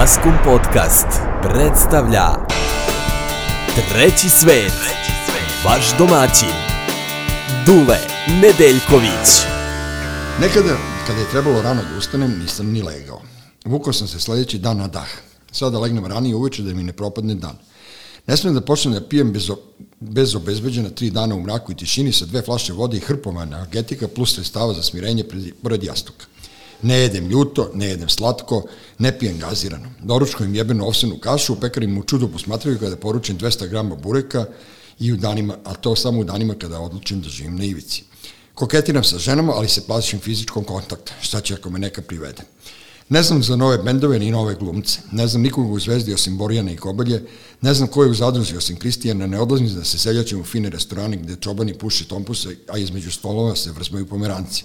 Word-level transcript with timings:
Maskum 0.00 0.32
Podcast 0.44 1.06
predstavlja 1.42 2.26
Treći 3.88 4.28
svet, 4.28 4.72
vaš 5.64 5.98
domaćin, 5.98 6.56
Dule 7.66 7.98
Nedeljković. 8.42 9.28
Nekada, 10.40 10.76
kada 11.06 11.20
je 11.20 11.30
trebalo 11.30 11.62
rano 11.62 11.82
da 11.82 11.98
ustanem, 11.98 12.38
nisam 12.38 12.66
ni 12.66 12.82
legao. 12.82 13.20
Vukao 13.64 13.92
sam 13.92 14.08
se 14.08 14.20
sledeći 14.20 14.58
dan 14.58 14.76
na 14.76 14.88
dah. 14.88 15.08
Sada 15.52 15.78
legnem 15.78 16.06
ranije 16.06 16.36
uveče 16.36 16.62
da 16.62 16.74
mi 16.74 16.82
ne 16.82 16.92
propadne 16.92 17.34
dan. 17.34 17.58
Ne 18.26 18.36
smijem 18.36 18.54
da 18.54 18.60
počnem 18.60 18.94
da 18.94 19.08
pijem 19.08 19.32
bez, 19.32 19.50
bez 20.00 20.34
obezbeđena 20.34 20.90
tri 20.90 21.10
dana 21.10 21.34
u 21.34 21.42
mraku 21.42 21.72
i 21.72 21.76
tišini 21.76 22.12
sa 22.12 22.26
dve 22.26 22.42
flaše 22.42 22.72
vode 22.72 22.96
i 22.96 23.00
hrpom 23.00 23.38
energetika 23.38 24.08
plus 24.08 24.34
sredstava 24.34 24.74
za 24.74 24.82
smirenje 24.82 25.24
pred, 25.24 25.44
pored 25.62 25.84
jastuka. 25.84 26.26
Ne 26.82 26.98
jedem 26.98 27.28
ljuto, 27.28 27.70
ne 27.74 27.86
jedem 27.86 28.08
slatko, 28.08 28.62
ne 28.98 29.18
pijem 29.18 29.38
gazirano. 29.38 29.88
Doručkujem 30.02 30.54
jebenu 30.54 30.86
ovsenu 30.86 31.18
kašu, 31.18 31.52
u 31.52 31.60
pekari 31.60 31.86
mu 31.86 32.02
čudo 32.02 32.28
posmatraju 32.28 32.78
kada 32.78 32.96
poručim 32.96 33.38
200 33.38 33.68
grama 33.68 33.96
bureka, 33.96 34.46
i 34.98 35.12
u 35.12 35.16
danima, 35.16 35.56
a 35.64 35.74
to 35.74 35.96
samo 35.96 36.20
u 36.20 36.24
danima 36.24 36.54
kada 36.54 36.80
odlučim 36.80 37.20
da 37.20 37.28
živim 37.28 37.56
na 37.56 37.64
ivici. 37.64 38.02
Koketiram 38.54 39.04
sa 39.04 39.18
ženama, 39.18 39.52
ali 39.52 39.68
se 39.68 39.86
plašim 39.86 40.20
fizičkom 40.20 40.64
kontakta. 40.64 41.12
Šta 41.20 41.40
će 41.40 41.54
ako 41.54 41.70
me 41.70 41.78
neka 41.78 42.02
privede? 42.02 42.42
Ne 43.08 43.22
znam 43.22 43.42
za 43.42 43.56
nove 43.56 43.78
bendove 43.78 44.18
ni 44.18 44.30
nove 44.30 44.54
glumce. 44.54 45.00
Ne 45.12 45.26
znam 45.26 45.42
nikoga 45.42 45.68
u 45.68 45.78
Zvezdi 45.78 46.14
osim 46.14 46.38
Borjana 46.38 46.72
i 46.72 46.76
Kobalje. 46.76 47.22
Ne 47.60 47.74
znam 47.74 47.88
ko 47.88 48.04
je 48.04 48.10
u 48.10 48.14
zadruzi 48.14 48.56
osim 48.56 48.76
Kristijana. 48.76 49.26
Ne 49.26 49.40
odlazim 49.40 49.68
da 49.74 49.84
se 49.84 49.98
seljačim 49.98 50.40
u 50.40 50.44
fine 50.44 50.70
restorane 50.70 51.16
gde 51.16 51.36
čobani 51.36 51.74
puši 51.78 52.08
tompuse, 52.08 52.56
a 52.68 52.78
između 52.78 53.10
stolova 53.10 53.56
se 53.56 53.72
vrzmaju 53.72 54.06
pomeranci. 54.06 54.64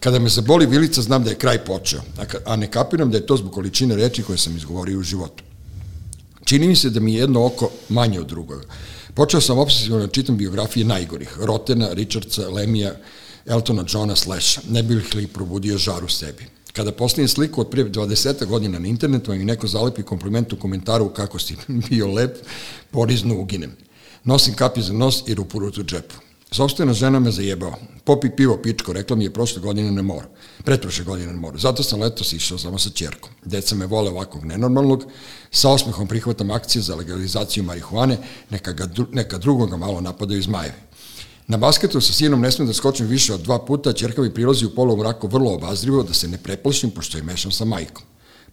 Kada 0.00 0.18
me 0.18 0.28
zaboli 0.28 0.66
vilica, 0.66 1.02
znam 1.02 1.24
da 1.24 1.30
je 1.30 1.38
kraj 1.38 1.64
počeo, 1.64 2.00
a 2.46 2.56
ne 2.56 2.70
kapiram 2.70 3.10
da 3.10 3.16
je 3.16 3.26
to 3.26 3.36
zbog 3.36 3.52
količine 3.52 3.96
reči 3.96 4.22
koje 4.22 4.38
sam 4.38 4.56
izgovorio 4.56 4.98
u 4.98 5.02
životu. 5.02 5.44
Čini 6.44 6.68
mi 6.68 6.76
se 6.76 6.90
da 6.90 7.00
mi 7.00 7.14
je 7.14 7.20
jedno 7.20 7.46
oko 7.46 7.70
manje 7.88 8.20
od 8.20 8.26
drugoga. 8.26 8.64
Počeo 9.14 9.40
sam 9.40 9.58
obsesivno 9.58 9.98
da 9.98 10.06
čitam 10.06 10.36
biografije 10.36 10.84
najgorih, 10.84 11.38
Rotena, 11.40 11.92
Richardsa, 11.92 12.48
Lemija, 12.48 12.94
Eltona 13.46 13.84
Johna 13.88 14.16
Slasha, 14.16 14.60
ne 14.70 14.82
bih 14.82 15.14
li 15.14 15.26
probudio 15.26 15.78
žar 15.78 16.04
u 16.04 16.08
sebi. 16.08 16.46
Kada 16.72 16.92
postavim 16.92 17.28
sliku 17.28 17.60
od 17.60 17.70
prije 17.70 17.90
20 17.90 18.46
godina 18.46 18.78
na 18.78 18.88
internetu 18.88 19.34
i 19.34 19.44
neko 19.44 19.66
zalepi 19.66 20.02
kompliment 20.02 20.52
u 20.52 20.56
komentaru 20.56 21.08
kako 21.08 21.38
si 21.38 21.56
bio 21.90 22.12
lep, 22.12 22.36
porizno 22.90 23.40
uginem. 23.40 23.76
Nosim 24.24 24.54
kapi 24.54 24.82
za 24.82 24.92
nos 24.92 25.22
i 25.26 25.34
rupu 25.34 25.58
rutu 25.58 25.82
džepu. 25.82 26.14
Sobstvena 26.50 26.92
žena 26.92 27.18
me 27.18 27.30
zajebao. 27.30 27.74
Popi 28.04 28.30
pivo, 28.36 28.56
pičko, 28.62 28.92
rekla 28.92 29.16
mi 29.16 29.24
je 29.24 29.32
prošle 29.32 29.62
godine 29.62 29.90
na 29.92 30.02
moru. 30.02 30.26
Pretprošle 30.64 31.04
godine 31.04 31.32
na 31.32 31.40
moru. 31.40 31.58
Zato 31.58 31.82
sam 31.82 32.00
letos 32.00 32.32
išao 32.32 32.58
samo 32.58 32.78
sa 32.78 32.90
čerkom. 32.90 33.30
Deca 33.44 33.74
me 33.74 33.86
vole 33.86 34.10
ovakvog 34.10 34.44
nenormalnog. 34.44 35.04
Sa 35.50 35.70
osmehom 35.70 36.08
prihvatam 36.08 36.50
akcije 36.50 36.82
za 36.82 36.94
legalizaciju 36.94 37.64
marihuane, 37.64 38.18
neka, 38.50 38.72
ga, 38.72 38.88
neka 39.12 39.38
drugoga 39.38 39.76
malo 39.76 40.00
napadaju 40.00 40.42
zmajevi. 40.42 40.76
Na 41.46 41.56
basketu 41.56 42.00
sa 42.00 42.12
sinom 42.12 42.40
ne 42.40 42.50
smem 42.52 42.66
da 42.66 42.74
skočim 42.74 43.06
više 43.06 43.34
od 43.34 43.40
dva 43.40 43.58
puta, 43.58 43.92
čerka 43.92 44.22
mi 44.22 44.34
prilazi 44.34 44.66
u 44.66 44.74
polu 44.74 44.96
mraku 44.96 45.28
vrlo 45.28 45.54
obazrivo 45.54 46.02
da 46.02 46.14
se 46.14 46.28
ne 46.28 46.38
preplašim 46.38 46.90
pošto 46.90 47.18
je 47.18 47.22
mešam 47.22 47.52
sa 47.52 47.64
majkom. 47.64 48.02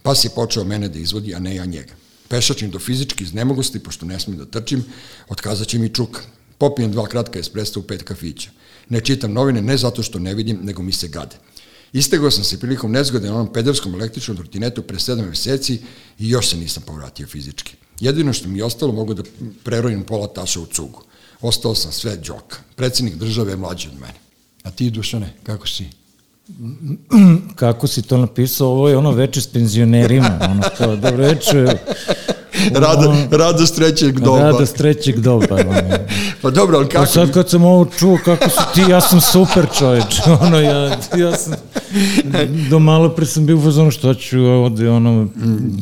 Pas 0.02 0.24
je 0.24 0.30
počeo 0.30 0.64
mene 0.64 0.88
da 0.88 0.98
izvodi, 0.98 1.34
a 1.34 1.38
ne 1.38 1.54
ja 1.54 1.64
njega. 1.64 1.94
Pešačim 2.28 2.70
do 2.70 2.78
fizički 2.78 3.24
iznemogosti, 3.24 3.78
pošto 3.78 4.06
ne 4.06 4.20
smem 4.20 4.36
da 4.36 4.44
trčim, 4.44 4.84
otkazat 5.28 5.68
će 5.68 5.78
mi 5.78 5.94
čuka. 5.94 6.35
Popijem 6.58 6.92
dva 6.92 7.06
kratka 7.06 7.38
espressa 7.38 7.80
u 7.80 7.82
pet 7.82 8.02
kafića. 8.02 8.50
Ne 8.88 9.00
čitam 9.00 9.32
novine 9.32 9.62
ne 9.62 9.76
zato 9.76 10.02
što 10.02 10.18
ne 10.18 10.34
vidim, 10.34 10.58
nego 10.62 10.82
mi 10.82 10.92
se 10.92 11.08
gade. 11.08 11.36
Istegao 11.92 12.30
sam 12.30 12.44
se 12.44 12.60
prilikom 12.60 12.92
nezgode 12.92 13.28
na 13.28 13.34
onom 13.34 13.52
pederskom 13.52 13.94
električnom 13.94 14.36
trotinetu 14.36 14.82
pre 14.82 14.98
sedam 14.98 15.28
meseci 15.28 15.78
i 16.18 16.28
još 16.28 16.48
se 16.48 16.56
nisam 16.56 16.82
povratio 16.86 17.26
fizički. 17.26 17.76
Jedino 18.00 18.32
što 18.32 18.48
mi 18.48 18.58
je 18.58 18.64
ostalo 18.64 18.92
mogu 18.92 19.14
da 19.14 19.22
prerojim 19.64 20.04
pola 20.04 20.26
taša 20.26 20.60
u 20.60 20.66
cugu. 20.66 21.02
Ostao 21.40 21.74
sam 21.74 21.92
sve 21.92 22.18
džoka. 22.22 22.56
Predsednik 22.76 23.14
države 23.14 23.52
je 23.52 23.56
mlađi 23.56 23.88
od 23.88 24.00
mene. 24.00 24.14
A 24.62 24.70
ti, 24.70 24.90
Dušane, 24.90 25.34
kako 25.42 25.66
si? 25.66 25.84
Kako 27.56 27.86
si 27.86 28.02
to 28.02 28.16
napisao? 28.16 28.68
Ovo 28.68 28.88
je 28.88 28.96
ono 28.96 29.10
veče 29.10 29.40
s 29.40 29.46
penzionerima. 29.46 30.38
Ono 30.50 30.62
kao, 30.78 30.96
dobro 30.96 31.24
veče, 31.24 31.66
Rado, 32.74 33.14
radost 33.30 33.76
trećeg 33.76 34.20
doba. 34.20 34.38
Radost 34.38 34.76
trećeg 34.76 35.20
doba. 35.20 35.54
Ono. 35.54 35.80
pa 36.42 36.50
dobro, 36.50 36.76
ali 36.76 36.88
kako? 36.88 37.04
Pa 37.04 37.10
sad 37.10 37.32
kad 37.32 37.50
sam 37.50 37.64
ovo 37.64 37.84
čuo 37.98 38.18
kako 38.24 38.50
si 38.50 38.60
ti, 38.74 38.90
ja 38.90 39.00
sam 39.00 39.20
super 39.20 39.66
čoveč. 39.78 40.20
Ono, 40.46 40.60
ja, 40.60 40.98
ja 41.16 41.36
sam, 41.36 41.52
do 42.70 42.78
malo 42.78 43.08
pre 43.08 43.26
sam 43.26 43.46
bio 43.46 43.56
u 43.56 43.62
fazonu 43.62 43.90
što 43.90 44.14
ću 44.14 44.40
ovde, 44.40 44.90
ono, 44.90 45.26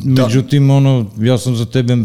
da. 0.03 0.23
međutim, 0.23 0.69
ono, 0.69 1.05
ja 1.17 1.37
sam 1.37 1.55
za 1.55 1.65
tebe 1.65 1.97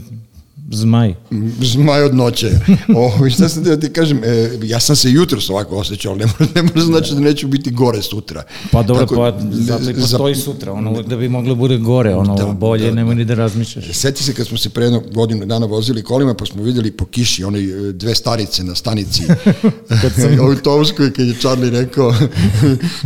Zmaj. 0.72 1.14
Zmaj 1.60 2.02
od 2.02 2.14
noće. 2.14 2.50
O, 2.96 3.30
šta 3.30 3.48
sam 3.48 3.62
da 3.64 3.80
ti 3.80 3.92
kažem, 3.92 4.24
e, 4.24 4.58
ja 4.62 4.80
sam 4.80 4.96
se 4.96 5.10
jutro 5.10 5.38
ovako 5.50 5.76
osjećao, 5.76 6.14
ne 6.14 6.26
može, 6.26 6.52
ne 6.54 6.62
može 6.62 6.86
znači 6.86 7.14
da 7.14 7.20
neću 7.20 7.48
biti 7.48 7.70
gore 7.70 8.02
sutra. 8.02 8.42
Pa 8.72 8.82
dobro, 8.82 9.06
Tako, 9.06 9.14
pa 9.14 9.38
zato 9.52 9.90
i 9.90 9.94
postoji 9.94 10.34
za, 10.34 10.42
sutra, 10.42 10.72
ono, 10.72 11.02
da 11.02 11.16
bi 11.16 11.28
moglo 11.28 11.54
bude 11.54 11.78
gore, 11.78 12.14
ono, 12.14 12.34
da, 12.34 12.46
bolje, 12.46 12.86
da, 12.86 12.94
nemoj 12.94 13.14
ni 13.14 13.24
da 13.24 13.34
razmišljaš. 13.34 13.84
Seti 13.92 14.22
se 14.22 14.34
kad 14.34 14.46
smo 14.46 14.58
se 14.58 14.70
pre 14.70 14.84
jednog 14.84 15.14
godinu 15.14 15.46
dana 15.46 15.66
vozili 15.66 16.02
kolima, 16.02 16.34
pa 16.34 16.46
smo 16.46 16.62
videli 16.62 16.90
po 16.90 17.04
kiši, 17.04 17.44
one 17.44 17.60
dve 17.92 18.14
starice 18.14 18.64
na 18.64 18.74
stanici, 18.74 19.22
kad 20.02 20.12
sam... 20.20 20.40
autobuskoj, 20.40 21.12
kad 21.12 21.26
je 21.26 21.34
Charlie 21.34 21.70
rekao, 21.70 22.14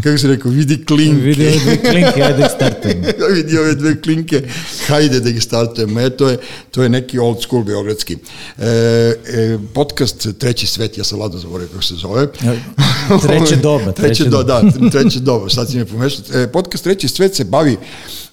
kako 0.03 0.19
se 0.19 0.29
rekao, 0.29 0.51
vidi 0.51 0.85
klinke. 0.85 1.23
Vidi 1.23 1.47
ove 1.47 1.59
dve 1.59 1.77
klinke, 1.91 2.23
ajde 2.23 2.39
da 2.39 2.49
startujem. 2.49 3.03
vidi 3.35 3.59
ove 3.59 3.75
dve 3.75 4.01
klinke, 4.01 4.43
hajde 4.87 5.21
da 5.21 5.31
ih 5.31 5.43
startujem. 5.43 5.99
E, 5.99 6.11
to 6.11 6.29
je, 6.29 6.39
to 6.71 6.83
je 6.83 6.89
neki 6.89 7.19
old 7.19 7.43
school 7.43 7.54
School 7.55 7.65
Beogradski. 7.65 8.17
E, 8.59 8.67
e, 8.67 9.59
podcast 9.75 10.27
Treći 10.39 10.67
svet, 10.67 10.99
ja 10.99 11.05
sam 11.05 11.21
ladno 11.21 11.39
zaboravio 11.39 11.69
kako 11.69 11.83
se 11.83 11.95
zove. 11.95 12.27
Treće 13.23 13.57
doba. 13.57 13.93
treće, 13.93 14.15
treće 14.15 14.25
do, 14.25 14.43
da, 14.43 14.63
treće 14.93 15.21
doba, 15.21 15.49
sad 15.49 15.71
si 15.71 15.77
me 15.77 15.85
pomešao. 15.85 16.43
E, 16.43 16.47
podcast 16.53 16.85
Treći 16.85 17.09
svet 17.09 17.35
se 17.35 17.45
bavi 17.45 17.77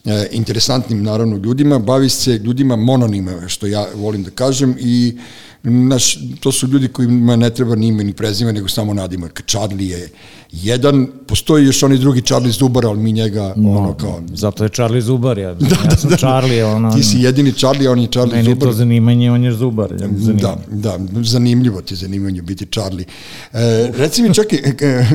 e, 0.05 0.27
interesantnim, 0.31 1.03
naravno, 1.03 1.37
ljudima, 1.37 1.79
bavi 1.79 2.09
se 2.09 2.31
ljudima 2.31 2.75
mononima, 2.75 3.47
što 3.47 3.67
ja 3.67 3.87
volim 3.95 4.23
da 4.23 4.31
kažem, 4.31 4.75
i 4.79 5.17
naš, 5.63 6.19
to 6.39 6.51
su 6.51 6.67
ljudi 6.67 6.87
kojima 6.87 7.35
ne 7.35 7.49
treba 7.49 7.75
ni 7.75 7.87
ime 7.87 8.03
ni 8.03 8.13
prezime, 8.13 8.53
nego 8.53 8.67
samo 8.67 8.93
nadimak. 8.93 9.43
Charlie 9.47 9.89
je 9.89 10.09
jedan, 10.51 11.07
postoji 11.27 11.65
još 11.65 11.83
oni 11.83 11.97
drugi 11.97 12.21
Charlie 12.21 12.51
Zubar, 12.51 12.85
ali 12.85 12.99
mi 12.99 13.11
njega 13.11 13.53
no, 13.55 13.71
ono 13.71 13.93
kao... 13.93 14.21
Zato 14.33 14.63
je 14.63 14.69
Charlie 14.69 15.01
Zubar, 15.01 15.37
ja, 15.37 15.53
da, 15.59 15.75
ja 15.85 15.97
sam 15.97 16.09
da, 16.09 16.17
Charlie, 16.17 16.65
ono... 16.65 16.91
Ti 16.91 17.03
si 17.03 17.17
jedini 17.17 17.53
Charlie, 17.53 17.89
on 17.89 17.99
je 17.99 18.07
Charlie 18.07 18.35
meni 18.35 18.49
Zubar. 18.49 18.65
Meni 18.65 18.71
to 18.71 18.77
zanimanje, 18.77 19.31
on 19.31 19.43
je 19.43 19.53
Zubar. 19.53 19.91
Ja 19.91 20.07
da, 20.33 20.57
da, 20.71 20.99
zanimljivo 21.23 21.81
ti 21.81 21.95
zanimanje 21.95 22.41
biti 22.41 22.65
Charlie. 22.65 23.05
E, 23.53 23.91
reci 23.97 24.21
mi 24.21 24.29
i, 24.29 24.55
e, 24.85 25.05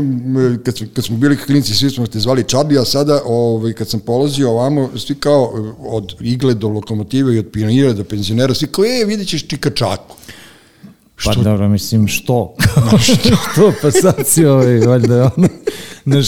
kad, 0.65 0.75
kad 0.95 1.05
smo 1.05 1.17
bili 1.17 1.37
klinici, 1.37 1.75
svi 1.75 1.91
smo 1.91 2.07
te 2.07 2.21
zvali 2.21 2.45
Charlie, 2.45 2.81
a 2.81 2.85
sada 2.85 3.21
ovaj, 3.27 3.73
kad 3.73 3.89
sam 3.89 4.01
polazio 4.01 4.51
ovamo, 4.51 4.91
svi 4.99 5.15
kao 5.15 5.73
od 5.79 6.15
igle 6.21 6.55
do 6.55 6.69
lokomotive 6.69 7.35
i 7.35 7.39
od 7.39 7.47
pionira 7.53 7.93
do 7.93 8.05
penzionera, 8.05 8.55
svi 8.55 8.67
kao, 8.67 8.85
e, 8.85 9.05
vidit 9.07 9.29
ćeš 9.29 9.49
Čikačaku. 9.49 10.17
Pa 11.25 11.33
što? 11.33 11.43
dobro, 11.43 11.69
mislim, 11.69 12.09
što? 12.09 12.55
što? 13.05 13.73
Pa 13.83 13.91
sad 13.91 14.15
si 14.25 14.45
ovaj, 14.45 14.79
valjda, 14.79 15.31
ono, 15.37 15.49
znaš, 16.05 16.27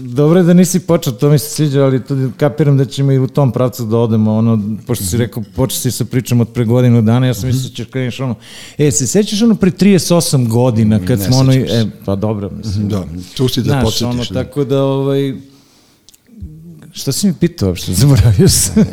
dobro 0.00 0.40
je 0.40 0.44
da 0.44 0.54
nisi 0.54 0.80
počeo, 0.80 1.12
to 1.12 1.30
mi 1.30 1.38
se 1.38 1.50
sviđa, 1.50 1.84
ali 1.84 2.04
to 2.04 2.14
kapiram 2.36 2.76
da 2.76 2.84
ćemo 2.84 3.12
i 3.12 3.18
u 3.18 3.26
tom 3.26 3.52
pravcu 3.52 3.84
da 3.84 3.98
odemo, 3.98 4.34
ono, 4.36 4.76
pošto 4.86 5.04
si 5.04 5.16
rekao, 5.16 5.42
počeo 5.56 5.78
si 5.78 5.90
sa 5.90 6.04
pričom 6.04 6.40
od 6.40 6.48
pre 6.48 6.64
godinu 6.64 7.02
dana, 7.02 7.26
ja 7.26 7.34
sam 7.34 7.46
mislio 7.46 7.68
da 7.68 7.74
ćeš 7.74 7.86
kreneš 7.86 8.20
ono, 8.20 8.34
e, 8.78 8.90
se 8.90 9.06
sećaš 9.06 9.42
ono 9.42 9.54
pre 9.54 9.70
38 9.70 10.48
godina, 10.48 10.98
kad 11.06 11.18
ne 11.18 11.24
smo 11.24 11.36
ono, 11.36 11.52
e, 11.52 11.86
pa 12.04 12.16
dobro, 12.16 12.50
mislim. 12.50 12.88
Da, 12.88 13.04
tu 13.36 13.48
si 13.48 13.60
da 13.60 13.64
znaš, 13.64 13.84
podsjetiš. 13.84 14.14
Ono, 14.14 14.24
da. 14.30 14.44
tako 14.44 14.64
da, 14.64 14.82
ovaj, 14.82 15.34
Šta 16.94 17.12
si 17.12 17.26
mi 17.26 17.34
pitao 17.40 17.68
uopšte? 17.68 17.92
Zaboravio 18.00 18.48
sam. 18.48 18.84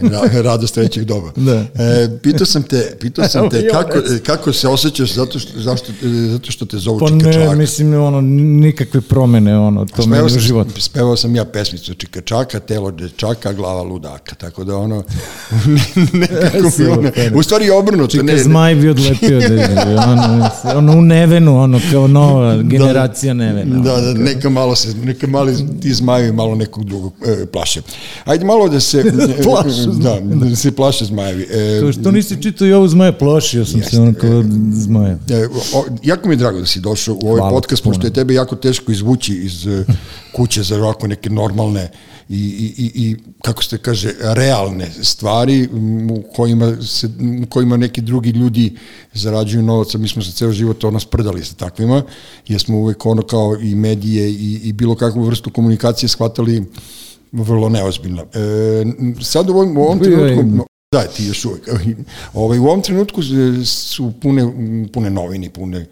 Radost 0.44 0.74
trećeg 0.74 1.04
doba. 1.04 1.32
Da. 1.42 1.54
E, 1.54 2.20
pitao 2.24 2.46
sam 2.46 2.64
te, 2.64 2.98
pitao 3.00 3.28
sam 3.28 3.50
te 3.50 3.68
kako, 3.68 3.94
kako 4.26 4.54
se 4.54 4.68
osjećaš 4.68 5.14
zato 5.14 5.40
što, 5.40 5.60
zašto, 5.60 5.92
zato 6.32 6.52
što 6.52 6.66
te 6.66 6.78
zovu 6.78 7.00
pa 7.00 7.08
Čikačaka. 7.08 7.46
Pa 7.46 7.52
ne, 7.52 7.56
mislim, 7.56 7.94
ono, 7.94 8.22
nikakve 8.22 9.02
promene, 9.02 9.58
ono, 9.58 9.86
to 9.86 10.06
meni 10.06 10.26
u 10.26 10.40
životu. 10.40 10.82
Spevao 10.82 11.16
sam 11.16 11.36
ja 11.36 11.46
pesmicu 11.46 11.94
Čikačaka, 11.94 12.60
telo 12.60 12.92
dečaka, 12.92 13.54
glava 13.54 13.82
ludaka, 13.82 14.36
tako 14.36 14.64
da 14.64 14.78
ono, 14.78 15.04
ne, 16.14 16.28
nekako 16.32 16.72
mi 16.78 16.86
ono, 16.86 17.12
u 17.36 17.44
stvari 17.44 17.66
je 17.66 17.74
obrnuto. 17.74 18.12
Čika 18.12 18.24
ne, 18.24 18.44
zmaj 18.44 18.76
bi 18.76 18.90
odlepio, 18.90 19.40
da, 19.40 20.06
ono, 20.08 20.50
ono, 20.78 20.98
u 20.98 21.02
nevenu, 21.02 21.60
ono, 21.60 21.80
kao 21.92 22.08
nova 22.08 22.56
da. 22.56 22.64
generacija 22.64 23.34
da, 23.34 23.38
nevena. 23.38 23.80
Da, 23.80 24.02
da, 24.02 24.14
neka 24.14 24.50
malo 24.50 24.76
se, 24.76 24.94
neka 24.94 25.28
mali 25.28 25.56
ti 25.82 25.94
zmajevi 25.94 26.32
malo 26.32 26.56
nekog 26.56 26.84
drugog 26.84 27.14
e, 27.26 27.46
plaše. 27.46 27.82
Ajde 28.26 28.46
malo 28.46 28.70
da 28.70 28.80
se... 28.80 29.04
Plaše 29.44 29.88
da, 30.04 30.20
da 30.20 30.56
se 30.56 30.72
plaše 30.72 31.06
zmajevi. 31.06 31.48
E, 31.52 31.80
To 31.80 31.92
što 31.92 32.12
nisi 32.12 32.42
čitao 32.42 32.68
i 32.68 32.74
ovo 32.74 32.88
zmaje, 32.88 33.18
plašio 33.20 33.66
sam 33.66 33.84
se 33.84 34.00
ono 34.00 34.14
kao 34.14 34.44
zmaja. 34.72 35.18
E, 35.30 35.48
o, 35.74 35.86
jako 36.04 36.28
mi 36.28 36.34
je 36.34 36.38
drago 36.38 36.60
da 36.60 36.66
si 36.66 36.80
došao 36.80 37.16
u 37.16 37.28
ovaj 37.28 37.40
Hvala 37.40 37.52
podcast, 37.52 37.84
pošto 37.84 38.08
je 38.08 38.14
tebe 38.14 38.34
jako 38.34 38.56
teško 38.56 38.92
izvući 38.92 39.34
iz 39.34 39.68
e, 39.68 39.86
kuće 40.36 40.64
za 40.64 40.76
ovako 40.76 41.08
neke 41.08 41.30
normalne 41.30 41.92
i, 42.30 42.36
i, 42.36 42.84
i, 42.84 42.92
i 42.96 43.16
kako 43.42 43.64
se 43.64 43.78
kaže, 43.78 44.14
realne 44.20 44.92
stvari 45.02 45.70
u 46.12 46.24
kojima, 46.36 46.82
se, 46.82 47.10
u 47.44 47.46
kojima 47.50 47.78
neki 47.78 48.02
drugi 48.02 48.30
ljudi 48.30 48.78
zarađuju 49.14 49.64
novac, 49.64 49.96
a 49.96 49.98
mi 49.98 50.08
smo 50.08 50.22
se 50.22 50.32
ceo 50.32 50.52
život 50.52 50.84
ono 50.84 51.00
sprdali 51.00 51.46
sa 51.46 51.54
takvima, 51.54 52.04
jer 52.48 52.62
smo 52.62 52.78
uvek 52.78 53.06
ono 53.06 53.22
kao 53.22 53.58
i 53.62 53.76
medije 53.76 54.32
i, 54.32 54.60
i 54.64 54.74
bilo 54.74 54.96
kakvu 54.96 55.24
vrstu 55.24 55.50
komunikacije 55.50 56.10
shvatali 56.10 56.66
vrlo 57.32 57.70
neozbiljno. 57.70 58.22
E, 58.24 58.26
sad 59.24 59.50
u 59.50 59.54
ovom, 59.54 59.78
u 59.78 59.82
ovom 59.82 59.98
je- 59.98 60.04
trenutku, 60.04 60.66
Da, 60.92 61.04
ti 61.04 61.26
još 61.26 61.46
uvijek. 61.46 61.70
Ovaj, 62.34 62.60
u 62.60 62.66
ovom 62.66 62.82
trenutku 62.82 63.22
su 63.66 64.14
pune, 64.22 64.54
pune 64.94 65.10
novini, 65.10 65.50
pune, 65.50 65.86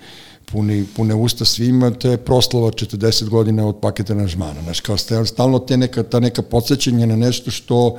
pune, 0.46 0.86
pune 0.96 1.16
usta 1.16 1.46
svima, 1.46 1.92
te 1.92 2.18
proslava 2.18 2.72
40 2.72 3.30
godina 3.30 3.68
od 3.68 3.80
paketa 3.82 4.14
aranžmana. 4.14 4.62
Znaš, 4.64 4.80
kao 4.80 4.98
stal- 4.98 5.26
stalno 5.26 5.60
te 5.60 5.78
neka, 5.78 6.04
ta 6.04 6.20
neka 6.20 6.42
podsjećanja 6.42 7.06
na 7.06 7.16
nešto 7.16 7.52
što 7.52 7.98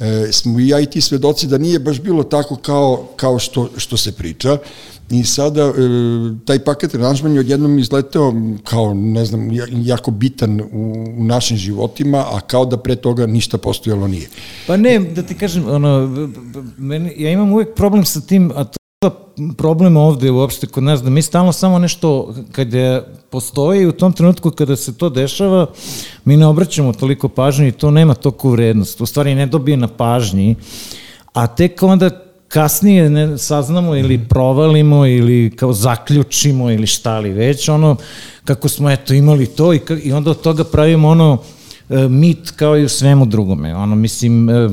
e, 0.00 0.32
smo 0.32 0.60
i 0.60 0.68
ja 0.68 0.80
i 0.80 0.86
ti 0.86 1.00
svedoci 1.00 1.46
da 1.46 1.58
nije 1.58 1.78
baš 1.78 2.00
bilo 2.00 2.22
tako 2.22 2.56
kao, 2.56 3.08
kao 3.16 3.38
što, 3.38 3.70
što 3.76 3.96
se 3.96 4.12
priča. 4.12 4.58
I 5.10 5.24
sada 5.24 5.62
e, 5.62 5.72
taj 6.44 6.58
paket 6.58 6.94
aranžman 6.94 7.34
je 7.34 7.40
odjednom 7.40 7.78
izleteo 7.78 8.32
kao, 8.64 8.94
ne 8.94 9.24
znam, 9.24 9.52
ja- 9.52 9.66
jako 9.72 10.10
bitan 10.10 10.60
u, 10.60 10.66
u 11.16 11.24
našim 11.24 11.56
životima, 11.56 12.18
a 12.18 12.40
kao 12.40 12.64
da 12.64 12.76
pre 12.76 12.96
toga 12.96 13.26
ništa 13.26 13.58
postojalo 13.58 14.08
nije. 14.08 14.28
Pa 14.66 14.76
ne, 14.76 14.98
da 14.98 15.22
ti 15.22 15.34
kažem, 15.34 15.68
ono, 15.68 16.08
meni, 16.78 17.14
ja 17.18 17.30
imam 17.30 17.52
uvijek 17.52 17.74
problem 17.74 18.04
sa 18.04 18.20
tim, 18.20 18.52
a 18.54 18.64
to 18.64 18.78
problem 19.56 19.96
ovde 19.96 20.30
uopšte 20.30 20.66
kod 20.66 20.82
nas, 20.82 21.02
da 21.02 21.10
mi 21.10 21.22
stalno 21.22 21.52
samo 21.52 21.78
nešto, 21.78 22.34
kada 22.52 23.04
postoji 23.30 23.86
u 23.86 23.92
tom 23.92 24.12
trenutku 24.12 24.50
kada 24.50 24.76
se 24.76 24.92
to 24.98 25.08
dešava, 25.08 25.66
mi 26.24 26.36
ne 26.36 26.46
obraćamo 26.46 26.92
toliko 26.92 27.28
pažnje 27.28 27.68
i 27.68 27.72
to 27.72 27.90
nema 27.90 28.14
toku 28.14 28.50
vrednost. 28.50 29.00
U 29.00 29.06
stvari 29.06 29.34
ne 29.34 29.46
dobije 29.46 29.76
na 29.76 29.88
pažnji, 29.88 30.54
a 31.32 31.46
tek 31.46 31.82
onda 31.82 32.10
kasnije 32.48 33.10
ne 33.10 33.38
saznamo 33.38 33.96
ili 33.96 34.28
provalimo 34.28 35.06
ili 35.06 35.56
kao 35.56 35.72
zaključimo 35.72 36.70
ili 36.70 36.86
šta 36.86 37.18
li 37.18 37.30
već, 37.30 37.68
ono, 37.68 37.96
kako 38.44 38.68
smo 38.68 38.90
eto 38.90 39.14
imali 39.14 39.46
to 39.46 39.74
i, 39.74 39.78
ka, 39.78 39.96
i 40.02 40.12
onda 40.12 40.30
od 40.30 40.40
toga 40.40 40.64
pravimo 40.64 41.08
ono 41.08 41.38
e, 41.88 42.08
mit 42.08 42.50
kao 42.50 42.78
i 42.78 42.84
u 42.84 42.88
svemu 42.88 43.26
drugome. 43.26 43.74
Ono, 43.76 43.94
mislim, 43.94 44.50
e, 44.50 44.68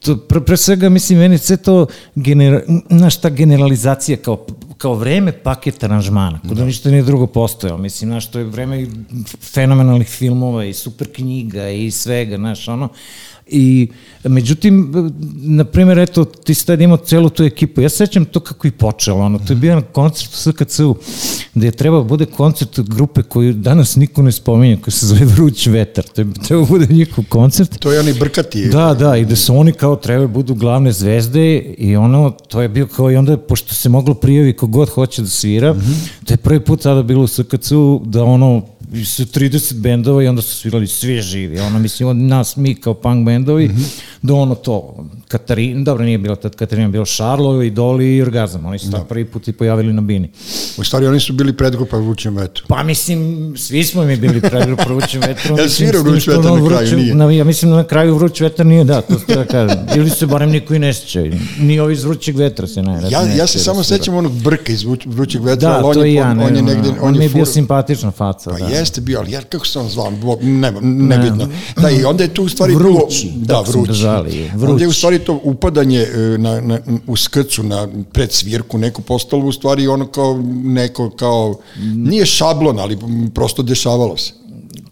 to, 0.00 0.16
pre, 0.16 0.40
pre 0.40 0.56
svega, 0.56 0.88
mislim, 0.88 1.18
meni 1.18 1.38
sve 1.38 1.56
to, 1.56 1.86
genera, 2.14 2.60
znaš, 2.90 3.20
ta 3.20 3.30
generalizacija 3.30 4.16
kao, 4.16 4.46
kao 4.78 4.94
vreme 4.94 5.32
paket 5.32 5.84
aranžmana, 5.84 6.40
kod 6.48 6.56
da. 6.56 6.64
ništa 6.64 6.90
nije 6.90 7.02
drugo 7.02 7.26
postojalo. 7.26 7.78
Mislim, 7.78 8.10
znaš, 8.10 8.30
to 8.30 8.38
je 8.38 8.44
vreme 8.44 8.86
fenomenalnih 9.40 10.08
filmova 10.08 10.64
i 10.64 10.72
super 10.72 11.12
knjiga 11.12 11.68
i 11.68 11.90
svega, 11.90 12.36
znaš, 12.36 12.68
ono, 12.68 12.88
I, 13.46 13.88
međutim, 14.24 14.92
na 15.34 15.64
primjer, 15.64 15.98
eto, 15.98 16.24
ti 16.24 16.54
si 16.54 16.66
tad 16.66 16.80
imao 16.80 16.96
celu 16.96 17.28
tu 17.28 17.44
ekipu. 17.44 17.80
Ja 17.80 17.88
sećam 17.88 18.24
to 18.24 18.40
kako 18.40 18.66
je 18.66 18.70
počelo, 18.70 19.20
ono, 19.20 19.38
to 19.38 19.52
je 19.52 19.56
bio 19.56 19.74
na 19.74 19.82
koncertu 19.82 20.36
SKC-u, 20.36 20.96
gde 21.54 21.66
je 21.66 21.70
trebao 21.70 22.04
bude 22.04 22.26
koncert 22.26 22.80
grupe 22.80 23.22
koju 23.22 23.52
danas 23.52 23.96
niko 23.96 24.22
ne 24.22 24.32
spominje, 24.32 24.76
koja 24.76 24.92
se 24.92 25.06
zove 25.06 25.24
Vruć 25.24 25.66
vetar. 25.66 26.04
To 26.04 26.20
je 26.20 26.26
trebao 26.46 26.66
bude 26.66 26.86
njihov 26.90 27.24
koncert. 27.28 27.78
To 27.78 27.92
je 27.92 28.00
onaj 28.00 28.14
brkati. 28.14 28.68
Da, 28.68 28.94
da, 28.94 29.16
i 29.16 29.24
da 29.24 29.36
su 29.36 29.56
oni 29.56 29.72
kao 29.72 29.96
trebaju 29.96 30.28
budu 30.28 30.54
glavne 30.54 30.92
zvezde 30.92 31.58
i 31.58 31.96
ono, 31.96 32.30
to 32.30 32.62
je 32.62 32.68
bio 32.68 32.86
kao 32.86 33.10
i 33.10 33.16
onda, 33.16 33.36
pošto 33.36 33.74
se 33.74 33.88
moglo 33.88 34.14
prijavi 34.14 34.52
kogod 34.52 34.88
hoće 34.88 35.22
da 35.22 35.28
svira, 35.28 35.72
mm 35.72 35.76
-hmm. 35.76 36.26
to 36.26 36.32
je 36.34 36.38
prvi 36.38 36.60
put 36.60 36.82
sada 36.82 37.02
bilo 37.02 37.22
u 37.24 37.26
SKC-u 37.26 38.02
da 38.04 38.24
ono, 38.24 38.62
su 38.96 39.24
30 39.24 39.42
bendova 39.74 40.22
i 40.22 40.28
onda 40.28 40.42
su 40.42 40.56
svirali 40.56 40.86
svi 40.86 41.20
živi, 41.22 41.60
ono, 41.60 41.78
mislim, 41.78 42.08
od 42.08 42.16
nas, 42.16 42.56
mi 42.56 42.74
kao 42.74 42.94
punk 42.94 43.26
bendovi, 43.26 43.64
mm 43.64 43.70
-hmm. 43.70 44.00
do 44.22 44.34
ono 44.34 44.54
to, 44.54 44.96
Katarina, 45.28 45.82
dobro, 45.82 46.04
nije 46.04 46.18
bila 46.18 46.36
tad 46.36 46.54
Katarina, 46.54 46.88
bilo 46.88 47.04
Šarlo, 47.04 47.62
Idoli 47.62 48.16
i 48.16 48.22
Orgazam, 48.22 48.66
oni 48.66 48.78
su 48.78 48.88
da. 48.88 48.98
prvi 48.98 49.24
put 49.24 49.48
i 49.48 49.52
pojavili 49.52 49.92
na 49.92 50.00
bini. 50.00 50.30
U 50.78 50.84
stvari 50.84 51.06
oni 51.06 51.20
su 51.20 51.32
bili 51.32 51.52
predgrupa 51.52 51.96
Vrućem 51.96 52.36
vetru. 52.36 52.64
Pa 52.68 52.82
mislim, 52.82 53.18
svi 53.56 53.84
smo 53.84 54.04
mi 54.04 54.16
bili 54.16 54.40
predgrupa 54.40 54.82
Vrućem 54.84 55.20
vetru. 55.20 55.52
Mislim, 55.54 55.68
svira 55.70 56.00
Vruć 56.00 56.26
vetar 56.28 56.44
na 56.44 56.50
kraju, 56.50 56.64
vruće- 56.64 56.96
nije? 56.96 57.14
Na, 57.14 57.24
ja 57.26 57.44
mislim 57.44 57.70
da 57.70 57.76
na 57.76 57.84
kraju 57.84 58.14
Vruć 58.16 58.40
vetar 58.40 58.66
nije, 58.66 58.84
da, 58.84 59.00
to 59.00 59.18
ste 59.18 59.34
da 59.34 59.44
kažem. 59.44 59.78
Ili 59.96 60.10
se 60.10 60.26
barem 60.26 60.50
niko 60.50 60.74
i 60.74 60.78
ne 60.78 60.94
sjeća. 60.94 61.22
Ni 61.58 61.80
ovi 61.80 61.92
iz 61.92 62.04
Vrućeg 62.04 62.36
vetra 62.36 62.66
se 62.66 62.82
ne. 62.82 63.00
Ja, 63.10 63.24
ne 63.24 63.36
ja 63.36 63.46
se 63.46 63.58
samo 63.58 63.76
da 63.76 63.84
sećam 63.84 64.14
onog 64.14 64.32
brka 64.34 64.72
iz 64.72 64.82
Vruć- 64.82 65.06
Vrućeg 65.06 65.42
vetra, 65.42 65.70
Da, 65.70 65.78
ali 65.78 66.00
on 66.00 66.06
je, 66.06 66.14
ja, 66.14 66.30
on, 66.30 66.40
on 66.40 66.56
je 66.56 66.62
negde... 66.62 66.88
on, 67.00 67.18
mi 67.18 67.24
je 67.24 67.28
bio 67.28 67.44
fur- 67.44 67.52
simpatična 67.52 68.10
faca. 68.10 68.50
Pa 68.50 68.58
da. 68.58 68.68
Jeste 68.82 69.00
bio, 69.00 69.18
ali 69.18 69.32
ja 69.32 69.40
kako 69.42 69.66
zvao, 69.88 70.10
bo- 70.10 70.38
ne, 70.42 70.70
nebitno. 70.80 71.48
Da, 71.76 71.90
i 71.90 72.04
onda 72.04 72.22
je 72.24 72.34
tu 72.34 72.44
u 72.44 72.48
stvari 72.48 72.74
Vrući, 72.74 73.26
bilo... 73.26 73.44
Da, 73.46 73.54
tako 73.54 73.72
su 73.72 73.78
ga 73.78 73.82
vrući. 73.82 74.00
zvali, 74.00 74.50
Onda 74.52 74.66
je 74.66 74.72
u 74.72 74.76
vrući. 74.76 74.98
stvari 74.98 75.18
to 75.18 75.40
upadanje 75.44 75.98
e, 76.00 76.38
na, 76.38 76.60
na, 76.60 76.78
u 77.06 77.16
skrcu, 77.16 77.62
na 77.62 77.88
predsvirku, 78.12 78.78
neko 78.78 79.02
postalo 79.02 79.44
u 79.44 79.52
stvari 79.52 79.86
ono 79.86 80.06
kao 80.06 80.42
neko 80.64 81.10
kao... 81.10 81.58
Nije 81.96 82.26
šablon, 82.26 82.78
ali 82.78 82.98
prosto 83.34 83.62
dešavalo 83.62 84.16
se. 84.16 84.41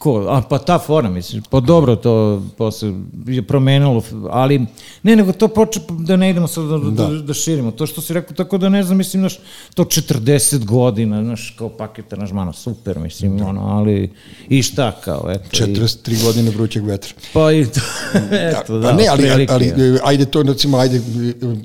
Ko? 0.00 0.24
A, 0.28 0.40
pa 0.48 0.58
ta 0.58 0.78
fora, 0.78 1.10
misliš. 1.10 1.42
Pa 1.50 1.60
dobro, 1.60 1.96
to 1.96 2.42
posle 2.56 2.92
je 3.26 3.42
promenilo, 3.42 4.02
ali 4.30 4.66
ne, 5.02 5.16
nego 5.16 5.32
to 5.32 5.48
poče, 5.48 5.80
da 5.90 6.16
ne 6.16 6.30
idemo 6.30 6.48
sad 6.48 6.64
da, 6.64 6.78
da. 6.78 6.90
da, 6.90 7.22
da 7.22 7.34
širimo. 7.34 7.70
To 7.70 7.86
što 7.86 8.00
si 8.00 8.12
rekao, 8.12 8.36
tako 8.36 8.58
da 8.58 8.68
ne 8.68 8.82
znam, 8.82 8.98
mislim, 8.98 9.20
znaš, 9.20 9.38
to 9.74 9.84
40 9.84 10.64
godina, 10.64 11.24
znaš, 11.24 11.54
kao 11.58 11.68
paket 11.68 12.12
aranžmana, 12.12 12.52
super, 12.52 12.98
mislim, 12.98 13.38
da. 13.38 13.46
ono, 13.46 13.60
ali 13.60 14.10
i 14.48 14.62
šta 14.62 14.92
kao, 15.04 15.26
eto. 15.28 15.44
I, 15.52 15.74
43 15.74 16.24
godine 16.24 16.50
vrućeg 16.50 16.84
vetra. 16.84 17.12
pa 17.32 17.52
i 17.52 17.66
to, 17.66 17.80
eto, 18.50 18.78
da, 18.78 18.88
pa 18.88 18.92
ne, 18.96 19.06
ali, 19.10 19.30
ali, 19.30 19.42
otprilike, 19.42 19.74
ali 19.74 19.96
e, 19.96 19.98
ajde 20.04 20.24
to 20.24 20.42
recimo, 20.42 20.78
ajde 20.78 21.00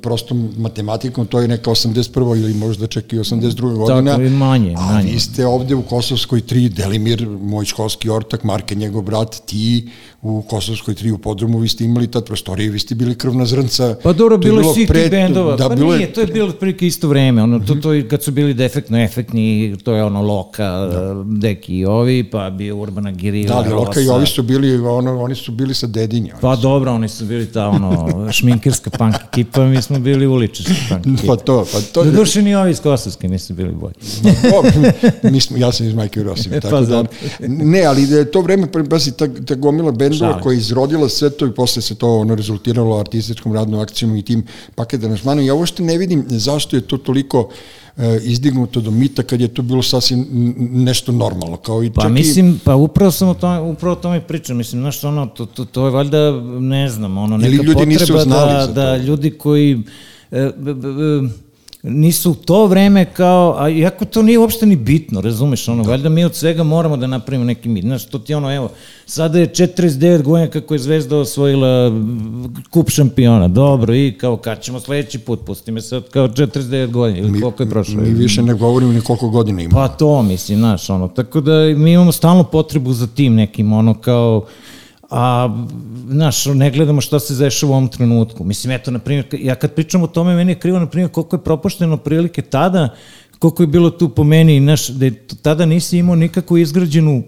prosto 0.02 0.34
matematikom, 0.56 1.26
to 1.26 1.40
je 1.40 1.48
neka 1.48 1.70
81. 1.70 2.40
ili 2.40 2.54
možda 2.54 2.86
čak 2.86 3.12
i 3.12 3.18
82. 3.18 3.76
godina. 3.76 4.22
i 4.22 4.30
manje, 4.30 4.74
A 4.78 4.92
manje. 4.92 5.12
vi 5.12 5.20
ste 5.20 5.46
ovde 5.46 5.74
u 5.74 5.82
Kosovskoj 5.82 6.40
3, 6.40 6.68
Delimir, 6.68 7.28
moj 7.40 7.64
školski 7.64 8.10
ortak, 8.10 8.25
Marke, 8.44 8.74
njegov 8.74 9.02
brat, 9.02 9.42
ti 9.46 9.88
u 10.28 10.42
Kosovskoj 10.42 10.94
3 10.94 11.12
u 11.12 11.18
podrumu, 11.18 11.58
vi 11.58 11.68
ste 11.68 11.84
imali 11.84 12.06
tad 12.06 12.24
prostorije, 12.24 12.70
vi 12.70 12.78
ste 12.78 12.94
bili 12.94 13.14
krvna 13.14 13.46
zrnca. 13.46 13.96
Pa 14.02 14.12
dobro, 14.12 14.34
je 14.34 14.38
bilo 14.38 14.60
je 14.60 14.74
svih 14.74 14.88
pre- 14.88 15.02
tih 15.02 15.10
bendova. 15.10 15.56
Da, 15.56 15.68
pa 15.68 15.74
bilo 15.74 15.92
je- 15.92 15.98
nije, 15.98 16.12
to 16.12 16.20
je 16.20 16.26
bilo 16.26 16.48
otprilike 16.48 16.86
isto 16.86 17.08
vreme. 17.08 17.42
Ono, 17.42 17.58
to, 17.58 17.74
to, 17.74 17.92
je 17.92 18.08
kad 18.08 18.22
su 18.22 18.32
bili 18.32 18.54
defektno 18.54 18.98
efektni, 18.98 19.46
to 19.78 19.92
je 19.92 20.04
ono 20.04 20.22
Loka, 20.22 20.64
da. 20.64 21.22
Deki 21.26 21.74
i 21.74 21.84
ovi, 21.86 22.24
pa 22.24 22.50
bio 22.50 22.76
Urbana 22.76 23.12
Girila, 23.12 23.48
Da, 23.48 23.56
ali 23.56 23.70
Loka 23.70 24.00
i 24.00 24.08
ovi 24.08 24.26
su 24.26 24.42
bili, 24.42 24.76
ono, 24.78 25.22
oni 25.22 25.34
su 25.34 25.52
bili 25.52 25.74
sa 25.74 25.86
dedinja. 25.86 26.34
Pa 26.40 26.56
dobro, 26.56 26.92
oni 26.92 27.08
su 27.08 27.24
bili 27.24 27.46
ta 27.46 27.68
ono, 27.68 28.06
šminkerska 28.32 28.90
punk 28.90 29.14
ekipa, 29.24 29.60
mi 29.62 29.82
smo 29.82 29.98
bili 29.98 30.26
uličarska 30.26 30.72
punk 30.90 31.06
ekipa. 31.14 31.26
Pa 31.28 31.36
to, 31.36 31.66
pa 31.72 31.78
to. 31.82 32.04
Do 32.04 32.10
duše 32.10 32.42
ni 32.42 32.54
ovi 32.54 32.70
iz 32.70 32.80
Kosovske 32.80 33.28
nisu 33.28 33.54
bili 33.54 33.72
bolji. 33.72 33.94
Dobro, 34.44 34.70
mi 35.24 35.40
smo, 35.40 35.56
ja 35.56 35.72
sam 35.72 35.86
iz 35.86 35.94
Majke 35.94 36.22
Rosime, 36.22 36.60
tako 36.60 36.70
Pa 36.70 36.80
da, 36.82 37.04
ne, 37.40 37.82
ali 37.82 38.06
da 38.06 38.16
je 38.16 38.30
to 38.30 38.40
vreme, 38.40 38.72
pa 38.72 38.78
baš 38.80 39.06
i 39.06 39.12
ta, 39.12 39.26
ta 39.46 39.54
gomila 39.54 39.92
bendova 40.20 40.42
koja 40.42 40.54
je 40.54 40.58
izrodila 40.58 41.08
sve 41.08 41.30
to 41.30 41.46
i 41.46 41.54
posle 41.54 41.82
se 41.82 41.94
to 41.94 42.16
ono, 42.18 42.34
rezultiralo 42.34 42.98
artističkom 42.98 43.52
radnom 43.52 43.80
akcijom 43.80 44.16
i 44.16 44.22
tim 44.22 44.46
paket 44.74 45.04
aranžmanom. 45.04 45.44
Ja 45.44 45.54
uopšte 45.54 45.82
ne 45.82 45.98
vidim 45.98 46.24
zašto 46.28 46.76
je 46.76 46.80
to 46.80 46.96
toliko 46.98 47.48
e, 47.96 48.18
izdignuto 48.22 48.80
do 48.80 48.90
mita 48.90 49.22
kad 49.22 49.40
je 49.40 49.48
to 49.48 49.62
bilo 49.62 49.82
sasvim 49.82 50.26
nešto 50.70 51.12
normalno. 51.12 51.56
Kao 51.56 51.82
i 51.82 51.90
Pa 51.90 52.02
čak 52.02 52.12
mislim, 52.12 52.60
pa 52.64 52.74
upravo 52.74 53.10
sam 53.10 53.28
o 53.28 53.34
tome, 53.34 53.60
upravo 53.60 53.92
o 53.92 54.00
tome 54.00 54.20
pričam, 54.20 54.56
mislim, 54.56 54.82
znaš, 54.82 55.04
ono, 55.04 55.26
to, 55.26 55.46
to, 55.46 55.64
to 55.64 55.84
je 55.84 55.90
valjda, 55.90 56.30
ne 56.60 56.88
znam, 56.88 57.18
ono, 57.18 57.36
Ili 57.36 57.56
neka 57.56 57.62
ljudi 57.62 57.86
nisu 57.86 58.00
potreba 58.00 58.22
znali 58.22 58.52
da, 58.52 58.72
da 58.72 58.96
ljudi 58.96 59.30
koji 59.30 59.82
e, 60.30 60.50
b, 60.56 60.74
b, 60.74 60.92
b, 60.92 61.28
nisu 61.88 62.30
u 62.30 62.34
to 62.34 62.66
vreme 62.66 63.04
kao, 63.04 63.56
a 63.58 63.68
iako 63.68 64.04
to 64.04 64.22
nije 64.22 64.38
uopšte 64.38 64.66
ni 64.66 64.76
bitno, 64.76 65.20
razumeš, 65.20 65.68
ono, 65.68 65.82
da. 65.82 65.90
valjda 65.90 66.08
mi 66.08 66.24
od 66.24 66.34
svega 66.34 66.62
moramo 66.62 66.96
da 66.96 67.06
napravimo 67.06 67.44
neki 67.44 67.68
mit, 67.68 67.84
znaš, 67.84 68.06
to 68.06 68.18
ti 68.18 68.34
ono, 68.34 68.54
evo, 68.54 68.70
sada 69.06 69.38
je 69.38 69.48
49 69.48 70.22
godina 70.22 70.50
kako 70.50 70.74
je 70.74 70.78
Zvezda 70.78 71.16
osvojila 71.16 71.92
kup 72.70 72.90
šampiona, 72.90 73.48
dobro, 73.48 73.94
i 73.94 74.14
kao, 74.20 74.36
kad 74.36 74.60
ćemo 74.60 74.80
sledeći 74.80 75.18
put, 75.18 75.40
pusti 75.46 75.72
me 75.72 75.80
sad 75.80 76.08
kao 76.08 76.28
49 76.28 76.90
godina, 76.90 77.18
ili 77.18 77.30
Mi- 77.30 77.40
koliko 77.40 77.62
je 77.62 77.70
prošlo? 77.70 77.94
Mi 78.00 78.10
više 78.10 78.42
ne 78.42 78.54
govorimo 78.54 78.92
ni 78.92 79.00
koliko 79.00 79.28
godina 79.28 79.62
ima. 79.62 79.70
Pa 79.74 79.88
to, 79.88 80.22
mislim, 80.22 80.58
znaš, 80.58 80.90
ono, 80.90 81.08
tako 81.08 81.40
da 81.40 81.52
mi 81.76 81.92
imamo 81.92 82.12
stalno 82.12 82.44
potrebu 82.44 82.92
za 82.92 83.06
tim 83.06 83.34
nekim, 83.34 83.72
ono, 83.72 83.94
kao, 83.94 84.44
a, 85.10 85.48
znaš, 86.08 86.44
ne 86.46 86.70
gledamo 86.70 87.00
šta 87.00 87.20
se 87.20 87.34
dešava 87.34 87.72
u 87.72 87.74
ovom 87.74 87.88
trenutku. 87.88 88.44
Mislim, 88.44 88.72
eto, 88.72 88.90
na 88.90 88.98
primjer, 88.98 89.26
ja 89.32 89.54
kad 89.54 89.74
pričam 89.74 90.02
o 90.02 90.06
tome, 90.06 90.34
meni 90.34 90.52
je 90.52 90.58
krivo, 90.58 90.78
na 90.78 90.86
primjer, 90.86 91.10
koliko 91.10 91.36
je 91.36 91.44
propušteno 91.44 91.96
prilike 91.96 92.42
tada, 92.42 92.88
koliko 93.38 93.62
je 93.62 93.66
bilo 93.66 93.90
tu 93.90 94.08
po 94.08 94.24
meni, 94.24 94.60
znaš, 94.60 94.88
da 94.88 95.04
je 95.04 95.26
tada 95.42 95.66
nisi 95.66 95.98
imao 95.98 96.16
nikako 96.16 96.56
izgrađenu 96.56 97.22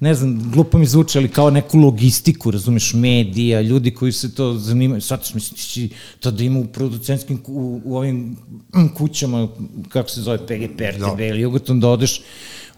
ne 0.00 0.14
znam, 0.14 0.50
glupo 0.52 0.78
mi 0.78 0.86
zvuče, 0.86 1.18
ali 1.18 1.28
kao 1.28 1.50
neku 1.50 1.78
logistiku, 1.78 2.50
razumeš, 2.50 2.94
medija, 2.94 3.60
ljudi 3.60 3.90
koji 3.94 4.12
se 4.12 4.34
to 4.34 4.54
zanimaju, 4.54 5.00
shvataš, 5.00 5.34
mislim, 5.34 5.56
ti 5.56 5.64
će 5.64 5.88
to 6.20 6.30
da 6.30 6.44
ima 6.44 6.58
u 6.58 6.66
producentskim, 6.66 7.42
u, 7.46 7.80
u 7.84 7.96
ovim 7.96 8.36
kućama, 8.96 9.48
kako 9.88 10.08
se 10.08 10.20
zove, 10.20 10.38
PGP, 10.38 10.80
RTV 10.80 11.16
da. 11.16 11.24
ili 11.24 11.40
Jugoton, 11.40 11.80
da 11.80 11.88
odeš, 11.88 12.20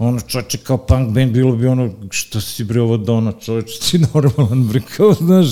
ono 0.00 0.20
čoče 0.20 0.58
kao 0.58 0.76
punk 0.76 1.10
band, 1.14 1.32
bilo 1.32 1.56
bi 1.56 1.66
ono, 1.66 1.90
što 2.10 2.40
si 2.40 2.64
bre 2.64 2.80
ovo 2.80 2.96
dono, 2.96 3.32
čoveče, 3.32 3.80
ti 3.80 3.98
normalan 4.14 4.68
bre, 4.68 4.80
kao, 4.96 5.14
znaš, 5.14 5.46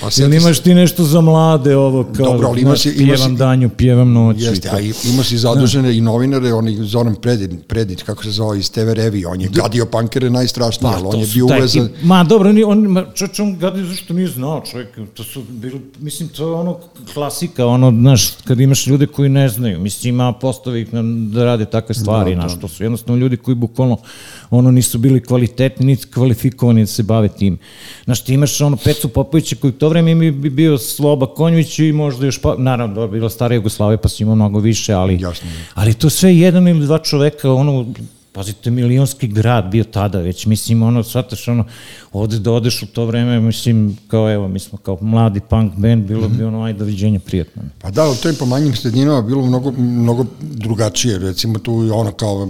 pa, 0.00 0.08
jel 0.16 0.34
imaš 0.34 0.60
ti 0.60 0.74
nešto 0.74 1.04
za 1.04 1.20
mlade 1.20 1.76
ovo, 1.76 2.04
kao, 2.16 2.26
Dobro, 2.26 2.48
ali 2.48 2.60
ima 2.60 2.76
si, 2.76 2.88
ima 2.88 3.14
pjevam 3.14 3.30
si, 3.30 3.38
danju, 3.38 3.70
pjevam 3.76 4.12
noću. 4.12 4.40
Jeste, 4.40 4.70
a 4.72 4.80
ima 4.80 5.24
si 5.24 5.38
zadužene 5.38 5.88
da. 5.88 5.94
i 5.94 6.00
novinare, 6.00 6.52
oni 6.52 6.76
Zoran 6.84 7.14
Predit, 7.14 7.50
Predit, 7.68 8.02
kako 8.02 8.24
se 8.24 8.30
zove, 8.30 8.58
iz 8.58 8.70
TV 8.70 8.92
Revi, 8.92 9.24
on 9.24 9.40
je 9.40 9.48
da. 9.48 9.62
gadio 9.62 9.86
punkere 9.86 10.30
najstrašnije, 10.30 10.92
pa, 10.92 11.03
ali 11.06 11.14
on 11.14 11.20
je 11.20 11.26
bio 11.34 11.46
uvezan. 11.46 11.88
Ma 12.02 12.24
dobro, 12.24 12.50
on, 12.50 12.96
on, 12.96 13.04
čoče, 13.14 13.42
on 13.42 13.56
gadio 13.58 13.84
zašto 13.84 14.14
nije 14.14 14.28
znao, 14.28 14.62
čovjek, 14.70 14.88
to 15.14 15.24
su 15.24 15.42
bili, 15.48 15.80
mislim, 15.98 16.28
to 16.28 16.48
je 16.48 16.52
ono 16.52 16.78
klasika, 17.14 17.66
ono, 17.66 17.90
znaš, 17.90 18.30
kad 18.44 18.60
imaš 18.60 18.86
ljude 18.86 19.06
koji 19.06 19.28
ne 19.28 19.48
znaju, 19.48 19.80
mislim, 19.80 20.14
ima 20.14 20.32
postavi 20.32 20.86
da 21.32 21.44
rade 21.44 21.64
takve 21.64 21.94
stvari, 21.94 22.34
da, 22.34 22.40
znaš, 22.40 22.60
to 22.60 22.68
su 22.68 22.82
jednostavno 22.82 23.20
ljudi 23.20 23.36
koji 23.36 23.54
bukvalno 23.54 23.84
bukvalno 23.84 23.98
ono 24.50 24.70
nisu 24.70 24.98
bili 24.98 25.20
kvalitetni, 25.20 25.86
niti 25.86 26.06
kvalifikovani 26.06 26.82
da 26.82 26.86
se 26.86 27.02
bave 27.02 27.28
tim. 27.28 27.58
Znaš, 28.04 28.24
ti 28.24 28.34
imaš 28.34 28.60
ono 28.60 28.76
Pecu 28.76 29.08
Popovića 29.08 29.56
koji 29.60 29.70
u 29.70 29.78
to 29.78 29.88
vreme 29.88 30.14
mi 30.14 30.30
bi 30.30 30.50
bio 30.50 30.78
Sloba 30.78 31.26
Konjović 31.26 31.78
i 31.78 31.92
možda 31.92 32.26
još, 32.26 32.38
pa, 32.40 32.54
naravno, 32.58 32.94
dobro, 32.94 33.10
bila 33.10 33.30
stara 33.30 33.54
Jugoslavija 33.54 33.98
pa 33.98 34.08
si 34.08 34.22
imao 34.22 34.34
mnogo 34.34 34.58
više, 34.58 34.92
ali, 34.92 35.20
Jasno. 35.20 35.48
ali 35.74 35.94
to 35.94 36.10
sve 36.10 36.36
jedan 36.36 36.68
ili 36.68 36.86
dva 36.86 36.98
čoveka, 36.98 37.52
ono, 37.52 37.86
pazite, 38.34 38.70
milionski 38.70 39.28
grad 39.28 39.70
bio 39.70 39.84
tada 39.84 40.18
već, 40.18 40.46
mislim, 40.46 40.82
ono, 40.82 41.02
shvataš, 41.02 41.48
ono, 41.48 41.64
ovde 42.12 42.38
da 42.38 42.52
odeš 42.52 42.82
u 42.82 42.86
to 42.86 43.04
vreme, 43.06 43.40
mislim, 43.40 43.98
kao 44.08 44.32
evo, 44.32 44.48
mi 44.48 44.58
smo 44.58 44.78
kao 44.78 44.98
mladi 45.00 45.40
punk 45.40 45.72
band, 45.76 46.04
bilo 46.04 46.28
mm 46.28 46.32
-hmm. 46.32 46.36
bi 46.36 46.44
ono, 46.44 46.62
ajde, 46.62 46.78
doviđenja, 46.78 47.20
prijatno. 47.20 47.62
Pa 47.82 47.90
da, 47.90 48.10
u 48.10 48.14
tim 48.14 48.34
pomanjim 48.38 48.76
sredinama 48.76 49.22
bilo 49.22 49.46
mnogo, 49.46 49.72
mnogo 49.72 50.26
drugačije, 50.40 51.18
recimo 51.18 51.58
tu 51.58 51.82
je 51.82 51.92
ono 51.92 52.12
kao 52.12 52.48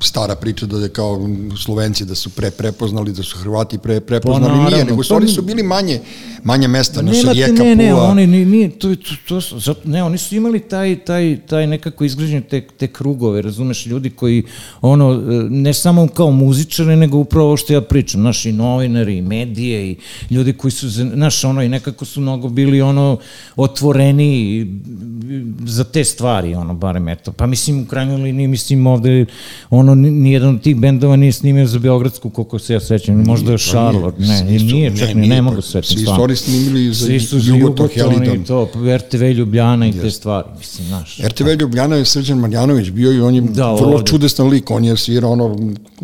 stara 0.00 0.36
priča 0.36 0.66
da 0.66 0.78
je 0.78 0.88
kao 0.88 1.28
Slovenci 1.64 2.04
da 2.04 2.14
su 2.14 2.30
pre 2.30 2.50
prepoznali, 2.50 3.12
da 3.12 3.22
su 3.22 3.38
Hrvati 3.38 3.78
pre 3.78 4.00
prepoznali, 4.00 4.42
pa, 4.42 4.48
naravno, 4.48 4.70
nije, 4.70 4.84
nego 4.84 5.02
su, 5.02 5.14
oni 5.14 5.28
su 5.28 5.42
bili 5.42 5.62
manje, 5.62 6.00
manje 6.44 6.68
mesta, 6.68 7.02
naša 7.02 7.20
znači, 7.20 7.36
rijeka, 7.36 7.64
ne, 7.64 7.76
ne, 7.76 7.94
oni, 7.94 8.26
ni, 8.26 8.44
nije, 8.44 8.70
to, 8.70 8.96
to, 8.96 9.40
to, 9.40 9.60
to, 9.60 9.74
ne, 9.84 10.02
oni 10.02 10.18
su 10.18 10.36
imali 10.36 10.60
taj, 10.60 10.96
taj, 10.96 11.38
taj 11.46 11.66
nekako 11.66 12.04
izgrađen 12.04 12.42
te, 12.42 12.60
te 12.60 12.86
krugove, 12.86 13.42
razumeš, 13.42 13.86
ljudi 13.86 14.10
koji, 14.10 14.42
ono, 14.80 15.22
ne 15.50 15.74
samo 15.74 16.08
kao 16.08 16.30
muzičari, 16.30 16.96
nego 16.96 17.18
upravo 17.18 17.56
što 17.56 17.72
ja 17.72 17.80
pričam, 17.80 18.22
naši 18.22 18.52
novinari, 18.52 19.16
i 19.16 19.22
medije 19.22 19.90
i 19.90 19.96
ljudi 20.30 20.52
koji 20.52 20.70
su, 20.70 20.88
znaš, 20.88 21.44
ono, 21.44 21.62
i 21.62 21.68
nekako 21.68 22.04
su 22.04 22.20
mnogo 22.20 22.48
bili, 22.48 22.82
ono, 22.82 23.18
otvoreni 23.56 24.66
za 25.64 25.84
te 25.84 26.04
stvari, 26.04 26.54
ono, 26.54 26.74
barem 26.74 27.08
eto. 27.08 27.32
Pa 27.32 27.46
mislim, 27.46 27.82
u 27.82 27.86
krajnjoj 27.86 28.16
liniji, 28.16 28.48
mislim, 28.48 28.86
ovde, 28.86 29.26
ono, 29.70 29.94
nijedan 29.94 30.54
od 30.54 30.62
tih 30.62 30.76
bendova 30.76 31.16
nije 31.16 31.32
snimio 31.32 31.66
za 31.66 31.78
Beogradsku, 31.78 32.30
koliko 32.30 32.58
se 32.58 32.72
ja 32.72 32.80
sećam, 32.80 33.24
možda 33.26 33.52
je 33.52 33.58
Charlotte, 33.58 34.22
ne, 34.22 34.42
nije, 34.42 34.96
čak 34.96 35.14
ne, 35.14 35.26
ne 35.26 35.42
mogu 35.42 35.56
pa 35.56 35.82
Svi 35.82 36.04
su 36.04 36.14
oni 36.28 36.36
snimili 36.36 36.92
za 36.92 37.12
Jugotok, 37.44 37.90
Helidon. 37.92 38.44
To, 38.44 38.68
RTV 38.96 39.24
Ljubljana 39.24 39.86
i 39.86 39.92
te 39.92 40.10
stvari, 40.10 40.48
mislim, 40.58 40.86
znaš. 40.86 41.18
RTV 41.18 41.48
Ljubljana 41.60 41.96
je 41.96 42.04
Srđan 42.04 42.38
Marjanović 42.38 42.90
bio 42.90 43.12
i 43.12 43.20
on 43.20 43.34
je 43.34 43.40
da, 43.40 43.72
vrlo 43.72 43.94
ovde. 43.94 44.06
čudesan 44.06 44.48
lik, 44.48 44.70
on 44.70 44.84
je 44.84 44.96
svirao 44.96 45.32
ono, 45.32 45.56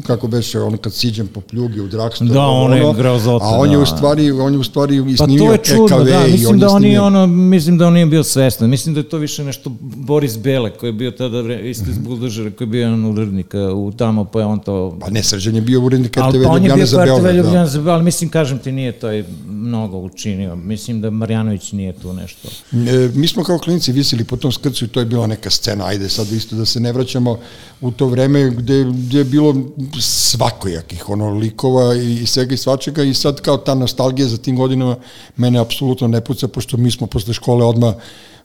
kako 0.06 0.26
beše, 0.26 0.60
ono 0.60 0.76
kad 0.76 0.94
siđem 0.94 1.26
po 1.26 1.40
pljugi 1.40 1.80
u 1.80 1.88
Dragstoru, 1.88 2.30
da, 2.30 2.46
on 2.46 2.72
je 2.72 2.94
grozota. 2.96 3.44
A 3.44 3.58
on 3.58 3.70
je 3.70 3.76
u 3.76 3.80
da. 3.80 3.86
stvari, 3.86 4.30
on 4.30 4.52
je 4.52 4.58
u 4.58 4.64
stvari 4.64 4.96
i 4.96 5.16
pa 5.16 5.24
snimio 5.24 5.50
pa 5.50 5.56
čudno, 5.56 5.96
EKV 5.96 6.04
da, 6.04 6.26
mislim 6.26 6.58
da 6.58 6.68
on 6.68 6.84
je 6.84 7.00
ono, 7.00 7.26
mislim 7.26 7.78
da 7.78 7.86
on 7.86 7.92
nije 7.92 8.06
bio 8.06 8.24
svestan. 8.24 8.70
Mislim 8.70 8.94
da 8.94 9.00
je 9.00 9.08
to 9.08 9.18
više 9.18 9.44
nešto 9.44 9.70
Boris 9.80 10.38
Bele 10.38 10.70
koji 10.70 10.88
je 10.88 10.92
bio 10.92 11.10
tada 11.10 11.54
isto 11.54 11.90
iz 11.90 11.98
Buldožera 11.98 12.50
koji 12.50 12.66
je 12.66 12.70
bio 12.70 12.80
jedan 12.80 13.04
urednik 13.04 13.54
u 13.74 13.92
tamo 13.96 14.24
pa 14.24 14.40
je 14.40 14.46
on 14.46 14.58
to 14.58 14.98
Pa 15.00 15.10
ne, 15.10 15.22
Srđan 15.22 15.54
je 15.54 15.60
bio 15.60 15.80
urednik 15.80 16.16
RTV 16.16 16.36
Ljubljana 16.36 16.86
za 16.86 16.96
Beograd. 16.96 17.26
Ali 17.26 17.36
Ljubljana 17.36 17.66
za 17.66 17.78
Beograd, 17.78 17.94
ali 17.94 18.04
mislim 18.04 18.30
kažem 18.30 18.58
ti 18.58 18.72
nije 18.72 18.92
to 18.92 19.08
je 19.08 19.24
mnogo 19.48 19.98
učinio. 20.14 20.56
Mislim 20.56 21.00
da 21.00 21.10
Marjanović 21.10 21.72
nije 21.72 21.92
tu 21.92 22.12
nešto. 22.12 22.48
E, 22.72 23.10
mi 23.14 23.28
smo 23.28 23.44
kao 23.44 23.58
klinici 23.58 23.92
visili 23.92 24.24
po 24.24 24.36
tom 24.36 24.52
skrcu 24.52 24.84
i 24.84 24.88
to 24.88 25.00
je 25.00 25.06
bila 25.06 25.26
neka 25.26 25.50
scena. 25.50 25.86
Ajde 25.86 26.08
sad 26.08 26.32
isto 26.32 26.56
da 26.56 26.66
se 26.66 26.80
ne 26.80 26.92
vraćamo 26.92 27.38
u 27.80 27.90
to 27.90 28.06
vreme 28.06 28.50
gde, 28.50 28.84
gde 28.84 29.18
je 29.18 29.24
bilo 29.24 29.54
svakojakih 30.00 31.08
ono 31.08 31.30
likova 31.30 31.94
i 31.94 32.26
svega 32.26 32.54
i 32.54 32.56
svačega 32.56 33.02
i 33.02 33.14
sad 33.14 33.40
kao 33.40 33.56
ta 33.56 33.74
nostalgija 33.74 34.28
za 34.28 34.36
tim 34.36 34.56
godinama 34.56 34.96
mene 35.36 35.58
apsolutno 35.58 36.08
ne 36.08 36.20
puca, 36.20 36.48
pošto 36.48 36.76
mi 36.76 36.90
smo 36.90 37.06
posle 37.06 37.34
škole 37.34 37.64
odmah 37.64 37.94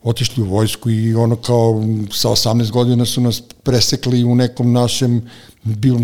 otišli 0.04 0.44
u 0.44 0.48
vojsku 0.48 0.90
i 0.90 1.16
ono 1.16 1.36
kao 1.36 1.84
sa 2.12 2.30
18 2.30 2.72
godina 2.72 3.06
su 3.06 3.22
nas 3.22 3.44
presekli 3.64 4.24
u 4.24 4.36
nekom 4.36 4.72
našem 4.72 5.30
bilo, 5.64 6.00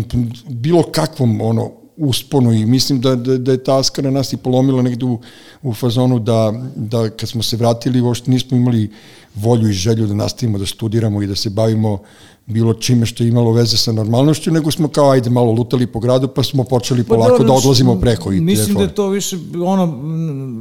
bilo 0.48 0.82
kakvom 0.82 1.40
ono 1.40 1.85
usponu 1.96 2.52
i 2.52 2.66
mislim 2.66 3.00
da, 3.00 3.14
da, 3.14 3.38
da 3.38 3.52
je 3.52 3.64
ta 3.64 3.78
askara 3.78 4.10
nas 4.10 4.32
i 4.32 4.36
polomila 4.36 4.82
negde 4.82 5.04
u, 5.04 5.20
u 5.62 5.74
fazonu 5.74 6.18
da, 6.18 6.52
da 6.76 7.10
kad 7.10 7.28
smo 7.28 7.42
se 7.42 7.56
vratili 7.56 8.00
uopšte 8.00 8.30
nismo 8.30 8.56
imali 8.56 8.90
volju 9.34 9.68
i 9.68 9.72
želju 9.72 10.06
da 10.06 10.14
nastavimo 10.14 10.58
da 10.58 10.66
studiramo 10.66 11.22
i 11.22 11.26
da 11.26 11.34
se 11.34 11.50
bavimo 11.50 11.98
bilo 12.46 12.74
čime 12.74 13.06
što 13.06 13.24
je 13.24 13.28
imalo 13.28 13.52
veze 13.52 13.76
sa 13.76 13.92
normalnošću, 13.92 14.50
nego 14.50 14.70
smo 14.70 14.88
kao 14.88 15.10
ajde 15.10 15.30
malo 15.30 15.52
lutali 15.52 15.86
po 15.86 16.00
gradu, 16.00 16.28
pa 16.28 16.42
smo 16.42 16.64
počeli 16.64 17.04
pa 17.04 17.14
polako 17.14 17.44
da 17.44 17.52
odlazimo 17.52 18.00
preko. 18.00 18.32
I 18.32 18.40
mislim 18.40 18.66
telefon. 18.66 18.82
da 18.82 18.82
je 18.82 18.94
to 18.94 19.08
više 19.08 19.36
ono, 19.64 19.82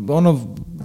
ono 0.10 0.40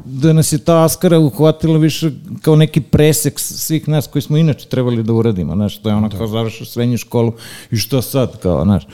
da 0.04 0.32
nas 0.32 0.52
je 0.52 0.58
ta 0.58 0.84
askara 0.84 1.18
uhvatila 1.18 1.78
više 1.78 2.10
kao 2.42 2.56
neki 2.56 2.80
presek 2.80 3.40
svih 3.40 3.88
nas 3.88 4.06
koji 4.06 4.22
smo 4.22 4.36
inače 4.36 4.68
trebali 4.68 5.02
da 5.02 5.12
uradimo, 5.12 5.54
znaš, 5.54 5.78
to 5.78 5.88
je 5.88 5.94
ono 5.94 6.08
da. 6.08 6.18
kao 6.18 6.26
završao 6.26 6.66
srednju 6.66 6.98
školu 6.98 7.32
i 7.70 7.76
što 7.76 8.02
sad, 8.02 8.40
kao, 8.40 8.64
znaš. 8.64 8.86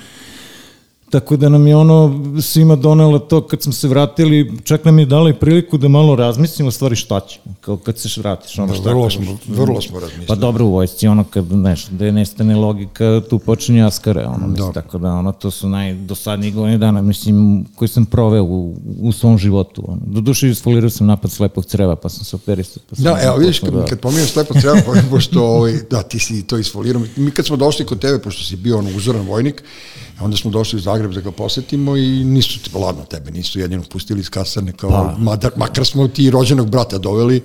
Tako 1.11 1.37
da 1.37 1.49
nam 1.49 1.67
je 1.67 1.77
ono 1.77 2.21
svima 2.43 2.77
donelo 2.77 3.19
to 3.19 3.47
kad 3.47 3.63
smo 3.63 3.73
se 3.73 3.89
vratili, 3.89 4.53
čak 4.65 4.85
nam 4.85 4.99
je 4.99 5.07
dala 5.07 5.31
i 5.31 5.35
priliku 5.35 5.79
da 5.79 5.89
malo 5.89 6.17
razmislimo 6.17 6.71
stvari 6.71 6.97
šta 6.97 7.21
ćemo, 7.21 7.55
kao 7.61 7.77
kad 7.77 7.99
se 7.99 8.21
vratiš. 8.21 8.59
Ono 8.59 8.69
da, 8.69 8.75
šta 8.75 8.89
vrlo, 8.89 9.11
smo, 9.11 9.37
vrlo 9.49 9.81
smo 9.81 10.01
razmislili. 10.01 10.27
Pa 10.27 10.35
dobro 10.35 10.65
u 10.65 10.71
vojsci, 10.71 11.09
ono 11.09 11.25
kad 11.25 11.53
neš, 11.53 11.87
da 11.87 12.07
je 12.07 12.13
nestane 12.13 12.57
logika, 12.57 13.23
tu 13.31 13.39
počinje 13.39 13.83
askare, 13.85 14.27
ono, 14.27 14.47
mislim, 14.47 14.73
da. 14.73 14.83
tako 14.83 14.99
da 14.99 15.13
ono, 15.13 15.33
to 15.33 15.51
su 15.51 15.69
najdosadniji 15.69 16.51
godine 16.51 16.79
dana, 16.79 17.03
mislim, 17.03 17.67
koji 17.75 17.89
sam 17.89 18.07
proveo 18.07 18.45
u, 18.45 18.75
u 19.01 19.13
svom 19.13 19.39
životu. 19.39 19.85
Ono. 19.89 20.01
Do 20.07 20.21
duše 20.21 20.49
isfolirao 20.49 20.91
sam 20.91 21.07
napad 21.07 21.31
slepog 21.31 21.65
creva, 21.65 21.97
pa 21.97 22.09
sam 22.09 22.25
se 22.25 22.37
operisao. 22.37 22.83
Pa 22.91 22.97
sam 22.97 23.05
da, 23.05 23.19
evo 23.23 23.37
vidiš, 23.37 23.61
kad, 23.61 23.75
da. 23.75 23.85
kad 23.85 24.01
pominjam 24.01 24.27
slepog 24.27 24.57
creva, 24.61 24.77
pošto 25.11 25.45
ovaj, 25.45 25.79
da, 25.91 26.03
ti 26.03 26.19
si 26.19 26.43
to 26.43 26.59
isfolirao, 26.59 27.03
mi 27.17 27.31
kad 27.31 27.47
smo 27.47 27.57
došli 27.57 27.85
kod 27.85 27.99
tebe, 27.99 28.19
pošto 28.19 28.45
si 28.45 28.57
bio 28.57 28.79
ono 28.79 28.91
uzoran 28.97 29.27
vojnik, 29.27 29.63
onda 30.21 30.37
smo 30.37 30.51
došli 30.51 30.77
u 30.77 30.81
Zagreb 30.81 31.13
da 31.13 31.21
ga 31.21 31.31
posetimo 31.31 31.97
i 31.97 32.25
nisu, 32.25 32.79
ladno 32.79 33.05
tebe, 33.05 33.31
nisu 33.31 33.61
jedino 33.61 33.83
pustili 33.83 34.21
iz 34.21 34.31
kasarne, 34.31 34.73
kao, 34.73 34.91
pa. 34.91 35.15
madar, 35.19 35.51
makar 35.57 35.87
smo 35.87 36.09
ti 36.09 36.31
rođenog 36.31 36.71
brata 36.71 36.99
doveli, 36.99 37.43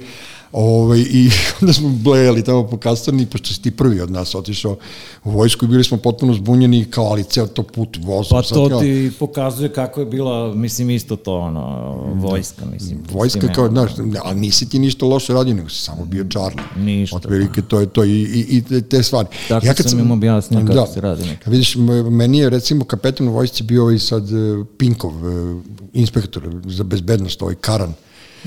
Ovaj, 0.52 1.00
I 1.00 1.30
onda 1.62 1.74
smo 1.74 1.90
blejali 1.90 2.44
tamo 2.44 2.68
po 2.68 2.78
kastarni, 2.78 3.26
pošto 3.26 3.54
si 3.54 3.62
ti 3.62 3.72
prvi 3.72 4.02
od 4.02 4.12
nas 4.12 4.36
otišao 4.36 4.78
u 5.24 5.32
vojsku 5.32 5.66
i 5.66 5.68
bili 5.68 5.84
smo 5.84 5.98
potpuno 5.98 6.34
zbunjeni, 6.34 6.86
kao 6.86 7.06
ali 7.06 7.24
ceo 7.24 7.48
to 7.48 7.64
put 7.64 7.98
vozom. 8.02 8.42
Pa 8.42 8.42
to 8.42 8.70
kao, 8.70 8.80
ti 8.80 9.12
pokazuje 9.20 9.74
kako 9.74 10.00
je 10.00 10.06
bila, 10.06 10.56
mislim, 10.56 10.90
isto 10.90 11.16
to, 11.16 11.38
ono, 11.38 11.96
vojska, 12.16 12.66
mislim. 12.74 13.00
Vojska 13.12 13.48
kao, 13.48 13.70
znaš, 13.70 13.92
ali 14.24 14.40
nisi 14.40 14.70
ti 14.70 14.80
ništa 14.80 15.06
loše 15.06 15.34
radio, 15.34 15.54
nego 15.54 15.70
si 15.70 15.82
samo 15.82 16.06
bio 16.06 16.26
čarno. 16.30 16.62
Ništa. 16.78 17.18
Otprilike, 17.18 17.62
to 17.62 17.80
je 17.80 17.86
to 17.86 18.04
i, 18.04 18.10
i, 18.10 18.64
i 18.68 18.82
te 18.82 19.04
stvari. 19.04 19.28
Tako 19.48 19.66
ja 19.66 19.74
kad 19.74 19.90
sam 19.90 20.00
im 20.00 20.12
objasnio 20.12 20.60
kako 20.60 20.74
da, 20.74 20.88
se 20.88 21.02
radi 21.02 21.26
nekada. 21.26 21.52
Vidiš, 21.52 21.76
meni 22.10 22.38
je, 22.38 22.50
recimo, 22.50 22.86
kapetan 22.86 23.28
u 23.28 23.32
vojsci 23.32 23.64
bio 23.64 23.92
i 23.92 24.00
sad 24.00 24.32
e, 24.32 24.64
Pinkov, 24.78 25.12
e, 25.12 25.62
inspektor 25.94 26.62
za 26.66 26.84
bezbednost, 26.84 27.42
ovaj 27.42 27.56
Karan, 27.56 27.94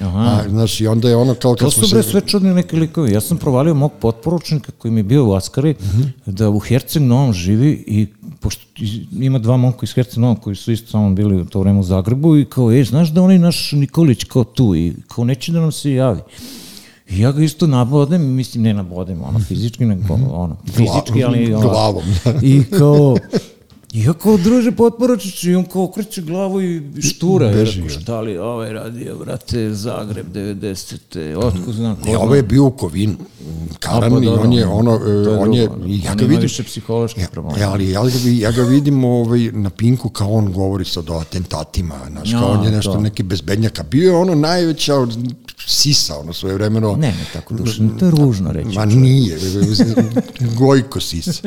Aha. 0.00 0.18
A, 0.18 0.48
znaš, 0.48 0.80
i 0.80 0.86
onda 0.86 1.08
je 1.08 1.16
ono 1.16 1.34
kao... 1.34 1.54
To 1.54 1.70
su 1.70 1.88
bre 1.90 2.02
sve 2.02 2.20
čudni 2.20 2.54
neki 2.54 2.76
likovi. 2.76 3.12
Ja 3.12 3.20
sam 3.20 3.38
provalio 3.38 3.74
mog 3.74 3.92
potporučnika 4.00 4.72
koji 4.78 4.92
mi 4.92 5.00
je 5.00 5.04
bio 5.04 5.26
u 5.26 5.32
Askari, 5.32 5.74
uh 5.80 5.86
mhm. 5.86 6.02
-huh. 6.02 6.32
da 6.32 6.50
u 6.50 6.58
Herceg 6.58 7.02
Novom 7.02 7.32
živi 7.32 7.84
i 7.86 8.06
pošto 8.40 8.62
ima 9.20 9.38
dva 9.38 9.56
momka 9.56 9.78
iz 9.82 9.94
Herceg 9.94 10.18
Novom 10.18 10.36
koji 10.36 10.56
su 10.56 10.72
isto 10.72 10.90
samo 10.90 11.10
bili 11.10 11.40
u 11.40 11.44
to 11.44 11.60
vreme 11.60 11.78
u 11.78 11.82
Zagrebu 11.82 12.36
i 12.36 12.44
kao, 12.44 12.72
ej, 12.72 12.84
znaš 12.84 13.08
da 13.08 13.22
onaj 13.22 13.38
naš 13.38 13.72
Nikolić 13.72 14.24
kao 14.24 14.44
tu 14.44 14.74
i 14.74 14.94
kao 15.08 15.24
neće 15.24 15.52
da 15.52 15.60
nam 15.60 15.72
se 15.72 15.92
javi. 15.92 16.20
I 17.08 17.20
ja 17.20 17.32
ga 17.32 17.42
isto 17.42 17.66
nabodem, 17.66 18.34
mislim 18.34 18.62
ne 18.62 18.74
nabodem, 18.74 19.22
ono 19.22 19.38
fizički, 19.38 19.84
nego 19.84 20.14
ono, 20.14 20.56
fizički, 20.66 21.24
ali 21.24 21.54
ono, 21.54 21.68
glavom. 21.68 22.04
I 22.42 22.64
kao, 22.78 23.16
I 23.94 24.02
ja 24.02 24.12
kao, 24.12 24.36
druže, 24.36 24.72
potporačić, 24.72 25.44
i 25.44 25.54
on 25.54 25.64
kao 25.64 25.84
okreće 25.84 26.22
glavu 26.22 26.62
i 26.62 26.82
štura. 27.02 27.48
Beži. 27.48 27.82
I 27.86 27.88
šta 27.88 28.20
li 28.20 28.38
ovaj 28.38 28.72
radio, 28.72 29.16
brate, 29.18 29.74
Zagreb 29.74 30.26
90. 30.34 31.36
Otko 31.36 31.72
znam 31.72 31.96
ko 31.96 32.08
Ne, 32.08 32.18
ovaj 32.18 32.38
je 32.38 32.42
bio 32.42 32.64
u 32.64 32.70
Kovinu. 32.70 33.16
Karan 33.78 34.12
pa 34.12 34.24
i 34.24 34.28
on 34.28 34.52
je 34.52 34.66
ono, 34.66 34.92
je 34.92 35.38
on 35.38 35.54
je, 35.54 35.62
ja 36.04 36.14
ga 36.14 36.24
vidim, 36.24 36.40
više 36.40 36.62
psihološke 36.62 37.20
ja, 37.20 37.28
probleme. 37.32 37.60
ja, 37.60 37.70
ali 37.70 37.90
ja 37.90 38.02
ja 38.40 38.50
ga 38.50 38.62
vidim 38.62 39.04
ovaj, 39.04 39.40
na 39.52 39.70
Pinku 39.70 40.08
kao 40.08 40.32
on 40.32 40.52
govori 40.52 40.84
sad 40.84 41.10
o 41.10 41.14
atentatima, 41.14 41.94
znaš, 42.10 42.32
kao 42.32 42.40
Ja, 42.40 42.58
on 42.58 42.64
je 42.64 42.70
nešto 42.70 42.92
to. 42.92 43.00
neki 43.00 43.22
bezbednjaka. 43.22 43.82
Bio 43.82 44.10
je 44.10 44.16
ono 44.16 44.34
najveća 44.34 44.94
od 44.94 45.18
sisa, 45.66 46.18
ono 46.18 46.32
svoje 46.32 46.54
vremeno. 46.54 46.96
Ne, 46.96 47.08
ne 47.08 47.24
tako 47.32 47.54
dušno, 47.54 47.88
to 47.98 48.04
je 48.04 48.10
ružno 48.10 48.52
reći. 48.52 48.78
Ma 48.78 48.84
nije, 48.84 49.38
Gojko 50.58 51.00
sis. 51.00 51.42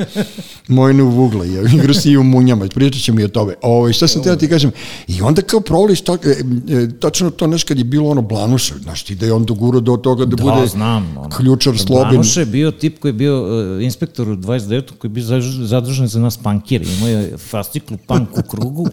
Moj 0.67 0.93
ne 0.93 1.03
uvugla, 1.03 1.45
ja 1.45 1.61
igra 1.73 1.93
si 1.93 2.17
u 2.17 2.23
munjama, 2.23 2.67
pričat 2.67 3.01
ćemo 3.01 3.19
i 3.19 3.23
o 3.23 3.27
tome. 3.27 3.53
Ovo, 3.61 3.93
šta 3.93 4.07
sam 4.07 4.23
te 4.23 4.29
da 4.29 4.35
ti 4.35 4.47
kažem, 4.49 4.71
i 5.07 5.21
onda 5.21 5.41
kao 5.41 5.59
provališ, 5.59 6.01
to, 6.01 6.15
e, 6.15 6.29
e, 6.73 6.89
tačno 6.99 7.29
to 7.29 7.47
nešto 7.47 7.67
kad 7.67 7.77
je 7.77 7.83
bilo 7.83 8.09
ono 8.09 8.21
Blanuša, 8.21 8.75
znaš 8.83 9.03
ti 9.03 9.15
da 9.15 9.25
je 9.25 9.33
on 9.33 9.45
doguro 9.45 9.79
do 9.79 9.97
toga 9.97 10.25
da, 10.25 10.35
Da, 10.35 10.43
bude 10.43 10.67
znam. 10.67 11.17
Ono. 11.17 11.29
ključar 11.29 11.77
slobin. 11.77 12.09
Blanuša 12.09 12.39
je 12.39 12.45
bio 12.45 12.71
tip 12.71 12.99
koji 12.99 13.09
je 13.09 13.13
bio 13.13 13.43
uh, 13.75 13.83
inspektor 13.83 14.29
u 14.29 14.35
29. 14.35 14.91
koji 14.97 15.09
je 15.09 15.13
bio 15.13 15.23
zadužen 15.65 16.07
za 16.07 16.19
nas 16.19 16.37
pankire. 16.37 16.85
Imao 16.97 17.09
je 17.09 17.37
fasciklu 17.37 17.97
punk 18.07 18.37
u 18.37 18.41
krugu. 18.41 18.87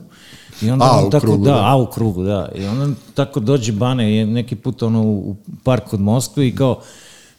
I 0.65 0.71
onda 0.71 0.85
A, 0.85 0.99
on 0.99 1.07
u 1.07 1.11
tako, 1.11 1.27
krugu, 1.27 1.45
da, 1.45 1.53
da. 1.53 1.71
a 1.71 1.77
u 1.77 1.87
krugu, 1.87 2.23
da. 2.23 2.49
I 2.59 2.67
onda 2.67 2.95
tako 3.15 3.41
dođe 3.41 3.73
Bane 3.73 4.17
je 4.17 4.27
neki 4.27 4.57
put 4.57 4.83
ono 4.83 5.03
u 5.03 5.37
park 5.63 5.85
kod 5.85 6.01
Moskve 6.01 6.49
i 6.49 6.55
kao 6.55 6.81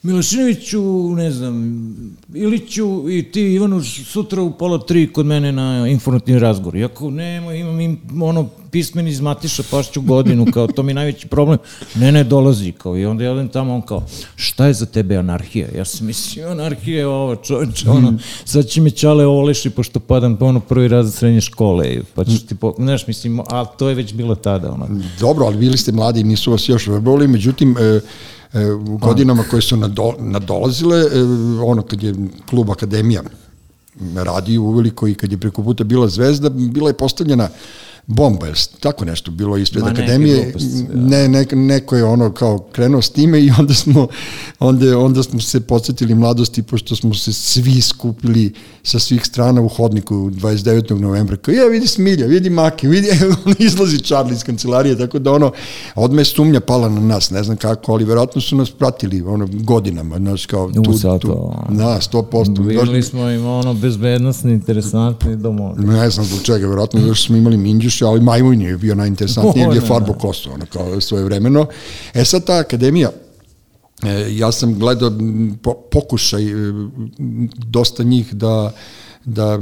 Milošinoviću, 0.06 1.16
ne 1.16 1.32
znam, 1.32 1.86
Iliću 2.34 3.10
i 3.10 3.24
ti 3.32 3.42
Ivanu 3.42 3.84
sutra 3.84 4.42
u 4.42 4.52
pola 4.52 4.80
tri 4.80 5.14
kod 5.14 5.26
mene 5.26 5.52
na 5.52 5.88
informativni 5.88 6.40
razgovor. 6.40 6.76
Iako 6.76 7.10
nema, 7.12 7.54
imam 7.54 7.80
im 7.80 8.00
ono 8.22 8.50
pismeni 8.76 9.10
iz 9.10 9.22
Matiša 9.22 9.64
pašću 9.72 10.02
godinu, 10.02 10.46
kao 10.54 10.68
to 10.68 10.84
mi 10.84 10.92
je 10.92 10.96
najveći 10.96 11.28
problem. 11.28 11.58
Ne, 11.96 12.12
ne, 12.12 12.24
dolazi, 12.24 12.72
kao 12.72 12.98
i 12.98 13.06
onda 13.06 13.24
ja 13.24 13.32
odem 13.32 13.48
tamo, 13.48 13.76
on 13.76 13.82
kao, 13.82 14.04
šta 14.36 14.66
je 14.68 14.74
za 14.74 14.86
tebe 14.86 15.16
anarhija? 15.18 15.68
Ja 15.76 15.86
sam 15.86 16.08
mislio, 16.08 16.50
anarhija 16.50 17.00
je 17.00 17.08
ovo, 17.08 17.36
čovječe, 17.36 17.90
ono, 17.90 18.14
sad 18.46 18.66
će 18.66 18.82
me 18.82 18.92
čale 18.92 19.26
oleši, 19.26 19.70
pošto 19.70 20.00
padam 20.00 20.36
po 20.38 20.46
ono 20.46 20.60
prvi 20.60 20.88
razred 20.88 21.14
srednje 21.14 21.42
škole, 21.42 22.02
pa 22.16 22.26
ćeš 22.26 22.46
ti, 22.46 22.56
po, 22.56 22.74
znaš, 22.78 23.08
mislim, 23.08 23.40
a 23.40 23.66
to 23.66 23.90
je 23.90 23.96
već 23.96 24.14
bilo 24.14 24.36
tada, 24.36 24.72
ono. 24.72 24.88
Dobro, 25.20 25.46
ali 25.46 25.58
bili 25.58 25.78
ste 25.78 25.92
mladi 25.92 26.20
i 26.20 26.24
nisu 26.24 26.52
vas 26.52 26.70
još 26.70 26.88
verbovali, 26.88 27.28
međutim, 27.28 27.78
e, 27.78 28.02
e, 28.60 28.72
u 28.72 28.98
godinama 28.98 29.44
koje 29.50 29.62
su 29.62 29.78
nado, 29.78 30.14
nadolazile, 30.20 31.00
e, 31.00 31.24
ono 31.64 31.82
kad 31.82 32.04
je 32.04 32.16
klub 32.50 32.72
Akademija 32.72 33.24
radio 34.16 34.62
uveliko 34.62 35.08
i 35.08 35.16
kad 35.16 35.32
je 35.32 35.38
preko 35.38 35.64
puta 35.64 35.84
bila 35.84 36.08
zvezda, 36.08 36.50
bila 36.50 36.90
je 36.90 36.94
postavljena 36.94 37.50
bomba, 38.08 38.46
jel 38.46 38.56
tako 38.80 39.06
nešto 39.06 39.32
bilo 39.32 39.58
ispred 39.58 39.84
Ma, 39.84 39.90
akademije, 39.90 40.54
da. 40.88 41.00
ne, 41.02 41.28
ne, 41.28 41.46
neko 41.52 41.96
je 41.96 42.04
ono 42.04 42.32
kao 42.32 42.60
krenuo 42.72 43.02
s 43.02 43.10
time 43.10 43.42
i 43.42 43.52
onda 43.60 43.74
smo, 43.74 44.08
onda, 44.60 45.00
onda 45.00 45.24
smo 45.24 45.40
se 45.40 45.60
podsjetili 45.60 46.16
mladosti 46.16 46.64
pošto 46.64 46.96
smo 46.96 47.14
se 47.14 47.34
svi 47.34 47.82
skupili 47.82 48.54
sa 48.84 49.00
svih 49.00 49.26
strana 49.26 49.62
u 49.62 49.68
hodniku 49.68 50.16
29. 50.16 51.00
novembra, 51.00 51.38
kao 51.38 51.52
je 51.52 51.70
vidi 51.70 51.88
Smilja, 51.88 52.26
vidi 52.26 52.50
Maki, 52.50 52.88
vidi, 52.88 53.08
on 53.46 53.54
izlazi 53.60 53.98
Charlie 53.98 54.34
iz 54.34 54.44
kancelarije, 54.44 54.98
tako 54.98 55.20
da 55.20 55.32
ono, 55.32 55.52
odme 55.96 56.22
je 56.22 56.26
sumnja 56.26 56.60
pala 56.60 56.90
na 56.90 57.00
nas, 57.02 57.30
ne 57.30 57.44
znam 57.44 57.58
kako, 57.58 57.94
ali 57.94 58.04
verovatno 58.06 58.42
su 58.42 58.56
nas 58.56 58.72
pratili 58.72 59.22
ono, 59.22 59.48
godinama, 59.52 60.18
znaš, 60.18 60.46
kao 60.46 60.66
U, 60.66 60.84
tu, 60.84 60.94
sad 60.94 61.20
tu, 61.22 61.28
to. 61.28 61.66
da, 61.70 62.00
100%. 62.12 62.84
Bili 62.84 63.04
smo 63.04 63.30
im 63.30 63.46
ono 63.46 63.74
bezbednostni, 63.74 64.54
interesantni 64.54 65.36
domovi. 65.36 65.86
Ne 65.86 66.10
znam 66.10 66.26
zbog 66.26 66.42
čega, 66.44 66.68
verovatno 66.68 67.14
što 67.14 67.26
smo 67.26 67.38
imali 67.38 67.58
minđuš, 67.58 67.95
ali 68.02 68.22
majmun 68.22 68.62
je 68.62 68.78
bio 68.78 68.96
najinteresantniji, 68.96 69.64
jer 69.64 69.74
je 69.74 69.82
farbo 69.82 70.14
da. 70.14 70.20
kosu, 70.20 70.52
ono, 70.52 70.66
kao 70.66 71.02
svoje 71.02 71.24
vremeno. 71.24 71.66
E 72.14 72.26
sad 72.26 72.46
ta 72.46 72.58
akademija, 72.58 73.12
e, 74.04 74.28
ja 74.30 74.52
sam 74.52 74.80
gledao 74.80 75.12
pokušaj 75.92 76.44
e, 76.46 76.54
dosta 77.58 78.04
njih 78.04 78.34
da 78.34 78.72
da 79.26 79.60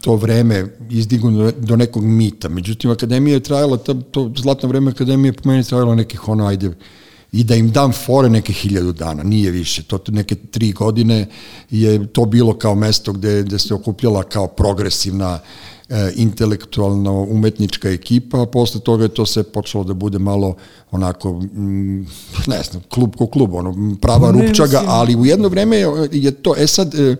to 0.00 0.16
vreme 0.16 0.66
izdignu 0.90 1.52
do, 1.58 1.76
nekog 1.76 2.04
mita. 2.04 2.48
Međutim, 2.48 2.90
akademija 2.90 3.34
je 3.34 3.40
trajala, 3.40 3.76
ta, 3.76 3.94
to 4.10 4.32
zlatno 4.36 4.68
vreme 4.68 4.90
akademije 4.90 5.32
po 5.32 5.48
meni 5.48 5.60
je 5.60 5.64
trajalo 5.64 5.94
nekih 5.94 6.28
ono, 6.28 6.46
ajde, 6.46 6.70
i 7.32 7.44
da 7.44 7.54
im 7.54 7.70
dam 7.72 7.92
fore 7.92 8.30
neke 8.30 8.52
hiljadu 8.52 8.92
dana, 8.92 9.22
nije 9.22 9.50
više. 9.50 9.82
To 9.82 9.98
neke 10.08 10.34
tri 10.34 10.72
godine 10.72 11.26
je 11.70 12.06
to 12.06 12.24
bilo 12.24 12.58
kao 12.58 12.74
mesto 12.74 13.12
gde, 13.12 13.42
gde 13.42 13.58
se 13.58 13.74
okupljala 13.74 14.22
kao 14.22 14.46
progresivna 14.46 15.38
e, 15.38 15.73
intelektualno 16.16 17.26
umetnička 17.30 17.90
ekipa, 17.90 18.42
a 18.42 18.46
posle 18.46 18.80
toga 18.80 19.02
je 19.02 19.08
to 19.08 19.26
sve 19.26 19.42
počelo 19.42 19.84
da 19.84 19.94
bude 19.94 20.18
malo 20.18 20.54
onako, 20.90 21.42
ne 22.46 22.62
znam, 22.70 22.82
klub 22.88 23.16
ko 23.16 23.26
klub, 23.26 23.54
ono, 23.54 23.96
prava 24.00 24.32
Ne, 24.32 24.46
rupčaga, 24.46 24.78
mislim- 24.78 24.90
ali 24.90 25.16
u 25.16 25.26
jedno 25.26 25.48
vreme 25.48 25.76
je, 25.76 25.88
je 26.12 26.30
to, 26.30 26.54
e 26.58 26.66
sad, 26.66 26.94
e, 26.94 27.16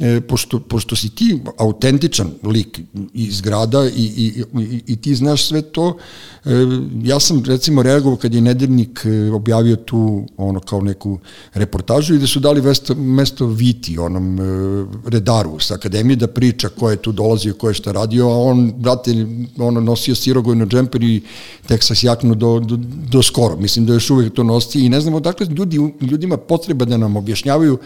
e, 0.00 0.20
pošto, 0.20 0.60
pošto 0.60 0.96
si 0.96 1.08
ti 1.08 1.40
autentičan 1.58 2.30
lik 2.42 2.80
iz 3.14 3.40
grada 3.40 3.84
i, 3.84 3.90
i, 4.16 4.42
i, 4.62 4.82
i 4.86 4.96
ti 4.96 5.14
znaš 5.14 5.46
sve 5.48 5.62
to, 5.62 5.96
e, 6.44 6.50
ja 7.02 7.20
sam 7.20 7.44
recimo 7.44 7.82
reagovao 7.82 8.16
kad 8.16 8.34
je 8.34 8.40
nedeljnik 8.40 9.00
e, 9.04 9.30
objavio 9.30 9.76
tu 9.76 10.24
ono 10.36 10.60
kao 10.60 10.80
neku 10.80 11.18
reportažu 11.54 12.14
i 12.14 12.18
da 12.18 12.26
su 12.26 12.40
dali 12.40 12.62
mesto, 12.62 12.94
mesto 12.94 13.46
Viti, 13.46 13.98
onom 13.98 14.40
e, 14.40 14.42
redaru 15.06 15.58
sa 15.58 15.74
akademije 15.74 16.16
da 16.16 16.26
priča 16.26 16.68
ko 16.68 16.90
je 16.90 16.96
tu 16.96 17.12
dolazio, 17.12 17.54
ko 17.54 17.68
je 17.68 17.74
šta 17.74 17.92
radio, 17.96 18.28
a 18.28 18.38
on, 18.38 18.72
brate, 18.76 19.14
ono 19.58 19.80
nosio 19.80 20.14
sirogojno 20.14 20.66
džemper 20.66 21.02
i 21.02 21.22
Texas 21.68 22.04
jaknu 22.04 22.34
do, 22.34 22.60
do, 22.60 22.76
do 23.10 23.22
skoro. 23.22 23.56
Mislim 23.56 23.86
da 23.86 23.92
još 23.92 24.10
uvek 24.10 24.34
to 24.34 24.42
nosi 24.42 24.84
i 24.84 24.88
ne 24.88 25.00
znamo 25.00 25.20
dakle 25.20 25.46
ljudi, 25.46 25.80
ljudima 26.00 26.36
potreba 26.36 26.84
da 26.84 26.96
nam 26.96 27.16
objašnjavaju 27.16 27.78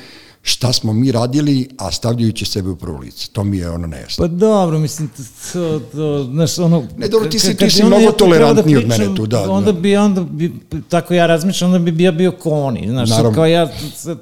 šta 0.42 0.72
smo 0.72 0.92
mi 0.92 1.12
radili, 1.12 1.68
a 1.78 1.90
stavljajući 1.92 2.44
sebe 2.44 2.68
u 2.68 2.76
prvo 2.76 2.98
lice. 2.98 3.28
To 3.28 3.44
mi 3.44 3.58
je 3.58 3.70
ono 3.70 3.86
nejasno. 3.86 4.22
Pa 4.22 4.28
dobro, 4.28 4.78
mislim, 4.78 5.10
to, 5.52 5.80
to, 5.82 6.24
znaš, 6.24 6.58
ono... 6.58 6.84
Ne, 6.96 7.08
dobro, 7.08 7.28
ti 7.28 7.38
si- 7.38 7.56
ti 7.56 7.70
si 7.70 7.82
onda 7.82 7.96
mnogo 7.96 8.04
ja 8.04 8.12
tolerantniji 8.12 8.76
od 8.76 8.82
pričam, 8.82 9.00
mene 9.00 9.16
tu, 9.16 9.26
da, 9.26 9.50
Onda 9.50 9.72
da. 9.72 9.80
bi, 9.80 9.96
onda 9.96 10.20
bi, 10.22 10.52
tako 10.88 11.14
ja 11.14 11.26
razmišljam, 11.26 11.72
onda 11.72 11.90
bi 11.90 12.04
ja 12.04 12.12
bio 12.12 12.32
ko 12.32 12.50
oni, 12.50 12.86
znaš, 12.88 13.10
Naravno. 13.10 13.32
kao 13.32 13.46
ja, 13.46 13.68
sad, 13.94 14.18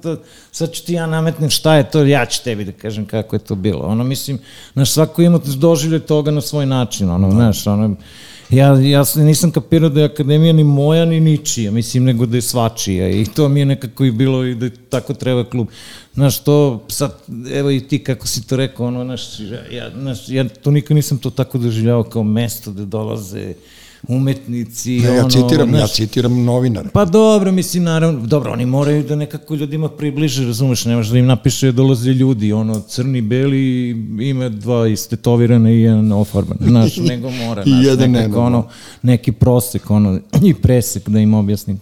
sad 0.52 0.72
ću 0.72 0.84
ti 0.84 0.92
ja 0.92 1.06
nametnem 1.06 1.50
šta 1.50 1.74
je 1.74 1.90
to, 1.90 2.02
ja 2.02 2.26
ću 2.26 2.44
tebi 2.44 2.64
da 2.64 2.72
kažem 2.72 3.06
kako 3.06 3.36
je 3.36 3.40
to 3.40 3.54
bilo. 3.54 3.80
Ono, 3.80 4.04
mislim, 4.04 4.38
znaš, 4.72 4.90
svako 4.90 5.22
ima 5.22 5.40
doživlje 5.46 5.98
toga 6.00 6.30
na 6.30 6.40
svoj 6.40 6.66
način, 6.66 7.10
ono, 7.10 7.30
znaš, 7.30 7.66
ono, 7.66 7.96
Ja, 8.50 8.66
ja 8.80 9.04
nisam 9.16 9.50
kapirao 9.50 9.88
da 9.88 10.00
je 10.00 10.06
akademija 10.06 10.52
ni 10.52 10.64
moja 10.64 11.04
ni 11.04 11.20
ničija, 11.20 11.70
mislim, 11.70 12.04
nego 12.04 12.26
da 12.26 12.36
je 12.36 12.42
svačija 12.42 13.08
i 13.08 13.24
to 13.24 13.48
mi 13.48 13.60
je 13.60 13.66
nekako 13.66 14.04
i 14.04 14.12
bilo 14.12 14.44
i 14.44 14.54
da 14.54 14.70
tako 14.90 15.14
treba 15.14 15.44
klub. 15.44 15.68
Znaš, 16.14 16.44
to 16.44 16.84
sad, 16.88 17.22
evo 17.52 17.70
i 17.70 17.80
ti 17.80 18.04
kako 18.04 18.26
si 18.26 18.46
to 18.46 18.56
rekao, 18.56 18.86
ono, 18.86 19.04
znaš, 19.04 19.40
ja, 19.70 19.90
znaš, 19.90 20.28
ja 20.28 20.48
to 20.48 20.70
nikad 20.70 20.94
nisam 20.94 21.18
to 21.18 21.30
tako 21.30 21.58
doživljavao 21.58 22.04
kao 22.04 22.22
mesto 22.22 22.70
gde 22.70 22.84
dolaze 22.84 23.54
umetnici, 24.08 24.98
Ne, 25.00 25.10
ono, 25.10 25.18
ja 25.18 25.28
citiram, 25.28 25.70
ja 25.70 25.76
znaš, 25.76 25.92
citiram 25.92 26.44
novinara. 26.44 26.88
Pa 26.92 27.04
dobro, 27.04 27.52
mislim, 27.52 27.82
naravno, 27.82 28.26
dobro, 28.26 28.52
oni 28.52 28.66
moraju 28.66 29.02
da 29.02 29.16
nekako 29.16 29.54
ljudima 29.54 29.88
približe, 29.88 30.44
razumeš, 30.46 30.84
nemaš 30.84 31.08
da 31.08 31.18
im 31.18 31.26
napiše 31.26 31.66
da 31.66 31.72
dolaze 31.72 32.10
ljudi, 32.10 32.52
ono, 32.52 32.80
crni, 32.80 33.20
beli, 33.20 33.90
ima 34.20 34.48
dva 34.48 34.88
istetovirane 34.88 35.74
i 35.74 35.80
jedan 35.80 36.12
ofarban, 36.12 36.58
znaš, 36.60 36.96
nego 37.10 37.30
mora, 37.30 37.62
I 37.66 37.70
znaš, 37.70 37.84
jedan 37.84 38.10
nekako, 38.10 38.28
nenormalan. 38.28 38.54
ono, 38.54 38.68
neki 39.02 39.32
prosek, 39.32 39.90
ono, 39.90 40.20
i 40.50 40.54
presek 40.54 41.08
da 41.08 41.18
im 41.18 41.34
objasnim. 41.34 41.80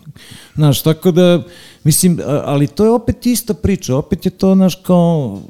Znaš, 0.54 0.82
tako 0.82 1.10
da, 1.10 1.42
mislim, 1.86 2.20
ali 2.44 2.66
to 2.66 2.84
je 2.84 2.90
opet 2.90 3.26
ista 3.26 3.54
priča, 3.54 3.96
opet 3.96 4.26
je 4.26 4.30
to, 4.30 4.54
znaš, 4.54 4.74
kao, 4.74 5.40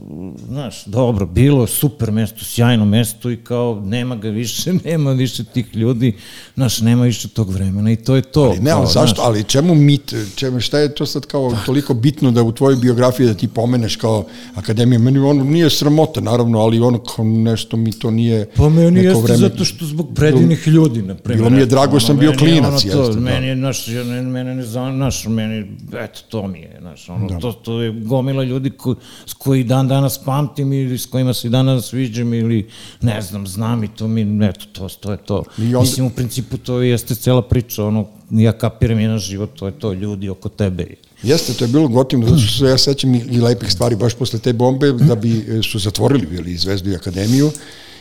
znaš, 0.49 0.85
dobro, 0.85 1.27
bilo 1.27 1.61
je 1.63 1.69
super 1.69 2.11
mesto, 2.11 2.45
sjajno 2.45 2.85
mesto 2.85 3.31
i 3.31 3.37
kao, 3.37 3.83
nema 3.85 4.17
ga 4.17 4.29
više, 4.29 4.73
nema 4.85 5.13
više 5.13 5.45
tih 5.45 5.77
ljudi, 5.77 6.13
znaš, 6.55 6.81
nema 6.81 7.05
više 7.05 7.29
tog 7.29 7.51
vremena 7.51 7.93
i 7.93 7.97
to 7.97 8.17
je 8.17 8.23
to. 8.23 8.43
Ali 8.43 8.61
ne, 8.61 8.71
ali 8.71 8.85
kao, 8.85 8.93
zašto, 8.93 9.15
znaš. 9.15 9.27
ali 9.27 9.45
čemu 9.45 9.75
mit, 9.75 10.15
čemu, 10.35 10.61
šta 10.61 10.79
je 10.79 10.95
to 10.95 11.07
sad 11.07 11.27
kao 11.27 11.53
toliko 11.67 11.95
bitno 11.95 12.31
da 12.31 12.43
u 12.43 12.53
tvojoj 12.53 12.77
biografiji 12.77 13.27
da 13.27 13.35
ti 13.35 13.49
pomeneš 13.49 13.97
kao 13.97 14.25
akademija, 14.55 14.99
meni 14.99 15.19
ono 15.19 15.45
nije 15.45 15.71
sramota 15.71 16.21
naravno, 16.21 16.59
ali 16.59 16.81
ono 16.81 16.99
kao 16.99 17.25
nešto 17.25 17.77
mi 17.77 17.93
to 17.93 18.11
nije 18.11 18.47
Pa 18.57 18.69
meni 18.69 19.01
jeste 19.01 19.23
vreme. 19.23 19.39
zato 19.39 19.65
što 19.65 19.85
zbog 19.87 20.15
predivnih 20.15 20.69
ljudi, 20.69 21.03
na 21.03 21.15
primjer. 21.15 21.39
bilo 21.39 21.51
mi 21.51 21.63
je 21.63 21.67
drago 21.67 22.01
što 22.01 22.07
sam 22.07 22.19
bio 22.19 22.33
klinac, 22.39 22.85
ono 22.85 22.93
to, 22.93 23.01
jeste, 23.01 23.15
da. 23.15 23.21
Meni 23.21 23.49
ja, 23.49 24.05
ne, 24.05 24.23
mene 24.23 24.55
ne 24.55 24.63
znam, 24.63 24.97
znaš, 24.97 25.27
meni, 25.27 25.67
eto, 25.93 26.21
to 26.29 26.49
mi 26.49 26.59
je, 26.59 26.77
znaš, 26.81 27.09
ono, 27.09 27.41
to, 27.41 27.53
to 27.53 27.81
je 27.83 27.93
gomila 27.93 28.45
ljudi 28.45 28.71
ko, 28.71 28.95
s 29.27 29.33
koji 29.33 29.65
dan 29.65 29.89
danas 29.89 30.19
pamtim 30.19 30.73
ili 30.73 30.99
s 30.99 31.07
kojima 31.07 31.35
se 31.35 31.49
danas 31.49 31.93
viđem 31.93 32.35
ili, 32.35 32.69
ne 33.01 33.23
znam, 33.23 33.47
znam 33.47 33.85
i 33.85 33.89
to 33.89 34.09
mi, 34.09 34.47
eto, 34.47 34.67
to, 34.73 34.89
to 34.89 35.11
je 35.13 35.19
to. 35.19 35.45
I 35.59 35.63
onda- 35.65 35.81
Mislim, 35.81 36.07
u 36.07 36.11
principu 36.11 36.57
to 36.57 36.81
jeste 36.81 37.15
cela 37.15 37.43
priča, 37.43 37.85
ono, 37.85 38.07
ja 38.31 38.53
kapiram 38.53 39.01
jedan 39.01 39.19
život, 39.19 39.51
to 39.57 39.67
je 39.67 39.73
to, 39.73 39.93
ljudi 39.93 40.29
oko 40.29 40.49
tebe. 40.49 40.87
Jeste, 41.23 41.53
to 41.55 41.65
je 41.65 41.69
bilo 41.69 41.89
gotivno, 41.89 42.27
zato 42.27 42.39
što 42.39 42.59
se 42.59 42.65
ja 42.65 42.79
sećam 42.79 43.15
i, 43.15 43.19
i 43.19 43.41
lepih 43.41 43.73
stvari 43.73 43.97
baš 43.97 44.15
posle 44.15 44.39
te 44.39 44.53
bombe, 44.53 44.93
da 44.93 45.15
bi 45.15 45.39
e, 45.39 45.63
su 45.63 45.79
zatvorili 45.79 46.27
bili 46.27 46.57
Zvezdu 46.57 46.91
i 46.91 46.95
Akademiju 46.95 47.51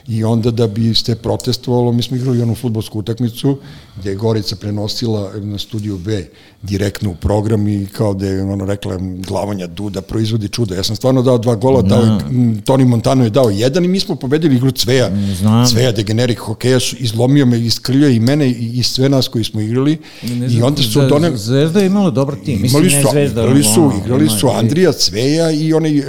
i 0.08 0.24
onda 0.24 0.52
da 0.52 0.68
bi 0.68 0.94
ste 0.94 1.16
protestovalo, 1.16 1.92
mi 1.92 2.04
smo 2.04 2.18
igrali 2.18 2.42
onu 2.42 2.56
futbolsku 2.56 3.00
utakmicu 3.00 3.58
gde 4.00 4.10
je 4.10 4.16
Gorica 4.16 4.56
prenosila 4.56 5.32
na 5.36 5.58
studiju 5.58 5.98
B 5.98 6.26
direktno 6.66 7.10
u 7.12 7.16
program 7.16 7.68
i 7.68 7.88
kao 7.88 8.14
da 8.14 8.26
je 8.28 8.44
ono 8.44 8.66
rekla 8.66 8.98
glavanja 9.20 9.68
Duda 9.68 10.02
proizvodi 10.02 10.50
čudo. 10.50 10.76
Ja 10.76 10.84
sam 10.84 10.96
stvarno 10.96 11.22
dao 11.22 11.38
dva 11.38 11.56
gola, 11.56 11.82
dao, 11.82 12.02
je- 12.02 12.20
m, 12.30 12.62
Toni 12.62 12.86
Montano 12.86 13.24
je 13.24 13.30
dao 13.30 13.50
jedan 13.50 13.86
i 13.86 13.90
mi 13.90 14.00
smo 14.00 14.16
pobedili 14.16 14.56
igru 14.56 14.72
Cveja. 14.74 15.10
Znam. 15.34 15.66
Cveja 15.68 15.92
degenerik 15.92 16.38
hokeja 16.40 16.80
su 16.80 16.96
izlomio 16.98 17.46
me, 17.46 17.60
iskrljio 17.60 18.10
i 18.10 18.20
mene 18.20 18.48
i, 18.48 18.72
i 18.74 18.84
sve 18.84 19.10
nas 19.10 19.28
koji 19.28 19.44
smo 19.44 19.62
igrali 19.62 19.98
Ne 20.24 20.46
i 20.46 20.50
znam, 20.50 20.64
onda 20.64 20.82
su 20.82 20.90
Zve- 20.92 21.10
doneli 21.10 21.38
Zvezda 21.38 21.80
je 21.80 21.88
imala 21.88 22.10
dobar 22.12 22.36
tim. 22.36 22.62
Mislim, 22.62 22.84
Imali 22.84 23.04
su, 23.04 23.10
Zvezda. 23.12 23.42
igrali 23.42 23.64
su, 23.66 23.82
ono, 23.82 23.94
igrali 23.98 24.30
su 24.32 24.50
Andrija 24.50 24.92
Cveja 24.94 25.52
i 25.52 25.74
onaj, 25.74 25.98
e, 25.98 26.04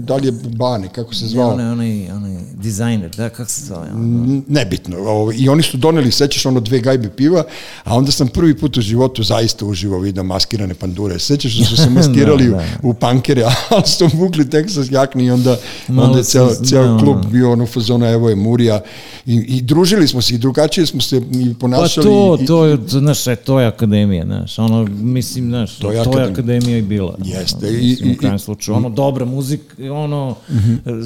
dalje 0.00 0.32
Bane, 0.32 0.88
kako 0.88 1.14
se 1.14 1.26
zvao. 1.26 1.50
onaj, 1.50 1.66
onaj, 1.66 2.10
onaj 2.10 2.28
dizajner, 2.54 3.10
da, 3.10 3.28
kako 3.28 3.50
se 3.50 3.64
zove? 3.64 3.88
ono? 3.94 4.42
Nebitno. 4.48 4.96
I 5.34 5.48
oni 5.48 5.62
su 5.62 5.76
doneli, 5.76 6.10
sećaš 6.12 6.46
ono 6.46 6.60
dve 6.60 6.80
gajbe 6.80 7.08
piva, 7.10 7.44
a 7.84 7.96
onda 7.96 8.12
sam 8.12 8.28
prvi 8.28 8.54
put 8.54 8.76
u 8.76 8.80
životu 8.80 9.17
zaista 9.22 9.66
uživao 9.66 9.98
vidio 10.00 10.22
maskirane 10.24 10.74
pandure. 10.74 11.18
Sećaš 11.18 11.52
da 11.52 11.64
su 11.64 11.76
se 11.76 11.90
maskirali 11.98 12.44
Da, 12.44 12.50
da. 12.50 12.64
u 12.82 12.94
pankere, 12.94 13.42
ali 13.70 13.82
su 13.86 14.08
vukli 14.08 14.44
Texas 14.44 14.92
jakni 14.92 15.24
i 15.24 15.30
onda, 15.30 15.56
Malo 15.88 16.06
onda 16.06 16.18
je 16.18 16.24
ceo, 16.24 16.50
ceo 16.56 16.84
da, 16.84 16.98
klub 16.98 17.22
da. 17.22 17.28
bio 17.28 17.52
ono 17.52 17.66
fazona, 17.66 18.08
evo 18.08 18.28
je 18.28 18.36
Murija 18.36 18.80
i, 19.26 19.34
i 19.36 19.62
družili 19.62 20.08
smo 20.08 20.22
se 20.22 20.34
i 20.34 20.38
drugačije 20.38 20.86
smo 20.86 21.00
se 21.00 21.16
i 21.16 21.54
Pa 21.54 21.58
ponašali. 21.60 22.06
to, 22.06 22.38
i, 22.40 22.46
to 22.46 22.64
je, 22.64 22.78
znaš, 22.88 23.26
e, 23.26 23.36
to 23.36 23.60
je 23.60 23.66
akademija, 23.66 24.24
znaš, 24.24 24.58
ono, 24.58 24.84
mislim, 24.86 25.44
znaš, 25.46 25.74
To 25.74 25.80
to 25.80 25.90
je 25.90 25.96
je, 25.96 26.00
akademija. 26.00 26.28
akademija 26.28 26.78
i 26.78 26.82
bila. 26.82 27.16
Jeste, 27.20 27.56
Ono, 27.58 27.68
i- 27.70 27.80
mislim, 27.80 28.10
i- 28.10 28.12
u 28.12 28.18
krajem 28.18 28.38
slučaju, 28.38 28.76
ono, 28.76 28.88
dobra 28.90 29.24
muzika, 29.24 29.64
ono, 29.84 30.34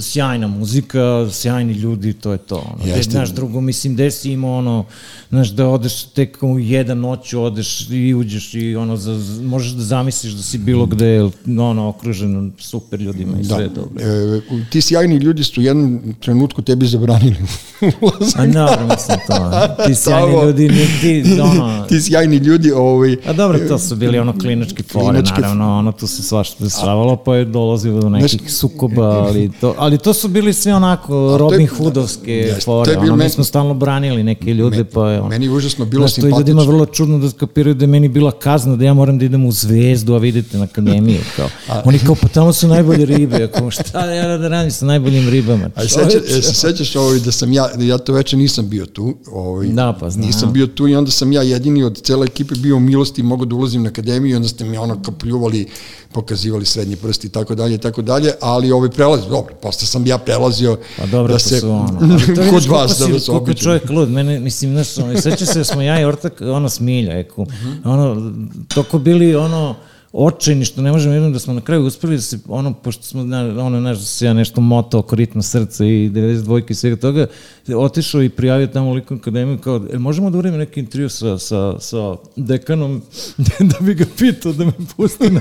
sjajna 0.02 0.46
muzika, 0.48 1.00
sjajni 1.32 1.72
ljudi, 1.72 2.12
to 2.12 2.32
je 2.32 2.38
to. 2.38 2.56
Ono. 2.74 2.86
Jeste. 2.86 3.10
Znaš, 3.10 3.30
drugo, 3.30 3.60
mislim, 3.60 3.94
gde 3.94 4.10
si 4.10 4.30
imao, 4.30 4.58
ono, 4.58 4.84
znaš, 5.32 5.48
da 5.48 5.68
odeš 5.68 6.02
tek 6.04 6.38
u 6.40 6.58
jedan 6.58 6.98
noću, 6.98 7.42
odeš 7.42 7.90
i 7.90 8.14
uđeš 8.14 8.54
i, 8.54 8.76
ono, 8.76 8.96
za, 8.96 9.18
možeš 9.42 9.72
da 9.72 9.82
zamisliš 9.82 10.32
da 10.32 10.42
si 10.42 10.58
bilo 10.58 10.86
gde, 10.86 11.20
ono, 11.60 11.88
okružen 11.88 12.52
super 12.58 13.00
ljudima 13.00 13.32
i 13.40 13.42
Da. 13.42 13.54
sve 13.54 13.68
dobro. 13.68 13.90
E, 14.00 14.40
ti 14.70 14.80
sjajni 14.80 15.16
ljudi 15.16 15.44
su 15.44 15.60
u 15.60 15.64
jednom 15.64 16.00
trenutku 16.20 16.62
tebi 16.62 16.86
zabranili 16.86 17.36
ulazak. 18.00 18.40
A 18.40 18.46
dobro, 18.46 18.86
mislim 18.86 19.18
to. 19.26 19.50
Ti 19.86 19.94
sjajni 19.94 20.32
ljudi, 20.34 20.68
ni 20.68 20.86
ti, 21.00 21.24
ono, 21.52 21.84
ti 21.88 22.00
sjajni 22.00 22.36
ljudi, 22.36 22.70
ovaj, 22.72 23.16
A 23.26 23.32
dobro, 23.32 23.58
to 23.68 23.78
su 23.78 23.96
bili 23.96 24.18
ono 24.18 24.38
klinički 24.38 24.82
fore, 24.82 25.18
Klinički- 25.18 25.40
naravno, 25.40 25.78
ono 25.78 25.92
tu 25.92 26.06
se 26.06 26.22
svašta 26.22 26.64
dešavalo, 26.64 27.16
pa 27.16 27.36
je 27.36 27.44
dolazilo 27.44 28.00
do 28.00 28.08
nekih 28.08 28.52
sukoba, 28.52 29.02
ali 29.08 29.50
to, 29.60 29.74
ali 29.78 29.98
to 29.98 30.12
su 30.12 30.28
bili 30.28 30.52
sve 30.52 30.74
onako 30.74 31.36
Robin 31.36 31.66
Hoodovske 31.68 32.54
fore, 32.64 32.96
ono, 32.98 33.16
mi 33.16 33.28
smo 33.28 33.44
stalno 33.44 33.74
branili 33.74 34.22
neke 34.22 34.54
ljude, 34.54 34.84
pa 34.84 35.10
je 35.10 35.21
ono. 35.22 35.28
meni 35.30 35.46
je 35.46 35.50
užasno 35.50 35.84
bilo 35.84 36.08
Znaš, 36.08 36.14
to 36.14 36.20
je 36.20 36.30
ljudima 36.30 36.44
simpatično. 36.44 36.72
vrlo 36.72 36.86
čudno 36.86 37.18
da 37.18 37.30
skapiraju 37.30 37.74
da 37.74 37.82
je 37.82 37.88
meni 37.88 38.08
bila 38.08 38.32
kazna 38.32 38.76
da 38.76 38.84
ja 38.84 38.94
moram 38.94 39.18
da 39.18 39.24
idem 39.24 39.44
u 39.46 39.52
zvezdu, 39.52 40.14
a 40.14 40.18
vidite 40.18 40.58
na 40.58 40.64
akademiju, 40.64 41.20
kao. 41.36 41.48
Oni 41.84 41.98
kao, 41.98 42.14
pa 42.14 42.28
tamo 42.28 42.52
su 42.52 42.68
najbolje 42.68 43.04
ribe, 43.04 43.38
ja 43.42 43.48
kao, 43.48 43.70
šta 43.70 44.12
ja 44.12 44.38
da 44.38 44.48
radim 44.48 44.70
sa 44.70 44.84
najboljim 44.86 45.28
ribama? 45.28 45.70
A 45.74 45.86
Čoveče. 45.86 46.10
seća, 46.20 46.38
e, 46.38 46.42
se 46.42 46.54
sećaš 46.54 46.96
ovaj, 46.96 47.18
da 47.18 47.32
sam 47.32 47.52
ja, 47.52 47.68
ja 47.78 47.98
to 47.98 48.12
veče 48.12 48.36
nisam 48.36 48.68
bio 48.68 48.86
tu, 48.86 49.14
ovaj, 49.32 49.66
Da, 49.66 49.96
pa 50.00 50.10
znam. 50.10 50.26
nisam 50.26 50.52
bio 50.52 50.66
tu 50.66 50.88
i 50.88 50.94
onda 50.94 51.10
sam 51.10 51.32
ja 51.32 51.42
jedini 51.42 51.84
od 51.84 52.00
cele 52.02 52.26
ekipe 52.26 52.54
bio 52.54 52.76
u 52.76 52.80
milosti 52.80 53.20
i 53.20 53.24
mogao 53.24 53.46
da 53.46 53.54
ulazim 53.54 53.82
na 53.82 53.88
akademiju 53.88 54.32
i 54.32 54.36
onda 54.36 54.48
ste 54.48 54.64
mi 54.64 54.76
ono 54.78 55.02
kao 55.02 55.14
pljuvali, 55.14 55.66
pokazivali 56.12 56.64
srednji 56.64 56.96
prst 56.96 57.24
i 57.24 57.28
tako 57.28 57.54
dalje 57.54 57.78
tako 57.78 58.02
dalje, 58.02 58.32
ali 58.40 58.72
ovaj 58.72 58.90
prelaz, 58.90 59.20
dobro, 59.30 59.54
posle 59.62 59.86
sam 59.86 60.06
ja 60.06 60.18
prelazio 60.18 60.78
Pa 60.98 61.06
dobro, 61.06 61.32
da 61.32 61.38
se, 61.38 61.66
ono. 61.66 62.18
Kod 62.50 62.66
vas 62.66 62.98
da 62.98 63.06
vas 63.06 63.26
Koliko 63.26 63.32
je 63.32 63.36
običan. 63.36 63.64
čovjek 63.64 63.90
lud, 63.90 64.10
mene, 64.10 64.40
mislim, 64.40 64.70
znaš, 64.72 64.88
ono, 65.12 65.20
seća 65.20 65.46
se 65.46 65.58
da 65.58 65.64
smo 65.64 65.82
ja 65.82 66.00
i 66.00 66.04
Ortak, 66.04 66.40
ono, 66.40 66.68
smilja, 66.68 67.18
eku, 67.18 67.46
ono, 67.84 68.32
toko 68.74 68.98
bili, 68.98 69.36
ono, 69.36 69.74
očajni 70.14 70.64
što 70.64 70.82
ne 70.82 70.92
možemo 70.92 71.14
jednom 71.14 71.32
da 71.32 71.38
smo 71.38 71.54
na 71.54 71.60
kraju 71.60 71.84
uspeli 71.84 72.16
da 72.16 72.22
se, 72.22 72.38
ono, 72.48 72.74
pošto 72.74 73.02
smo, 73.02 73.24
na, 73.24 73.38
ono, 73.58 73.80
znaš, 73.80 73.98
da 73.98 74.04
se 74.04 74.26
ja 74.26 74.32
nešto 74.32 74.60
moto 74.60 74.98
oko 74.98 75.16
ritma 75.16 75.42
srca 75.42 75.84
i 75.84 75.88
92 75.88 76.70
i 76.70 76.74
svega 76.74 76.96
toga, 76.96 77.26
otišao 77.68 78.22
i 78.22 78.28
prijavio 78.28 78.66
tamo 78.66 78.90
u 78.90 78.94
likom 78.94 79.18
akademiju 79.18 79.58
kao, 79.58 79.80
e, 79.92 79.98
možemo 79.98 80.30
da 80.30 80.38
uradimo 80.38 80.58
neki 80.58 80.80
intervju 80.80 81.08
sa, 81.08 81.38
sa, 81.38 81.74
sa 81.80 81.96
dekanom 82.36 83.02
da 83.70 83.76
bi 83.80 83.94
ga 83.94 84.04
pitao 84.18 84.52
da 84.52 84.64
me 84.64 84.72
pusti 84.96 85.30
na... 85.30 85.40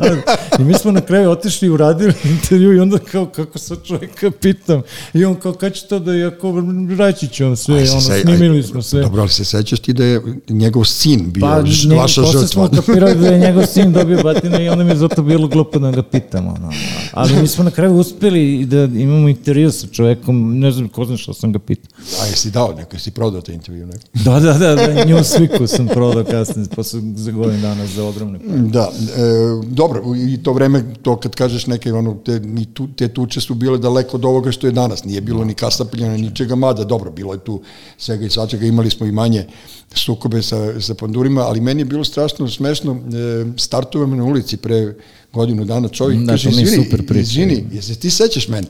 I 0.59 0.63
mi 0.63 0.73
smo 0.73 0.91
na 0.91 1.01
kraju 1.01 1.29
otišli 1.29 1.67
i 1.67 1.71
uradili 1.71 2.13
intervju 2.35 2.73
i 2.75 2.79
onda 2.79 2.97
kao, 2.99 3.25
kako 3.25 3.59
sa 3.59 3.75
čovjeka 3.75 4.31
pitam. 4.31 4.81
I 5.13 5.25
on 5.25 5.35
kao, 5.35 5.53
kad 5.53 5.73
će 5.73 5.87
to 5.87 5.99
da 5.99 6.13
je, 6.13 6.25
ako 6.25 6.63
reći 6.97 7.27
ću 7.27 7.43
vam 7.45 7.55
sve, 7.55 7.75
Aj, 7.75 7.89
ono, 7.89 8.01
se- 8.01 8.21
snimili 8.21 8.57
aj, 8.57 8.63
smo 8.63 8.81
sve. 8.81 9.01
Dobro, 9.01 9.21
ali 9.21 9.29
se 9.29 9.45
sećaš 9.45 9.79
ti 9.79 9.93
da 9.93 10.03
je 10.05 10.21
njegov 10.49 10.83
sin 10.83 11.31
bio 11.31 11.41
Pa, 11.41 11.65
ž- 11.65 11.89
ne, 11.89 11.95
vaša 11.95 12.21
posle 12.21 12.41
žrtva? 12.41 12.67
smo 12.67 12.77
kapirali 12.77 13.15
da 13.15 13.27
je 13.27 13.39
njegov 13.39 13.65
sin 13.65 13.93
dobio 13.93 14.23
batine 14.23 14.60
i 14.61 14.69
onda 14.69 14.83
mi 14.83 14.89
je 14.89 14.95
zato 14.95 15.21
bilo 15.23 15.47
glupo 15.47 15.79
da 15.79 15.91
ga 15.91 16.03
pitamo. 16.03 16.55
No. 16.61 16.69
Ali 17.11 17.41
mi 17.41 17.47
smo 17.47 17.63
na 17.63 17.71
kraju 17.71 17.95
uspeli 17.95 18.65
da 18.65 18.83
imamo 18.83 19.29
intervju 19.29 19.71
sa 19.71 19.87
čovekom, 19.87 20.59
ne 20.59 20.71
znam 20.71 20.89
ko 20.89 21.05
zna 21.05 21.17
što 21.17 21.33
sam 21.33 21.51
ga 21.51 21.59
pitao. 21.59 21.97
A 22.21 22.25
jesi 22.25 22.51
dao 22.51 22.73
neko, 22.73 22.95
jesi 22.95 23.11
prodao 23.11 23.41
te 23.41 23.53
intervju 23.53 23.85
neko? 23.85 24.03
Da, 24.13 24.39
da, 24.39 24.53
da, 24.53 24.75
da 24.75 25.03
nju 25.03 25.23
sviku 25.23 25.67
sam 25.67 25.87
prodao 25.87 26.23
kasnije, 26.23 26.67
posle 26.75 27.01
za 27.15 27.31
godinu 27.31 27.61
dana 27.61 27.87
za 27.87 28.03
ogromne 28.03 28.39
pare. 28.39 28.57
Da, 28.57 28.91
e, 29.17 29.21
dobro, 29.67 30.03
i 30.29 30.43
to 30.43 30.53
vreme, 30.53 30.83
to 31.01 31.15
kad 31.19 31.35
kažeš 31.35 31.67
neke, 31.67 31.93
ono, 31.93 32.13
te, 32.13 32.39
ni 32.39 32.65
tu, 32.65 32.87
te 32.87 33.07
tuče 33.07 33.41
su 33.41 33.53
bile 33.53 33.77
daleko 33.77 34.17
od 34.17 34.25
ovoga 34.25 34.51
što 34.51 34.67
je 34.67 34.71
danas, 34.71 35.03
nije 35.03 35.21
bilo 35.21 35.45
ni 35.45 35.53
kasapljena, 35.53 36.17
ničega, 36.17 36.55
mada, 36.55 36.83
dobro, 36.83 37.11
bilo 37.11 37.33
je 37.33 37.39
tu 37.39 37.61
svega 37.97 38.25
i 38.25 38.29
svačega, 38.29 38.65
imali 38.65 38.89
smo 38.89 39.05
i 39.05 39.11
manje 39.11 39.47
sukobe 39.93 40.41
sa, 40.41 40.81
sa 40.81 40.93
pandurima, 40.93 41.41
ali 41.41 41.61
meni 41.61 41.81
je 41.81 41.85
bilo 41.85 42.03
strašno 42.03 42.49
smešno, 42.49 42.91
e, 42.93 43.45
startujemo 43.57 44.15
na 44.15 44.23
ulici 44.23 44.57
pre 44.57 44.95
godinu 45.33 45.65
dana, 45.65 45.87
čovjek 45.87 46.19
Da, 46.19 46.31
kaže, 46.31 46.49
izvini, 46.49 46.83
super 46.83 47.07
priča. 47.07 47.21
izvini, 47.21 47.63
jesi 47.71 47.99
ti 47.99 48.09
sećaš 48.09 48.47
mene? 48.47 48.67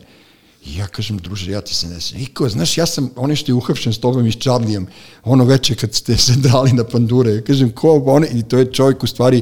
I 0.65 0.77
ja 0.77 0.87
kažem, 0.87 1.17
druže, 1.17 1.51
ja 1.51 1.61
ti 1.61 1.75
se 1.75 1.87
ne 1.87 2.01
sjećam. 2.01 2.21
I 2.21 2.25
kao, 2.25 2.49
znaš, 2.49 2.77
ja 2.77 2.85
sam 2.85 3.09
onaj 3.15 3.35
što 3.35 3.51
je 3.51 3.55
uhapšen 3.55 3.93
s 3.93 3.97
tobom 3.97 4.27
i 4.27 4.31
s 4.31 4.37
Čarlijem, 4.37 4.87
ono 5.23 5.45
veče 5.45 5.75
kad 5.75 5.93
ste 5.93 6.17
se 6.17 6.33
drali 6.35 6.73
na 6.73 6.83
pandure. 6.83 7.31
Ja 7.31 7.41
kažem, 7.41 7.71
ko 7.71 8.03
one? 8.05 8.27
I 8.33 8.43
to 8.43 8.57
je 8.57 8.71
čovjek, 8.71 9.03
u 9.03 9.07
stvari, 9.07 9.41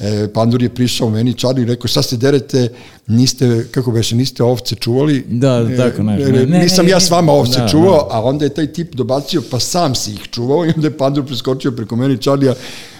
e, 0.00 0.28
pandur 0.34 0.62
je 0.62 0.74
prišao 0.74 1.10
meni, 1.10 1.34
Čarli 1.34 1.64
rekao, 1.64 1.88
šta 1.88 2.02
se 2.02 2.16
derete, 2.16 2.68
niste, 3.06 3.66
kako 3.70 3.92
beše, 3.92 4.16
niste 4.16 4.42
ovce 4.42 4.74
čuvali? 4.74 5.24
Da, 5.28 5.66
E, 5.70 5.76
tako, 5.76 6.02
znaš, 6.02 6.20
e, 6.20 6.32
ne, 6.32 6.46
ne, 6.46 6.58
nisam 6.58 6.84
ne, 6.84 6.90
ja 6.90 6.96
ne, 6.96 7.00
s 7.00 7.10
vama 7.10 7.32
ovce 7.32 7.60
da, 7.60 7.68
čuvao, 7.68 8.08
a 8.10 8.22
onda 8.22 8.44
je 8.44 8.54
taj 8.54 8.72
tip 8.72 8.94
dobacio, 8.94 9.42
pa 9.50 9.60
sam 9.60 9.94
si 9.94 10.12
ih 10.12 10.28
čuvao 10.30 10.66
i 10.66 10.72
onda 10.76 10.86
je 10.86 10.96
pandur 10.96 11.26
preskočio 11.26 11.72
preko 11.72 11.96
meni 11.96 12.18
Čarlija 12.18 12.54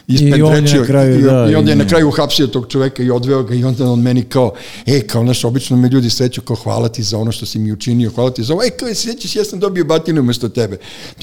ispred 0.08 0.38
I 0.38 0.42
on 0.42 0.54
je 0.54 0.60
rečio, 0.60 0.80
na 0.80 0.86
kraju, 0.86 1.18
i, 1.18 1.22
da, 1.22 1.48
i 1.50 1.54
onda 1.54 1.70
je 1.70 1.74
i 1.74 1.78
na 1.78 1.86
kraju 1.86 2.08
uhapsio 2.08 2.46
tog 2.46 2.66
čoveka 2.68 3.02
i 3.02 3.10
odveo 3.10 3.42
ga 3.42 3.54
i 3.54 3.64
onda 3.64 3.90
on 3.90 4.00
meni 4.00 4.22
kao, 4.22 4.52
e, 4.86 5.00
kao 5.00 5.24
naš, 5.24 5.44
obično 5.44 5.76
me 5.76 5.88
ljudi 5.88 6.10
sreću 6.10 6.42
kao 6.42 6.56
hvala 6.56 6.88
ti 6.88 7.02
za 7.02 7.18
ono 7.18 7.32
što 7.32 7.46
si 7.46 7.58
mi 7.58 7.72
učinio, 7.72 8.10
hvala 8.14 8.30
ti 8.30 8.42
za 8.42 8.52
ovo, 8.52 8.62
e, 8.62 8.70
kao 8.70 8.94
srećeš, 8.94 9.36
ja 9.36 9.44
sam 9.44 9.58
dobio 9.58 9.84
batinu 9.84 10.20
umesto 10.20 10.48
tebe. 10.48 10.78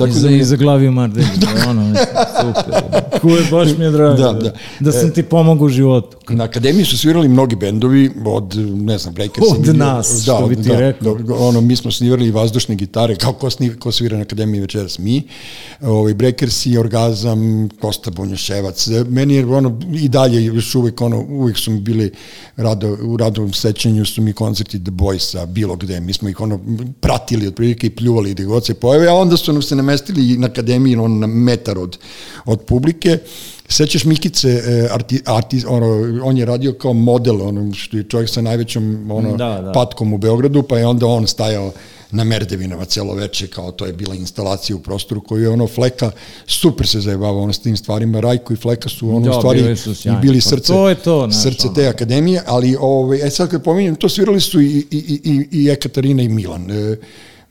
I 0.08 0.12
za, 0.12 0.30
mi 0.30 0.38
i 0.38 0.43
za 0.43 0.56
glaviju 0.56 0.91
mardelju, 0.91 1.28
da, 1.41 1.69
ono, 1.69 1.96
super. 2.41 2.82
Kuj, 3.22 3.41
baš 3.52 3.78
mi 3.78 3.86
je 3.86 3.91
drago. 3.91 4.17
Da, 4.17 4.24
Da, 4.24 4.39
da. 4.39 4.50
da, 4.50 4.54
da 4.80 4.91
sam 4.91 5.12
ti 5.12 5.24
pomogao 5.24 5.65
u 5.65 5.69
životu. 5.69 6.17
Na 6.30 6.43
akademiji 6.43 6.86
su 6.86 6.98
svirali 6.98 7.28
mnogi 7.28 7.56
bendovi 7.56 8.12
od, 8.26 8.56
ne 8.76 8.98
znam, 8.98 9.13
Breakers. 9.13 9.48
Od 9.52 9.76
nas, 9.76 10.22
što 10.24 10.48
bi 10.48 10.56
ti 10.56 10.69
rekao. 10.69 11.15
Da, 11.15 11.36
ono, 11.36 11.62
mi 11.62 11.76
smo 11.76 11.91
svirali 11.91 12.28
i 12.28 12.32
vazdušne 12.32 12.76
gitare, 12.76 13.15
kao 13.15 13.34
ko, 13.34 13.50
sni, 13.50 13.80
ko 13.80 13.91
svira 13.91 14.17
na 14.17 14.24
akademiji 14.24 14.62
večeras 14.62 15.00
mi. 15.00 15.24
Ovaj, 15.82 16.13
Breakersi, 16.13 16.78
Orgazam, 16.78 17.69
Kosta 17.82 18.12
Bonjoševac. 18.73 19.07
Meni 19.09 19.36
je 19.36 19.45
ono, 19.45 19.79
i 19.93 20.09
dalje 20.09 20.45
još 20.45 20.75
uvek, 20.75 21.01
ono, 21.01 21.25
uvek 21.29 21.57
su 21.57 21.71
mi 21.71 21.79
bili 21.79 22.12
rado, 22.55 22.97
u 23.01 23.17
radovom 23.17 23.53
sećanju 23.53 24.05
su 24.05 24.21
mi 24.21 24.33
koncerti 24.33 24.83
The 24.83 24.91
Boysa, 24.91 25.45
bilo 25.45 25.75
gde. 25.75 25.99
Mi 25.99 26.13
smo 26.13 26.29
ih 26.29 26.41
ono 26.41 26.59
pratili 26.99 27.47
otprilike 27.47 27.88
i 27.88 27.95
pljuvali 27.95 28.31
gde 28.31 28.43
god 28.43 28.65
se 28.65 28.73
pojave, 28.73 29.07
a 29.07 29.13
onda 29.13 29.38
su 29.38 29.53
nam 29.53 29.62
se 29.62 29.75
namestili 29.75 30.38
na 30.38 30.47
akademiji 30.47 30.95
ono, 30.95 31.15
na 31.15 31.27
metar 31.27 31.77
od, 31.77 31.97
od 32.45 32.62
publike. 32.62 33.17
Sećaš 33.69 34.05
Mikice, 34.05 34.49
e, 34.49 34.88
arti, 34.91 35.21
arti, 35.25 35.63
ono, 35.67 36.19
on 36.23 36.38
je 36.38 36.45
radio 36.45 36.73
kao 36.73 36.93
model, 36.93 37.41
ono, 37.41 37.73
što 37.73 37.97
je 37.97 38.03
čovjek 38.03 38.29
sa 38.29 38.41
najvećom 38.41 39.12
ono, 39.12 39.38
Da, 39.38 39.62
da. 39.62 39.71
patkom 39.71 40.13
u 40.13 40.17
Beogradu, 40.17 40.63
pa 40.63 40.77
je 40.77 40.88
onda 40.88 41.05
on 41.05 41.27
stajao 41.27 41.71
na 42.13 42.23
Merdevinama 42.23 42.86
celo 42.86 43.13
veče, 43.13 43.47
kao 43.47 43.71
to 43.71 43.86
je 43.86 43.93
bila 43.93 44.15
instalacija 44.15 44.76
u 44.76 44.80
prostoru 44.80 45.21
koju 45.21 45.43
je 45.43 45.49
ono 45.49 45.67
Fleka 45.67 46.12
super 46.47 46.88
se 46.88 46.99
zajebavao 46.99 47.43
ono 47.43 47.54
s 47.54 47.60
tim 47.60 47.78
stvarima, 47.78 48.19
Rajko 48.19 48.54
i 48.54 48.56
Fleka 48.56 48.89
su 48.89 49.10
ono 49.10 49.32
u 49.32 49.34
stvari 49.34 49.62
bili 49.62 49.78
su 49.78 49.95
sjajni. 49.95 50.19
i 50.19 50.21
bili 50.21 50.41
Pa 50.41 50.49
srce, 50.49 50.73
to 50.73 50.89
je 50.89 50.95
to, 50.95 51.28
znaš, 51.32 51.43
srce 51.43 51.67
ono. 51.67 51.76
te 51.76 51.88
akademije, 51.88 52.41
ali 52.45 52.78
ovaj, 52.80 53.28
e 53.28 53.30
sad 53.30 53.49
kad 53.49 53.63
pominjem, 53.63 53.95
to 53.95 54.10
svirali 54.10 54.41
su 54.41 54.62
i, 54.62 54.86
i, 54.91 55.21
i, 55.23 55.47
i 55.52 55.69
Ekaterina 55.69 56.23
i 56.23 56.30
Milan. 56.30 56.71
E, 56.71 56.95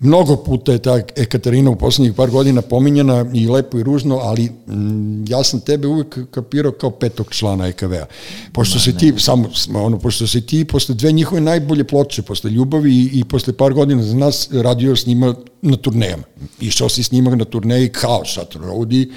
Mnogo 0.03 0.37
puta 0.37 0.73
je 0.73 0.79
ta 0.79 1.01
Ekaterina 1.17 1.71
u 1.71 1.77
poslednjih 1.77 2.15
par 2.15 2.31
godina 2.31 2.63
pominjena 2.63 3.27
i 3.35 3.49
lepo 3.49 3.79
i 3.79 3.83
ružno, 3.83 4.17
ali 4.17 4.51
m, 4.69 5.25
ja 5.29 5.45
sam 5.45 5.61
tebe 5.61 5.89
uvek 5.89 6.19
kapirao 6.31 6.73
kao 6.73 6.91
petog 6.91 7.27
člana 7.31 7.67
EKV-a. 7.67 8.07
Pošto 8.53 8.79
se 8.79 8.97
ti, 8.97 9.13
samo, 9.19 9.49
ono, 9.75 9.99
pošto 9.99 10.27
se 10.27 10.41
ti 10.41 10.65
posle 10.65 10.95
dve 10.95 11.13
njihove 11.13 11.41
najbolje 11.41 11.85
ploče, 11.85 12.23
posle 12.23 12.51
ljubavi 12.51 12.93
i, 12.93 13.11
i 13.13 13.25
posle 13.25 13.53
par 13.53 13.73
godina 13.73 14.03
za 14.03 14.17
nas 14.17 14.49
radio 14.53 14.97
s 14.97 15.07
njima 15.07 15.35
na 15.63 15.77
turnejama. 15.77 16.23
Išao 16.61 16.89
si 16.89 17.03
s 17.03 17.13
njima 17.13 17.35
na 17.37 17.45
turneji 17.45 17.89
kao 17.89 18.23
Shutter 18.25 18.61
Roadi, 18.61 19.11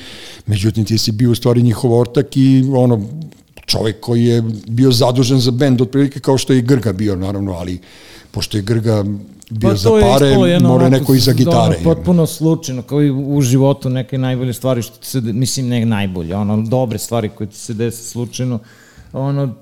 međutim 0.46 0.86
ti 0.86 0.98
si 0.98 1.12
bio 1.12 1.32
u 1.32 1.36
stvari 1.36 1.62
njihov 1.62 1.94
ortak 1.94 2.38
i 2.38 2.64
ono, 2.76 3.02
čovek 3.66 4.00
koji 4.00 4.26
je 4.26 4.44
bio 4.68 4.92
zadužen 4.92 5.40
za 5.40 5.52
bend, 5.52 5.82
otprilike 5.82 6.20
kao 6.20 6.38
što 6.38 6.54
je 6.54 6.60
i 6.60 6.62
Grga 6.62 6.94
bio, 6.94 7.16
naravno, 7.16 7.54
ali 7.54 7.80
pošto 8.32 8.58
je 8.58 8.64
Grga 8.64 9.04
bio 9.50 9.70
pa 9.70 9.76
za 9.76 9.90
pare, 9.90 10.60
mora 10.60 10.90
neko 10.90 11.16
i 11.16 11.20
za 11.20 11.34
gitare. 11.34 11.76
Ono, 11.76 11.84
potpuno 11.84 12.26
slučajno, 12.26 12.82
kao 12.82 13.04
i 13.04 13.12
u 13.12 13.42
životu 13.42 13.90
neke 13.90 14.18
najbolje 14.18 14.54
stvari 14.54 14.82
što 14.82 14.98
ti 14.98 15.08
se, 15.08 15.22
mislim 15.22 15.68
ne 15.68 15.86
najbolje, 15.86 16.36
ono, 16.36 16.62
dobre 16.62 16.98
stvari 16.98 17.30
koje 17.30 17.48
ti 17.48 17.58
se 17.58 17.74
desi 17.74 18.04
slučajno, 18.04 18.60
ono, 19.14 19.56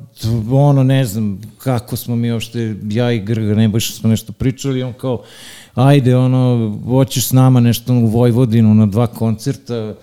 ono, 0.52 0.84
ne 0.84 1.06
znam, 1.06 1.42
kako 1.58 1.96
smo 1.96 2.16
mi 2.16 2.32
uopšte, 2.32 2.76
ja 2.90 3.12
i 3.12 3.20
Grga, 3.20 3.56
ne 3.56 3.68
baš 3.68 3.94
smo 3.94 4.10
nešto 4.10 4.34
pričali, 4.34 4.84
on 4.84 4.94
kao, 4.94 5.22
ajde, 5.76 6.16
ono, 6.16 6.78
hoćeš 6.86 7.28
s 7.28 7.32
nama 7.32 7.60
nešto 7.60 7.94
u 7.94 8.06
Vojvodinu 8.06 8.74
na 8.74 8.86
dva 8.86 9.08
koncerta, 9.08 9.94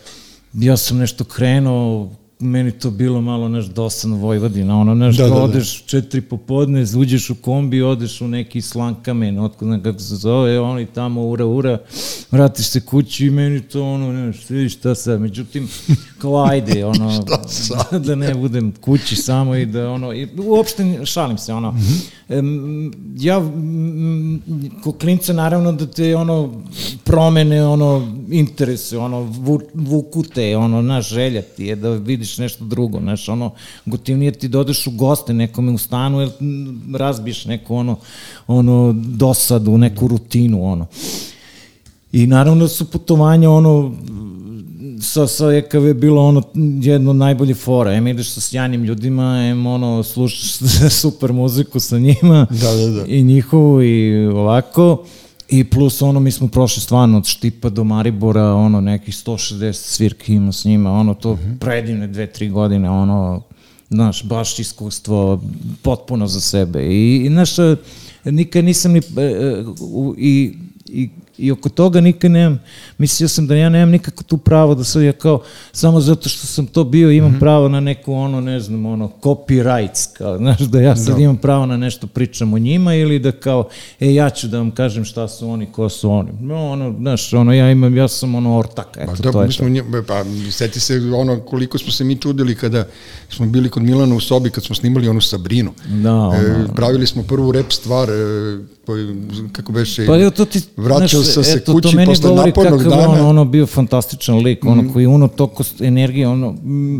ja 0.53 0.77
sam 0.77 0.99
nešto 0.99 1.25
krenuo, 1.25 2.11
meni 2.41 2.73
to 2.73 2.91
bilo 2.91 3.21
malo 3.21 3.49
naš 3.49 3.67
dosadno 3.67 4.17
Vojvodina, 4.17 4.81
ono 4.81 4.95
naš 4.95 5.17
da, 5.17 5.29
da, 5.29 5.35
da. 5.35 5.43
odeš 5.43 5.85
četiri 5.85 6.21
popodne, 6.21 6.85
uđeš 6.99 7.31
u 7.31 7.35
kombi, 7.35 7.83
odeš 7.83 8.21
u 8.21 8.29
neki 8.29 8.63
slan 8.63 8.95
kamen, 9.03 9.39
otkud 9.39 9.69
ne 9.69 9.83
kako 9.83 9.99
se 9.99 10.17
zove, 10.17 10.61
oni 10.61 10.87
tamo 10.87 11.27
ura 11.27 11.47
ura, 11.47 11.79
vratiš 12.31 12.67
se 12.67 12.81
kući 12.81 13.27
i 13.27 13.31
meni 13.31 13.61
to 13.61 13.83
ono, 13.83 14.13
ne 14.13 14.33
vidi 14.49 14.69
šta 14.69 14.95
sad, 14.95 15.21
međutim, 15.21 15.69
kao 16.19 16.45
ajde, 16.45 16.85
ono, 16.95 17.25
da, 17.91 17.99
da 18.07 18.15
ne 18.15 18.35
budem 18.35 18.73
kući 18.81 19.17
samo 19.17 19.57
i 19.57 19.67
da 19.67 19.91
ono, 19.91 20.13
i 20.13 20.29
uopšte 20.39 21.01
šalim 21.05 21.39
se, 21.39 21.53
ono, 21.53 21.73
mm 21.73 21.79
-hmm. 22.29 22.93
ja, 23.19 23.41
ko 24.83 24.93
klinca 24.93 25.33
naravno 25.33 25.73
da 25.73 25.87
te 25.87 26.17
ono, 26.17 26.63
promene, 27.05 27.67
ono, 27.67 28.17
interese, 28.31 28.99
ono, 28.99 29.21
vuku 29.75 30.23
te, 30.23 30.57
ono, 30.57 30.83
naš 30.83 31.09
želja 31.09 31.43
ti 31.43 31.65
je 31.65 31.77
da 31.77 31.91
vidiš 31.91 32.30
radiš 32.31 32.39
nešto 32.39 32.65
drugo, 32.65 33.01
znaš, 33.01 33.29
ono, 33.29 33.51
gotivnije 33.87 34.33
ti 34.33 34.49
dodeš 34.49 34.87
u 34.87 34.91
goste 34.91 35.33
nekome 35.35 35.73
u 35.73 35.79
stanu, 35.79 36.21
jer 36.21 36.31
razbiješ 36.95 37.45
neku, 37.45 37.75
ono, 37.75 37.97
ono, 38.47 38.93
dosadu, 38.93 39.79
neku 39.79 40.09
rutinu, 40.09 40.65
ono. 40.65 40.87
I 42.13 42.27
naravno 42.27 42.69
su 42.69 42.91
putovanja, 42.91 43.51
ono, 43.51 43.95
sa, 45.01 45.27
sa 45.27 45.53
EKV 45.53 45.95
bilo 45.95 46.23
ono 46.23 46.43
jedno 46.83 47.13
najbolje 47.13 47.55
fora. 47.55 47.95
Em 47.95 48.07
ideš 48.07 48.31
sa 48.31 48.41
sjajnim 48.41 48.85
ljudima, 48.85 49.49
em 49.51 49.67
ono 49.67 50.03
slušaš 50.03 50.59
super 51.03 51.33
muziku 51.33 51.81
sa 51.81 51.99
njima 51.99 52.47
da, 52.51 52.73
da, 52.75 52.87
da. 52.91 53.05
i 53.07 53.23
njihovu 53.23 53.83
i 53.83 54.27
ovako. 54.27 55.05
I 55.51 55.65
plus 55.65 56.03
ono, 56.03 56.21
mi 56.21 56.31
smo 56.31 56.49
prošli 56.49 56.83
stvarno 56.83 57.19
od 57.19 57.27
Štipa 57.27 57.69
do 57.69 57.85
Maribora, 57.85 58.55
ono, 58.55 58.81
nekih 58.81 59.15
160 59.15 59.73
svirki 59.73 60.35
ima 60.35 60.53
s 60.53 60.65
njima, 60.65 60.93
ono, 60.93 61.15
to 61.15 61.35
mm 61.35 61.39
-hmm. 61.39 61.59
predivne 61.59 62.07
dve, 62.07 62.27
tri 62.27 62.49
godine, 62.49 62.91
ono, 62.91 63.43
znaš, 63.89 64.25
baš 64.25 64.59
iskustvo 64.59 65.43
potpuno 65.83 66.27
za 66.27 66.41
sebe. 66.41 66.83
I, 66.87 67.17
i 67.17 67.29
znaš, 67.29 67.51
nikad 68.25 68.65
nisam 68.65 68.93
ni, 68.93 68.99
e, 68.99 69.23
e, 69.23 69.65
i, 70.19 70.55
i 70.87 71.09
I 71.41 71.51
oko 71.51 71.69
toga 71.69 72.01
nikad 72.01 72.31
nemam, 72.31 72.61
mislio 72.99 73.29
sam 73.29 73.47
da 73.47 73.55
ja 73.55 73.69
nemam 73.69 73.91
nikako 73.91 74.23
tu 74.23 74.37
pravo 74.37 74.75
da 74.75 74.85
sad 74.85 75.03
ja 75.03 75.13
kao, 75.13 75.43
samo 75.73 76.01
zato 76.01 76.29
što 76.29 76.47
sam 76.47 76.67
to 76.67 76.85
bio 76.85 77.11
imam 77.11 77.31
mm 77.31 77.35
-hmm. 77.35 77.41
pravo 77.41 77.69
na 77.69 77.81
neku 77.81 78.13
ono, 78.13 78.41
ne 78.41 78.61
znam, 78.61 78.87
ono, 78.87 79.11
copyrights, 79.23 80.17
kao, 80.19 80.39
znaš, 80.39 80.59
da 80.59 80.81
ja 80.81 80.97
sad 80.97 81.17
da. 81.17 81.23
imam 81.23 81.37
pravo 81.37 81.67
na 81.67 81.77
nešto 81.77 82.07
pričam 82.07 82.55
o 82.55 82.59
njima 82.59 82.95
ili 82.95 83.19
da 83.19 83.33
kao, 83.33 83.69
e, 84.01 84.15
ja 84.15 84.31
ću 84.31 84.49
da 84.49 84.59
vam 84.59 84.71
kažem 84.71 85.05
šta 85.05 85.29
su 85.29 85.49
oni, 85.49 85.67
ko 85.73 85.89
su 85.89 86.11
oni. 86.11 86.31
No, 86.41 86.71
ono, 86.71 86.95
znaš, 86.99 87.33
ono, 87.33 87.53
ja 87.53 87.71
imam, 87.71 87.97
ja 87.97 88.09
sam 88.09 88.35
ono 88.35 88.59
ortaka, 88.59 89.03
eto, 89.03 89.23
da, 89.23 89.33
to 89.33 89.43
je 89.43 89.53
smo, 89.53 89.69
to. 89.69 90.03
Pa, 90.07 90.25
seti 90.51 90.81
se 90.81 91.01
ono, 91.15 91.41
koliko 91.41 91.79
smo 91.79 91.93
se 91.93 92.05
mi 92.05 92.17
čudili 92.17 92.55
kada 92.55 92.85
smo 93.31 93.47
bili 93.47 93.69
kod 93.69 93.83
Milana 93.83 94.15
u 94.15 94.21
sobi, 94.21 94.51
kad 94.51 94.65
smo 94.65 94.77
snimali 94.77 95.09
onu 95.09 95.21
Sabrinu. 95.21 95.73
Da, 96.03 96.15
ono, 96.15 96.39
e, 96.39 96.67
pravili 96.77 97.07
smo 97.07 97.23
prvu 97.23 97.53
rep 97.53 97.73
stvar, 97.73 98.11
e, 98.11 98.59
kako 99.53 99.73
beše, 99.73 100.07
pa, 100.07 100.31
to 100.31 100.45
ti, 100.45 100.61
vraćao 100.77 101.23
sam 101.23 101.45
se 101.45 101.53
eto, 101.57 101.73
kući 101.73 101.97
posle 102.07 102.35
napornog 102.35 102.83
dana. 102.83 103.09
Ono, 103.09 103.29
ono 103.29 103.45
bio 103.45 103.67
fantastičan 103.67 104.39
lik, 104.39 104.63
mm. 104.63 104.69
ono 104.69 104.93
koji 104.93 105.07
uno 105.07 105.29
toko 105.29 105.65
energije, 105.81 106.29
ono, 106.29 106.55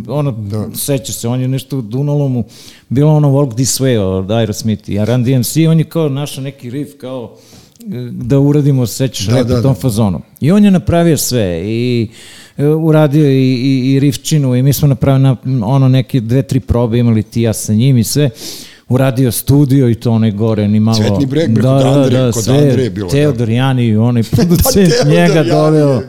ono 0.09 0.31
da. 0.31 0.69
seća 0.75 1.13
se, 1.13 1.29
on 1.29 1.41
je 1.41 1.49
nešto 1.49 1.79
u 1.79 1.83
Dunalomu, 1.83 2.45
bilo 2.89 3.13
ono 3.13 3.29
Walk 3.29 3.55
This 3.55 3.81
Way 3.81 3.99
od 3.99 4.31
Aerosmith 4.31 4.91
i 4.91 5.05
Run 5.05 5.25
DMC, 5.25 5.57
on 5.69 5.79
je 5.79 5.85
kao 5.85 6.09
našao 6.09 6.45
neki 6.45 6.71
riff, 6.71 6.93
kao 7.01 7.37
da 8.11 8.39
uradimo, 8.39 8.87
sećaš, 8.87 9.27
da, 9.27 9.45
da, 9.45 9.63
tom 9.63 9.75
da. 9.75 9.81
fazonu. 9.81 10.21
I 10.41 10.53
on 10.53 10.65
je 10.65 10.71
napravio 10.71 11.17
sve 11.17 11.63
i 11.65 12.09
e, 12.57 12.67
uradio 12.67 13.31
i, 13.31 13.55
i, 13.55 13.93
i 13.93 14.01
rifčinu 14.01 14.57
i 14.57 14.63
mi 14.63 14.73
smo 14.73 14.89
napravili 14.89 15.23
na, 15.23 15.37
ono 15.67 15.89
neke 15.89 16.21
dve, 16.21 16.43
tri 16.43 16.61
probe 16.61 16.99
imali 16.99 17.23
ti 17.23 17.43
ja 17.43 17.53
sa 17.53 17.73
njim 17.73 17.99
i 17.99 18.05
sve 18.05 18.31
uradio 18.91 19.33
studio 19.33 19.89
i 19.89 19.95
to 19.95 20.11
onaj 20.11 20.31
gore, 20.31 20.69
ni 20.69 20.81
malo... 20.81 20.99
Cvetni 20.99 21.27
breg, 21.27 21.51
da, 21.51 21.63
da, 21.63 21.89
Andre, 21.89 22.19
da, 22.19 22.33
kod 22.33 22.45
sve, 22.45 22.59
Andre 22.59 22.83
je 22.83 22.91
bilo. 22.91 23.11
Teodor 23.11 23.47
da. 23.47 23.55
Jani, 23.55 23.97
onaj 23.97 24.23
producent 24.33 24.93
pa, 25.03 25.09
njega 25.09 25.43
doveo. 25.43 26.03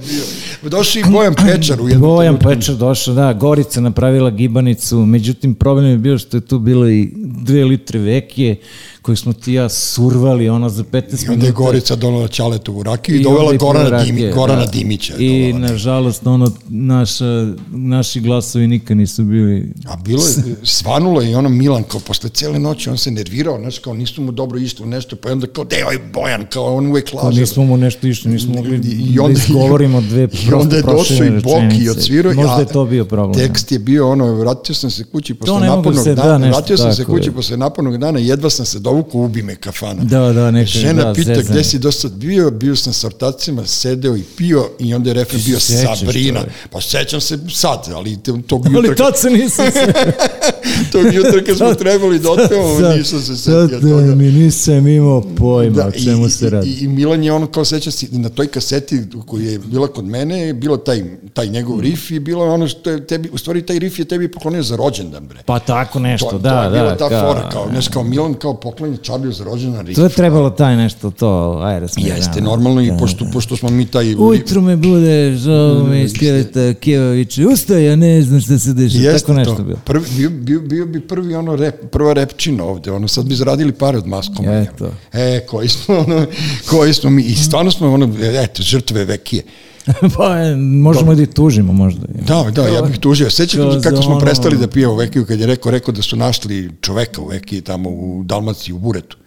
Došao 0.61 0.99
i 0.99 1.03
Bojan 1.11 1.35
Pečar 1.35 1.81
u 1.81 1.89
jednom 1.89 2.09
Bojan 2.09 2.39
Pečar 2.39 2.75
došao, 2.75 3.13
da, 3.13 3.33
Gorica 3.33 3.81
napravila 3.81 4.29
gibanicu, 4.29 5.05
međutim 5.05 5.55
problem 5.55 5.85
je 5.85 5.97
bio 5.97 6.17
što 6.17 6.37
je 6.37 6.41
tu 6.41 6.59
bilo 6.59 6.89
i 6.89 7.11
dve 7.15 7.65
litre 7.65 7.99
vekije, 7.99 8.55
koji 9.01 9.17
smo 9.17 9.33
ti 9.33 9.53
ja 9.53 9.69
survali 9.69 10.49
ono 10.49 10.69
za 10.69 10.83
15 10.83 10.93
minuta. 10.93 11.25
I 11.25 11.33
onda 11.33 11.45
je 11.45 11.51
Gorica 11.51 11.95
donala 11.95 12.27
Ćaletovu 12.27 12.83
rakiju 12.83 13.15
i, 13.15 13.19
i 13.19 13.23
dovela 13.23 13.53
Gorana, 13.53 14.03
Dimi, 14.03 14.31
Gorana 14.31 14.65
da. 14.65 14.71
Dimića. 14.71 15.13
I 15.19 15.53
nažalost 15.53 16.27
ono, 16.27 16.51
naša, 16.69 17.47
naši 17.71 18.19
glasovi 18.19 18.67
nikad 18.67 18.97
nisu 18.97 19.23
bili... 19.23 19.73
A 19.85 19.95
bilo 19.95 20.23
je, 20.23 20.55
svanulo 20.63 21.21
je 21.21 21.31
i 21.31 21.35
ono 21.35 21.49
Milan 21.49 21.83
kao 21.83 21.99
posle 21.99 22.29
cele 22.29 22.59
noći, 22.59 22.89
on 22.89 22.97
se 22.97 23.11
nervirao, 23.11 23.59
znaš, 23.59 23.79
kao 23.79 23.93
nisu 23.93 24.21
mu 24.21 24.31
dobro 24.31 24.59
išlo 24.59 24.85
nešto, 24.85 25.15
pa 25.15 25.31
onda 25.31 25.47
kao, 25.47 25.63
dej, 25.63 25.83
ovaj 25.83 25.97
Bojan, 26.13 26.45
kao 26.53 26.75
on 26.75 26.87
uvek 26.87 27.13
laže. 27.13 27.39
Nismo 27.39 27.63
mu 27.63 27.77
nešto 27.77 28.07
išli, 28.07 28.31
nismo 28.31 28.53
mogli 28.53 28.75
I 29.13 29.19
onda, 29.19 29.33
da 29.33 29.39
izgovorimo 29.39 30.01
dve 30.01 30.27
I 30.49 30.53
onda 30.53 30.75
je 30.75 30.81
došao 30.81 31.25
i 31.25 31.31
Boki 31.31 31.89
odsvirao. 31.89 32.33
Možda 32.33 32.59
je 32.59 32.65
to 32.65 32.85
bio 32.85 33.05
problem. 33.05 33.47
Tekst 33.47 33.71
je 33.71 33.79
bio 33.79 34.09
ono, 34.09 34.33
vratio 34.33 34.75
sam 34.75 34.91
se 34.91 35.03
kući 35.03 35.33
posle 35.33 35.59
napornog 35.59 36.05
da 36.05 36.15
dana, 36.15 36.47
vratio 36.47 36.77
sam 36.77 36.93
se 36.93 37.05
kući 37.05 37.31
posle 37.31 37.57
napornog 37.57 37.97
dana, 37.97 38.19
jedva 38.19 38.49
sam 38.49 38.65
se 38.65 38.79
dovuku, 38.91 39.19
ubi 39.19 39.43
me 39.43 39.55
kafana. 39.55 40.03
Da, 40.03 40.33
da, 40.33 40.51
neka. 40.51 40.69
Žena 40.69 41.03
da, 41.03 41.13
pita 41.13 41.35
zezan. 41.35 41.53
gde 41.53 41.63
si 41.63 41.79
do 41.79 41.91
sad 41.91 42.11
bio, 42.11 42.51
bio 42.51 42.75
sam 42.75 42.93
sa 42.93 43.07
ortacima, 43.07 43.65
sedeo 43.65 44.17
i 44.17 44.23
pio 44.37 44.69
i 44.79 44.93
onda 44.93 45.09
je 45.09 45.13
refren 45.13 45.41
bio 45.45 45.59
Sabrina. 45.59 46.39
Pa 46.69 46.81
sećam 46.81 47.21
se 47.21 47.39
sad, 47.53 47.87
ali 47.93 48.17
tog 48.47 48.65
jutra... 48.65 48.79
Ali 48.79 48.95
tad 48.95 49.17
se 49.17 49.29
nisam 49.29 49.71
se... 49.71 49.93
tog 50.91 51.13
jutra 51.13 51.43
kad 51.45 51.57
smo 51.57 51.73
trebali 51.73 52.19
da 52.19 52.31
otpevamo, 52.31 52.95
nisam 52.97 53.21
se 53.21 53.35
setio 53.35 53.67
da, 53.67 53.79
toga. 53.79 54.15
mi 54.15 54.31
nisam 54.31 54.87
imao 54.87 55.21
pojma 55.37 55.75
da, 55.75 55.87
o 55.87 55.91
čemu 55.91 56.25
i, 56.25 56.29
se 56.29 56.49
radi. 56.49 56.69
I, 56.69 56.83
I 56.83 56.87
Milan 56.87 57.23
je 57.23 57.33
ono 57.33 57.47
kao 57.47 57.65
seća 57.65 57.91
se, 57.91 58.07
na 58.11 58.29
toj 58.29 58.47
kaseti 58.47 59.03
koja 59.27 59.49
je 59.49 59.59
bila 59.59 59.87
kod 59.87 60.05
mene, 60.05 60.39
je 60.39 60.53
bilo 60.53 60.77
taj, 60.77 61.03
taj 61.33 61.47
njegov 61.47 61.77
mm. 61.77 61.81
riff 61.81 62.11
i 62.11 62.19
bilo 62.19 62.53
ono 62.53 62.67
što 62.67 62.89
je 62.89 63.07
tebi, 63.07 63.29
u 63.33 63.37
stvari 63.37 63.65
taj 63.65 63.79
riff 63.79 63.99
je 63.99 64.05
tebi 64.05 64.31
poklonio 64.31 64.63
za 64.63 64.75
rođendan, 64.75 65.27
bre. 65.27 65.39
Pa 65.45 65.59
tako 65.59 65.99
nešto, 65.99 66.29
to, 66.29 66.37
da, 66.37 66.49
da. 66.49 66.59
To 66.59 66.63
je 66.63 66.69
bila 66.69 66.89
da, 66.89 66.97
ta 66.97 67.09
ka, 67.09 67.21
fora, 67.21 67.49
kao, 67.49 67.67
znaš, 67.71 67.87
kao 67.87 68.03
Milan 68.03 68.33
kao 68.33 68.53
poklonio 68.53 68.80
Charlie 69.03 69.33
za 69.33 69.43
rođendan 69.43 69.85
riff. 69.85 69.95
To 69.95 70.03
je 70.03 70.09
trebalo 70.09 70.49
taj 70.49 70.75
nešto, 70.75 71.11
to, 71.11 71.59
ajde 71.63 71.87
smo. 71.87 72.03
Jeste, 72.05 72.41
normalno 72.41 72.81
i 72.81 72.91
da, 72.91 72.97
pošto, 72.97 73.25
da. 73.25 73.31
pošto 73.31 73.57
smo 73.57 73.69
mi 73.69 73.85
taj... 73.85 74.15
Ujutru 74.15 74.61
me 74.61 74.77
bude, 74.77 75.35
zovu 75.37 75.87
me 75.87 76.03
iz 76.03 76.13
Kjeveta 76.13 76.73
Kjevović, 76.73 77.37
ustaj, 77.37 77.85
ja 77.85 77.95
ne 77.95 78.21
znam 78.21 78.41
šta 78.41 78.59
se 78.59 78.73
deša, 78.73 78.97
Jeste 78.97 79.27
tako 79.27 79.33
nešto 79.33 79.55
to. 79.55 79.63
bilo. 79.63 79.79
Prvi, 79.85 80.05
bio, 80.17 80.29
bio, 80.29 80.61
bio 80.61 80.85
bi 80.85 80.99
prvi 80.99 81.35
ono 81.35 81.55
rep, 81.55 81.91
prva 81.91 82.13
repčina 82.13 82.63
ovde, 82.63 82.91
ono, 82.91 83.07
sad 83.07 83.25
bi 83.25 83.35
zaradili 83.35 83.71
pare 83.71 83.97
od 83.97 84.07
maskom. 84.07 84.49
Eto. 84.49 84.91
E, 85.13 85.45
koji 85.49 85.67
smo, 85.69 85.97
ono, 85.97 86.25
koji 86.69 86.93
smo 86.93 87.09
mi, 87.09 87.21
i 87.23 87.35
stvarno 87.35 87.71
smo, 87.71 87.93
ono, 87.93 88.15
eto, 88.43 88.63
žrtve 88.63 89.05
vekije. 89.05 89.43
pa 90.17 90.55
možemo 90.57 91.15
da 91.15 91.21
ih 91.21 91.29
tužimo 91.29 91.73
možda. 91.73 92.07
Da, 92.07 92.51
da, 92.51 92.67
ja 92.67 92.81
bih 92.81 92.99
tužio. 92.99 93.29
Sećam 93.29 93.81
kako 93.81 94.01
smo 94.01 94.11
ono... 94.11 94.19
prestali 94.19 94.57
da 94.57 94.67
pijemo 94.67 94.95
vekiju 94.95 95.25
kad 95.25 95.39
je 95.39 95.47
rekao, 95.47 95.71
rekao 95.71 95.93
da 95.93 96.01
su 96.01 96.15
našli 96.15 96.71
čoveka 96.81 97.21
u 97.21 97.27
vekiji 97.27 97.61
tamo 97.61 97.89
u 97.89 98.23
Dalmaciji, 98.23 98.73
u 98.73 98.79
Buretu. 98.79 99.17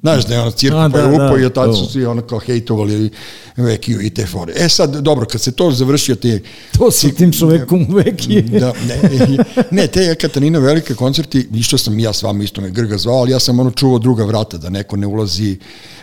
Znaš 0.00 0.26
da 0.26 0.34
je 0.34 0.40
ono 0.40 0.50
cirku 0.50 0.78
A, 0.78 0.90
pa 0.92 0.98
je 0.98 1.08
da, 1.08 1.14
upao 1.14 1.38
da, 1.38 1.46
i 1.46 1.50
tad 1.50 1.76
su 1.76 1.86
svi 1.86 2.06
ono 2.06 2.22
kao 2.22 2.38
hejtovali 2.38 3.10
Vekiju 3.56 4.00
i 4.00 4.10
te 4.10 4.26
fore. 4.26 4.52
E 4.56 4.68
sad, 4.68 4.96
dobro, 4.96 5.26
kad 5.26 5.40
se 5.40 5.52
to 5.52 5.70
završio 5.70 6.14
te... 6.14 6.40
To 6.78 6.90
sa 6.90 7.08
tim 7.08 7.32
čovekom 7.32 7.86
uvek 7.90 8.28
je. 8.28 8.42
Da, 8.60 8.72
ne, 8.88 9.36
ne, 9.70 9.86
te 9.86 10.14
Katarina 10.14 10.58
velike 10.58 10.94
koncerti, 10.94 11.48
išao 11.54 11.78
sam 11.78 11.98
i 11.98 12.02
ja 12.02 12.12
s 12.12 12.22
vama 12.22 12.44
isto 12.44 12.60
me 12.60 12.70
Grga 12.70 12.98
zvao, 12.98 13.16
ali 13.16 13.32
ja 13.32 13.40
sam 13.40 13.60
ono 13.60 13.70
čuvao 13.70 13.98
druga 13.98 14.24
vrata, 14.24 14.58
da 14.58 14.70
neko 14.70 14.96
ne 14.96 15.06
ulazi 15.06 15.58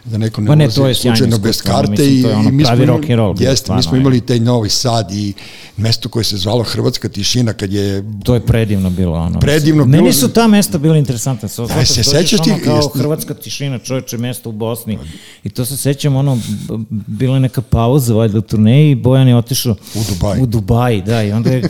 da 0.06 0.18
neko 0.18 0.42
ne 0.42 0.56
ne, 0.56 0.70
ulazi 0.78 1.02
slučajno 1.02 1.38
bez 1.38 1.62
karte 1.62 1.92
mislim, 1.92 2.20
i, 2.20 2.22
to 2.22 2.30
je 2.30 2.36
ono 2.36 2.50
i 2.50 2.52
mi 2.52 2.64
smo 2.64 2.68
pravi 2.68 2.86
rock 2.86 3.04
and 3.04 3.12
roll 3.12 3.36
jeste, 3.40 3.72
mi 3.72 3.76
smo 3.76 3.82
stvarno 3.82 4.00
imali 4.00 4.22
taj 4.22 4.40
Novi 4.40 4.70
Sad 4.70 5.12
i 5.12 5.34
mesto 5.78 6.10
koje 6.10 6.24
se 6.24 6.38
zvalo 6.38 6.64
Hrvatska 6.64 7.10
tišina 7.10 7.54
kad 7.54 7.74
je 7.74 8.04
To 8.24 8.34
je 8.34 8.40
predivno 8.40 8.90
bilo. 8.90 9.18
Ono. 9.18 9.40
Predivno 9.40 9.86
Meni 9.86 10.04
bilo. 10.04 10.14
su 10.14 10.30
ta 10.30 10.48
mesta 10.48 10.78
bila 10.78 10.98
interesantna. 10.98 11.50
So, 11.50 11.68
Aj, 11.78 11.86
se 11.86 12.04
sećaš 12.04 12.42
ti- 12.44 12.52
Ono 12.52 12.64
kao 12.64 12.76
jeste- 12.76 13.00
hrvatska 13.00 13.34
tišina, 13.34 13.80
čoveče, 13.80 14.18
mesto 14.18 14.50
u 14.50 14.52
Bosni. 14.52 15.00
I 15.44 15.50
to 15.50 15.66
se 15.66 15.78
sećam, 15.78 16.16
ono, 16.16 16.38
bila 16.90 17.34
je 17.34 17.40
neka 17.40 17.62
pauza 17.62 18.14
valjda 18.14 18.38
u 18.38 18.42
turneji 18.42 18.92
i 18.92 18.96
Bojan 18.96 19.28
je 19.28 19.36
otišao 19.36 19.76
U 19.96 20.00
Dubaj. 20.10 20.42
U 20.42 20.46
Dubaji, 20.46 21.02
da. 21.02 21.24
I 21.24 21.32
onda 21.32 21.50
je, 21.50 21.62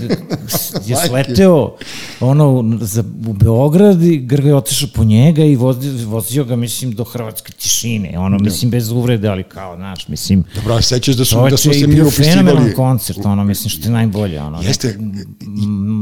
je 0.86 0.96
sleteo 1.08 1.76
ono, 2.20 2.78
za, 2.82 3.04
u 3.28 3.34
Beograd 3.34 4.04
i 4.04 4.18
Grga 4.18 4.48
je 4.48 4.56
otišao 4.56 4.89
po 4.96 5.04
njega 5.04 5.44
i 5.44 5.56
vozio, 5.56 6.08
vozio 6.08 6.44
ga, 6.46 6.56
mislim, 6.56 6.92
do 6.92 7.04
hrvatske 7.04 7.52
tišine. 7.52 8.18
Ono, 8.20 8.38
mislim, 8.40 8.72
bez 8.72 8.92
uvrede, 8.92 9.28
ali 9.28 9.44
kao, 9.44 9.76
znaš, 9.76 10.08
mislim, 10.08 10.44
Dobro, 10.56 10.74
a 10.74 10.82
sećaš 10.82 11.16
da 11.16 11.26
su, 11.26 11.36
da 11.36 11.56
i 11.56 11.58
se 11.58 11.88
mi 11.88 12.02
upisivali... 12.02 12.74
koncert, 12.74 13.26
ono, 13.26 13.44
mislim, 13.44 13.70
što 13.70 13.88
je 13.88 13.92
najbolje, 13.92 14.42
ono, 14.42 14.62
Jeste. 14.62 14.88
Jeste. 14.88 15.00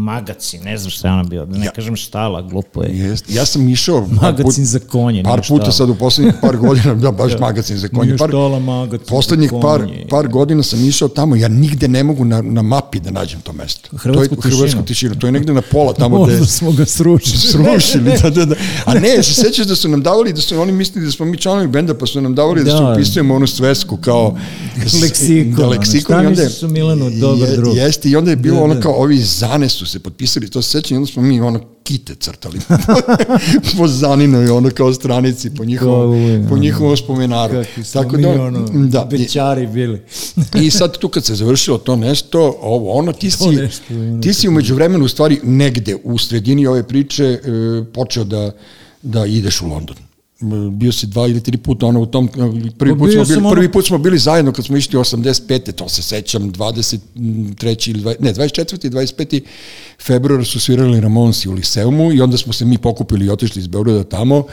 magacin, 0.05 0.63
ne 0.63 0.77
znam 0.77 0.91
šta 0.91 1.07
je 1.07 1.13
ono 1.13 1.23
bio, 1.23 1.45
da 1.45 1.57
ne 1.57 1.65
Ja- 1.65 1.71
kažem 1.71 1.95
štala, 1.95 2.41
glupo 2.41 2.83
je. 2.83 2.97
Jest. 2.97 3.25
Ja 3.29 3.45
sam 3.45 3.69
išao... 3.69 4.07
Magacin 4.21 4.65
za 4.65 4.79
konje, 4.79 5.23
Par 5.23 5.41
puta 5.47 5.71
sad 5.71 5.89
u 5.89 5.95
poslednjih 5.95 6.33
par 6.41 6.57
godina, 6.67 6.93
da, 6.95 7.11
baš 7.11 7.31
magacin 7.39 7.77
za 7.77 7.87
konje. 7.87 8.17
Par, 8.17 8.29
štala, 8.29 8.59
magacin 8.59 9.07
poslednjih 9.07 9.51
par, 9.61 9.81
par 10.09 10.27
godina 10.27 10.63
sam 10.63 10.85
išao 10.85 11.07
tamo, 11.07 11.35
ja 11.35 11.47
nigde 11.47 11.87
ne 11.87 12.03
mogu 12.03 12.25
na, 12.25 12.41
na 12.41 12.61
mapi 12.61 12.99
da 12.99 13.11
nađem 13.11 13.41
to 13.41 13.53
mesto. 13.53 13.89
Hrvatsku 13.97 14.35
to 14.35 14.47
je, 14.47 14.51
Hrvatsku 14.51 14.65
tišinu. 14.65 14.85
tišinu. 14.85 15.15
To 15.15 15.27
je 15.27 15.31
negde 15.31 15.53
na 15.53 15.61
pola 15.71 15.93
tamo 15.93 16.23
gde... 16.23 16.31
Možda 16.31 16.45
smo 16.47 16.71
ga 16.71 16.85
srušili. 16.85 17.37
srušili, 17.53 18.11
da, 18.23 18.29
da, 18.29 18.45
da. 18.45 18.55
A 18.85 18.93
ne, 18.93 19.23
se 19.23 19.33
sećaš 19.33 19.65
da 19.65 19.75
su 19.75 19.89
nam 19.89 20.03
davali, 20.03 20.33
da 20.33 20.41
su 20.41 20.59
oni 20.61 20.71
mislili 20.71 21.05
da 21.05 21.11
smo 21.11 21.25
mi 21.25 21.37
članovi 21.37 21.67
benda, 21.67 21.93
pa 21.93 22.05
su 22.07 22.21
nam 22.21 22.35
davali 22.35 22.63
da, 22.63 22.71
Da. 22.71 22.77
se 22.77 22.83
upisujemo 22.93 23.35
onu 23.35 23.47
svesku 23.47 23.97
kao... 23.97 24.37
Leksikon, 25.01 25.53
Da, 25.53 25.67
leksikon. 25.67 26.15
šta 26.15 26.23
i 26.23 26.27
onda 26.27 26.41
je- 26.41 26.49
o 26.63 26.67
Milanu, 26.67 27.09
dobar 27.11 27.49
drug? 27.49 27.75
Jeste, 27.77 28.09
i 28.09 28.15
onda 28.15 28.29
je 28.31 28.35
bilo 28.37 28.55
Da, 28.55 28.63
ono 28.63 28.73
da. 28.73 28.79
kao, 28.81 28.93
ovi 28.93 29.17
zane 29.17 29.69
su 29.69 29.85
se 29.85 29.99
potpisali, 29.99 30.49
to 30.49 30.61
se 30.61 30.69
sećam, 30.71 30.95
i 30.95 30.97
onda 30.97 31.11
smo 31.11 31.21
mi 31.21 31.41
ono 31.41 31.59
kite 31.83 32.15
crtali 32.15 32.59
po 33.77 33.87
zaninoj, 33.87 34.49
ono 34.49 34.69
kao 34.69 34.93
stranici, 34.93 35.49
po 35.49 35.65
njihovom, 35.65 36.45
po 36.49 36.57
njihovom 36.57 36.97
spomenaru. 36.97 37.53
Kakvi 37.53 37.83
smo 37.83 38.01
mi, 38.11 38.25
ono, 38.25 38.59
da, 38.87 39.07
bećari 39.11 39.67
bili. 39.67 40.01
I 40.63 40.71
sad 40.71 40.97
tu 40.97 41.09
kad 41.09 41.25
se 41.25 41.35
završilo 41.35 41.77
to 41.77 41.95
nešto, 41.95 42.57
ovo 42.61 42.91
ono, 42.91 43.11
ti 43.13 43.31
si, 43.31 43.47
nešto, 43.47 43.83
ono, 43.91 44.21
ti 44.21 44.33
si 44.33 44.47
umeđu 44.47 44.75
vremenu 44.75 45.05
u 45.05 45.09
stvari 45.09 45.39
negde 45.43 45.95
u 46.03 46.17
sredini 46.17 46.67
ove 46.67 46.83
priče 46.83 47.23
e, 47.25 47.39
počeo 47.85 48.23
da, 48.23 48.51
da 49.01 49.25
ideš 49.25 49.61
u 49.61 49.67
London. 49.67 49.95
Bio 50.71 50.91
si 50.91 51.07
dva 51.07 51.27
ili 51.27 51.41
tri 51.41 51.57
puta 51.57 51.85
ono 51.85 52.01
u 52.01 52.05
tom 52.05 52.27
prvi 52.77 52.93
Pa 52.93 52.97
put 52.97 53.11
smo 53.11 53.15
bio 53.15 53.25
bili 53.25 53.37
ono- 53.37 53.49
prvi 53.51 53.71
put 53.71 53.85
smo 53.85 53.97
bili 53.97 54.17
zajedno 54.19 54.51
kad 54.51 54.65
smo 54.65 54.77
išli 54.77 54.97
85. 54.97 55.71
to 55.71 55.89
se 55.89 56.01
sećam 56.01 56.51
23. 56.51 56.99
ili 57.87 58.01
20, 58.01 58.15
ne 58.19 58.33
24. 58.33 58.87
i 58.87 58.89
25. 58.89 59.41
februar 59.99 60.45
su 60.45 60.59
svirali 60.59 60.99
Ramonsi 60.99 61.49
u 61.49 61.53
Liseumu 61.53 62.13
i 62.13 62.21
onda 62.21 62.37
smo 62.37 62.53
se 62.53 62.65
mi 62.65 62.77
pokupili 62.77 63.25
i 63.25 63.29
otišli 63.29 63.59
iz 63.59 63.67
Beograda 63.67 64.03
tamo 64.05 64.43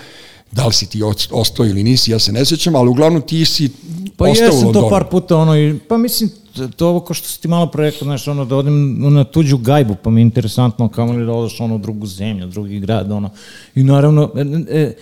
da 0.52 0.66
li 0.66 0.72
si 0.72 0.86
ti 0.86 1.00
ost- 1.00 1.28
ostao 1.32 1.66
ili 1.66 1.82
nisi, 1.82 2.10
ja 2.10 2.18
se 2.18 2.32
ne 2.32 2.44
sećam, 2.44 2.74
ali 2.74 2.88
uglavnom 2.90 3.22
ti 3.22 3.44
si 3.44 3.70
Pa 4.16 4.24
ostao 4.24 4.44
u 4.44 4.46
jesam 4.46 4.64
Londonu. 4.64 4.84
to 4.84 4.90
par 4.90 5.04
puta, 5.04 5.36
ono, 5.36 5.56
i, 5.58 5.78
pa 5.78 5.98
mislim, 5.98 6.30
to 6.76 6.88
ovo 6.88 7.00
ko 7.00 7.14
što 7.14 7.28
si 7.28 7.40
ti 7.40 7.48
malo 7.48 7.66
pre 7.66 7.84
rekao, 7.84 8.04
znaš, 8.04 8.28
ono, 8.28 8.44
da 8.44 8.56
odem 8.56 8.74
na 9.04 9.24
tuđu 9.24 9.58
gajbu, 9.58 9.96
pa 10.02 10.10
mi 10.10 10.20
je 10.20 10.22
interesantno 10.22 10.88
kamo 10.88 11.12
li 11.12 11.26
da 11.26 11.32
odeš 11.32 11.60
ono, 11.60 11.74
u 11.74 11.78
drugu 11.78 12.06
zemlju, 12.06 12.46
drugi 12.46 12.80
grad, 12.80 13.10
ono, 13.12 13.30
i 13.74 13.82
naravno, 13.82 14.30
e, 14.68 14.80
e, 14.80 14.94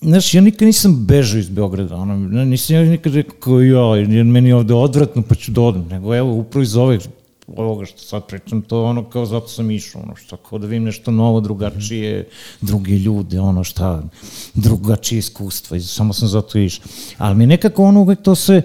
Znaš, 0.00 0.34
ja 0.34 0.40
nikad 0.40 0.66
nisam 0.66 1.06
bežao 1.06 1.38
iz 1.38 1.48
Beograda, 1.48 1.96
ono, 1.96 2.44
nisam 2.44 2.76
ja 2.76 2.82
nikad 2.82 3.14
rekao 3.14 3.60
jer 3.60 4.24
meni 4.24 4.48
je 4.48 4.54
ovde 4.54 4.74
odvratno 4.74 5.22
pa 5.28 5.34
ću 5.34 5.52
da 5.52 5.60
odem, 5.60 5.86
nego 5.90 6.16
evo, 6.16 6.34
upravo 6.34 6.62
iz 6.62 6.76
ove, 6.76 6.98
ovoga 7.56 7.84
što 7.84 7.98
sad 7.98 8.26
pričam, 8.26 8.62
to 8.62 8.84
ono 8.84 9.04
kao 9.10 9.26
zato 9.26 9.48
sam 9.48 9.70
išao, 9.70 10.02
ono 10.02 10.16
što 10.16 10.36
kao 10.36 10.58
da 10.58 10.66
vidim 10.66 10.84
nešto 10.84 11.10
novo, 11.10 11.40
drugačije, 11.40 12.28
druge 12.60 12.92
ljude, 12.92 13.40
ono 13.40 13.64
šta, 13.64 14.02
drugačije 14.54 15.18
iskustva, 15.18 15.80
samo 15.80 16.12
sam 16.12 16.28
zato 16.28 16.58
išao. 16.58 16.86
Ali 17.18 17.36
mi 17.36 17.46
nekako 17.46 17.84
ono 17.84 18.00
uvek 18.00 18.22
to 18.22 18.34
sve, 18.34 18.62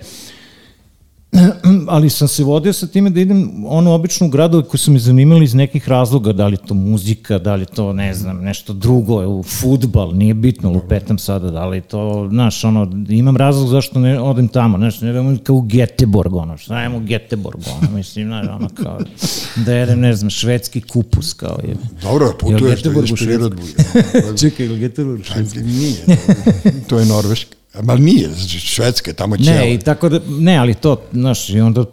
ali 1.87 2.09
sam 2.09 2.27
se 2.27 2.43
vodio 2.43 2.73
sa 2.73 2.87
time 2.87 3.09
da 3.09 3.19
idem 3.19 3.65
ono 3.67 3.93
obično 3.93 4.27
u 4.27 4.29
gradove 4.29 4.63
koji 4.63 4.79
su 4.79 4.91
me 4.91 4.99
zanimali 4.99 5.43
iz 5.43 5.53
nekih 5.53 5.89
razloga, 5.89 6.33
da 6.33 6.47
li 6.47 6.57
to 6.57 6.73
muzika, 6.73 7.39
da 7.39 7.55
li 7.55 7.65
to, 7.65 7.93
ne 7.93 8.13
znam, 8.13 8.41
nešto 8.41 8.73
drugo, 8.73 9.27
u 9.27 9.43
futbal, 9.43 10.15
nije 10.15 10.33
bitno, 10.33 10.71
lupetam 10.71 11.17
sada, 11.17 11.51
da 11.51 11.65
li 11.65 11.81
to, 11.81 12.27
znaš, 12.31 12.63
ono, 12.63 12.91
imam 13.09 13.37
razlog 13.37 13.69
zašto 13.69 13.99
ne 13.99 14.19
odem 14.19 14.47
tamo, 14.47 14.77
znaš, 14.77 15.01
ne 15.01 15.09
idem 15.09 15.37
kao 15.37 15.55
u 15.55 15.61
Geteborg, 15.61 16.35
ono, 16.35 16.57
šta 16.57 16.79
idem 16.79 16.95
u 16.95 16.99
Geteborg, 16.99 17.59
ono, 17.81 17.97
mislim, 17.97 18.27
znaš, 18.27 18.47
ono, 18.47 18.69
kao, 18.83 18.99
da 19.65 19.73
jedem, 19.73 19.99
ne 19.99 20.15
znam, 20.15 20.29
švedski 20.29 20.81
kupus, 20.81 21.33
kao 21.33 21.57
je. 21.63 21.75
Dobro, 22.01 22.33
putuješ 22.39 22.83
da 22.83 22.91
Švedskoj? 22.91 23.17
prirodbu. 23.17 23.61
Čekaj, 24.41 24.65
ili 24.65 24.79
Geteborg? 24.79 25.21
Ajde, 25.35 25.61
nije, 25.61 25.95
to 26.89 26.99
je 26.99 27.05
Norveška. 27.05 27.62
Ma 27.81 27.95
nije, 27.95 28.29
Švedska 28.47 29.11
je 29.11 29.15
tamo 29.15 29.37
ćela. 29.37 29.55
Ne, 29.55 29.73
i 29.73 29.79
tako 29.79 30.09
da, 30.09 30.19
ne, 30.27 30.57
ali 30.57 30.73
to, 30.73 31.01
znaš, 31.11 31.49
i 31.49 31.59
onda, 31.59 31.85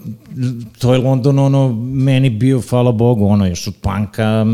to 0.78 0.92
je 0.94 0.98
London, 0.98 1.38
ono, 1.38 1.72
meni 1.82 2.30
bio, 2.30 2.60
hvala 2.70 2.92
Bogu, 2.92 3.26
ono, 3.26 3.46
još 3.46 3.66
od 3.66 3.74
panka 3.80 4.44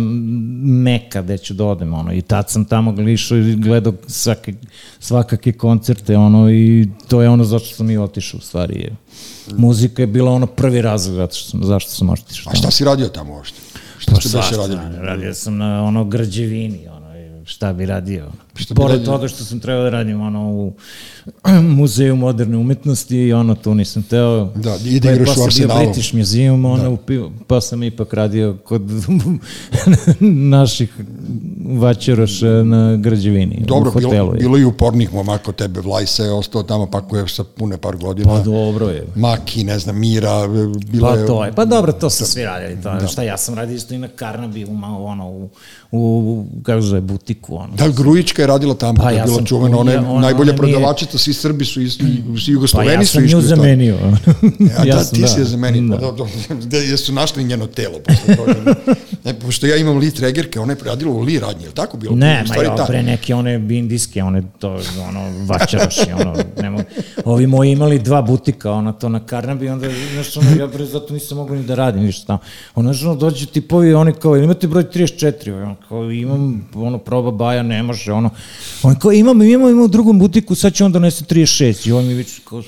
meka 0.63 1.23
gde 1.23 1.39
ću 1.39 1.55
da 1.55 1.65
odem, 1.65 1.95
ono, 1.95 2.13
i 2.13 2.23
tad 2.23 2.51
sam 2.51 2.65
tamo 2.65 3.09
išao 3.09 3.39
i 3.39 3.57
gledao 3.57 3.93
svake, 4.07 4.55
svakake 5.01 5.53
koncerte, 5.53 6.17
ono, 6.17 6.51
i 6.51 6.89
to 7.09 7.23
je 7.23 7.29
ono 7.29 7.45
zašto 7.45 7.77
sam 7.77 7.91
i 7.91 7.99
otišao, 7.99 8.39
u 8.39 8.41
stvari, 8.41 8.81
je. 8.81 8.97
Muzika 9.57 10.03
je 10.03 10.07
bila 10.07 10.31
ono 10.31 10.47
prvi 10.47 10.83
razlog 10.83 11.17
zato 11.17 11.37
što 11.37 11.51
sam, 11.51 11.65
zašto 11.65 11.91
sam 11.91 12.11
otišao. 12.11 12.53
A 12.53 12.57
šta 12.57 12.71
si 12.71 12.85
radio 12.85 13.09
tamo 13.09 13.35
uopšte? 13.35 13.61
Šta 13.99 14.13
Pa 14.15 14.21
ste 14.21 14.29
beše 14.29 14.55
svašta, 14.55 14.75
radili? 14.75 15.07
Radio 15.07 15.35
sam 15.35 15.57
na 15.57 15.85
ono 15.85 16.05
građevini, 16.05 16.89
ono, 16.89 17.07
šta 17.45 17.73
bi 17.73 17.87
radio. 17.87 18.27
Šta 18.27 18.46
bi 18.59 18.75
Pored 18.75 18.91
radio? 18.99 19.13
toga 19.13 19.29
što 19.29 19.45
sam 19.45 19.61
trebao 19.61 19.85
da 19.85 19.91
radim 19.91 20.21
ono 20.21 20.51
u 20.51 20.73
muzeju 21.79 22.17
moderne 22.17 22.57
umetnosti 22.57 23.17
i 23.17 23.33
ono 23.33 23.55
tu 23.55 23.75
nisam 23.75 24.03
teo. 24.03 24.45
Da, 24.55 24.77
i 24.85 25.01
da 25.01 25.09
Pa 25.09 25.15
igraš 25.15 25.37
u 25.37 25.43
Arsenalu. 25.43 25.81
British 25.85 26.15
Museum, 26.15 26.65
ono, 26.65 26.99
da. 27.09 27.29
pa 27.47 27.61
sam 27.61 27.83
ipak 27.83 28.15
radio 28.15 28.57
kod 28.65 28.83
naših 30.57 30.95
vaćeroša 31.79 32.47
na 32.65 32.97
građevini, 32.97 33.63
Dobro, 33.67 33.91
u 33.91 33.93
hotelu. 33.93 34.11
bilo, 34.13 34.33
je. 34.35 34.39
bilo 34.39 34.59
i 34.59 34.65
upornih 34.65 35.15
momaka 35.15 35.49
od 35.49 35.57
tebe. 35.57 35.81
Vlajsa 35.81 36.25
je 36.25 36.33
ostao 36.33 36.63
tamo, 36.63 36.87
pa 36.87 37.01
ko 37.01 37.17
je 37.17 37.29
sa 37.29 37.45
pune 37.45 37.77
par 37.77 37.97
godina. 37.97 38.29
Pa 38.29 38.41
dobro 38.41 38.89
je. 38.89 39.07
Maki, 39.15 39.65
ne 39.65 39.79
znam, 39.79 39.99
Mira, 40.01 40.47
bila 40.89 41.09
Pa 41.13 41.17
je... 41.19 41.27
to 41.27 41.45
je, 41.45 41.53
pa 41.53 41.65
dobro, 41.65 41.93
to 41.93 42.11
su 42.11 42.25
svi 42.25 42.43
radili, 42.45 42.83
to, 42.83 42.95
da. 42.95 43.07
šta 43.07 43.23
ja 43.23 43.37
sam 43.37 43.55
radio 43.55 43.77
isto 43.77 43.95
i 43.95 43.99
na 43.99 44.09
Karnabi, 44.09 44.65
u, 44.65 44.71
ono, 45.05 45.31
u, 45.31 45.51
u, 45.93 46.45
kako 46.63 46.83
se 46.83 46.89
zove, 46.89 47.01
butiku, 47.01 47.57
ono. 47.57 47.75
Da, 47.77 47.89
Grujička 47.89 48.46
je 48.47 48.49
radila 48.49 48.75
tamo, 48.75 48.95
Pa 48.95 49.03
pa, 49.03 49.11
je 49.11 49.17
ja 49.17 49.25
bila 49.25 49.37
sam- 49.37 49.47
čuvena, 49.47 49.79
ona 49.79 49.93
je 49.93 49.99
ona- 50.01 50.21
najbolja 50.21 50.51
ona 50.51 50.57
prodavačica, 50.57 51.19
svi 51.19 51.33
Srbi 51.35 51.65
su, 51.65 51.81
iz, 51.83 51.93
svi 51.93 52.23
Pa 52.47 52.53
Jugosloveni 52.53 52.93
ja 52.95 53.05
su 53.05 53.13
sam 53.13 53.25
išli 53.25 53.35
nju 53.35 53.39
u 53.39 53.43
to. 53.43 53.49
zamenio. 53.49 53.97
A 54.79 54.85
da, 54.87 55.05
sam, 55.05 55.19
ti 55.19 55.29
si 55.29 55.41
je 55.41 55.45
zamenio. 55.47 55.83
Da. 55.83 55.99
Pa, 55.99 56.07
da, 56.07 56.13
da, 56.13 56.25
da, 56.67 56.77
jesu 56.79 57.13
našli 57.13 57.45
njeno 57.45 57.67
telo 57.67 57.99
posle 58.01 58.37
toga. 58.37 58.75
E, 59.25 59.35
pošto 59.35 59.67
ja 59.67 59.77
imam 59.77 59.99
Lee 59.99 60.11
Tregerke, 60.11 60.61
ona 60.61 60.73
je 60.73 60.79
radila 60.85 61.13
u 61.13 61.21
Lee 61.21 61.41
radnji, 61.41 61.63
je 61.63 61.69
li 61.69 61.75
tako 61.75 61.97
bilo? 61.97 62.17
Ne, 62.17 62.45
ma 62.49 62.57
ja, 62.57 62.75
da. 62.77 62.85
pre 62.85 63.03
neke 63.03 63.35
one 63.35 63.55
indijske, 63.71 64.23
one 64.23 64.43
to, 64.59 64.79
ono, 65.09 65.21
vačaraši, 65.47 66.13
ono, 66.15 66.35
ne 66.59 66.71
mogu. 66.71 66.85
Ovi 67.25 67.47
moji 67.47 67.73
imali 67.73 67.99
dva 67.99 68.23
butika, 68.23 68.73
ono, 68.73 68.93
to 68.93 69.09
na 69.09 69.21
Karnabi, 69.21 69.69
onda, 69.69 69.87
znaš, 70.15 70.37
ono, 70.37 70.51
ja 70.53 70.67
bre, 70.67 70.85
zato 70.87 71.15
nisam 71.15 71.37
mogao 71.39 71.57
ni 71.57 71.65
da 71.65 71.75
radim, 71.75 72.03
više 72.03 72.25
tamo. 72.27 72.39
Ono, 72.75 72.93
znaš, 72.93 73.05
ono, 73.05 73.15
dođu 73.17 73.47
tipovi, 73.47 73.95
oni 73.95 74.13
kao, 74.13 74.37
imate 74.37 74.67
broj 74.67 74.85
34, 74.85 75.53
ono, 75.55 75.77
kao, 75.89 76.11
imam, 76.11 76.69
ono, 76.75 76.99
proba 76.99 77.31
baja, 77.31 77.63
ne 77.63 77.83
može, 77.83 78.13
ono, 78.13 78.31
on 78.83 78.99
kao, 78.99 79.13
imam, 79.13 79.43
imam, 79.43 79.71
imam 79.71 79.85
u 79.85 79.89
drugom 79.89 80.19
butiku, 80.19 80.55
sad 80.55 80.75
će 80.75 80.85
on 80.85 80.93
donese 80.93 81.25
36, 81.25 81.89
i 81.89 81.93
on 81.93 82.07
mi 82.07 82.15
već, 82.15 82.41
kao, 82.49 82.63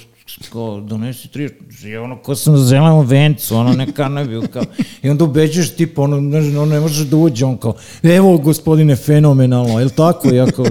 kao 0.53 0.81
donesi 0.81 1.29
30, 1.29 1.89
i 1.89 1.97
ono 1.97 2.17
ko 2.17 2.35
sam 2.35 2.53
na 2.53 2.59
zelenom 2.59 3.07
vencu, 3.07 3.57
ono 3.57 3.73
ne 3.73 3.93
karnabiju, 3.93 4.43
kao, 4.53 4.63
i 5.03 5.11
onda 5.11 5.25
ubeđuješ 5.25 5.71
tipa, 5.71 6.03
ono, 6.03 6.21
ne, 6.21 6.39
ono 6.39 6.65
ne 6.65 6.81
možeš 6.81 7.07
da 7.07 7.17
uđe, 7.17 7.45
on 7.45 7.57
kao, 7.57 7.75
evo 8.03 8.39
gospodine, 8.39 8.97
fenomenalno, 8.97 9.79
je 9.79 9.85
li 9.85 9.91
tako? 9.91 10.29
Ja 10.29 10.47
kao, 10.47 10.67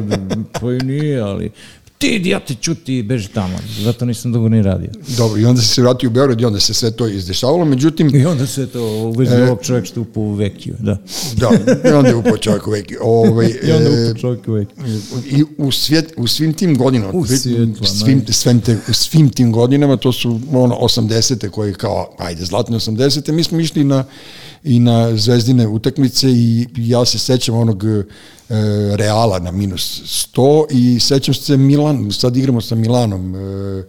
pa 0.62 0.72
i 0.72 0.78
nije, 0.78 1.20
ali 1.20 1.52
ti 1.98 2.08
idioti, 2.08 2.56
čuti 2.56 2.98
i 2.98 3.04
beži 3.04 3.28
tamo. 3.28 3.58
Zato 3.80 4.06
nisam 4.06 4.32
dugo 4.32 4.50
ni 4.50 4.62
radio. 4.62 4.90
Dobro, 5.18 5.42
i 5.42 5.46
onda 5.46 5.62
se 5.62 5.82
vratio 5.82 6.10
u 6.10 6.12
Beograd 6.12 6.42
i 6.42 6.46
onda 6.46 6.60
se 6.60 6.74
sve 6.74 6.92
to 6.92 7.08
izdešavalo, 7.08 7.66
međutim... 7.66 8.16
I 8.16 8.26
onda 8.26 8.48
se 8.48 8.68
to 8.68 8.84
u 8.84 9.12
vezi 9.12 9.36
e, 9.36 9.44
ovog 9.44 9.60
čovjek 9.62 9.86
što 9.86 10.02
upao 10.02 10.24
u 10.24 10.34
vekiju, 10.34 10.76
da. 10.80 10.98
Da, 11.36 11.50
i 11.90 11.94
onda 11.94 12.10
je 12.10 12.16
upao 12.16 12.38
čovjek 12.38 12.68
u 12.68 12.72
vekiju. 12.72 13.00
Ovaj, 13.02 13.48
I 13.68 13.72
onda 13.72 13.90
je 13.90 14.10
upao 14.10 14.22
čovjek 14.22 14.48
u 14.48 14.52
vekiju. 14.52 15.02
I 15.26 15.44
u, 15.58 15.72
svjet, 15.72 16.14
u 16.18 16.28
svim 16.28 16.54
tim 16.54 16.78
godinama, 16.78 17.14
u 17.14 17.26
svjetla, 17.26 17.88
svim, 17.88 18.26
svim, 18.30 18.62
te, 18.62 18.78
u 18.90 18.94
svim 18.94 19.30
tim 19.30 19.52
godinama, 19.52 19.98
to 19.98 20.12
su 20.12 20.40
ono 20.54 20.76
80. 20.76 21.50
koje 21.50 21.74
kao, 21.74 22.16
ajde, 22.18 22.46
zlatne 22.46 22.78
80. 22.78 23.32
Mi 23.32 23.44
smo 23.44 23.60
išli 23.60 23.84
na 23.84 24.04
i 24.68 24.80
na 24.80 25.18
zvezdine 25.18 25.68
utakmice 25.68 26.32
i 26.32 26.68
ja 26.78 27.06
se 27.06 27.20
sećam 27.20 27.56
onog 27.56 27.84
e, 27.86 28.04
Reala 28.96 29.40
na 29.40 29.52
minus 29.52 30.02
100 30.36 30.66
i 30.72 31.00
sećam 31.00 31.34
se 31.34 31.58
Milan, 31.58 32.12
sad 32.12 32.38
igramo 32.38 32.62
sa 32.62 32.76
Milanom 32.76 33.36
e, 33.36 33.84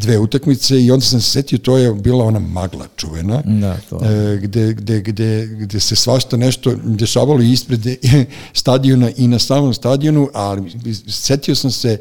dve 0.00 0.18
utakmice 0.18 0.82
i 0.82 0.90
onda 0.90 1.04
sam 1.04 1.20
se 1.20 1.30
setio, 1.30 1.58
to 1.58 1.76
je 1.76 1.94
bila 1.94 2.24
ona 2.24 2.38
magla 2.38 2.86
čuvena, 2.96 3.42
da, 3.44 3.76
to. 3.90 4.00
E, 4.04 4.38
gde, 4.42 4.72
gde, 4.72 5.00
gde, 5.00 5.46
gde 5.46 5.80
se 5.80 5.96
svašta 5.96 6.36
nešto 6.36 6.74
dešavalo 6.84 7.42
ispred 7.42 7.86
stadiona 8.52 9.10
i 9.16 9.28
na 9.28 9.38
samom 9.38 9.74
stadionu, 9.74 10.28
ali 10.34 10.72
setio 11.08 11.54
sam 11.54 11.70
se 11.70 11.98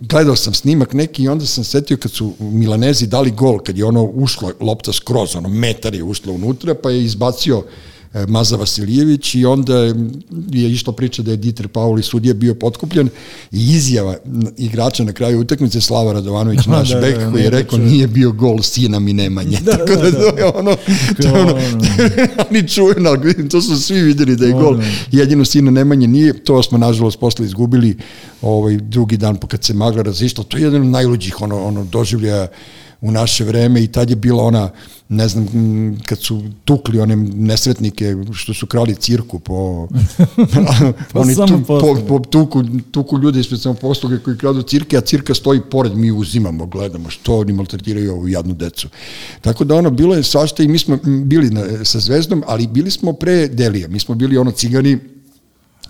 gledao 0.00 0.36
sam 0.36 0.54
snimak 0.54 0.92
neki 0.92 1.22
i 1.22 1.28
onda 1.28 1.46
sam 1.46 1.64
setio 1.64 1.96
kad 1.96 2.10
su 2.10 2.34
Milanezi 2.38 3.06
dali 3.06 3.30
gol, 3.30 3.58
kad 3.58 3.78
je 3.78 3.84
ono 3.84 4.04
ušlo, 4.04 4.52
lopta 4.60 4.92
skroz, 4.92 5.36
ono 5.36 5.48
metar 5.48 5.94
je 5.94 6.02
ušlo 6.02 6.32
unutra, 6.32 6.74
pa 6.74 6.90
je 6.90 7.04
izbacio 7.04 7.62
E, 7.62 7.97
Maza 8.28 8.56
Vasilijević 8.56 9.34
i 9.34 9.44
onda 9.44 9.74
je 10.50 10.70
išla 10.70 10.92
priča 10.92 11.22
da 11.22 11.30
je 11.30 11.36
Dieter 11.36 11.68
Pauli 11.68 12.02
sudija 12.02 12.34
bio 12.34 12.54
potkupljen 12.54 13.08
i 13.52 13.76
izjava 13.76 14.16
igrača 14.56 15.04
na 15.04 15.12
kraju 15.12 15.40
utakmice 15.40 15.80
Slava 15.80 16.12
Radovanović, 16.12 16.64
da, 16.66 16.70
naš 16.70 16.88
da, 16.88 17.00
bek, 17.00 17.18
da, 17.18 17.30
koji 17.30 17.42
je 17.42 17.50
rekao 17.50 17.78
nije 17.78 18.06
bio 18.06 18.32
gol 18.32 18.62
sina 18.62 18.98
mi 18.98 19.12
Nemanje. 19.12 19.58
Da, 19.64 19.72
Tako 19.72 19.96
da, 19.96 20.10
da, 20.10 20.30
to 20.30 20.38
je 20.38 20.44
ono, 20.44 20.76
to 21.22 21.28
je 21.28 21.42
ono, 21.42 21.54
oni 22.50 22.68
čujeno, 22.68 23.10
ali 23.10 23.48
to 23.48 23.62
su 23.62 23.82
svi 23.82 24.02
videli 24.02 24.36
da 24.36 24.46
je 24.46 24.52
gol. 24.52 24.78
Jedino 25.12 25.44
sina 25.44 25.70
Nemanje 25.70 26.06
nije, 26.06 26.44
to 26.44 26.62
smo 26.62 26.78
nažalost 26.78 27.20
posle 27.20 27.46
izgubili 27.46 27.96
ovaj, 28.42 28.76
drugi 28.76 29.16
dan 29.16 29.36
kad 29.36 29.64
se 29.64 29.74
magla 29.74 30.02
razišla. 30.02 30.44
To 30.44 30.56
je 30.56 30.62
jedan 30.62 30.80
od 30.80 30.88
najluđih 30.88 31.42
ono, 31.42 31.64
ono 31.64 31.84
doživljaja 31.84 32.48
u 33.00 33.10
naše 33.12 33.44
vreme 33.44 33.82
i 33.82 33.86
tad 33.86 34.10
je 34.10 34.16
bila 34.16 34.42
ona, 34.42 34.70
ne 35.08 35.28
znam, 35.28 35.48
kad 36.06 36.18
su 36.22 36.42
tukli 36.64 37.00
one 37.00 37.16
nesretnike 37.16 38.16
što 38.32 38.54
su 38.54 38.66
krali 38.66 38.94
cirku 38.94 39.38
po... 39.38 39.88
po 41.12 41.20
oni 41.20 41.34
tu, 41.34 41.62
po, 41.66 41.96
po, 42.08 42.18
tuku, 42.18 42.64
tuku 42.90 43.18
ljude 43.18 43.40
ispred 43.40 43.60
samoposluge 43.60 44.18
koji 44.18 44.38
kradu 44.38 44.62
cirke, 44.62 44.96
a 44.96 45.00
cirka 45.00 45.34
stoji 45.34 45.60
pored, 45.70 45.96
mi 45.96 46.12
uzimamo, 46.12 46.66
gledamo 46.66 47.10
što 47.10 47.38
oni 47.38 47.52
maltretiraju 47.52 48.12
ovu 48.12 48.28
jadnu 48.28 48.54
decu. 48.54 48.88
Tako 49.40 49.64
da 49.64 49.74
ono, 49.74 49.90
bilo 49.90 50.14
je 50.14 50.22
svašta 50.22 50.62
i 50.62 50.68
mi 50.68 50.78
smo 50.78 50.98
bili 51.04 51.50
na, 51.50 51.84
sa 51.84 52.00
Zvezdom, 52.00 52.44
ali 52.46 52.66
bili 52.66 52.90
smo 52.90 53.12
pre 53.12 53.48
Delija, 53.48 53.88
mi 53.88 54.00
smo 54.00 54.14
bili 54.14 54.38
ono 54.38 54.50
cigani 54.50 54.98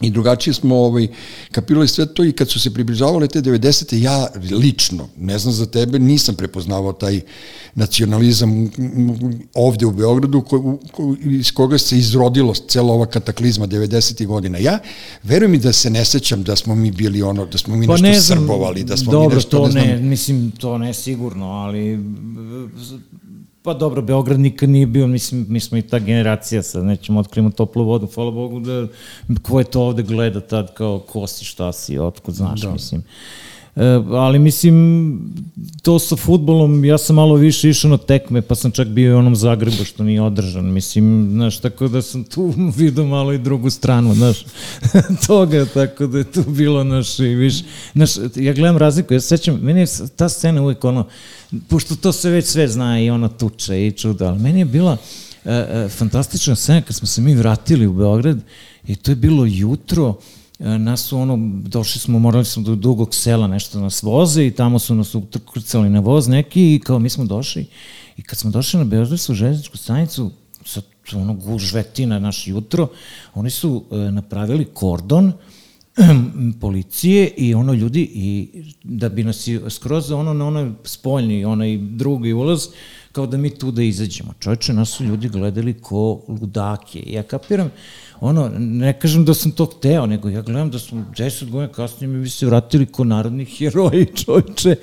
I 0.01 0.11
drugačije 0.11 0.55
smo 0.55 0.77
ovaj, 0.77 1.07
kapirali 1.53 1.89
sve 1.89 2.07
to 2.15 2.25
i 2.25 2.33
kad 2.33 2.51
su 2.51 2.61
se 2.61 2.75
približavale 2.75 3.29
te 3.29 3.43
90. 3.43 3.95
ja 3.97 4.29
lično, 4.51 5.09
ne 5.17 5.39
znam 5.39 5.55
za 5.55 5.67
tebe, 5.67 5.99
nisam 5.99 6.35
prepoznavao 6.35 6.93
taj 6.93 7.21
nacionalizam 7.75 8.71
ovde 9.55 9.87
u 9.87 9.93
Beogradu 9.93 10.43
ko, 10.43 10.79
ko, 10.93 11.17
iz 11.25 11.53
koga 11.53 11.79
se 11.79 11.99
izrodilo 11.99 12.55
cela 12.55 12.93
ova 12.93 13.07
kataklizma 13.07 13.67
90. 13.67 14.27
godina. 14.27 14.59
Ja 14.59 14.79
verujem 15.23 15.55
i 15.55 15.59
da 15.59 15.73
se 15.73 15.91
ne 15.91 16.05
sećam 16.05 16.43
da 16.43 16.57
smo 16.57 16.75
mi 16.75 16.91
bili 16.91 17.23
ono, 17.23 17.47
da 17.47 17.59
smo 17.59 17.77
mi 17.77 17.87
pa 17.87 17.97
nešto 17.97 18.23
znam, 18.23 18.39
srbovali, 18.39 18.85
da 18.85 18.97
smo 18.97 19.13
dobro, 19.13 19.29
mi 19.29 19.35
nešto, 19.35 19.59
to 19.59 19.69
ne, 19.69 19.71
znam, 19.71 20.09
mislim, 20.09 20.51
to 20.51 20.79
ne 20.79 20.95
sigurno, 20.95 21.47
ali 21.47 21.99
Pa 23.69 23.75
dobro, 23.75 24.03
Beograd 24.03 24.41
nikad 24.41 24.69
nije 24.69 24.87
bio, 24.87 25.07
mislim, 25.07 25.47
mi 25.49 25.61
smo 25.61 25.79
i 25.79 25.83
ta 25.83 25.99
generacija, 25.99 26.63
sad 26.63 26.85
nećemo 26.85 27.21
otkrimo 27.21 27.51
toplu 27.51 27.85
vodu, 27.85 28.09
hvala 28.15 28.31
Bogu 28.31 28.61
da 28.61 28.87
ko 29.43 29.59
je 29.59 29.65
to 29.65 29.83
ovde 29.83 30.03
gleda 30.03 30.41
tad 30.41 30.75
kao 30.75 30.99
ko 30.99 31.27
si, 31.27 31.45
šta 31.45 31.73
si, 31.73 31.99
otkud 31.99 32.35
znaš, 32.35 32.61
da. 32.61 32.71
mislim. 32.71 33.03
E, 33.79 34.03
ali 34.11 34.39
mislim, 34.39 35.19
to 35.83 35.99
sa 35.99 36.17
futbolom, 36.17 36.85
ja 36.85 36.99
sam 36.99 37.17
malo 37.17 37.35
više 37.35 37.71
išao 37.71 37.91
na 37.91 37.99
tekme, 37.99 38.43
pa 38.43 38.55
sam 38.55 38.71
čak 38.71 38.89
bio 38.89 39.11
i 39.11 39.15
onom 39.15 39.37
Zagrebu 39.37 39.85
što 39.85 40.05
nije 40.05 40.23
održan, 40.23 40.73
mislim, 40.73 41.29
znaš, 41.33 41.59
tako 41.59 41.89
da 41.89 42.03
sam 42.03 42.25
tu 42.25 42.55
vidio 42.77 43.05
malo 43.05 43.33
i 43.33 43.39
drugu 43.39 43.71
stranu, 43.71 44.15
znaš, 44.15 44.45
toga, 45.27 45.67
tako 45.75 46.07
da 46.07 46.19
je 46.19 46.33
tu 46.33 46.43
bilo, 46.43 46.83
znaš, 46.83 47.19
i 47.19 47.25
više, 47.25 47.65
znaš, 47.95 48.11
ja 48.37 48.53
gledam 48.53 48.77
razliku, 48.77 49.15
ja 49.15 49.21
sećam, 49.21 49.59
meni 49.63 49.81
je 49.81 49.87
ta 50.17 50.29
scena 50.29 50.63
uvek 50.63 50.85
ono, 50.85 51.07
pošto 51.69 51.97
to 51.97 52.13
se 52.13 52.31
već 52.31 52.47
sve 52.47 52.69
zna 52.69 53.01
i 53.01 53.11
ona 53.11 53.29
tuča 53.29 53.75
i 53.75 53.93
čuda, 53.93 54.29
ali 54.29 54.39
meni 54.39 54.59
je 54.59 54.65
bila 54.65 54.97
e, 55.45 55.53
e, 55.53 55.89
fantastična 55.89 56.57
scena 56.57 56.83
kad 56.83 56.97
smo 56.97 57.07
se 57.07 57.21
mi 57.21 57.35
vratili 57.35 57.87
u 57.87 57.93
Beograd 57.93 58.39
i 58.87 58.97
to 58.97 59.11
je 59.11 59.17
bilo 59.17 59.45
jutro, 59.47 60.15
nas 60.59 61.01
su 61.01 61.19
ono, 61.19 61.39
došli 61.63 62.01
smo, 62.01 62.19
morali 62.19 62.45
smo 62.45 62.63
do 62.63 62.75
dugog 62.75 63.15
sela 63.15 63.47
nešto 63.47 63.81
nas 63.81 64.03
voze 64.03 64.47
i 64.47 64.51
tamo 64.51 64.79
su 64.79 64.95
nas 64.95 65.15
ukrcali 65.15 65.91
na 65.91 66.01
voz 66.01 66.29
neki 66.29 66.75
i 66.75 66.81
kao 66.85 66.99
mi 66.99 67.11
smo 67.11 67.25
došli 67.25 67.67
i 68.17 68.23
kad 68.23 68.39
smo 68.39 68.51
došli 68.51 68.79
na 68.79 68.85
Beogradsku 68.85 69.35
železničku 69.35 69.77
stanicu, 69.77 70.31
sa 70.65 70.81
ono 71.15 71.35
gužvetina 71.35 72.19
naš 72.19 72.47
jutro, 72.47 72.89
oni 73.35 73.51
su 73.51 73.85
e, 73.91 73.97
napravili 73.97 74.65
kordon, 74.65 75.33
policije 76.61 77.29
i 77.37 77.55
ono 77.55 77.73
ljudi 77.73 78.11
i 78.15 78.49
da 78.83 79.09
bi 79.09 79.25
nas 79.25 79.49
skroz 79.69 80.11
ono 80.11 80.33
na 80.33 80.47
onaj 80.47 80.71
spoljni, 80.85 81.45
onaj 81.45 81.77
drugi 81.77 82.33
ulaz, 82.33 82.67
kao 83.13 83.27
da 83.27 83.37
mi 83.37 83.51
tu 83.51 83.71
da 83.71 83.83
izađemo. 83.83 84.35
Čovječe, 84.41 84.73
nas 84.73 84.91
su 84.91 85.05
ljudi 85.05 85.29
gledali 85.29 85.75
ko 85.75 86.23
ludake. 86.29 87.03
Ja 87.07 87.23
kapiram, 87.23 87.71
ono, 88.21 88.51
ne 88.59 88.99
kažem 88.99 89.25
da 89.25 89.35
sam 89.35 89.53
to 89.53 89.65
hteo, 89.67 90.07
nego 90.07 90.29
ja 90.29 90.43
gledam 90.43 90.71
da 90.71 90.79
smo 90.79 91.05
10 91.17 91.51
godina 91.51 91.73
kasnije 91.73 92.09
mi 92.09 92.23
bi 92.23 92.31
se 92.31 92.47
vratili 92.47 92.87
ko 92.87 93.05
narodni 93.05 93.45
heroji, 93.45 94.07
čovječe. 94.25 94.77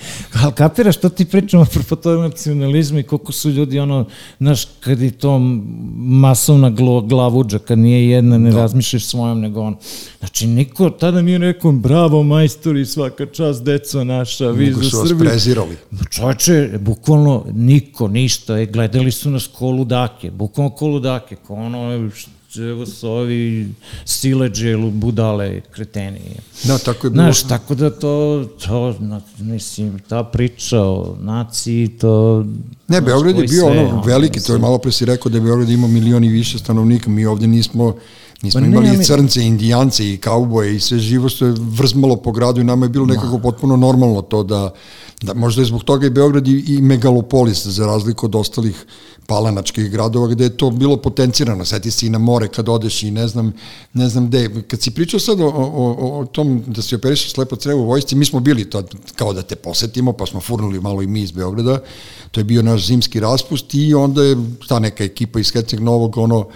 Ali 0.44 0.54
kapira 0.54 0.92
što 0.92 1.10
ti 1.10 1.26
pričamo 1.26 1.66
pro 1.66 1.96
tog 1.96 2.20
nacionalizma 2.20 3.00
i 3.00 3.04
koliko 3.04 3.32
su 3.32 3.50
ljudi, 3.50 3.80
ono, 3.80 4.06
znaš, 4.40 4.66
kad 4.80 5.02
je 5.02 5.12
to 5.12 5.40
masovna 5.98 6.70
glavuđa, 7.04 7.60
kad 7.60 7.80
nije 7.80 8.10
jedna, 8.10 8.38
ne 8.38 8.52
da. 8.52 8.58
razmišljaš 8.58 9.06
svojom, 9.06 9.40
nego 9.40 9.62
on. 9.62 9.76
Znači, 10.20 10.48
niko 10.48 10.90
tada 10.90 11.22
nije 11.22 11.38
rekao, 11.38 11.72
bravo 11.72 12.24
majstori, 12.24 12.86
svaka 12.86 13.26
čast, 13.26 13.64
deco 13.64 14.04
naša, 14.04 14.50
vi 14.50 14.74
za 14.74 14.82
Srbiju. 14.82 14.84
Niko 14.84 14.90
su 14.90 14.98
vas 14.98 15.20
prezirali. 15.20 15.78
Čovječe, 16.10 16.70
bukvalno 16.80 17.46
niko, 17.54 18.08
ništa, 18.08 18.60
e, 18.60 18.66
gledali 18.66 19.12
su 19.12 19.30
nas 19.30 19.48
ko 19.48 19.70
ludake, 19.70 20.32
bukvalno 20.32 20.70
ko 20.70 20.88
ludake, 20.88 21.36
ko 21.36 21.54
ono, 21.54 22.10
evo 22.64 22.86
su 22.86 23.10
ovi 23.10 23.70
sileđe, 24.06 24.78
budale, 24.78 25.62
kreteni. 25.62 26.20
Da, 26.64 26.78
tako 26.78 27.08
je 27.08 27.12
bilo. 27.12 27.24
Znaš, 27.24 27.44
tako 27.44 27.76
da 27.76 27.90
to, 27.90 28.46
to, 28.66 28.96
mislim, 29.40 30.00
ta 30.08 30.24
priča 30.24 30.82
o 30.82 31.16
naciji, 31.22 31.88
to... 31.88 32.46
Ne, 32.88 33.02
Beograd 33.02 33.36
je 33.38 33.48
bio 33.48 33.62
sve, 33.62 33.80
ono 33.80 34.02
veliki, 34.02 34.40
to 34.40 34.54
je 34.54 34.60
malo 34.60 34.78
pre 34.78 34.92
si 34.92 35.06
rekao 35.06 35.30
da 35.30 35.38
je 35.38 35.42
Beograd 35.42 35.70
imao 35.70 35.90
milion 35.90 36.24
i 36.24 36.30
više 36.30 36.60
stanovnika, 36.60 37.10
mi 37.10 37.26
ovde 37.26 37.48
nismo 37.48 37.96
Mi 38.42 38.52
smo 38.52 38.62
pa 38.62 38.68
imali 38.68 38.88
ne, 38.88 38.94
i 38.94 39.04
crnce, 39.04 39.42
i 39.42 39.48
indijance, 39.48 40.14
i 40.14 40.18
kauboje, 40.18 40.76
i 40.76 40.80
sve 40.80 41.00
živo 41.00 41.30
što 41.30 41.46
je 41.46 41.56
vrzmalo 41.58 42.16
po 42.16 42.32
gradu 42.32 42.62
i 42.62 42.64
nama 42.64 42.86
je 42.86 42.90
bilo 42.90 43.06
nekako 43.06 43.40
potpuno 43.40 43.78
normalno 43.78 44.22
to 44.22 44.44
da, 44.44 44.74
da 45.22 45.34
možda 45.34 45.62
je 45.62 45.66
zbog 45.66 45.84
toga 45.84 46.08
i 46.08 46.10
Beograd 46.10 46.48
i, 46.48 46.64
i 46.68 46.82
megalopolis, 46.82 47.66
za 47.68 47.86
razliku 47.86 48.26
od 48.26 48.36
ostalih 48.36 48.86
palanačkih 49.28 49.92
gradova 49.92 50.28
gde 50.28 50.44
je 50.44 50.58
to 50.58 50.70
bilo 50.70 50.98
potencirano, 50.98 51.66
seti 51.66 51.92
se 51.92 52.06
i 52.06 52.10
na 52.10 52.18
more 52.18 52.48
kad 52.48 52.70
odeš 52.70 53.04
i 53.04 53.12
ne 53.12 53.28
znam, 53.28 53.54
ne 53.94 54.10
znam 54.10 54.28
gde. 54.28 54.64
Kad 54.68 54.82
si 54.82 54.92
pričao 54.92 55.20
sad 55.20 55.40
o, 55.40 55.48
o, 55.48 56.20
o 56.20 56.26
tom 56.26 56.64
da 56.68 56.82
se 56.82 56.96
operišeš 56.96 57.32
slepo 57.32 57.56
crevo 57.56 57.82
u 57.82 57.86
vojsci, 57.86 58.16
mi 58.16 58.26
smo 58.26 58.40
bili 58.40 58.70
to 58.70 58.84
kao 59.16 59.34
da 59.34 59.42
te 59.42 59.56
posetimo, 59.56 60.14
pa 60.14 60.26
smo 60.26 60.42
furnuli 60.42 60.80
malo 60.80 61.02
i 61.02 61.08
mi 61.08 61.22
iz 61.22 61.32
Beograda, 61.32 61.80
to 62.32 62.40
je 62.40 62.44
bio 62.44 62.62
naš 62.62 62.86
zimski 62.86 63.20
raspust 63.20 63.74
i 63.74 63.94
onda 63.94 64.24
je 64.24 64.38
ta 64.68 64.80
neka 64.80 65.04
ekipa 65.04 65.40
iz 65.40 65.52
Heceg 65.52 65.80
Novog, 65.80 66.18
ono, 66.18 66.48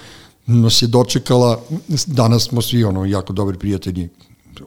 nas 0.45 0.81
je 0.81 0.87
dočekala, 0.87 1.61
danas 2.05 2.43
smo 2.43 2.61
svi 2.61 2.83
ono 2.83 3.05
jako 3.05 3.33
dobri 3.33 3.57
prijatelji 3.57 4.09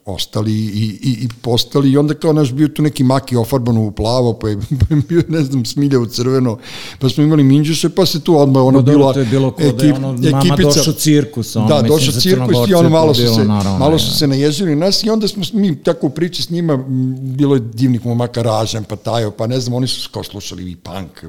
ostali 0.05 0.53
i, 0.53 0.99
i, 1.03 1.25
i 1.25 1.29
postali 1.43 1.91
i 1.91 1.97
onda 1.97 2.15
kao 2.15 2.33
naš 2.33 2.53
bio 2.53 2.69
tu 2.69 2.83
neki 2.83 3.05
maki 3.05 3.37
ofarban 3.37 3.77
u 3.77 3.91
plavo, 3.91 4.33
pa 4.33 4.49
je, 4.49 4.57
pa 4.81 4.95
je 4.95 5.03
bio, 5.09 5.23
ne 5.29 5.41
znam, 5.45 5.65
smilja 5.65 6.01
u 6.01 6.07
crveno, 6.07 6.59
pa 6.99 7.09
smo 7.09 7.25
imali 7.25 7.43
minđuše, 7.43 7.89
pa 7.89 8.07
se 8.07 8.21
tu 8.21 8.39
odmah 8.39 8.63
ono 8.63 8.79
no, 8.79 8.83
bila 8.83 9.13
to 9.13 9.21
je 9.21 9.27
bilo 9.27 9.55
ekip, 9.59 9.79
da 9.79 9.87
je 9.87 9.95
ono, 9.95 10.13
ekipica, 10.13 10.37
mama 10.37 10.57
došao 10.63 10.93
cirkus, 10.93 11.57
ono, 11.57 11.69
da, 11.69 11.83
došao 11.83 12.21
cirkus 12.21 12.69
i 12.69 12.75
ono 12.75 12.89
malo 12.89 13.15
su 13.15 13.35
se, 13.35 13.45
naravno, 13.45 13.79
malo 13.79 13.99
su 13.99 14.19
se 14.19 14.27
naježili 14.27 14.77
nas 14.77 15.05
i 15.05 15.11
onda 15.11 15.29
smo 15.29 15.43
mi 15.53 15.83
tako 15.83 16.07
u 16.07 16.11
priči 16.11 16.43
s 16.43 16.51
njima, 16.51 16.85
bilo 17.21 17.55
je 17.55 17.61
divnih 17.61 18.07
momaka 18.07 18.43
Ražan, 18.43 18.85
pa 18.85 18.97
Tajo, 18.97 19.31
pa 19.31 19.47
ne 19.47 19.61
znam, 19.61 19.75
oni 19.75 19.87
su 19.87 20.11
kao 20.13 20.25
slušali 20.25 20.71
i 20.71 20.77
punk, 20.77 21.25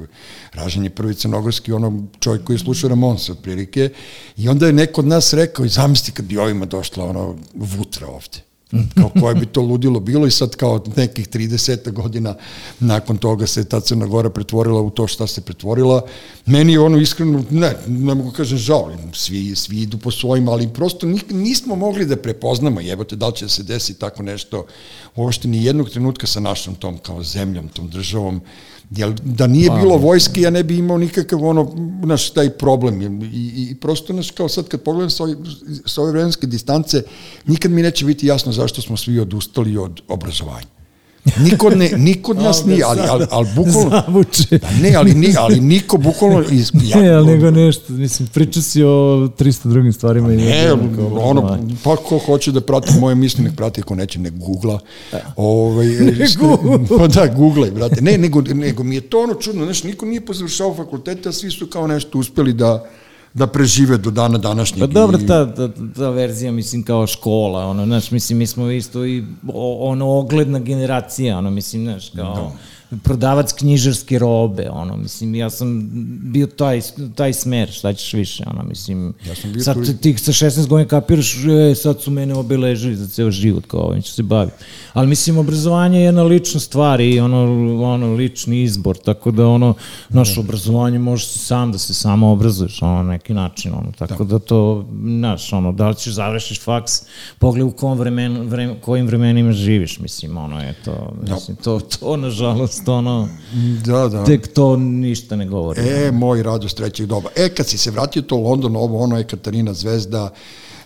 Ražan 0.54 0.84
je 0.84 0.90
prvi 0.90 1.16
crnogorski, 1.16 1.72
ono 1.72 2.04
čovjek 2.20 2.44
koji 2.44 2.56
je 2.56 2.60
slušao 2.60 2.90
Ramonsa 2.90 3.32
otprilike 3.32 3.90
i 4.38 4.50
onda 4.50 4.68
je 4.68 4.74
neko 4.74 5.02
od 5.02 5.08
nas 5.08 5.34
rekao 5.34 5.66
i 5.66 5.70
zamisli 5.70 6.14
kad 6.14 6.26
bi 6.26 6.38
ovima 6.38 6.66
došla 6.66 7.06
ono 7.06 7.36
vutra 7.54 8.08
ovde 8.08 8.53
kao 8.96 9.10
koje 9.20 9.36
bi 9.36 9.46
to 9.46 9.62
ludilo 9.62 10.00
bilo 10.00 10.28
i 10.28 10.32
sad 10.32 10.56
kao 10.56 10.84
nekih 10.96 11.30
30 11.30 11.92
godina 11.92 12.36
nakon 12.80 13.18
toga 13.18 13.48
se 13.48 13.66
ta 13.66 13.80
Crna 13.80 14.06
Gora 14.06 14.30
pretvorila 14.30 14.82
u 14.82 14.90
to 14.90 15.08
šta 15.08 15.28
se 15.28 15.42
pretvorila. 15.42 16.02
Meni 16.46 16.74
je 16.74 16.80
ono 16.80 16.98
iskreno, 16.98 17.44
ne, 17.50 17.76
ne 17.88 18.16
mogu 18.16 18.32
kažem 18.32 18.58
žao, 18.58 18.92
svi, 19.14 19.56
svi 19.56 19.82
idu 19.82 19.98
po 19.98 20.12
svojim, 20.12 20.50
ali 20.50 20.74
prosto 20.74 21.08
nismo 21.30 21.76
mogli 21.76 22.06
da 22.06 22.16
prepoznamo, 22.16 22.82
jebote, 22.82 23.16
da 23.16 23.28
li 23.28 23.36
će 23.36 23.46
da 23.46 23.50
se 23.50 23.64
desi 23.64 24.00
tako 24.00 24.24
nešto, 24.24 24.66
uopšte 25.16 25.48
ni 25.48 25.66
jednog 25.66 25.90
trenutka 25.90 26.28
sa 26.28 26.40
našom 26.40 26.76
tom 26.76 26.98
kao 26.98 27.24
zemljom, 27.24 27.68
tom 27.68 27.90
državom, 27.90 28.42
Jel, 28.96 29.14
da 29.24 29.48
nije 29.48 29.68
pa, 29.68 29.76
bilo 29.76 29.98
vojske, 29.98 30.42
ja 30.42 30.50
ne 30.50 30.64
bi 30.64 30.78
imao 30.78 30.98
nikakav 30.98 31.46
ono, 31.46 31.72
naš, 32.04 32.30
taj 32.30 32.50
problem. 32.50 33.02
I, 33.02 33.26
i, 33.26 33.68
i 33.72 33.76
prosto, 33.76 34.14
naš, 34.14 34.32
kao 34.32 34.50
sad 34.50 34.68
kad 34.68 34.82
pogledam 34.82 35.10
sa, 35.10 35.24
ove, 35.24 35.36
sa 35.86 36.02
ove 36.02 36.12
vremenske 36.12 36.48
distance, 36.48 37.04
nikad 37.46 37.72
mi 37.72 37.82
neće 37.82 38.06
biti 38.06 38.28
jasno 38.28 38.52
zašto 38.52 38.82
smo 38.82 38.98
svi 38.98 39.20
odustali 39.20 39.78
od 39.78 40.02
obrazovanja. 40.08 40.68
Niko, 41.40 41.70
ne, 41.70 41.92
niko 41.98 42.32
od 42.32 42.38
nas 42.38 42.66
nije, 42.66 42.84
ali, 42.84 43.02
ali, 43.10 43.26
ali 43.32 43.48
bukvalno... 43.56 43.90
Zavuče. 43.90 44.58
Da 44.58 44.70
ne, 44.82 44.96
ali, 44.96 45.14
ni, 45.14 45.34
ali 45.38 45.60
niko 45.60 45.98
bukvalno... 45.98 46.44
Iz, 46.52 46.72
ja, 46.92 47.02
ne, 47.02 47.10
ali 47.10 47.28
nego 47.28 47.52
nešto, 47.52 47.94
mislim, 47.94 48.28
priča 48.34 48.62
si 48.62 48.84
o 48.84 48.88
300 49.40 49.68
drugim 49.68 49.94
stvarima. 49.94 50.28
Pa 50.28 50.34
ne, 50.34 50.72
ono, 51.20 51.58
pa 51.84 51.96
ko 51.96 52.18
hoće 52.18 52.52
da 52.52 52.62
prati 52.62 53.00
moje 53.00 53.16
misli, 53.16 53.44
nek 53.44 53.56
prati, 53.56 53.82
ako 53.82 53.96
neće, 53.96 54.20
nek 54.20 54.34
googla. 54.34 54.80
Ovaj, 55.36 55.88
ne 56.20 56.28
googla. 56.40 56.98
Pa 56.98 57.08
da, 57.08 57.28
googlaj, 57.28 57.72
brate. 57.72 58.02
Ne, 58.02 58.18
nego, 58.18 58.42
nego 58.42 58.84
mi 58.84 58.96
je 58.96 59.02
to 59.02 59.24
ono 59.24 59.34
čudno, 59.34 59.66
znaš, 59.66 59.84
niko 59.84 60.06
nije 60.06 60.26
pozavršao 60.26 60.76
fakultete, 60.76 61.30
a 61.30 61.32
svi 61.32 61.52
su 61.52 61.68
kao 61.68 61.88
nešto 61.88 62.20
uspeli 62.20 62.54
da 62.54 62.86
da 63.34 63.48
prežive 63.48 63.98
do 63.98 64.12
dana 64.12 64.38
današnjeg. 64.38 64.80
Pa 64.80 64.88
dobro, 64.88 65.18
ta, 65.28 65.54
ta, 65.54 65.70
ta 65.96 66.10
verzija, 66.10 66.52
mislim, 66.52 66.84
kao 66.84 67.08
škola, 67.08 67.66
ono, 67.66 67.86
znaš, 67.86 68.12
mislim, 68.12 68.40
mi 68.40 68.48
smo 68.48 68.72
isto 68.72 69.06
i 69.06 69.24
ono, 69.80 70.10
ogledna 70.10 70.60
generacija, 70.60 71.38
ono, 71.38 71.50
mislim, 71.50 71.84
znaš, 71.84 72.10
kao... 72.10 72.34
Da 72.34 72.52
prodavac 73.04 73.54
knjižarske 73.54 74.20
robe, 74.20 74.70
ono, 74.70 74.98
mislim, 74.98 75.36
ja 75.36 75.50
sam 75.50 75.90
bio 76.22 76.48
taj, 76.48 76.82
taj 77.16 77.34
smer, 77.34 77.72
šta 77.72 77.94
ćeš 77.94 78.14
više, 78.14 78.44
ono, 78.48 78.64
mislim, 78.64 79.14
ja 79.28 79.36
sam 79.36 79.54
bio 79.54 79.64
sad 79.64 79.76
tu... 79.86 79.94
ti 80.02 80.18
sa 80.18 80.32
16 80.32 80.68
godina 80.68 80.88
kapiraš, 80.90 81.36
e, 81.36 81.76
sad 81.76 82.02
su 82.02 82.12
mene 82.12 82.34
obeležili 82.34 82.96
za 82.96 83.08
ceo 83.08 83.32
život, 83.32 83.66
kao 83.68 83.80
ovim 83.80 84.02
ću 84.02 84.14
se 84.14 84.24
baviti. 84.24 84.58
Ali 84.94 85.08
mislim, 85.08 85.38
obrazovanje 85.38 86.00
je 86.00 86.04
jedna 86.04 86.24
lična 86.24 86.60
stvar 86.60 87.02
i 87.02 87.20
ono, 87.20 87.44
ono 87.84 88.14
lični 88.14 88.64
izbor, 88.64 88.98
tako 88.98 89.32
da 89.32 89.48
ono, 89.48 89.74
naše 90.10 90.40
obrazovanje 90.40 91.00
može 91.00 91.26
se 91.26 91.40
sam 91.40 91.72
da 91.72 91.78
se 91.78 91.94
samo 91.94 92.32
obrazuješ, 92.32 92.82
ono, 92.82 93.04
na 93.04 93.04
neki 93.04 93.34
način, 93.34 93.74
ono, 93.74 93.92
tako 93.98 94.24
da, 94.24 94.34
da 94.34 94.40
to, 94.40 94.86
znaš, 95.04 95.54
ono, 95.54 95.72
da 95.72 95.90
li 95.90 95.96
ćeš 95.96 96.14
završiš 96.14 96.62
faks, 96.62 96.92
pogled 97.40 97.68
u 97.68 97.72
kom 97.72 97.98
vremen, 97.98 98.42
vreme, 98.50 98.76
kojim 98.82 99.08
vremenima 99.08 99.52
živiš, 99.52 100.00
mislim, 100.00 100.38
ono 100.38 100.62
je 100.62 100.74
to, 100.86 101.14
da. 101.22 101.34
mislim, 101.34 101.58
to, 101.58 101.80
to, 101.80 102.18
nažalost, 102.18 102.83
nažalost, 102.88 102.90
ono, 102.90 103.30
da, 103.86 104.08
da. 104.10 104.26
tek 104.26 104.54
to 104.54 104.78
ništa 104.78 105.36
ne 105.36 105.46
govori. 105.46 105.82
E, 105.82 106.12
moj 106.12 106.44
radost 106.44 106.78
trećeg 106.78 107.06
doba. 107.06 107.30
E, 107.36 107.50
kad 107.50 107.68
si 107.68 107.78
se 107.78 107.92
vratio 107.92 108.22
to 108.22 108.36
u 108.36 108.44
London, 108.44 108.76
ovo, 108.76 109.00
ono 109.00 109.18
je 109.18 109.24
Katarina 109.24 109.74
Zvezda, 109.74 110.34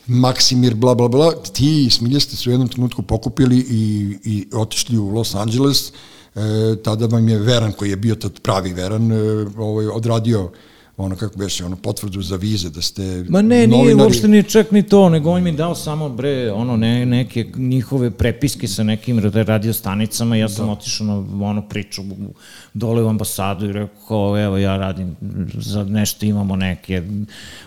Maksimir, 0.07 0.75
bla, 0.75 0.95
bla, 0.95 1.07
bla, 1.07 1.31
ti 1.53 1.85
i 1.85 1.89
Smilja 1.89 2.19
ste 2.19 2.35
se 2.35 2.49
u 2.49 2.53
jednom 2.53 2.69
trenutku 2.69 3.01
pokupili 3.01 3.57
i, 3.57 4.17
i 4.23 4.47
otišli 4.53 4.97
u 4.97 5.09
Los 5.09 5.35
Angeles, 5.35 5.91
e, 6.35 6.75
tada 6.83 7.05
vam 7.05 7.29
je 7.29 7.39
Veran, 7.39 7.71
koji 7.71 7.89
je 7.89 7.95
bio 7.95 8.15
tad 8.15 8.39
pravi 8.39 8.73
Veran, 8.73 9.11
e, 9.11 9.45
ovaj, 9.57 9.87
odradio 9.87 10.51
ono 10.97 11.15
kako 11.15 11.37
beše, 11.37 11.65
ono 11.65 11.75
potvrdu 11.75 12.21
za 12.21 12.35
vize 12.35 12.69
da 12.69 12.81
ste 12.81 13.25
Ma 13.29 13.41
ne, 13.41 13.67
novinari... 13.67 13.67
nije 13.67 13.95
uopšte 13.95 14.27
ni 14.27 14.43
čak 14.43 14.71
ni 14.71 14.83
to, 14.83 15.09
nego 15.09 15.31
on 15.31 15.43
mi 15.43 15.51
dao 15.51 15.75
samo 15.75 16.09
bre, 16.09 16.51
ono 16.51 16.77
ne, 16.77 17.05
neke 17.05 17.45
njihove 17.55 18.11
prepiske 18.11 18.67
sa 18.67 18.83
nekim 18.83 19.19
radio 19.19 19.73
stanicama, 19.73 20.35
ja 20.35 20.49
sam 20.49 20.65
da. 20.65 20.71
otišao 20.71 21.07
na 21.07 21.45
ono 21.45 21.61
priču 21.61 22.01
dole 22.73 23.03
u 23.03 23.09
ambasadu 23.09 23.65
i 23.65 23.71
rekao, 23.71 24.39
evo 24.39 24.57
ja 24.57 24.77
radim 24.77 25.15
za 25.53 25.83
nešto, 25.83 26.25
imamo 26.25 26.55
neke 26.55 27.03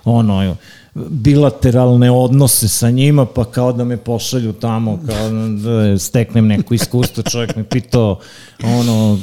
ono 0.05 0.57
bilateralne 0.95 2.11
odnose 2.11 2.69
sa 2.69 2.91
njima, 2.91 3.27
pa 3.27 3.45
kao 3.45 3.73
da 3.73 3.85
me 3.85 3.97
pošalju 3.97 4.53
tamo, 4.53 4.99
kao 5.07 5.31
da 5.65 5.99
steknem 5.99 6.47
neko 6.47 6.75
iskustvo, 6.75 7.23
čovjek 7.23 7.57
me 7.57 7.65
pitao 7.65 8.19
ono, 8.65 9.19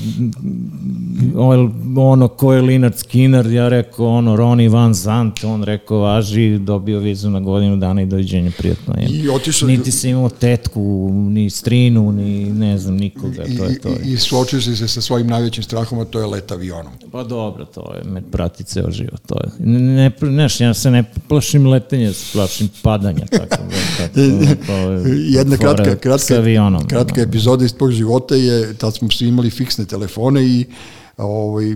ono 1.98 2.28
ko 2.28 2.54
je 2.54 2.62
Linard 2.62 2.98
Skinner, 2.98 3.46
ja 3.52 3.70
rekao 3.70 4.08
ono 4.08 4.36
Ronnie 4.36 4.70
Van 4.70 4.94
Zant, 4.94 5.44
on 5.44 5.64
rekao 5.64 5.98
važi, 5.98 6.58
dobio 6.58 7.00
vizu 7.00 7.30
na 7.30 7.40
godinu 7.40 7.78
dana 7.78 8.02
i 8.02 8.06
dođenje 8.06 8.52
prijatno. 8.58 8.94
Je. 8.98 9.08
I 9.08 9.30
otišao... 9.30 9.68
Niti 9.68 9.92
se 9.92 10.10
imao 10.10 10.30
tetku, 10.30 11.10
ni 11.14 11.50
strinu, 11.50 12.12
ni 12.12 12.46
ne 12.46 12.78
znam 12.78 12.96
nikoga, 12.96 13.44
to 13.58 13.66
je 13.66 13.80
to. 13.80 13.90
I, 13.90 14.14
i 14.14 14.18
suočio 14.18 14.62
se 14.62 14.88
sa 14.88 15.02
svojim 15.02 15.28
najvećim 15.28 15.64
strahom, 15.64 16.00
a 16.00 16.06
to 16.06 16.20
je 16.20 16.26
let 16.26 16.52
avionom. 16.52 16.94
Pa 17.12 17.24
dobro, 17.24 17.66
to 17.66 17.94
je, 17.96 18.12
me 18.12 18.22
prati 18.22 18.64
ceo 18.64 18.92
život, 18.92 19.22
to 19.26 19.36
je. 19.44 19.68
Ne, 19.68 20.12
ne, 20.22 20.48
ja 20.60 20.74
se 20.74 20.92
ne 20.92 21.04
plašim 21.28 21.57
letenja, 21.66 22.14
se 22.14 22.26
plašim 22.34 22.70
padanja, 22.82 23.26
tako 23.26 23.46
da, 23.46 23.58
tako, 23.98 24.66
to 24.66 24.74
je, 24.74 25.34
Jedna 25.34 25.58
kratka, 25.58 25.96
kratka, 25.96 26.36
avionom, 26.36 26.88
kratka 26.88 27.22
epizoda 27.22 27.66
iz 27.66 27.74
tog 27.74 27.92
života 27.92 28.36
je, 28.36 28.74
tad 28.74 28.96
smo 28.96 29.12
svi 29.12 29.28
imali 29.28 29.50
fiksne 29.50 29.86
telefone 29.86 30.46
i 30.46 30.66
ovaj, 31.18 31.76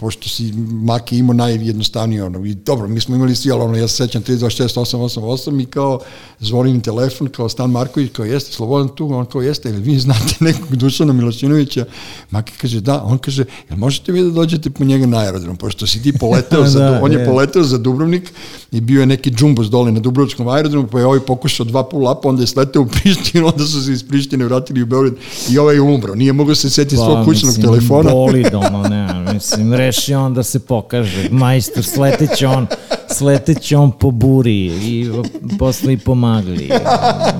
pošto 0.00 0.28
si 0.28 0.52
Maki 0.56 1.18
imao 1.18 1.34
najjednostavnije 1.34 2.24
ono, 2.24 2.44
i 2.46 2.54
dobro, 2.54 2.88
mi 2.88 3.00
smo 3.00 3.16
imali 3.16 3.34
svi, 3.34 3.50
ali 3.52 3.62
ono, 3.62 3.76
ja 3.76 3.88
se 3.88 3.96
sećam 3.96 4.22
326 4.22 5.62
i 5.62 5.66
kao 5.66 6.00
zvonim 6.38 6.80
telefon, 6.80 7.28
kao 7.28 7.48
Stan 7.48 7.70
Marković, 7.70 8.12
kao 8.12 8.24
jeste, 8.24 8.52
Slobodan 8.52 8.88
tu, 8.88 9.14
on 9.14 9.26
kao 9.26 9.42
jeste, 9.42 9.68
ili 9.68 9.80
vi 9.80 9.98
znate 9.98 10.34
nekog 10.44 10.76
Dušana 10.76 11.12
Milošinovića, 11.12 11.84
Maki 12.30 12.52
kaže 12.60 12.80
da, 12.80 13.02
on 13.02 13.18
kaže, 13.18 13.44
jel 13.68 13.78
možete 13.78 14.12
vi 14.12 14.22
da 14.22 14.30
dođete 14.30 14.70
po 14.70 14.84
njega 14.84 15.06
na 15.06 15.18
aerodrom, 15.18 15.56
pošto 15.56 15.86
si 15.86 16.02
ti 16.02 16.12
poleteo, 16.12 16.66
za, 16.74 16.78
da, 16.78 17.00
on 17.02 17.12
je 17.12 17.26
poleteo 17.26 17.62
za 17.62 17.78
Dubrovnik 17.78 18.32
i 18.72 18.80
bio 18.80 19.00
je 19.00 19.06
neki 19.06 19.30
džumbos 19.30 19.66
dole 19.66 19.92
na 19.92 20.00
Dubrovskom 20.00 20.48
aerodromu, 20.48 20.88
pa 20.88 20.98
je 20.98 21.06
ovaj 21.06 21.20
pokušao 21.20 21.66
dva 21.66 21.84
pol 21.84 22.02
lapa, 22.02 22.28
onda 22.28 22.42
je 22.42 22.46
sleteo 22.46 22.82
u 22.82 22.86
Prištinu, 22.86 23.46
onda 23.52 23.64
su 23.64 23.84
se 23.84 23.92
iz 23.92 24.04
Prištine 24.08 24.44
vratili 24.44 24.82
u 24.82 24.86
Beograd 24.86 25.14
i 25.50 25.58
ovaj 25.58 25.74
je 25.74 25.80
umro, 25.80 26.14
nije 26.14 26.32
mogao 26.32 26.54
se 26.54 26.70
setiti 26.70 26.96
pa, 26.96 27.04
svog 27.04 27.24
kućnog 27.24 27.54
telefona. 27.54 28.10
Boli 28.10 28.46
doma, 28.52 28.88
ne, 28.88 29.29
mislim, 29.34 29.74
reši 29.74 30.14
on 30.14 30.34
da 30.34 30.42
se 30.42 30.60
pokaže. 30.66 31.28
Majstor, 31.30 31.84
sleteće 31.84 32.46
on, 32.46 32.66
sleteće 33.08 33.76
on 33.76 33.92
po 33.92 34.10
buri 34.10 34.66
i 34.66 35.10
posle 35.58 35.92
i 35.92 35.98
pomagli. 35.98 36.70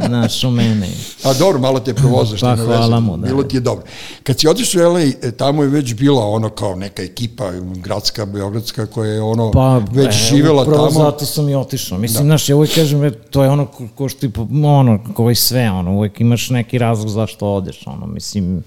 Našo 0.08 0.50
mene. 0.50 0.88
A 1.24 1.34
dobro, 1.34 1.60
malo 1.60 1.80
te 1.80 1.94
provozaš. 1.94 2.40
Pa 2.40 2.56
hvala 2.56 3.00
mu, 3.00 3.16
da. 3.16 3.26
Bilo 3.26 3.42
ti 3.42 3.56
je 3.56 3.60
dobro. 3.60 3.84
Kad 4.22 4.40
si 4.40 4.48
otišao 4.48 4.90
u 4.90 4.92
LA, 4.92 5.30
tamo 5.36 5.62
je 5.62 5.68
već 5.68 5.94
bila 5.94 6.26
ono 6.26 6.48
kao 6.48 6.76
neka 6.76 7.02
ekipa 7.02 7.50
gradska, 7.74 8.26
beogradska, 8.26 8.86
koja 8.86 9.12
je 9.12 9.22
ono 9.22 9.50
pa, 9.50 9.82
već 9.92 10.08
e, 10.08 10.28
živela 10.30 10.64
tamo. 10.64 10.76
Pa 10.76 10.90
zato 10.90 11.26
sam 11.26 11.48
i 11.48 11.54
otišao. 11.54 11.98
Mislim, 11.98 12.22
da. 12.22 12.24
znaš, 12.24 12.48
ja 12.48 12.56
uvijek 12.56 12.74
kažem, 12.74 13.12
to 13.30 13.42
je 13.42 13.50
ono 13.50 13.66
ko, 13.66 13.88
ko 13.94 14.08
što 14.08 14.28
ti, 14.28 14.32
ono, 14.64 14.98
ko 15.14 15.30
i 15.30 15.34
sve, 15.34 15.70
ono, 15.70 15.96
uvijek 15.96 16.20
imaš 16.20 16.50
neki 16.50 16.78
razlog 16.78 17.08
zašto 17.08 17.46
odeš, 17.54 17.86
ono, 17.86 18.06
mislim, 18.06 18.62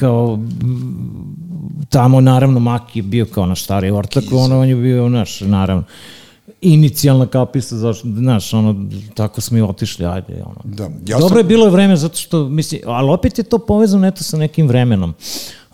kao 0.00 0.38
tamo 1.88 2.20
naravno 2.20 2.60
Maki 2.60 2.98
je 2.98 3.02
bio 3.02 3.26
kao 3.26 3.46
naš 3.46 3.64
stari 3.64 3.90
ortak, 3.90 4.24
ono 4.32 4.60
on 4.60 4.68
je 4.68 4.76
bio 4.76 5.08
naš, 5.08 5.40
naravno 5.40 5.84
inicijalna 6.60 7.26
kapisa, 7.26 7.76
zašto, 7.76 8.08
znaš, 8.08 8.54
ono, 8.54 8.88
tako 9.14 9.40
smo 9.40 9.58
i 9.58 9.62
otišli, 9.62 10.06
ajde, 10.06 10.42
ono. 10.46 10.60
Da, 10.64 10.84
ja 10.84 11.18
Dobro 11.18 11.28
sam... 11.28 11.38
je 11.38 11.44
bilo 11.44 11.70
vreme, 11.70 11.96
zato 11.96 12.16
što, 12.16 12.48
mislim, 12.48 12.80
ali 12.86 13.10
opet 13.10 13.38
je 13.38 13.44
to 13.44 13.58
povezano, 13.58 14.06
eto, 14.06 14.24
sa 14.24 14.36
nekim 14.36 14.68
vremenom 14.68 15.14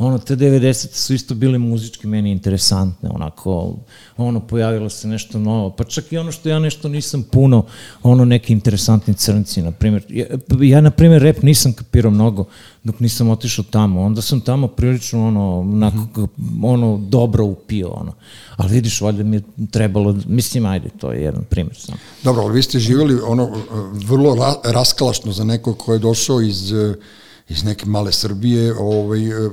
ono, 0.03 0.19
te 0.19 0.37
90. 0.37 0.95
su 0.95 1.15
isto 1.15 1.35
bile 1.35 1.59
muzički 1.59 2.07
meni 2.07 2.31
interesantne, 2.31 3.09
onako, 3.15 3.77
ono, 4.17 4.41
pojavilo 4.41 4.89
se 4.89 5.09
nešto 5.09 5.39
novo, 5.39 5.71
pa 5.71 5.85
čak 5.85 6.13
i 6.13 6.19
ono 6.19 6.33
što 6.33 6.49
ja 6.49 6.59
nešto 6.59 6.89
nisam 6.89 7.23
puno, 7.23 7.67
ono, 8.03 8.25
neki 8.25 8.53
interesantni 8.53 9.15
crnci, 9.15 9.63
na 9.63 9.71
primjer, 9.71 10.05
ja, 10.09 10.27
ja 10.61 10.81
na 10.81 10.91
primjer, 10.91 11.23
rap 11.23 11.43
nisam 11.43 11.73
kapirao 11.73 12.11
mnogo, 12.11 12.45
dok 12.85 13.01
nisam 13.01 13.31
otišao 13.31 13.65
tamo, 13.71 14.03
onda 14.03 14.23
sam 14.23 14.41
tamo 14.41 14.69
prilično, 14.69 15.27
ono, 15.27 15.61
onako, 15.61 15.97
-hmm. 15.97 16.29
ono, 16.63 16.99
dobro 17.09 17.45
upio, 17.45 17.89
ono, 17.89 18.13
ali 18.57 18.73
vidiš, 18.73 19.01
valjda 19.01 19.23
mi 19.23 19.37
je 19.37 19.43
trebalo, 19.71 20.17
mislim, 20.27 20.67
ajde, 20.67 20.89
to 20.99 21.13
je 21.13 21.23
jedan 21.23 21.45
primjer 21.51 21.77
sam. 21.77 21.95
Dobro, 22.25 22.43
ali 22.43 22.55
vi 22.55 22.63
ste 22.63 22.79
živjeli, 22.79 23.21
ono, 23.27 23.51
vrlo 23.93 24.35
ra 24.35 24.55
raskalašno 24.65 25.33
za 25.33 25.45
nekog 25.45 25.79
ko 25.79 25.93
je 25.93 25.99
došao 25.99 26.41
iz 26.41 26.73
iz 27.53 27.65
neke 27.65 27.87
male 27.87 28.13
Srbije, 28.13 28.75
ovaj 28.79 29.27
e, 29.27 29.31
e, 29.31 29.51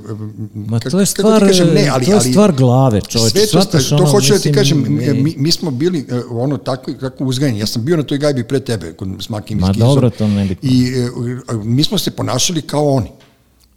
Ma 0.54 0.80
to 0.80 1.00
je 1.00 1.06
stvar, 1.06 1.40
kažem, 1.40 1.68
ne, 1.74 1.88
ali, 1.88 2.06
to 2.06 2.14
je 2.14 2.20
stvar 2.20 2.52
glave, 2.52 3.00
čoveče. 3.08 3.46
Sve 3.46 3.46
to, 3.46 3.64
to, 3.64 3.96
to 3.98 4.04
hoću 4.04 4.32
da 4.32 4.38
ti 4.38 4.52
kažem, 4.52 4.84
mi, 5.22 5.34
mi 5.36 5.52
smo 5.52 5.70
bili 5.70 6.06
e, 6.08 6.20
ono 6.30 6.56
tako 6.56 6.92
kako 7.00 7.24
uzgajeni. 7.24 7.58
Ja 7.58 7.66
sam 7.66 7.84
bio 7.84 7.96
na 7.96 8.02
toj 8.02 8.18
gajbi 8.18 8.44
pre 8.44 8.60
tebe 8.60 8.92
kod 8.92 9.08
Smakim 9.20 9.58
Ma 9.58 9.72
dobro, 9.72 10.10
to 10.10 10.28
ne 10.28 10.44
bitno. 10.44 10.70
I 10.72 10.92
mi 11.64 11.84
smo 11.84 11.98
se 11.98 12.10
ponašali 12.10 12.62
kao 12.62 12.88
oni. 12.88 13.10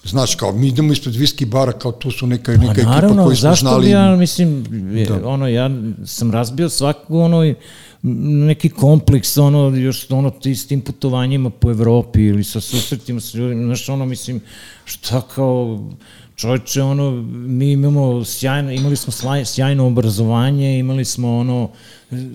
Znaš, 0.05 0.35
kao 0.35 0.51
mi 0.51 0.67
idemo 0.67 0.93
ispred 0.93 1.15
viski 1.15 1.45
bara, 1.45 1.71
kao 1.71 1.91
tu 1.91 2.11
su 2.11 2.27
neka, 2.27 2.51
neka 2.51 2.65
pa, 2.65 2.97
ekipa 2.97 3.23
koji 3.23 3.35
smo 3.35 3.49
zašto 3.49 3.65
zašto 3.65 3.79
bi 3.79 3.89
ja, 3.89 4.15
mislim, 4.15 4.65
da. 5.09 5.27
ono, 5.27 5.47
ja 5.47 5.69
sam 6.05 6.31
razbio 6.31 6.69
svaku 6.69 7.19
ono 7.19 7.53
neki 8.01 8.69
kompleks, 8.69 9.37
ono, 9.37 9.77
još 9.77 10.11
ono, 10.11 10.29
ti 10.29 10.55
s 10.55 10.67
tim 10.67 10.81
putovanjima 10.81 11.49
po 11.49 11.71
Evropi 11.71 12.21
ili 12.21 12.43
sa 12.43 12.61
susretima 12.61 13.19
sa 13.19 13.37
ljudima, 13.37 13.65
znaš, 13.65 13.89
ono, 13.89 14.05
mislim, 14.05 14.41
šta 14.85 15.21
kao, 15.21 15.89
čovječe, 16.35 16.81
ono, 16.81 17.11
mi 17.31 17.71
imamo 17.71 18.25
sjajno, 18.25 18.71
imali 18.71 18.95
smo 18.95 19.13
sjajno 19.45 19.87
obrazovanje, 19.87 20.79
imali 20.79 21.05
smo 21.05 21.37
ono, 21.37 21.69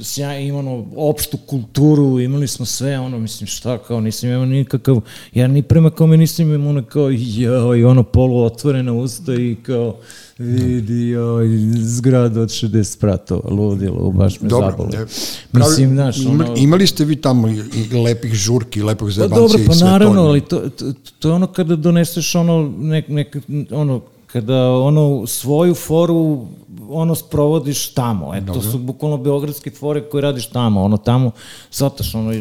sjaj, 0.03 0.45
imamo 0.45 0.87
opštu 0.97 1.37
kulturu, 1.47 2.21
imali 2.21 2.49
smo 2.49 2.67
sve, 2.67 2.99
ono, 2.99 3.19
mislim, 3.19 3.47
šta, 3.47 3.79
kao, 3.79 4.01
nisam 4.01 4.29
imao 4.31 4.47
nikakav, 4.47 5.01
ja 5.35 5.47
ni 5.49 5.63
prema 5.63 5.91
kome 5.91 6.17
nisam 6.17 6.55
imao 6.55 6.71
ono, 6.71 6.85
kao, 6.85 7.11
jao, 7.13 7.77
i 7.77 7.85
ono, 7.85 8.03
polu 8.03 8.45
otvorena 8.45 8.93
usta 8.93 9.35
i 9.35 9.57
kao, 9.63 9.97
vidi, 10.39 11.09
joj, 11.09 11.49
zgrada 11.77 12.41
od 12.41 12.49
60 12.49 12.85
spratova, 12.85 13.51
ludilo, 13.51 14.11
baš 14.11 14.41
me 14.41 14.49
Dobro, 14.49 14.71
zabole. 14.71 14.91
e, 14.97 15.07
Mislim, 15.53 15.91
znaš, 15.91 16.27
ono... 16.27 16.55
Imali 16.57 16.87
ste 16.87 17.05
vi 17.05 17.17
tamo 17.17 17.49
i, 17.49 17.63
i 17.75 17.95
lepih 17.95 18.35
žurki, 18.35 18.83
lepog 18.83 19.09
Pa 19.09 19.13
zajebancija 19.13 19.49
dobro, 19.49 19.63
i 19.63 19.67
pa 19.67 19.75
sve 19.75 19.87
naravno, 19.89 20.23
to. 20.23 20.29
ali 20.29 20.41
to, 20.41 20.69
to, 20.69 20.93
to 21.19 21.29
je 21.29 21.35
ono 21.35 21.47
kada 21.47 21.77
doneseš 21.77 22.35
ono, 22.35 22.73
nek, 22.79 23.09
nek, 23.09 23.37
ono, 23.71 24.01
kada 24.27 24.71
ono 24.71 25.27
svoju 25.27 25.75
foru 25.75 26.47
ono 26.89 27.15
sprovodiš 27.15 27.95
tamo. 27.95 28.35
E, 28.35 28.47
to 28.47 28.63
su 28.63 28.79
bukvalno 28.79 29.17
beogradske 29.17 29.71
fore 29.71 30.09
koje 30.09 30.23
radiš 30.23 30.47
tamo. 30.47 30.83
Ono 30.83 30.97
tamo, 30.97 31.31
zataš, 31.73 32.15
ono, 32.15 32.33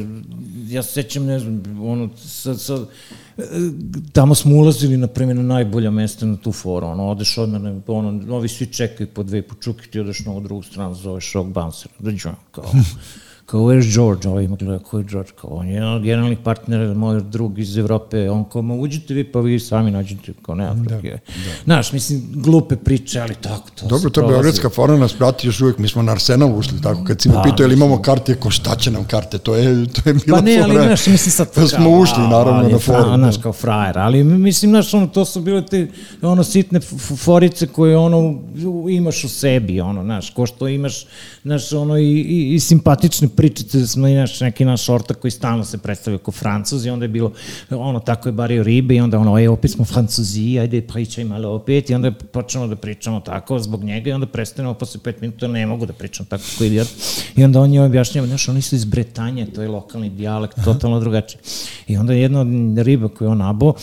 ja 0.68 0.84
se 0.84 0.92
sećam, 0.92 1.26
ne 1.26 1.40
znam, 1.40 1.64
ono, 1.82 2.10
sad, 2.18 2.62
sad, 2.62 2.88
tamo 4.12 4.36
smo 4.36 4.56
ulazili, 4.56 4.98
na 4.98 5.08
primjer, 5.08 5.38
na 5.38 5.44
najbolja 5.44 5.92
mesta 5.92 6.26
na 6.26 6.38
tu 6.38 6.52
foru, 6.52 6.88
ono, 6.88 7.08
odeš 7.08 7.38
odmah, 7.38 7.62
na, 7.62 7.82
ono, 7.88 8.36
ovi 8.36 8.48
svi 8.48 8.66
čekaju 8.66 9.08
po 9.14 9.24
dve 9.24 9.42
počuke, 9.42 9.88
ti 9.88 10.00
odeš 10.00 10.26
na 10.26 10.32
ovu 10.32 10.42
drugu 10.42 10.64
stranu, 10.64 10.96
zoveš 10.96 11.36
ovog 11.36 11.52
bouncera, 11.52 11.94
da 12.00 12.18
ću, 12.18 12.30
kao, 12.52 12.66
kao, 13.48 13.62
where's 13.62 13.94
George? 13.94 14.28
Ovo 14.28 14.40
ima 14.40 14.56
gleda, 14.56 14.80
ko 14.80 14.98
je 14.98 15.04
George? 15.04 15.32
Kao, 15.42 15.50
on 15.50 15.68
je 15.68 15.74
jedan 15.74 15.94
od 15.94 16.04
generalnih 16.04 16.38
partnera, 16.44 16.94
moj 16.94 17.22
drug 17.22 17.60
iz 17.60 17.78
Evrope, 17.78 18.30
on 18.30 18.44
kao, 18.44 18.62
ma 18.62 18.74
uđite 18.74 19.14
vi, 19.14 19.24
pa 19.24 19.40
vi 19.40 19.60
sami 19.60 19.92
nađete, 19.92 20.34
kao, 20.42 20.56
nema 20.56 20.76
frke. 20.84 21.10
Da, 21.26 21.52
Znaš, 21.64 21.92
mislim, 21.92 22.22
glupe 22.34 22.76
priče, 22.76 23.20
ali 23.20 23.36
tako, 23.36 23.70
to 23.76 23.88
Dobro, 23.88 23.98
se 23.98 24.04
to 24.04 24.08
je 24.08 24.12
prolazi. 24.12 24.34
Beogradska 24.34 24.70
fora 24.70 24.98
nas 24.98 25.14
prati 25.14 25.48
još 25.48 25.62
uvijek, 25.62 25.78
mi 25.78 25.88
smo 25.88 26.02
na 26.02 26.12
Arsenal 26.12 26.58
ušli, 26.58 26.82
tako, 26.82 27.04
kad 27.04 27.22
si 27.22 27.30
me 27.30 27.36
Pa, 27.36 27.42
pitao 27.42 27.64
ili 27.64 27.74
imamo 27.74 28.02
karte, 28.02 28.36
ko 28.36 28.50
šta 28.50 28.76
će 28.76 28.92
nam 28.92 29.04
karte, 29.04 29.38
to 29.38 29.56
je, 29.56 29.86
to 29.94 30.10
je 30.10 30.14
bila 30.14 30.38
Pa 30.38 30.46
ne, 30.46 30.60
ali 30.64 30.76
znaš, 30.76 31.08
mislim 31.08 31.32
sad... 31.32 31.54
Pa 31.56 31.68
smo 31.68 31.90
ušli, 31.90 32.24
naravno, 32.24 32.60
ali, 32.60 32.72
na 32.72 32.80
foru. 32.80 33.04
Fra, 33.04 33.18
znaš, 33.18 33.38
kao 33.38 33.54
frajer, 33.54 33.98
ali 33.98 34.24
mislim, 34.24 34.72
znaš, 34.72 34.94
ono, 34.94 35.08
to 35.08 35.26
su 35.26 35.42
bile 35.42 35.66
te, 35.66 35.88
ono, 36.22 36.44
sitne 36.44 36.80
forice 37.18 37.68
koje, 37.68 37.98
ono, 37.98 38.40
imaš 38.90 39.24
u 39.24 39.30
sebi, 39.30 39.82
ono, 39.82 40.04
znaš, 40.04 40.30
ko 40.30 40.46
što 40.46 40.68
imaš, 40.68 41.06
znaš, 41.48 41.74
ono, 41.74 41.98
i, 41.98 42.22
i, 42.22 42.54
i 42.54 42.60
simpatične 42.60 43.28
pričice, 43.28 43.80
da 43.80 43.88
smo, 43.88 44.08
znaš, 44.08 44.40
neki 44.40 44.66
naš 44.66 44.90
ortak 44.90 45.20
koji 45.20 45.32
stalno 45.32 45.66
se 45.66 45.78
predstavio 45.78 46.18
kao 46.18 46.32
francuz 46.32 46.86
i 46.86 46.90
onda 46.90 47.06
je 47.06 47.10
bilo, 47.10 47.32
ono, 47.70 48.00
tako 48.00 48.30
je 48.30 48.34
bario 48.34 48.64
ribe 48.64 48.96
i 48.96 49.00
onda, 49.00 49.20
ono, 49.20 49.40
e, 49.40 49.50
opet 49.50 49.72
smo 49.72 49.86
francuzi, 49.86 50.60
ajde, 50.60 50.82
pričaj 50.82 51.24
malo 51.24 51.50
opet 51.50 51.90
i 51.90 51.94
onda 51.94 52.12
počnemo 52.12 52.68
da 52.68 52.76
pričamo 52.76 53.20
tako 53.20 53.60
zbog 53.60 53.84
njega 53.84 54.10
i 54.10 54.14
onda 54.14 54.28
prestanemo 54.28 54.74
posle 54.74 55.00
pet 55.04 55.22
minuta, 55.22 55.48
ne 55.48 55.66
mogu 55.66 55.86
da 55.86 55.94
pričam 55.94 56.26
tako 56.26 56.44
kao 56.58 56.68
idiot. 56.68 56.88
I 57.36 57.44
onda 57.44 57.62
on 57.62 57.74
je 57.74 57.82
objašnjava, 57.82 58.28
znaš, 58.28 58.50
oni 58.50 58.62
su 58.62 58.76
iz 58.76 58.86
Bretanje, 58.86 59.46
to 59.46 59.62
je 59.62 59.68
lokalni 59.68 60.10
dijalekt, 60.10 60.58
totalno 60.66 61.00
drugačiji. 61.00 61.42
I 61.88 61.98
onda 61.98 62.14
jedna 62.14 62.42
od 62.42 62.48
riba 62.78 63.08
koju 63.08 63.30
on 63.30 63.38
nabao, 63.38 63.74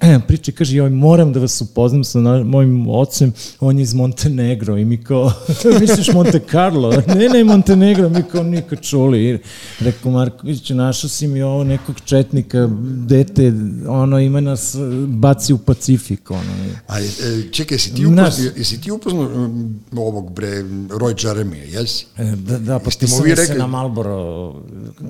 priča 0.26 0.50
i 0.50 0.54
kaže, 0.54 0.76
joj, 0.76 0.90
moram 0.90 1.32
da 1.32 1.40
vas 1.40 1.60
upoznam 1.60 2.04
sa 2.04 2.20
na, 2.20 2.44
mojim 2.44 2.88
ocem, 2.88 3.32
on 3.60 3.78
je 3.78 3.82
iz 3.82 3.94
Montenegro 3.94 4.76
i 4.78 4.84
mi 4.84 5.04
kao, 5.04 5.32
misliš 5.80 6.12
Monte 6.12 6.40
Carlo? 6.50 6.90
Ne, 7.16 7.28
ne, 7.28 7.44
Montenegro, 7.44 8.08
mi 8.08 8.22
kao 8.22 8.42
nikad 8.42 8.80
čuli. 8.82 9.38
Rekao, 9.80 10.12
Marković, 10.12 10.70
našao 10.70 11.08
si 11.10 11.26
mi 11.26 11.42
ovo 11.42 11.64
nekog 11.64 11.96
četnika, 12.04 12.68
dete, 12.82 13.52
ono, 13.88 14.18
ima 14.18 14.40
nas, 14.40 14.76
baci 15.06 15.52
u 15.52 15.58
Pacifik, 15.58 16.30
ono. 16.30 16.40
A 16.88 17.00
e, 17.00 17.04
čekaj, 17.52 17.74
jesi 17.74 17.94
ti 17.94 18.06
upoznao, 18.06 18.50
jesi 18.56 18.80
ti 18.80 18.90
upoznao 18.90 19.22
um, 19.24 19.80
ovog 19.96 20.32
bre, 20.32 20.48
Roy 20.88 21.26
Jeremija, 21.26 21.64
jesi? 21.64 22.06
E, 22.16 22.24
Da, 22.36 22.58
da, 22.58 22.78
potpisao 22.78 23.18
vi 23.18 23.30
mi 23.30 23.36
se 23.36 23.42
rekli- 23.42 23.58
na 23.58 23.66
Malboro, 23.66 24.54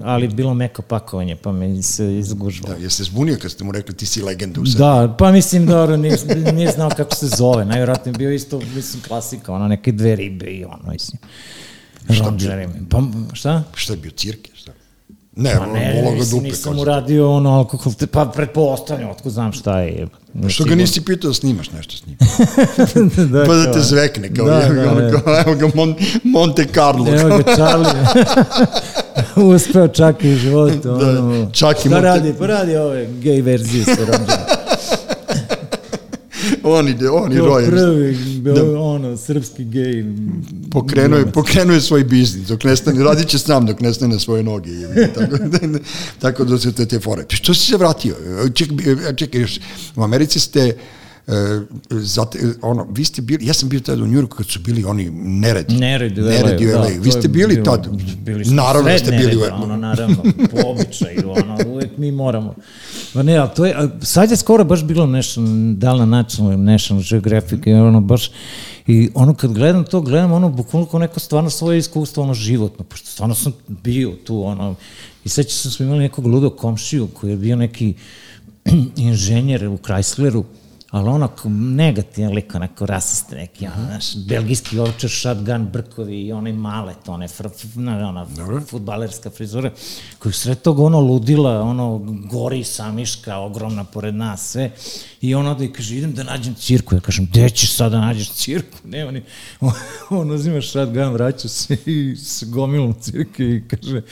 ali 0.02 0.28
bilo 0.28 0.54
meko 0.54 0.82
pakovanje, 0.82 1.36
pa 1.36 1.52
me 1.52 1.82
se 1.82 2.18
izgužilo. 2.18 2.68
Da, 2.68 2.74
jeste 2.74 3.04
zbunio 3.04 3.36
kad 3.42 3.50
ste 3.50 3.64
mu 3.64 3.72
rekli 3.72 3.94
ti 3.94 4.06
si 4.06 4.22
legenda 4.22 4.60
u? 4.60 4.64
Da, 4.80 5.14
pa 5.18 5.32
mislim 5.32 5.66
da 5.66 5.96
nije, 5.96 6.16
nije 6.52 6.70
znao 6.70 6.90
kako 6.90 7.14
se 7.14 7.26
zove, 7.28 7.64
najvjerojatnije 7.64 8.14
bio 8.14 8.30
isto, 8.32 8.60
mislim, 8.74 9.02
klasika, 9.02 9.52
ono, 9.52 9.68
neke 9.68 9.92
dve 9.92 10.16
ribe 10.16 10.46
i 10.46 10.64
ono, 10.64 10.92
mislim. 10.92 11.18
Ron 12.20 12.38
Jeremy. 12.38 12.68
Pa, 12.90 13.02
šta? 13.32 13.62
Šta 13.74 13.92
je 13.92 13.96
bio 13.96 14.10
cirke? 14.10 14.50
Šta? 14.54 14.72
Ne, 15.36 15.54
Pa 15.58 15.66
ne, 15.66 16.02
ga 16.04 16.10
mislim, 16.10 16.30
dupe. 16.32 16.48
nisam 16.48 16.78
uradio 16.78 17.30
ono 17.30 17.50
alkohol, 17.50 17.92
pa 18.10 18.24
pretpostavljam, 18.26 19.10
otko 19.10 19.30
znam 19.30 19.52
šta 19.52 19.80
je. 19.80 20.06
Pa 20.42 20.48
Što 20.48 20.64
ga 20.64 20.74
nisi 20.74 21.00
pitao 21.02 21.28
da 21.28 21.34
snimaš 21.34 21.70
nešto 21.70 21.96
s 21.96 22.06
njim? 22.06 22.16
da, 23.28 23.44
pa 23.46 23.54
da 23.54 23.64
kao- 23.64 23.72
te 23.74 23.80
zvekne, 23.80 24.34
kao, 24.34 24.46
Da, 24.46 24.62
evo 24.62 24.74
da, 24.74 24.94
ga, 24.94 25.00
da. 25.02 25.10
kao, 25.12 25.40
evo 25.40 25.54
ga 25.54 25.68
Mon, 25.74 25.94
Monte 26.24 26.66
Carlo. 26.66 27.06
Evo 27.10 27.38
ga 27.38 27.44
Charlie. 27.56 27.92
Uspeo 29.46 29.88
čak 29.88 30.24
i 30.24 30.32
u 30.32 30.36
životu. 30.36 30.88
Da, 30.90 30.94
ono, 31.10 31.50
čak 31.52 31.76
i 31.76 31.80
Šta 31.80 31.88
Monte- 31.90 32.02
radi? 32.02 32.34
Pa 32.34 32.46
radi 32.46 32.76
ove 32.76 33.06
gej 33.12 33.40
verzije 33.42 33.84
sa 33.84 33.96
Ron 33.98 34.20
Jeremy. 36.50 36.60
on 36.78 36.88
ide, 36.88 37.10
on 37.10 37.32
i 37.32 37.36
Kao 37.36 37.46
Roy. 37.46 37.66
prvi, 37.70 38.16
da. 38.54 38.80
ono, 38.80 39.16
srpski 39.16 39.64
gej. 39.64 40.04
Pokrenuo 40.70 41.18
je, 41.18 41.32
pokrenuo 41.32 41.74
je 41.74 41.80
svoj 41.80 42.04
biznis, 42.04 42.48
dok 42.48 42.64
nestane, 42.64 43.04
radit 43.04 43.28
će 43.28 43.38
sam 43.38 43.66
dok 43.66 43.80
nestane 43.80 44.14
na 44.14 44.20
svoje 44.20 44.42
noge. 44.42 44.70
jebi, 44.70 45.08
Tako, 45.14 45.36
tako 46.18 46.44
da 46.44 46.58
su 46.58 46.72
te 46.72 46.86
te 46.86 47.00
fore. 47.00 47.24
Što 47.28 47.54
si 47.54 47.66
se 47.66 47.76
vratio? 47.76 48.16
Čekaj, 48.54 48.76
čekaj, 49.16 49.40
još, 49.40 49.60
u 49.96 50.02
Americi 50.02 50.40
ste, 50.40 50.76
e, 51.30 51.60
zate, 51.90 52.38
ono, 52.62 52.86
vi 52.90 53.04
ste 53.04 53.22
bili, 53.22 53.46
ja 53.46 53.54
sam 53.54 53.68
bio 53.68 53.80
tada 53.80 54.02
u 54.02 54.06
Njurku 54.06 54.36
kad 54.36 54.46
su 54.46 54.60
bili 54.60 54.84
oni 54.84 55.10
neredi. 55.10 55.74
Neredi 55.74 56.20
u 56.20 56.24
Neredi 56.24 56.66
u 56.66 56.70
LA, 56.70 56.76
LA. 56.76 56.88
da, 56.88 57.00
vi 57.00 57.10
ste 57.10 57.28
bili 57.28 57.54
bilo- 57.54 57.64
tad. 57.64 57.88
Bili 58.18 58.44
smo 58.44 58.54
Naravno 58.54 58.90
da 58.90 58.98
ste 58.98 59.10
bili 59.10 59.36
u 59.36 59.40
nereda, 59.40 59.54
ono, 59.54 59.76
naravno, 59.76 60.16
po 60.50 60.56
običaju, 60.64 61.30
ono, 61.30 61.58
uvek 61.66 61.96
mi 61.96 62.12
moramo. 62.12 62.54
Pa 63.12 63.22
ne, 63.22 63.36
ali 63.36 63.50
to 63.56 63.66
je, 63.66 63.74
sad 64.02 64.30
je 64.30 64.36
skoro 64.36 64.64
baš 64.64 64.84
bilo 64.84 65.06
nešto, 65.06 65.40
da 65.74 65.92
li 65.92 65.98
na 65.98 66.06
National, 66.06 66.60
National 66.60 67.04
Geographic, 67.10 67.60
i 67.66 67.72
ono 67.72 68.00
baš, 68.00 68.30
i 68.86 69.10
ono 69.14 69.34
kad 69.34 69.52
gledam 69.52 69.84
to, 69.84 70.00
gledam 70.00 70.32
ono, 70.32 70.48
bukvalno 70.48 70.86
kao 70.88 71.00
neko 71.00 71.20
stvarno 71.20 71.50
svoje 71.50 71.78
iskustvo, 71.78 72.22
ono 72.22 72.34
životno, 72.34 72.84
pošto 72.84 73.06
stvarno 73.06 73.34
sam 73.34 73.52
bio 73.68 74.12
tu, 74.24 74.42
ono, 74.44 74.74
i 75.24 75.28
sećam 75.28 75.50
se 75.50 75.68
da 75.68 75.72
smo 75.72 75.84
imali 75.86 76.00
nekog 76.00 76.26
ludog 76.26 76.56
komšiju 76.56 77.06
koji 77.06 77.30
je 77.30 77.36
bio 77.36 77.56
neki 77.56 77.94
inženjer 78.96 79.68
u 79.68 79.76
Chrysleru, 79.78 80.42
ali 80.90 81.08
onako 81.08 81.48
negativan 81.48 82.32
lik, 82.32 82.54
onako 82.54 82.86
rasiste 82.86 83.36
neki, 83.36 83.66
ono, 83.66 83.86
znaš, 83.86 84.16
belgijski 84.16 84.78
ovčar, 84.78 85.10
shotgun, 85.10 85.68
brkovi 85.72 86.20
i 86.20 86.32
onaj 86.32 86.52
malet, 86.52 87.08
one, 87.08 87.28
fr, 87.28 87.48
fr, 87.48 87.66
na, 87.74 88.08
ona, 88.08 88.26
futbalerska 88.70 89.30
frizura, 89.30 89.70
koji 90.18 90.32
sred 90.32 90.62
toga 90.62 90.82
ono 90.82 91.00
ludila, 91.00 91.62
ono, 91.62 91.98
gori 92.30 92.64
samiška, 92.64 93.36
ogromna 93.36 93.84
pored 93.84 94.14
nas, 94.14 94.50
sve, 94.50 94.70
i 95.20 95.34
on 95.34 95.46
ode 95.46 95.64
i 95.64 95.72
kaže, 95.72 95.96
idem 95.96 96.12
da 96.12 96.22
nađem 96.22 96.54
cirku, 96.54 96.94
ja 96.94 97.00
kažem, 97.00 97.26
gde 97.26 97.50
ćeš 97.50 97.76
sad 97.76 97.92
da 97.92 98.00
nađeš 98.00 98.30
cirku, 98.30 98.78
nema 98.84 99.10
ni, 99.10 99.22
on, 99.60 99.72
on 100.20 100.30
uzima 100.30 100.62
shotgun, 100.62 101.12
vraća 101.12 101.48
se 101.48 101.76
i 101.86 102.16
s 102.16 102.44
gomilom 102.44 102.94
cirke 103.00 103.44
i 103.44 103.62
kaže, 103.68 104.02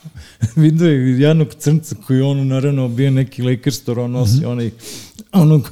vidio 0.56 0.88
je 0.88 1.20
jednog 1.20 1.54
crnca 1.58 1.96
koji 2.06 2.20
ono 2.20 2.44
naravno 2.44 2.88
bio 2.88 3.10
neki 3.10 3.70
store, 3.70 4.02
on 4.02 4.10
nosi 4.10 4.44
onaj 4.44 4.70
ono 5.32 5.62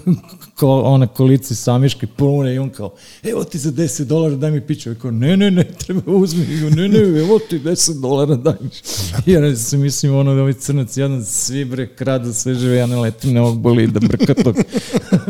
ko, 0.54 0.80
ona 0.80 1.06
kolici 1.06 1.54
samiške 1.54 2.06
pune 2.06 2.54
i 2.54 2.58
on 2.58 2.70
kao, 2.70 2.94
evo 3.22 3.44
ti 3.44 3.58
za 3.58 3.72
10 3.72 4.04
dolara 4.04 4.34
daj 4.34 4.50
mi 4.50 4.66
piću. 4.66 4.94
Kao, 5.02 5.10
ne, 5.10 5.36
ne, 5.36 5.50
ne, 5.50 5.64
treba 5.64 6.12
uzmi. 6.12 6.44
I 6.44 6.70
ne, 6.70 6.88
ne, 6.88 6.98
evo 6.98 7.38
ti 7.38 7.58
10 7.58 8.00
dolara 8.00 8.36
daj 8.36 8.54
mi. 8.60 8.70
I 9.26 9.32
ja 9.32 9.56
se 9.56 9.76
mislim, 9.76 10.14
ono, 10.14 10.34
da 10.34 10.40
ovaj 10.40 10.52
crnac 10.52 10.96
jedan 10.96 11.24
svi 11.24 11.64
bre 11.64 11.94
kradu 11.94 12.32
sve 12.32 12.54
žive, 12.54 12.76
ja 12.76 12.86
ne 12.86 12.96
letim 12.96 13.32
na 13.32 13.42
ovog 13.42 13.60
bolida 13.60 14.00
brkatog. 14.00 14.56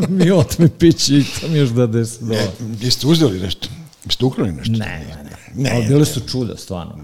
mi 0.08 0.30
otme 0.30 0.68
piće 0.78 1.18
i 1.18 1.24
to 1.40 1.48
mi 1.48 1.58
još 1.58 1.70
da 1.70 1.86
10 1.86 2.20
dolara. 2.20 2.42
E, 2.42 2.84
jeste 2.84 3.06
uzeli 3.06 3.40
nešto? 3.40 3.68
Jeste 4.04 4.24
ukrali 4.24 4.52
nešto? 4.52 4.72
Ne, 4.72 4.78
ne, 4.78 5.24
ne. 5.24 5.62
Ne, 5.62 5.70
ali 5.74 5.86
bile 5.86 6.04
su 6.04 6.20
čuda, 6.20 6.56
stvarno. 6.56 6.98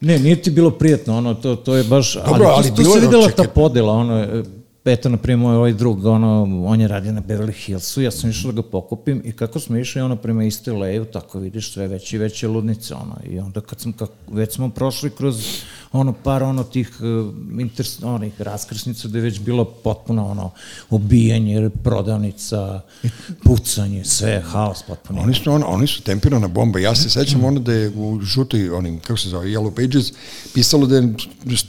Ne, 0.00 0.18
nije 0.18 0.42
ti 0.42 0.50
bilo 0.50 0.70
prijetno, 0.70 1.16
ono, 1.16 1.34
to, 1.34 1.56
to 1.56 1.76
je 1.76 1.84
baš... 1.84 2.14
Dobro, 2.14 2.46
ali 2.46 2.68
tu, 2.68 2.74
tu 2.74 2.82
bilo 2.82 2.94
se 2.94 3.00
videla 3.00 3.28
čekaj. 3.28 3.44
ta 3.46 3.52
podela, 3.52 3.92
ono, 3.92 4.42
eto, 4.84 5.08
na 5.08 5.16
primjer, 5.16 5.50
ovaj 5.50 5.72
drug, 5.72 6.04
ono, 6.04 6.62
on 6.66 6.80
je 6.80 6.88
radio 6.88 7.12
na 7.12 7.22
Beverly 7.22 7.52
Hillsu, 7.52 8.02
ja 8.02 8.10
sam 8.10 8.30
išao 8.30 8.52
da 8.52 8.62
ga 8.62 8.68
pokupim 8.68 9.22
i 9.24 9.32
kako 9.32 9.60
smo 9.60 9.76
išli, 9.76 10.00
ono, 10.00 10.16
prema 10.16 10.44
iste 10.44 10.72
leju, 10.72 11.04
tako 11.04 11.38
vidiš 11.38 11.72
sve 11.72 11.88
veće 11.88 12.16
i 12.16 12.18
veće 12.18 12.48
ludnice, 12.48 12.94
ono, 12.94 13.16
i 13.30 13.38
onda 13.38 13.60
kad 13.60 13.80
sam, 13.80 13.92
kako, 13.92 14.12
već 14.32 14.54
smo 14.54 14.70
prošli 14.70 15.10
kroz 15.10 15.62
ono 15.94 16.12
par 16.12 16.42
ono 16.42 16.64
tih 16.64 16.90
inter, 17.58 17.86
onih 18.02 18.40
raskrsnica 18.40 19.08
da 19.08 19.18
je 19.18 19.22
već 19.22 19.40
bilo 19.40 19.64
potpuno 19.64 20.26
ono 20.30 20.50
obijanje, 20.90 21.70
prodavnica, 21.70 22.80
pucanje, 23.44 24.04
sve, 24.04 24.42
haos 24.46 24.82
potpuno. 24.82 25.20
Oni 25.20 25.34
su, 25.34 25.52
on, 25.52 25.64
oni 25.66 25.86
su 25.86 26.02
tempirana 26.02 26.48
bomba. 26.48 26.78
Ja 26.78 26.94
se 26.94 27.10
sećam 27.10 27.44
ono 27.44 27.60
da 27.60 27.72
je 27.72 27.88
u 27.96 28.20
žutoj, 28.22 28.70
onim, 28.70 29.00
kako 29.00 29.16
se 29.16 29.28
zove, 29.28 29.46
Yellow 29.46 29.74
Pages, 29.74 30.12
pisalo 30.54 30.86
da, 30.86 30.96
je, 30.96 31.14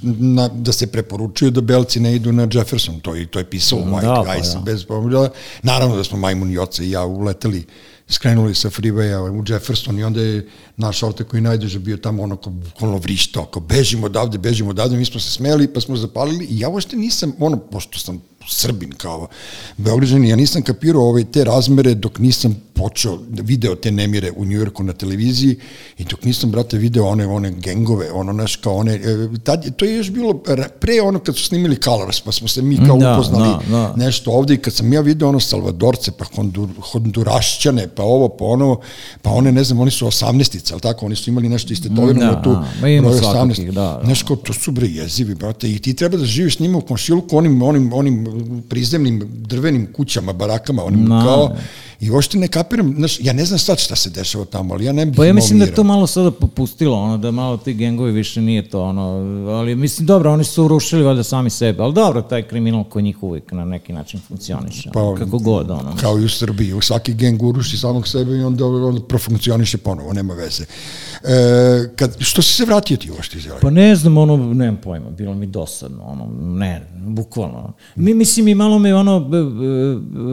na, 0.04 0.48
da 0.48 0.72
se 0.72 0.88
preporučuje 0.88 1.52
da 1.52 1.62
belci 1.62 2.00
ne 2.00 2.16
idu 2.16 2.32
na 2.32 2.48
Jefferson. 2.54 3.00
To 3.00 3.16
je, 3.16 3.28
to 3.28 3.40
je 3.40 3.46
pisalo 3.46 3.82
u 3.82 3.86
White 3.86 4.02
Da, 4.02 4.24
pa 4.26 4.60
da. 4.60 4.62
bez 4.66 4.86
pomoća. 4.86 5.30
Naravno 5.64 5.96
da 5.96 6.04
smo 6.04 6.18
majmun 6.18 6.52
i 6.52 6.58
oca 6.58 6.84
i 6.84 6.92
ja 6.92 7.06
uleteli 7.06 7.66
skrenuli 8.08 8.56
sa 8.56 8.70
freewaya 8.70 9.32
u 9.32 9.44
Jefferson 9.48 10.00
i 10.00 10.04
onda 10.04 10.22
je 10.22 10.48
naš 10.78 11.04
auto 11.04 11.24
koji 11.24 11.42
najduže 11.42 11.80
bio 11.80 11.98
tamo 11.98 12.24
ono 12.24 12.36
ko 12.36 12.50
bukvalno 12.50 12.98
vrištao, 12.98 13.44
ako 13.44 13.60
bežimo 13.60 14.06
odavde, 14.06 14.38
bežimo 14.38 14.70
odavde, 14.70 14.98
mi 14.98 15.06
smo 15.06 15.20
se 15.20 15.32
smeli 15.32 15.68
pa 15.68 15.82
smo 15.82 15.98
zapalili 15.98 16.46
i 16.46 16.60
ja 16.60 16.70
uopšte 16.70 16.96
nisam, 16.96 17.34
ono, 17.40 17.58
pošto 17.58 18.00
sam 18.00 18.22
Srbin 18.50 18.92
kao 18.92 19.28
Beograđan, 19.78 20.26
ja 20.26 20.36
nisam 20.36 20.62
kapirao 20.62 21.10
ove 21.10 21.24
te 21.24 21.44
razmere 21.44 21.94
dok 21.94 22.20
nisam 22.20 22.56
počeo, 22.76 23.18
da 23.18 23.42
video 23.42 23.76
te 23.76 23.92
nemire 23.92 24.32
u 24.36 24.46
Njujorku 24.46 24.84
na 24.84 24.94
televiziji 24.94 25.58
i 25.98 26.04
dok 26.04 26.24
nisam, 26.24 26.52
brate, 26.52 26.78
video 26.78 27.06
one, 27.06 27.28
one 27.28 27.52
gengove, 27.52 28.12
ono, 28.12 28.34
naš, 28.34 28.56
kao 28.56 28.76
one, 28.76 28.96
e, 28.96 29.00
tad, 29.44 29.76
to 29.76 29.86
je 29.86 29.96
još 29.96 30.12
bilo 30.12 30.34
pre 30.80 31.02
ono 31.02 31.20
kad 31.20 31.38
su 31.38 31.44
snimili 31.44 31.78
Colors, 31.84 32.22
pa 32.22 32.32
smo 32.32 32.48
se 32.48 32.62
mi 32.62 32.78
kao 32.78 32.98
Da, 32.98 33.14
upoznali 33.14 33.50
da, 33.70 33.78
da. 33.78 33.94
nešto 33.96 34.32
ovde 34.32 34.54
i 34.54 34.58
kad 34.58 34.74
sam 34.74 34.94
ja 34.94 35.02
video 35.02 35.30
ono 35.30 35.40
Salvadorce, 35.40 36.12
pa 36.12 36.26
Hondur, 36.36 36.70
Hondurašćane, 36.80 37.88
pa 37.88 38.04
ovo, 38.04 38.30
pa 38.30 38.46
ono, 38.46 38.80
pa 39.22 39.30
one, 39.30 39.52
ne 39.52 39.64
znam, 39.64 39.80
oni 39.80 39.92
su 39.92 40.06
18 40.06 40.72
ali 40.72 40.82
tako, 40.82 41.06
oni 41.06 41.16
su 41.16 41.30
imali 41.30 41.50
nešto 41.50 41.74
istetovirano 41.74 42.34
Da, 42.34 42.42
tu, 42.42 42.58
da, 42.82 42.88
ima 42.88 43.10
broj 43.10 43.20
svakakih, 43.20 43.66
da, 43.66 43.82
da. 43.82 44.02
Znaš, 44.04 44.24
kao, 44.24 44.36
to 44.36 44.54
su 44.54 44.72
bre 44.72 44.88
jezivi, 44.88 45.36
brate, 45.36 45.72
i 45.72 45.80
ti 45.80 45.94
treba 45.94 46.18
da 46.18 46.26
živiš 46.26 46.56
s 46.56 46.60
njima 46.60 46.78
u 46.78 46.82
komšiluku, 46.82 47.38
onim, 47.38 47.62
onim, 47.62 47.94
onim 47.94 48.35
prizemnim 48.70 49.22
drvenim 49.26 49.88
kućama, 49.94 50.34
barakama, 50.34 50.84
onim 50.84 51.00
Ma, 51.00 51.24
kao. 51.24 51.56
I 52.00 52.12
uopšte 52.12 52.38
ne 52.38 52.48
kapiram, 52.48 52.94
znaš, 52.98 53.20
ja 53.20 53.34
ne 53.34 53.46
znam 53.46 53.60
sad 53.60 53.80
šta 53.80 53.96
se 53.96 54.10
dešava 54.10 54.46
tamo, 54.46 54.74
ali 54.74 54.86
ja 54.86 54.92
ne 54.92 55.06
bih 55.06 55.16
Pa 55.18 55.26
ja 55.26 55.34
mislim 55.34 55.60
da 55.60 55.66
to 55.66 55.84
malo 55.84 56.08
sada 56.08 56.32
popustilo, 56.32 56.98
ono, 56.98 57.18
da 57.18 57.32
malo 57.32 57.58
ti 57.58 57.74
gengovi 57.74 58.12
više 58.12 58.42
nije 58.42 58.70
to, 58.70 58.84
ono, 58.84 59.02
ali 59.52 59.76
mislim, 59.76 60.06
dobro, 60.06 60.32
oni 60.32 60.44
su 60.44 60.66
urušili 60.66 61.04
valjda 61.04 61.24
sami 61.24 61.50
sebe, 61.50 61.84
ali 61.84 61.94
dobro, 61.94 62.22
taj 62.22 62.44
kriminal 62.44 62.84
kod 62.84 63.04
njih 63.04 63.24
uvijek 63.24 63.52
na 63.52 63.66
neki 63.66 63.94
način 63.94 64.20
funkcioniše, 64.28 64.90
Pa, 64.94 65.16
kako 65.18 65.38
god, 65.38 65.72
ono. 65.72 65.96
Kao 66.02 66.20
i 66.20 66.26
u 66.26 66.30
Srbiji, 66.30 66.74
u 66.74 66.82
svaki 66.82 67.14
geng 67.14 67.44
uruši 67.44 67.78
samog 67.78 68.08
sebe 68.08 68.38
i 68.38 68.44
onda, 68.44 68.66
onda 68.66 69.02
profunkcioniše 69.02 69.78
ponovo, 69.78 70.14
nema 70.14 70.34
veze. 70.34 70.64
E, 71.24 71.96
kad, 71.96 72.16
što 72.20 72.42
si 72.42 72.54
se 72.54 72.66
vratio 72.66 72.98
ti 72.98 73.12
uopšte 73.12 73.38
iz 73.38 73.46
LA? 73.46 73.56
Pa 73.62 73.70
ne 73.70 73.96
znam, 73.96 74.18
ono, 74.18 74.38
nemam 74.38 74.78
pojma, 74.84 75.10
bilo 75.10 75.34
mi 75.34 75.46
dosadno, 75.46 76.04
ono, 76.04 76.28
ne, 76.42 76.88
bukvalno. 77.06 77.74
Mi, 77.96 78.14
mislim, 78.14 78.48
i 78.48 78.56
malo 78.56 78.80
me, 78.80 78.96
ono, 78.96 79.30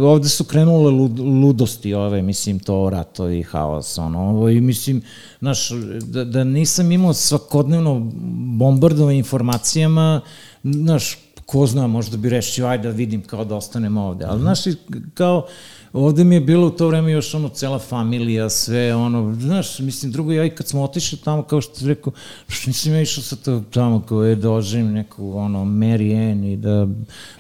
ovde 0.05 0.29
su 0.29 0.45
krenule 0.45 0.91
lud, 0.91 1.52
ludosti 1.53 1.95
ove, 1.95 2.23
mislim, 2.23 2.59
to 2.59 2.91
rato 2.91 3.29
i 3.31 3.43
haos, 3.43 3.99
ono, 3.99 4.21
ovo, 4.21 4.49
i 4.49 4.61
mislim, 4.61 5.03
znaš, 5.41 5.71
da, 6.01 6.25
da 6.25 6.45
nisam 6.45 6.93
imao 6.93 7.15
svakodnevno 7.15 8.11
bombardovanje 8.59 9.19
informacijama, 9.19 10.21
znaš, 10.65 11.19
ko 11.47 11.67
zna, 11.67 11.87
možda 11.87 12.17
bi 12.17 12.29
rešio, 12.29 12.67
ajde 12.67 12.89
da 12.89 12.95
vidim 12.95 13.23
kao 13.23 13.45
da 13.45 13.57
ostanem 13.57 13.97
ovde, 13.97 14.25
ali, 14.25 14.41
znaš, 14.41 14.67
i 14.67 14.75
kao, 15.15 15.47
ovde 15.93 16.25
mi 16.25 16.35
je 16.35 16.41
bilo 16.41 16.67
u 16.67 16.71
to 16.71 16.89
vreme 16.89 17.13
još 17.13 17.35
ono 17.35 17.49
cela 17.49 17.79
familija, 17.79 18.51
sve 18.51 18.95
ono, 18.95 19.35
znaš, 19.35 19.79
mislim, 19.79 20.13
drugo, 20.13 20.33
ja 20.33 20.45
i 20.45 20.51
kad 20.51 20.67
smo 20.69 20.83
otišli 20.83 21.19
tamo, 21.19 21.43
kao 21.43 21.61
što 21.61 21.79
ti 21.79 21.87
rekao, 21.87 22.13
što 22.49 22.71
nisam 22.71 22.93
ja 22.93 23.01
išao 23.01 23.25
sa 23.25 23.37
to 23.37 23.63
tamo, 23.71 24.01
kao 24.01 24.25
je 24.25 24.37
da 24.37 24.51
oživim 24.51 24.93
neku, 24.93 25.39
ono, 25.39 25.65
Mary 25.65 26.31
Ann 26.33 26.45
i 26.45 26.57
da 26.57 26.87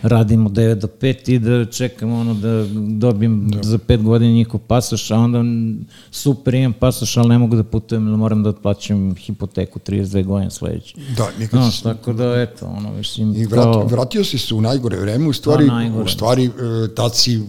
radimo 0.03 0.50
9 0.50 0.74
do 0.74 0.88
5 1.00 1.32
i 1.32 1.38
da 1.38 1.64
čekam, 1.64 2.12
ono, 2.12 2.34
da 2.34 2.64
dobijem 2.98 3.48
da. 3.50 3.62
za 3.62 3.78
5 3.78 4.03
godina 4.03 4.32
njihov 4.32 4.61
pasoš, 4.61 5.11
a 5.11 5.16
onda 5.16 5.42
super 6.11 6.55
imam 6.55 6.72
pasoš, 6.72 7.16
ali 7.16 7.28
ne 7.28 7.38
mogu 7.38 7.57
da 7.57 7.62
putujem, 7.64 8.07
jer 8.09 8.16
moram 8.16 8.42
da 8.42 8.48
otplaćam 8.48 9.14
hipoteku 9.14 9.78
32 9.78 10.24
godine 10.24 10.50
sledeće. 10.50 10.94
Da, 11.16 11.28
nikad 11.38 11.61
Znaš, 11.61 11.76
si- 11.76 11.82
tako 11.82 12.12
da, 12.12 12.40
eto, 12.42 12.66
ono, 12.66 12.92
mislim, 12.92 13.36
I 13.36 13.46
vrat, 13.46 13.64
kao... 13.64 13.86
vratio 13.86 14.24
si 14.24 14.38
se 14.38 14.55
u 14.55 14.61
najgore 14.61 14.96
vreme, 14.96 15.28
u 15.28 15.32
stvari, 15.32 15.66
Pa, 15.68 15.74
najgore. 15.74 16.05
u 16.05 16.09
stvari, 16.09 16.44
e, 16.44 16.50
tad 16.94 17.16
si, 17.16 17.40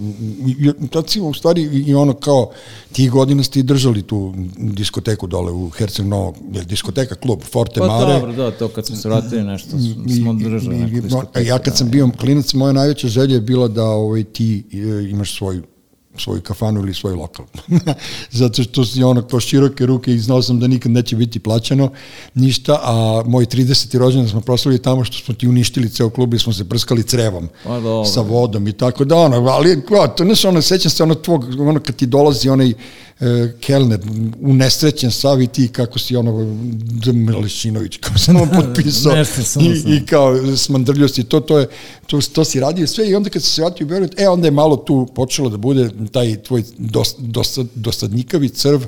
si 1.02 1.22
u 1.22 1.34
stvari 1.34 1.62
i 1.62 1.96
ono 1.96 2.14
kao, 2.14 2.52
tih 2.92 3.12
godina 3.12 3.44
ste 3.44 3.60
i 3.60 3.64
držali 3.64 4.02
tu 4.02 4.34
diskoteku 4.58 5.28
dole 5.28 5.52
u 5.52 5.70
Herceg 5.70 6.06
Novog, 6.06 6.36
je 6.54 6.64
diskoteka, 6.64 7.16
klub, 7.16 7.42
Forte 7.42 7.80
Pa 7.80 7.88
Mare. 7.88 8.14
dobro, 8.14 8.34
da, 8.34 8.52
to 8.52 8.68
kad 8.68 8.86
smo 8.86 8.96
se 8.96 9.10
vratili 9.10 9.44
nešto, 9.44 9.70
smo 10.22 10.34
držali 10.34 10.78
neku 10.78 11.02
diskoteku. 11.02 11.48
Ja 11.48 11.60
kad 11.60 11.78
sam 11.78 11.88
da, 11.88 11.92
bio 11.92 12.10
klinac, 12.20 12.54
moja 12.54 12.74
najveća 12.74 13.08
želja 13.08 13.36
je 13.36 13.42
bila 13.42 13.68
da 13.68 13.84
ovaj, 13.84 14.24
ti 14.24 14.64
e, 14.74 15.10
imaš 15.10 15.38
svoj 15.38 15.62
svoju 16.18 16.42
kafanu 16.42 16.80
ili 16.80 16.94
svoj 16.94 17.14
lokal. 17.14 17.46
Zato 18.32 18.64
što 18.64 18.86
si 18.86 19.04
ono 19.04 19.22
kao 19.22 19.40
široke 19.40 19.86
ruke 19.86 20.14
i 20.14 20.20
znao 20.20 20.42
sam 20.42 20.60
da 20.60 20.68
nikad 20.68 20.92
neće 20.92 21.16
biti 21.16 21.40
plaćano 21.40 21.92
ništa, 22.34 22.80
a 22.84 23.24
moj 23.26 23.46
30. 23.46 23.98
rođendan 23.98 24.30
smo 24.30 24.42
proslavili 24.42 24.82
tamo 24.82 25.04
što 25.04 25.18
smo 25.18 25.34
ti 25.34 25.48
uništili 25.48 25.90
ceo 25.90 26.10
klub 26.10 26.34
i 26.34 26.40
smo 26.40 26.54
se 26.54 26.70
prskali 26.70 27.04
crevom 27.04 27.50
dobro. 27.66 28.06
sa 28.06 28.22
vodom 28.22 28.68
i 28.68 28.74
tako 28.74 29.06
da 29.06 29.16
ono, 29.16 29.38
ali 29.48 29.86
kao, 29.86 30.08
to 30.08 30.24
nešto 30.24 30.50
ono, 30.50 30.62
sećam 30.62 30.92
se 30.92 31.04
ono 31.04 31.16
tvog, 31.16 31.60
ono 31.60 31.80
kad 31.80 31.96
ti 31.96 32.06
dolazi 32.06 32.50
onaj 32.50 32.74
kelner, 33.60 34.00
unesrećen 34.42 35.12
sav 35.12 35.42
i 35.42 35.48
ti 35.48 35.68
kako 35.68 36.00
si 36.00 36.16
ono 36.16 36.58
D. 37.06 37.14
Melišinović, 37.14 37.98
kako 37.98 38.20
sam 38.20 38.36
on 38.36 38.50
potpisao 38.62 39.16
i, 39.62 39.96
i 39.96 40.06
kao 40.06 40.58
smandrljio 40.58 41.08
si 41.08 41.24
to, 41.24 41.40
to, 41.40 41.60
je, 41.60 41.68
to, 42.08 42.20
to 42.34 42.46
si 42.46 42.60
radio 42.60 42.88
sve 42.88 43.10
i 43.10 43.16
onda 43.16 43.30
kad 43.30 43.44
si 43.44 43.50
se 43.50 43.62
vratio 43.62 43.86
u 43.86 43.88
Beograd, 43.88 44.14
e 44.18 44.28
onda 44.28 44.48
je 44.48 44.52
malo 44.52 44.76
tu 44.76 45.08
počelo 45.16 45.50
da 45.50 45.58
bude 45.58 45.90
taj 46.12 46.44
tvoj 46.44 46.64
dos, 46.78 47.16
dosad, 47.18 47.68
dosadnikavi 47.76 48.50
crv 48.50 48.82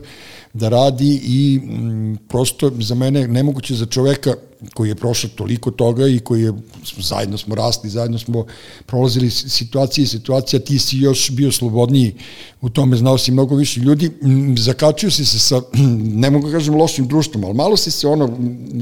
da 0.56 0.70
radi 0.70 1.22
i 1.24 1.60
mm, 1.60 2.18
prosto 2.28 2.72
za 2.80 2.96
mene 2.96 3.28
nemoguće 3.28 3.76
za 3.76 3.86
čoveka 3.86 4.34
koji 4.74 4.90
je 4.90 4.96
prošao 4.96 5.30
toliko 5.36 5.72
toga 5.72 6.08
i 6.08 6.20
koji 6.20 6.44
je, 6.44 6.54
zajedno 6.98 7.38
smo 7.38 7.56
rasli, 7.56 7.90
zajedno 7.90 8.20
smo 8.20 8.46
prolazili 8.86 9.30
situacije 9.30 10.04
i 10.04 10.08
situacija, 10.08 10.60
ti 10.60 10.80
si 10.80 10.98
još 10.98 11.32
bio 11.32 11.52
slobodniji 11.52 12.16
u 12.62 12.70
tome, 12.70 12.98
znao 12.98 13.18
si 13.18 13.32
mnogo 13.32 13.56
više 13.56 13.80
ljudi, 13.80 14.12
zakačio 14.58 15.12
si 15.12 15.26
se 15.26 15.40
sa, 15.40 15.62
ne 16.24 16.30
mogu 16.30 16.48
da 16.48 16.54
kažem 16.54 16.76
lošim 16.76 17.08
društvom, 17.08 17.44
ali 17.44 17.54
malo 17.54 17.78
si 17.78 17.92
se 17.92 18.08
ono 18.08 18.38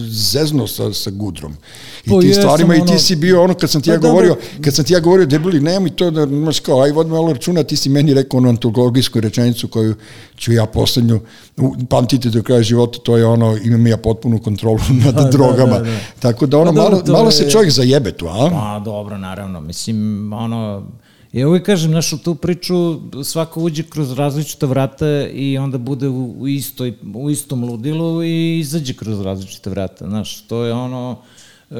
zezno 0.09 0.67
sa, 0.67 0.93
sa 0.93 1.09
gudrom 1.11 1.53
i 2.05 2.09
Pa 2.09 2.19
tim 2.19 2.29
jesam, 2.29 2.43
stvarima 2.43 2.75
i 2.75 2.79
ti 2.79 2.91
ono- 2.91 2.99
si 2.99 3.15
bio 3.15 3.43
ono 3.43 3.53
kad 3.53 3.69
sam 3.69 3.81
ti 3.81 3.87
Pa 3.89 3.93
ja 3.93 3.97
dobro. 3.97 4.09
govorio, 4.11 4.37
kad 4.61 4.75
sam 4.75 4.85
ti 4.85 4.93
ja 4.93 4.99
govorio 4.99 5.25
debeli, 5.25 5.61
nemoj 5.61 5.95
to 5.95 6.11
da 6.11 6.23
imaš 6.23 6.59
kao, 6.59 6.81
aj 6.81 6.91
vodi 6.91 7.09
malo 7.09 7.33
računa, 7.33 7.63
ti 7.63 7.75
si 7.75 7.89
meni 7.89 8.13
rekao 8.13 8.37
onu 8.37 8.49
antologijsku 8.49 9.19
rečenicu 9.19 9.67
koju 9.67 9.95
ću 10.37 10.51
ja 10.53 10.65
poslednju 10.65 11.19
pamtiti 11.89 12.29
do 12.29 12.43
kraja 12.43 12.63
života, 12.63 12.99
to 12.99 13.17
je 13.17 13.25
ono, 13.25 13.57
imam 13.57 13.87
ja 13.87 13.97
potpunu 13.97 14.39
kontrolu 14.39 14.79
nad 15.05 15.15
da, 15.15 15.23
drogama. 15.23 15.77
da, 15.79 15.83
da. 15.83 15.97
Tako 16.19 16.45
da 16.45 16.57
ono, 16.57 16.71
Pa 16.71 16.75
dobro, 16.75 16.97
malo, 16.97 17.03
malo 17.13 17.25
je- 17.27 17.31
se 17.31 17.49
čovjek 17.49 17.71
zajebe 17.71 18.11
tu, 18.11 18.27
a? 18.27 18.49
Pa 18.51 18.81
dobro, 18.85 19.17
naravno, 19.17 19.61
mislim, 19.61 19.97
ono, 20.33 20.87
ja 21.31 21.47
uvijek 21.47 21.65
kažem, 21.65 21.91
znaš, 21.91 22.13
u 22.13 22.17
tu 22.17 22.35
priču 22.35 22.99
svako 23.23 23.61
uđe 23.61 23.83
kroz 23.83 24.11
različita 24.11 24.65
vrata 24.65 25.27
i 25.27 25.57
onda 25.57 25.77
bude 25.77 26.07
u, 26.07 26.35
u, 26.39 26.47
istoj, 26.47 26.93
u 27.15 27.29
istom 27.29 27.63
ludilu 27.63 28.23
i 28.23 28.59
izađe 28.59 28.93
kroz 28.93 29.21
različite 29.21 29.69
vrata, 29.69 30.07
znaš, 30.07 30.41
to 30.41 30.63
je 30.63 30.73
ono, 30.73 31.17
e, 31.71 31.75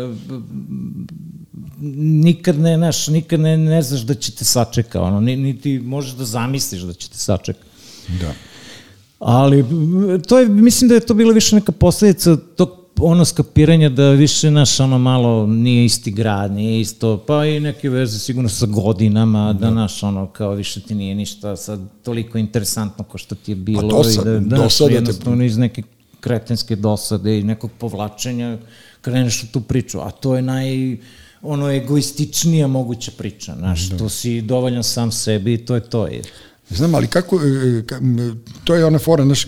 nikad 2.24 2.60
ne, 2.60 2.78
znaš, 2.78 3.08
nikad 3.08 3.40
ne, 3.40 3.58
ne 3.58 3.82
znaš 3.82 4.02
da 4.02 4.14
će 4.14 4.32
te 4.32 4.46
sačeka, 4.46 5.02
ono, 5.02 5.20
ni, 5.20 5.36
niti 5.36 5.80
možeš 5.80 6.12
da 6.12 6.26
zamisliš 6.26 6.82
da 6.82 6.94
će 6.94 7.10
te 7.10 7.18
sačeka. 7.18 7.60
Da. 8.22 8.34
Ali 9.26 9.66
to 10.28 10.40
je, 10.40 10.48
mislim 10.50 10.88
da 10.90 10.96
je 10.96 11.00
to 11.00 11.14
bila 11.14 11.34
više 11.34 11.56
neka 11.56 11.72
posledica 11.72 12.38
tog 12.56 12.70
ono 13.00 13.26
skapiranja 13.26 13.90
da 13.90 14.10
više 14.10 14.52
naš 14.52 14.80
ono 14.80 14.98
malo 14.98 15.48
nije 15.48 15.86
isti 15.86 16.12
grad, 16.12 16.52
nije 16.52 16.82
isto, 16.82 17.18
pa 17.18 17.46
i 17.46 17.60
neke 17.60 17.90
veze 17.90 18.20
sigurno 18.20 18.50
sa 18.50 18.66
godinama, 18.66 19.54
da, 19.54 19.70
naš 19.70 20.04
ono 20.04 20.28
kao 20.28 20.52
više 20.52 20.82
ti 20.82 20.96
nije 20.96 21.16
ništa 21.16 21.56
sad 21.56 21.80
toliko 22.04 22.38
interesantno 22.38 23.04
ko 23.04 23.18
što 23.18 23.36
ti 23.36 23.52
je 23.52 23.56
bilo 23.56 23.82
dosad- 23.82 24.22
i 24.22 24.26
da, 24.26 24.40
da 24.40 24.56
dosada 24.56 24.88
te- 24.88 24.94
jednostavno 24.94 25.44
iz 25.44 25.58
neke 25.58 25.84
kretenske 26.20 26.76
dosade 26.76 27.40
i 27.40 27.44
nekog 27.44 27.72
povlačenja 27.78 28.58
kreneš 29.02 29.44
u 29.44 29.48
tu 29.48 29.62
priču, 29.62 30.00
a 30.00 30.12
to 30.12 30.36
je 30.36 30.42
naj 30.42 30.98
ono 31.42 31.72
egoističnija 31.72 32.68
moguća 32.68 33.12
priča, 33.18 33.56
znaš, 33.58 33.90
to 33.98 34.10
si 34.10 34.42
dovoljan 34.42 34.84
sam 34.84 35.12
sebi 35.12 35.54
i 35.54 35.58
to 35.58 35.76
je 35.76 35.82
to. 35.82 36.08
Je. 36.08 36.22
Znam, 36.70 36.96
ali 36.96 37.08
kako, 37.08 37.36
e, 37.38 37.40
m, 37.94 38.18
to 38.64 38.76
je 38.76 38.86
ona 38.86 39.00
fora, 39.00 39.26
naš, 39.26 39.48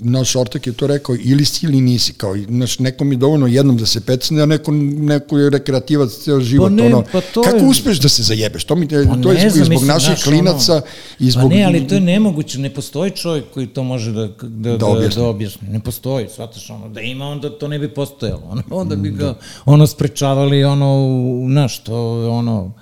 naš 0.00 0.36
ortak 0.36 0.66
je 0.66 0.72
to 0.72 0.86
rekao, 0.86 1.16
ili 1.16 1.44
si 1.44 1.66
ili 1.66 1.80
nisi, 1.80 2.12
kao, 2.12 2.36
naš, 2.38 2.78
nekom 2.78 3.12
je 3.12 3.18
dovoljno 3.18 3.46
jednom 3.46 3.76
da 3.76 3.86
se 3.86 4.00
pecne, 4.00 4.42
a 4.42 4.46
neko, 4.46 4.72
neko 4.72 5.38
je 5.38 5.50
rekreativac 5.50 6.12
ceo 6.14 6.40
život, 6.40 6.72
ne, 6.72 6.84
ono, 6.84 7.04
pa 7.12 7.20
to 7.22 7.42
kako 7.42 7.56
je- 7.56 7.64
uspeš 7.64 7.98
da 7.98 8.08
se 8.08 8.22
zajebeš, 8.22 8.64
to, 8.64 8.74
mi, 8.74 8.88
Pa 8.88 8.94
to 8.94 8.98
je 8.98 9.06
zbog, 9.06 9.22
znam, 9.42 9.50
zbog 9.54 9.68
mislim, 9.68 9.86
naših 9.88 10.06
znaš, 10.08 10.22
klinaca 10.22 10.72
ono, 10.72 10.82
i 11.18 11.30
zbog... 11.30 11.42
Pa 11.44 11.48
ne, 11.48 11.64
ali 11.64 11.88
to 11.88 11.94
je 11.94 12.00
nemoguće, 12.02 12.58
ne 12.58 12.70
postoji 12.70 13.10
čovjek 13.12 13.44
koji 13.50 13.66
to 13.66 13.82
može 13.84 14.12
da, 14.12 14.28
da, 14.42 14.76
da, 14.76 14.86
objasni. 14.86 15.14
da 15.16 15.26
objasni. 15.26 15.68
Ne 15.68 15.80
postoji, 15.80 16.26
shvataš, 16.28 16.70
ono, 16.70 16.88
da 16.88 17.00
ima, 17.00 17.24
onda 17.26 17.50
to 17.50 17.68
ne 17.68 17.78
bi 17.78 17.88
postojalo. 17.90 18.42
Ono, 18.44 18.62
onda 18.70 18.96
bi 18.96 19.10
ga, 19.10 19.34
ono, 19.64 19.86
sprečavali, 19.86 20.64
ono, 20.64 21.06
u- 21.06 21.46
znaš, 21.48 21.78
to, 21.78 21.96
ono, 22.30 22.72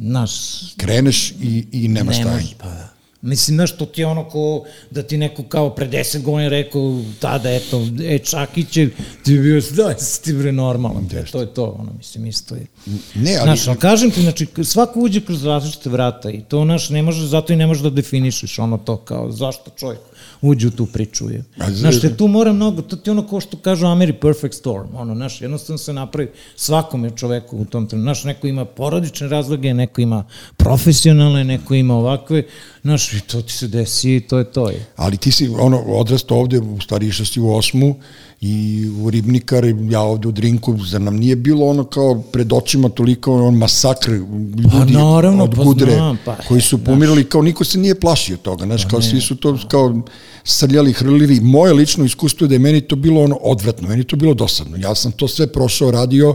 znaš, 0.00 0.30
Kreneš 0.76 1.30
i, 1.30 1.66
i 1.72 1.88
nema 1.88 2.10
ne 2.10 2.14
stajanja. 2.14 2.34
može, 2.40 2.54
pa 2.58 2.68
da. 2.68 2.88
Mislim, 3.22 3.56
znaš, 3.56 3.76
to 3.76 3.86
ti 3.86 4.00
je 4.00 4.06
ono 4.06 4.24
ko, 4.24 4.64
da 4.90 5.02
ti 5.02 5.16
neko 5.16 5.42
kao 5.42 5.70
pre 5.74 5.86
deset 5.86 6.22
godina 6.22 6.48
rekao, 6.48 7.00
tada, 7.18 7.50
eto, 7.50 7.86
e, 8.04 8.18
Čakić 8.18 8.76
je, 8.76 8.90
ti 9.24 9.32
bi 9.32 9.38
bio, 9.42 9.60
da, 9.70 9.98
si 9.98 10.22
ti 10.22 10.32
bre 10.32 10.52
normalan, 10.52 11.08
e, 11.12 11.24
to 11.24 11.40
je 11.40 11.54
to, 11.54 11.76
ono, 11.78 11.92
mislim, 11.98 12.26
isto 12.26 12.54
je. 12.54 12.66
Ne, 13.14 13.36
ali, 13.36 13.44
Znaš, 13.44 13.68
ali 13.68 13.78
kažem 13.78 14.10
ti, 14.10 14.22
znači, 14.22 14.46
svako 14.64 15.00
uđe 15.00 15.20
kroz 15.20 15.44
različite 15.44 15.90
vrata 15.90 16.30
i 16.30 16.40
to, 16.40 16.64
znaš, 16.64 16.90
ne 16.90 17.02
može, 17.02 17.26
zato 17.26 17.52
i 17.52 17.56
ne 17.56 17.66
možeš 17.66 17.82
da 17.82 17.90
definišeš 17.90 18.58
ono 18.58 18.78
to 18.78 18.96
kao, 18.96 19.32
zašto 19.32 19.70
čovjek 19.76 20.00
uđe 20.40 20.68
u 20.68 20.70
tu 20.70 20.86
priču. 20.86 21.30
Je. 21.30 21.44
Znaš, 21.68 22.00
te 22.00 22.16
tu 22.16 22.28
mora 22.28 22.52
mnogo, 22.52 22.82
to 22.82 22.96
ti 22.96 23.10
je 23.10 23.12
ono 23.12 23.28
kao 23.28 23.40
što 23.40 23.56
kažu 23.56 23.86
Ameri 23.86 24.12
perfect 24.12 24.54
storm, 24.54 24.94
ono, 24.94 25.14
znaš, 25.14 25.40
jednostavno 25.40 25.78
se 25.78 25.92
napravi 25.92 26.30
svakome 26.56 27.10
čoveku 27.16 27.56
u 27.56 27.64
tom 27.64 27.86
trenutku, 27.86 28.04
znaš, 28.04 28.24
neko 28.24 28.46
ima 28.46 28.64
porodične 28.64 29.28
razloge, 29.28 29.74
neko 29.74 30.00
ima 30.00 30.24
profesionalne, 30.56 31.44
neko 31.44 31.74
ima 31.74 31.94
ovakve, 31.94 32.42
znaš, 32.82 33.12
i 33.12 33.20
to 33.20 33.42
ti 33.42 33.52
se 33.52 33.68
desi 33.68 34.16
i 34.16 34.20
to 34.20 34.38
je 34.38 34.44
to. 34.44 34.70
Je. 34.70 34.86
ali 34.96 35.16
ti 35.16 35.32
si 35.32 35.48
ono, 35.48 35.78
odrastao 35.78 36.38
ovde, 36.38 36.58
u 36.58 36.80
stvari 36.80 37.06
išao 37.06 37.26
si 37.26 37.40
u 37.40 37.54
osmu 37.54 37.94
i 38.40 38.86
u 39.00 39.10
Ribnikar, 39.10 39.64
i 39.64 39.76
ja 39.90 40.00
ovde 40.00 40.28
u 40.28 40.32
Drinku, 40.32 40.78
zar 40.84 41.00
nam 41.00 41.16
nije 41.16 41.36
bilo 41.36 41.66
ono 41.66 41.84
kao 41.84 42.22
pred 42.32 42.52
očima 42.52 42.88
toliko 42.88 43.46
on 43.46 43.54
masakr 43.54 44.10
ljudi 44.10 44.62
Pa 44.70 44.84
naravno, 44.84 45.44
od 45.44 45.54
pa 45.56 45.64
Gudre, 45.64 45.94
znam, 45.94 46.18
pa, 46.24 46.36
koji 46.48 46.60
su 46.60 46.84
pomirali, 46.84 47.24
kao 47.24 47.42
niko 47.42 47.64
se 47.64 47.78
nije 47.78 48.00
plašio 48.00 48.36
toga, 48.36 48.64
znaš, 48.64 48.84
kao 48.84 49.02
svi 49.02 49.20
su 49.20 49.36
to 49.36 49.58
kao 49.68 50.02
srljali, 50.44 50.92
hrlili. 50.92 51.40
Moje 51.40 51.72
lično 51.72 52.04
iskustvo 52.04 52.44
je 52.44 52.48
da 52.48 52.54
je 52.54 52.58
meni 52.58 52.80
to 52.80 52.96
bilo 52.96 53.22
ono 53.22 53.38
odvratno, 53.42 53.88
meni 53.88 54.04
to 54.04 54.16
bilo 54.16 54.34
dosadno. 54.34 54.76
Ja 54.76 54.94
sam 54.94 55.12
to 55.12 55.28
sve 55.28 55.46
prošao, 55.46 55.90
radio 55.90 56.34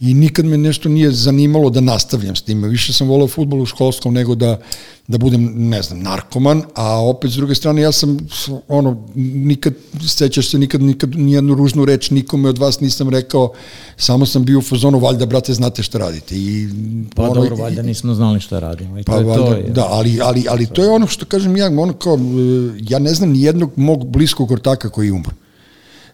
i 0.00 0.14
nikad 0.14 0.44
me 0.44 0.58
nešto 0.58 0.88
nije 0.88 1.10
zanimalo 1.10 1.70
da 1.70 1.80
nastavljam 1.80 2.36
s 2.36 2.42
time. 2.42 2.68
Više 2.68 2.92
sam 2.92 3.08
volao 3.08 3.28
futbol 3.28 3.62
u 3.62 3.66
školskom 3.66 4.14
nego 4.14 4.34
da 4.34 4.60
da 5.08 5.18
budem, 5.18 5.52
ne 5.68 5.82
znam, 5.82 6.00
narkoman, 6.00 6.62
a 6.74 7.04
opet 7.04 7.30
s 7.30 7.34
druge 7.34 7.54
strane 7.54 7.82
ja 7.82 7.92
sam 7.92 8.18
ono, 8.68 9.06
nikad, 9.14 9.74
sećaš 10.08 10.50
se, 10.50 10.58
nikad, 10.58 10.82
nikad 10.82 11.16
nijednu 11.16 11.54
ružnu 11.54 11.84
reč 11.84 12.10
nikome 12.10 12.48
od 12.48 12.58
vas 12.58 12.80
nisam 12.80 13.08
rekao, 13.08 13.52
samo 13.96 14.26
sam 14.26 14.44
bio 14.44 14.58
u 14.58 14.62
fazonu, 14.62 14.98
valjda, 14.98 15.26
brate, 15.26 15.54
znate 15.54 15.82
šta 15.82 15.98
radite. 15.98 16.34
I, 16.36 16.68
Pa 17.14 17.22
ono, 17.22 17.34
dobro, 17.34 17.56
valjda 17.56 17.82
nismo 17.82 18.14
znali 18.14 18.40
šta 18.40 18.58
radimo 18.58 18.98
i 18.98 19.04
to 19.04 19.12
Pa 19.12 19.18
je 19.18 19.24
to. 19.24 19.28
valjda, 19.28 19.56
Je. 19.56 19.70
da, 19.72 19.86
ali, 19.90 20.18
ali, 20.22 20.44
ali 20.50 20.66
to 20.66 20.82
je 20.82 20.90
ono 20.90 21.06
što 21.06 21.26
kažem 21.26 21.56
ja, 21.56 21.66
ono 21.66 21.92
kao, 21.92 22.14
e, 22.14 22.18
ja 22.88 22.98
ne 22.98 23.14
znam 23.14 23.30
ni 23.30 23.42
jednog 23.42 23.70
mog 23.76 24.06
bliskog 24.06 24.50
ortaka 24.50 24.88
koji 24.88 25.06
je 25.06 25.12
umro. 25.12 25.30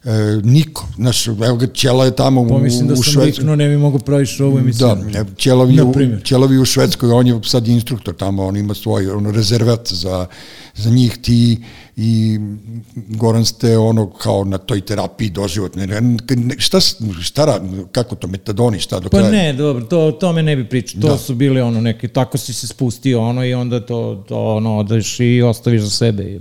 E, 0.04 0.40
niko, 0.44 0.88
znaš, 0.96 1.26
evo 1.26 1.56
ga, 1.56 1.66
Ćela 1.66 2.04
je 2.04 2.16
tamo 2.16 2.48
Pa 2.48 2.54
u, 2.54 2.58
mislim 2.58 2.86
da 2.88 2.92
u 2.92 2.96
sam 2.96 3.02
Švedskoj. 3.04 3.26
riknuo, 3.26 3.56
ne 3.56 3.68
bi 3.68 3.76
mogu 3.76 3.98
praviš 3.98 4.40
ovu 4.40 4.58
emisiju. 4.58 4.86
Da, 4.86 5.24
Ćelavi, 5.38 5.80
u. 5.80 5.94
Ćelavi 6.24 6.58
u 6.58 6.64
Švedskoj, 6.64 7.10
on 7.10 7.26
je 7.26 7.40
sad 7.44 7.68
instruktor 7.68 8.14
tamo, 8.14 8.46
on 8.46 8.56
ima 8.56 8.74
svoj 8.74 9.10
ono, 9.10 9.30
rezervat 9.30 9.92
za, 9.92 10.26
za 10.74 10.90
njih, 10.90 11.18
ti 11.22 11.62
i 11.96 12.38
Goran 12.96 13.44
ste 13.44 13.78
ono 13.78 14.06
kao 14.08 14.44
na 14.44 14.58
toj 14.58 14.80
terapiji 14.80 15.30
doživotne. 15.30 15.86
Ne, 15.86 16.00
ne, 16.00 16.16
šta, 16.58 16.80
šta, 17.22 17.60
kako 17.92 18.14
to, 18.14 18.26
metadoni, 18.26 18.78
šta 18.78 19.00
do 19.00 19.08
Pa 19.08 19.18
kraja? 19.18 19.30
ne, 19.32 19.52
dobro, 19.52 19.84
to, 19.84 20.12
to 20.12 20.32
me 20.32 20.42
ne 20.42 20.56
bi 20.56 20.64
pričao. 20.64 21.00
To 21.00 21.08
Da. 21.08 21.18
su 21.18 21.34
bili 21.34 21.60
ono 21.60 21.80
neki, 21.80 22.08
tako 22.08 22.38
si 22.38 22.52
se 22.52 22.66
spustio 22.66 23.20
ono 23.20 23.44
i 23.44 23.54
onda 23.54 23.80
to, 23.80 24.24
to 24.28 24.46
ono, 24.46 24.78
odeš 24.78 25.20
i 25.20 25.42
ostaviš 25.42 25.82
za 25.82 25.90
sebe. 25.90 26.40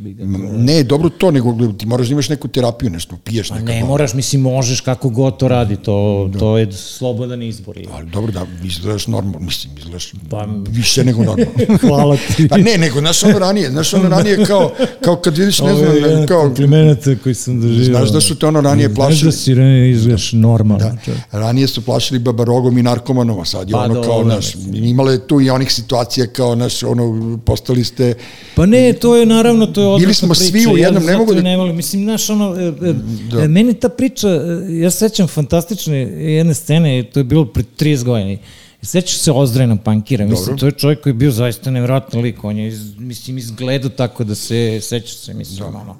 Ne, 0.52 0.84
dobro 0.84 1.10
to, 1.10 1.32
nego 1.32 1.48
ti 1.72 1.86
moraš 1.86 2.08
da 2.08 2.12
imaš 2.12 2.30
neku 2.30 2.48
terapiju, 2.48 2.90
nešto, 2.90 3.18
piješ 3.18 3.50
Pa 3.50 3.56
nekako. 3.56 3.72
ne 3.72 3.84
moraš, 3.84 4.14
mislim, 4.14 4.42
možeš 4.42 4.82
kako 4.82 5.10
god 5.10 5.38
to 5.38 5.48
radi, 5.48 5.76
to, 5.76 6.30
to 6.40 6.58
je 6.58 6.72
slobodan 6.72 7.44
izbor. 7.44 7.78
Ali 7.94 8.06
dobro 8.08 8.32
da 8.32 8.46
izgledaš 8.64 9.08
normalno, 9.08 9.40
mislim, 9.40 9.74
izgledaš 9.78 10.12
Pa- 10.30 10.48
više 10.70 11.04
nego 11.04 11.24
normalno. 11.24 11.52
Hvala 11.82 12.18
ti. 12.18 12.48
Pa 12.50 12.58
ne, 12.58 12.78
nego, 12.78 13.00
znaš 13.00 13.24
ono 13.24 13.40
ranije, 13.40 13.72
znaš 13.72 13.94
ono 13.94 14.10
ranije 14.10 14.46
kao, 14.46 14.72
kao 15.02 15.16
kad 15.16 15.41
vidiš, 15.42 15.60
ne 15.60 15.72
Ovo 15.72 15.86
je 15.86 16.00
znam, 16.08 16.28
kao, 16.28 16.42
kompliment 16.42 17.00
koji 17.24 17.36
sam 17.36 17.62
doživao. 17.62 17.84
Znaš 17.98 18.10
da 18.10 18.22
su 18.22 18.36
te 18.36 18.46
ono 18.46 18.62
ranije 18.62 18.88
Znaš 18.88 18.96
plašili? 18.98 19.26
da 19.26 19.32
si 19.32 19.56
ranije 19.56 19.92
izgledaš 19.92 20.34
normalno. 20.34 20.78
Da. 21.06 21.40
Ranije 21.40 21.68
su 21.68 21.82
plašili 21.82 22.20
babarogom 22.20 22.78
i 22.78 22.84
narkomanom, 22.84 23.40
a 23.40 23.46
sad 23.46 23.70
je 23.70 23.74
Pa 23.74 23.80
ono 23.80 24.02
kao, 24.02 24.24
naš, 24.26 24.46
imale 24.74 25.20
tu 25.20 25.42
i 25.42 25.50
onih 25.50 25.74
situacija 25.74 26.28
kao, 26.28 26.56
naš, 26.56 26.84
ono, 26.84 27.38
postali 27.46 27.84
ste, 27.84 28.14
Pa 28.56 28.66
ne, 28.66 28.94
to 28.94 29.16
je 29.16 29.26
naravno, 29.26 29.66
to 29.66 29.82
je 29.82 29.88
odvratna 29.88 30.02
Bili 30.02 30.14
smo 30.14 30.36
svi 30.36 30.52
priča, 30.52 30.70
u 30.70 30.78
jednom, 30.78 31.04
ja 31.04 31.12
ne 31.12 31.18
mogu 31.18 31.34
da- 31.34 31.42
Ne 31.42 31.58
volim, 31.58 31.76
mislim, 31.76 32.04
znaš, 32.04 32.30
ono, 32.30 32.56
e, 32.56 32.90
e, 32.90 32.94
Da. 33.32 33.48
meni 33.48 33.74
ta 33.74 33.90
priča, 33.90 34.28
e, 34.30 34.42
ja 34.72 34.92
se 34.92 34.98
sećam 35.00 35.28
fantastične 35.28 35.98
jedne 36.34 36.54
scene, 36.54 37.04
to 37.04 37.20
je 37.20 37.24
bilo 37.24 37.46
pre 37.46 37.64
30 37.80 38.04
godina, 38.04 38.38
Sećaš 38.84 39.18
se 39.18 39.32
Ozdrajna 39.32 39.76
Pankira, 39.76 40.26
mislim, 40.26 40.46
Dobro. 40.46 40.60
to 40.60 40.66
je 40.66 40.72
čovjek 40.72 41.02
koji 41.02 41.12
je 41.12 41.16
bio 41.16 41.32
zaista 41.32 41.72
nevjerojatan 41.72 42.22
lik, 42.22 42.44
on 42.44 42.58
je, 42.58 42.68
iz, 42.68 42.98
mislim, 42.98 43.38
izgledao 43.38 43.90
tako 43.90 44.24
da 44.24 44.36
se, 44.36 44.80
sećaš 44.82 45.18
se, 45.18 45.34
mislim, 45.34 45.68
ono, 45.68 45.98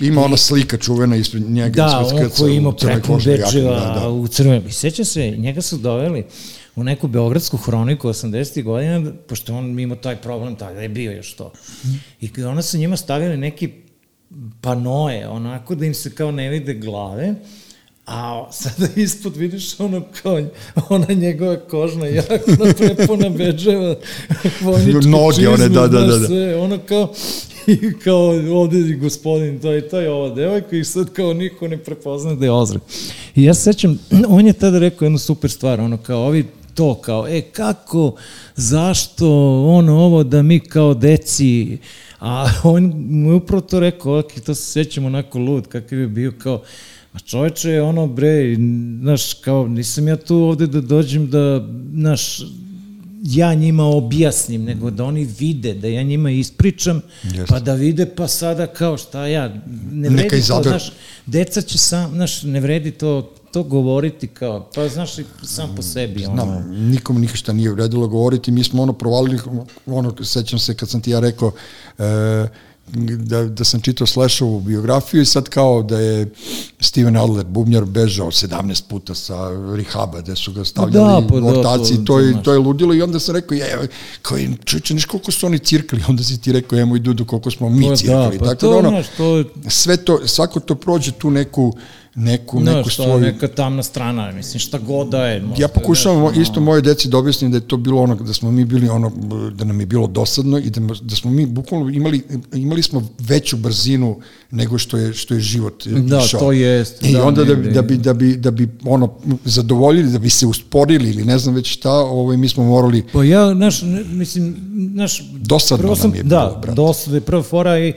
ima 0.00 0.24
ona 0.24 0.36
slika 0.36 0.78
čuvena 0.78 1.16
ispred 1.16 1.50
njega. 1.50 1.82
Da, 1.82 1.98
on 1.98 2.30
koji 2.38 2.56
ima 2.56 2.72
prepun 2.72 3.20
bečeva 3.24 3.80
da, 3.80 4.00
da. 4.00 4.08
u 4.08 4.28
crvenom. 4.28 4.66
I 4.66 4.72
seća 4.72 5.04
se, 5.04 5.30
njega 5.30 5.62
su 5.62 5.76
doveli 5.76 6.24
u 6.76 6.84
neku 6.84 7.08
beogradsku 7.08 7.56
hroniku 7.56 8.08
80. 8.08 8.62
godina, 8.62 9.12
pošto 9.28 9.54
on 9.54 9.78
imao 9.80 9.96
taj 9.96 10.16
problem, 10.16 10.56
tada 10.56 10.80
je 10.80 10.88
bio 10.88 11.12
još 11.12 11.34
to. 11.34 11.52
I 12.20 12.42
ona 12.42 12.62
su 12.62 12.78
njima 12.78 12.96
stavili 12.96 13.36
neki 13.36 13.70
panoje, 14.60 15.28
onako 15.28 15.74
da 15.74 15.86
im 15.86 15.94
se 15.94 16.14
kao 16.14 16.30
ne 16.30 16.48
vide 16.48 16.74
glave, 16.74 17.34
a 18.06 18.46
sada 18.52 18.88
ispod 19.02 19.36
vidiš 19.36 19.80
ono 19.80 20.02
kao 20.22 20.40
ona 20.88 21.06
njegova 21.14 21.56
kožna 21.56 22.06
jakna 22.06 22.72
prepuna 22.78 23.28
beđeva, 23.28 23.96
vojničke 24.64 25.08
Noge 25.08 25.48
one, 25.48 25.68
da, 25.68 25.88
da, 25.88 26.00
da, 26.00 26.18
da. 26.18 26.26
sve, 26.26 26.56
ono 26.56 26.78
kao, 26.88 27.12
i 27.66 27.98
kao 28.04 28.26
ovde 28.52 28.78
je 28.78 28.96
gospodin, 28.96 29.58
to 29.60 29.72
je, 29.72 29.88
to 29.88 30.00
je 30.00 30.10
ova 30.10 30.34
devojka 30.34 30.76
i 30.76 30.84
sad 30.84 31.12
kao 31.12 31.34
niko 31.34 31.68
ne 31.68 31.78
prepozna 31.78 32.34
da 32.34 32.44
je 32.44 32.52
ozre. 32.52 32.78
I 33.34 33.44
ja 33.44 33.54
se 33.54 33.62
sećam, 33.62 33.98
on 34.28 34.46
je 34.46 34.52
tada 34.52 34.78
rekao 34.78 35.06
jednu 35.06 35.18
super 35.18 35.50
stvar, 35.50 35.80
ono 35.80 35.96
kao 35.96 36.26
ovi 36.26 36.44
to 36.74 36.94
kao, 36.94 37.28
e 37.28 37.40
kako, 37.40 38.14
zašto, 38.56 39.28
ono 39.64 39.98
ovo 39.98 40.24
da 40.24 40.42
mi 40.42 40.60
kao 40.60 40.94
deci, 40.94 41.78
a 42.20 42.48
on 42.62 42.94
mu 43.08 43.30
je 43.30 43.34
upravo 43.34 43.60
to 43.60 43.80
rekao, 43.80 44.18
ok, 44.18 44.32
to 44.46 44.54
se 44.54 44.72
sećam 44.72 45.04
onako 45.04 45.38
lud, 45.38 45.66
kakav 45.66 45.98
je 45.98 46.08
bio 46.08 46.32
kao, 46.38 46.62
A 47.14 47.18
čoveče, 47.18 47.82
ono 47.82 48.06
bre, 48.06 48.56
znaš, 49.00 49.34
kao, 49.34 49.68
nisam 49.68 50.08
ja 50.08 50.16
tu 50.16 50.36
ovde 50.36 50.66
da 50.66 50.80
dođem 50.80 51.30
da, 51.30 51.68
znaš, 51.94 52.40
ja 53.24 53.54
njima 53.54 53.84
objasnim, 53.84 54.64
nego 54.64 54.90
da 54.90 55.04
oni 55.04 55.28
vide, 55.38 55.74
da 55.74 55.88
ja 55.88 56.02
njima 56.02 56.30
ispričam, 56.30 57.00
Jeste. 57.22 57.44
pa 57.48 57.60
da 57.60 57.74
vide, 57.74 58.06
pa 58.06 58.28
sada 58.28 58.66
kao 58.66 58.96
šta 58.96 59.26
ja, 59.26 59.48
ne 59.92 60.08
vredi 60.08 60.22
Neka 60.22 60.30
to, 60.30 60.36
izaberu. 60.36 60.68
znaš, 60.68 60.92
deca 61.26 61.62
će 61.62 61.78
sam, 61.78 62.10
znaš, 62.10 62.42
ne 62.42 62.60
vredi 62.60 62.90
to, 62.90 63.34
to 63.52 63.62
govoriti 63.62 64.26
kao, 64.26 64.70
pa 64.74 64.88
znaš, 64.88 65.10
sam 65.42 65.76
po 65.76 65.82
sebi, 65.82 66.24
ono, 66.26 66.44
Znam, 66.44 66.70
nikom 66.90 67.20
ništa 67.20 67.52
nije 67.52 67.70
vredilo 67.70 68.08
govoriti, 68.08 68.50
mi 68.50 68.64
smo 68.64 68.82
ono 68.82 68.92
provalili, 68.92 69.38
ono, 69.86 70.24
sećam 70.24 70.58
se 70.58 70.74
kad 70.74 70.88
sam 70.88 71.00
ti 71.00 71.10
ja 71.10 71.20
rekao, 71.20 71.52
e, 71.98 72.48
da, 72.86 73.44
da 73.44 73.64
sam 73.64 73.80
čitao 73.80 74.06
Slashovu 74.06 74.60
biografiju 74.60 75.22
i 75.22 75.26
sad 75.26 75.48
kao 75.48 75.82
da 75.82 75.98
je 75.98 76.30
Steven 76.80 77.16
Adler, 77.16 77.46
bubnjar, 77.46 77.84
bežao 77.84 78.26
17 78.28 78.82
puta 78.82 79.14
sa 79.14 79.34
rehaba, 79.76 80.20
gde 80.20 80.36
su 80.36 80.52
ga 80.52 80.64
stavljali 80.64 80.92
Da, 81.22 81.28
pa 81.28 81.40
da, 81.42 81.62
to- 81.78 81.84
to, 81.96 82.18
je, 82.20 82.42
to 82.42 82.52
je 82.52 82.58
ludilo 82.58 82.94
i 82.94 83.02
onda 83.02 83.20
sam 83.20 83.34
rekao, 83.34 83.54
je, 83.54 83.88
kao 84.22 84.36
je, 84.36 84.50
čuče, 84.64 84.94
niš 84.94 85.04
koliko 85.04 85.32
su 85.32 85.46
oni 85.46 85.58
cirkli, 85.58 86.00
onda 86.08 86.22
si 86.22 86.40
ti 86.40 86.52
rekao, 86.52 86.78
jemo 86.78 86.96
i 86.96 87.00
Dudu, 87.00 87.24
koliko 87.24 87.50
smo 87.50 87.68
mi 87.68 87.88
Pa 87.88 87.96
cirkli. 87.96 88.14
da, 88.14 88.38
pa 88.38 88.44
Tako 88.44 88.56
to, 88.56 88.70
da 88.72 88.88
ono, 88.88 89.02
to 89.16 89.44
sve 89.68 89.96
to, 89.96 90.26
svako 90.26 90.60
to 90.60 90.74
prođe 90.74 91.12
tu 91.12 91.30
neku 91.30 91.76
neku, 92.16 92.60
No, 92.60 92.72
neku 92.72 92.88
što 92.88 93.02
svoju... 93.02 93.20
neka 93.20 93.48
tamna 93.48 93.82
strana, 93.82 94.32
mislim, 94.32 94.60
šta 94.60 94.78
god 94.78 95.08
da 95.08 95.26
je. 95.26 95.42
možda 95.42 95.62
Ja 95.62 95.64
je 95.64 95.68
pokušavam 95.68 96.22
nešto, 96.22 96.40
isto 96.40 96.60
moje 96.60 96.80
deci 96.80 97.08
da 97.08 97.18
objasnim 97.18 97.50
da 97.50 97.56
je 97.56 97.60
to 97.60 97.76
bilo 97.76 98.02
ono, 98.02 98.14
da 98.14 98.32
smo 98.32 98.50
mi 98.50 98.64
bili 98.64 98.88
ono, 98.88 99.12
da 99.54 99.64
nam 99.64 99.80
je 99.80 99.86
bilo 99.86 100.06
dosadno 100.06 100.58
i 100.58 100.70
da, 100.70 100.80
da 101.02 101.16
smo 101.16 101.30
mi 101.30 101.46
bukvalno 101.46 101.90
imali, 101.90 102.22
imali 102.54 102.82
smo 102.82 103.08
veću 103.18 103.56
brzinu 103.56 104.20
nego 104.50 104.78
što 104.78 104.96
je, 104.96 105.12
što 105.14 105.34
je 105.34 105.40
život 105.40 105.86
Da, 105.86 106.18
išao. 106.18 106.40
to 106.40 106.52
jest, 106.52 107.04
I 107.04 107.12
da, 107.12 107.24
onda 107.24 107.44
da, 107.44 107.50
ne, 107.50 107.56
bi, 107.56 107.66
ne. 107.68 107.72
da, 107.74 107.82
bi, 107.82 107.96
da, 107.96 108.12
bi, 108.12 108.36
da 108.36 108.50
bi 108.50 108.68
ono, 108.84 109.14
zadovoljili, 109.44 110.12
da 110.12 110.18
bi 110.18 110.30
se 110.30 110.46
usporili 110.46 111.10
ili 111.10 111.24
ne 111.24 111.38
znam 111.38 111.54
već 111.54 111.72
šta, 111.72 111.92
ovaj, 111.92 112.36
mi 112.36 112.48
smo 112.48 112.64
morali 112.64 113.04
Pa 113.12 113.24
ja, 113.24 113.54
naš, 113.54 113.82
ne, 113.82 114.04
mislim, 114.04 114.56
naš... 114.94 115.22
Dosadno 115.32 115.96
sam, 115.96 116.10
nam 116.10 116.18
je 116.18 116.22
bilo, 116.24 116.40
Da, 116.40 116.58
brate. 116.62 116.76
dosadno 116.76 117.16
je 117.16 117.20
prva 117.20 117.42
fora 117.42 117.78
i 117.78 117.92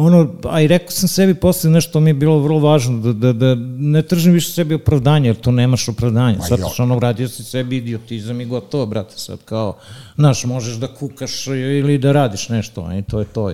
ono, 0.00 0.30
a 0.44 0.60
i 0.60 0.66
rekao 0.66 0.90
sam 0.90 1.08
sebi 1.08 1.34
posle 1.34 1.70
nešto 1.70 2.00
mi 2.00 2.10
je 2.10 2.14
bilo 2.14 2.38
vrlo 2.38 2.58
važno, 2.58 2.98
da, 2.98 3.12
da, 3.12 3.32
da 3.32 3.54
ne 3.78 4.02
tržim 4.02 4.32
više 4.32 4.52
sebi 4.52 4.74
opravdanje, 4.74 5.28
jer 5.28 5.36
tu 5.36 5.52
nemaš 5.52 5.88
opravdanja. 5.88 6.38
Ma 6.38 6.44
Sad 6.44 6.60
što 6.72 6.82
ono 6.82 6.96
uradio 6.96 7.28
si 7.28 7.44
sebi 7.44 7.76
idiotizam 7.76 8.40
i 8.40 8.44
gotovo, 8.44 8.86
brate, 8.86 9.18
sad 9.18 9.38
kao, 9.44 9.76
znaš, 10.20 10.44
možeš 10.44 10.74
da 10.74 10.94
kukaš 10.94 11.46
ili 11.46 11.98
da 11.98 12.12
radiš 12.12 12.48
nešto, 12.48 12.92
i 12.98 13.02
to 13.02 13.18
je 13.18 13.24
to. 13.24 13.52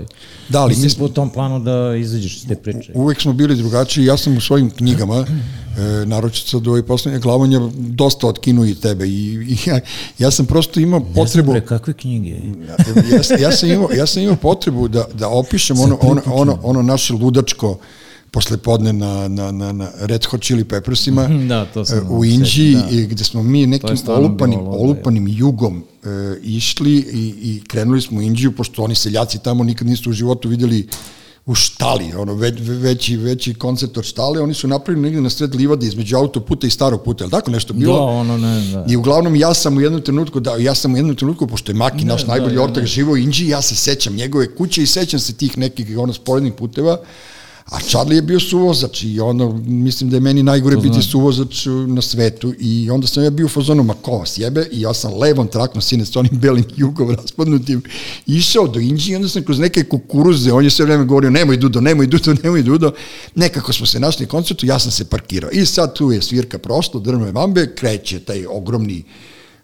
Da, 0.48 0.60
ali 0.60 0.70
mislim, 0.70 0.90
mi 0.90 1.08
po 1.08 1.14
tom 1.14 1.30
planu 1.30 1.60
da 1.60 1.96
izađeš 1.96 2.36
iz 2.36 2.48
te 2.48 2.56
priče. 2.56 2.92
uvek 2.94 3.20
smo 3.20 3.32
bili 3.32 3.56
drugačiji. 3.56 4.04
Ja 4.04 4.16
sam 4.16 4.36
u 4.36 4.40
svojim 4.40 4.70
knjigama, 4.70 5.26
e, 5.78 6.06
naročito 6.06 6.48
sad 6.48 6.66
u 6.66 6.70
ovoj 6.70 6.86
poslednje 6.86 7.18
glavanja, 7.20 7.60
dosta 7.76 8.26
otkinuo 8.26 8.64
i 8.64 8.74
tebe. 8.74 9.06
I, 9.06 9.34
i 9.34 9.56
ja, 9.66 9.80
ja 10.18 10.30
sam 10.30 10.46
prosto 10.46 10.80
imao 10.80 11.00
potrebu... 11.14 11.52
Bre, 11.52 11.60
kakve 11.66 11.92
knjige? 11.94 12.36
ja, 13.12 13.22
sam- 13.22 13.40
ja, 13.40 13.52
sam 13.52 13.70
imao, 13.70 13.88
ja 13.96 14.06
sam 14.06 14.22
imao 14.22 14.36
potrebu 14.36 14.88
da, 14.88 15.04
da 15.14 15.28
opišem 15.28 15.80
ono, 15.80 15.98
ono, 16.02 16.22
ono, 16.26 16.58
ono 16.62 16.82
naše 16.82 17.12
ludačko 17.12 17.78
poslepodne 18.37 18.93
na, 18.93 19.28
na, 19.28 19.51
na, 19.51 19.72
na 19.72 19.89
Red 20.01 20.26
Hot 20.28 20.43
Chili 20.43 20.64
Peppersima 20.64 21.28
Da, 21.49 21.64
to 21.64 21.84
sam 21.84 21.99
e, 21.99 22.11
u 22.11 22.24
Inđiji 22.24 22.74
da. 22.74 23.07
gde 23.09 23.24
smo 23.24 23.43
mi 23.43 23.66
nekim 23.66 23.97
olupanim, 24.07 24.59
bilo 24.59 24.70
ludo, 24.70 24.82
olupanim 24.82 25.28
jugom 25.28 25.84
e, 26.05 26.09
išli 26.43 26.93
i, 26.93 27.34
i 27.43 27.62
krenuli 27.68 28.01
smo 28.01 28.18
u 28.18 28.22
Inđiju, 28.22 28.53
pošto 28.53 28.82
oni 28.82 28.95
seljaci 28.95 29.39
tamo 29.39 29.64
nikad 29.64 29.87
nisu 29.87 30.11
u 30.11 30.12
životu 30.12 30.49
videli 30.49 30.89
u 31.47 31.55
štali, 31.55 32.12
ono, 32.16 32.34
već, 32.34 32.55
veći, 32.61 33.16
veći 33.16 33.55
koncert 33.55 33.97
od 33.97 34.05
štale, 34.05 34.41
oni 34.41 34.55
su 34.55 34.68
napravili 34.68 35.03
negde 35.03 35.20
na 35.20 35.30
sred 35.30 35.55
livade 35.55 35.87
između 35.87 36.16
autoputa 36.16 36.66
i 36.66 36.70
starog 36.70 37.05
puta, 37.05 37.24
je 37.24 37.26
li 37.26 37.30
tako 37.30 37.51
nešto 37.51 37.72
bilo? 37.72 37.97
Da, 37.97 38.03
ono 38.03 38.39
ne, 38.39 38.61
da. 38.72 38.84
I 38.89 38.97
uglavnom 38.97 39.37
ja 39.37 39.55
sam 39.55 39.76
u 39.76 39.80
jednom 39.80 40.03
trenutku, 40.03 40.41
da, 40.41 40.57
ja 40.57 40.74
sam 40.74 40.95
u 40.95 40.97
jednom 40.97 41.16
trenutku, 41.16 41.47
pošto 41.47 41.72
je 41.72 41.76
Maki, 41.76 42.05
naš 42.05 42.26
da, 42.26 42.32
najbolji 42.32 42.55
ja 42.55 42.62
ortak, 42.62 42.87
živo 42.87 43.12
u 43.12 43.16
Inđiji, 43.16 43.49
ja 43.49 43.62
se 43.62 43.74
sećam 43.74 44.14
njegove 44.14 44.55
kuće 44.55 44.82
i 44.82 44.87
sećam 44.87 45.20
se 45.20 45.32
tih 45.32 45.59
nekih 45.59 45.99
ono 45.99 46.12
sporednih 46.12 46.53
puteva, 46.53 46.99
a 47.66 47.80
Charlie 47.80 48.16
je 48.16 48.22
bio 48.22 48.40
suvozač 48.40 49.02
i 49.02 49.20
ono, 49.20 49.52
mislim 49.66 50.10
da 50.10 50.16
je 50.16 50.20
meni 50.20 50.42
najgore 50.42 50.76
biti 50.76 51.02
suvozač 51.02 51.66
uh, 51.66 51.88
na 51.88 52.02
svetu 52.02 52.54
i 52.58 52.90
onda 52.90 53.06
sam 53.06 53.24
ja 53.24 53.30
bio 53.30 53.46
u 53.46 53.48
fazonu, 53.48 53.82
ma 53.82 53.94
ko 53.94 54.18
vas 54.18 54.38
jebe? 54.38 54.68
I 54.72 54.80
ja 54.80 54.94
sam 54.94 55.18
levom 55.18 55.48
traknom 55.48 55.82
sine 55.82 56.04
s 56.04 56.16
onim 56.16 56.38
belim 56.38 56.64
jugom 56.76 57.10
raspadnutim 57.10 57.82
išao 58.26 58.66
do 58.66 58.80
Inđije 58.80 59.12
i 59.12 59.16
onda 59.16 59.28
sam 59.28 59.42
kroz 59.42 59.58
neke 59.58 59.84
kukuruze, 59.84 60.52
on 60.52 60.64
je 60.64 60.70
sve 60.70 60.84
vreme 60.84 61.04
govorio 61.04 61.30
nemoj 61.30 61.56
Dudo, 61.56 61.80
nemoj 61.80 62.06
Dudo, 62.06 62.34
nemoj 62.42 62.62
Dudo, 62.62 62.92
nekako 63.34 63.72
smo 63.72 63.86
se 63.86 64.00
našli 64.00 64.26
na 64.26 64.30
koncertu, 64.30 64.66
ja 64.66 64.78
sam 64.78 64.92
se 64.92 65.04
parkirao. 65.04 65.50
I 65.50 65.66
sad 65.66 65.94
tu 65.94 66.12
je 66.12 66.22
svirka 66.22 66.58
prošlo, 66.58 67.00
drvne 67.00 67.32
vambe, 67.32 67.74
kreće 67.74 68.20
taj 68.20 68.46
ogromni 68.46 69.04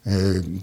e, 0.04 0.10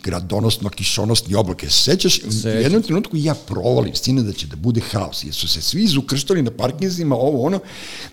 gradonosno 0.03 0.69
kišonosni 0.69 1.35
oblake. 1.35 1.69
Se 1.69 1.81
sećaš? 1.83 2.19
U 2.45 2.47
jednom 2.47 2.81
trenutku 2.81 3.17
ja 3.17 3.33
provalim, 3.33 3.95
sine, 3.95 4.21
da 4.21 4.33
će 4.33 4.47
da 4.47 4.55
bude 4.55 4.81
haos, 4.91 5.23
jer 5.23 5.33
su 5.33 5.47
se 5.47 5.61
svi 5.61 5.83
izukrštali 5.83 6.41
na 6.41 6.51
parkinzima, 6.51 7.15
ovo, 7.15 7.43
ono. 7.43 7.59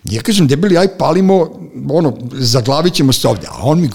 Ja 0.03 0.21
kažem, 0.21 0.47
debeli, 0.47 0.77
aj 0.77 0.87
palimo, 0.87 1.49
ono, 1.89 2.17
zaglavit 2.33 2.93
ćemo 2.93 3.13
se 3.13 3.27
ovde. 3.27 3.47
A 3.47 3.59
on 3.63 3.81
mi 3.81 3.89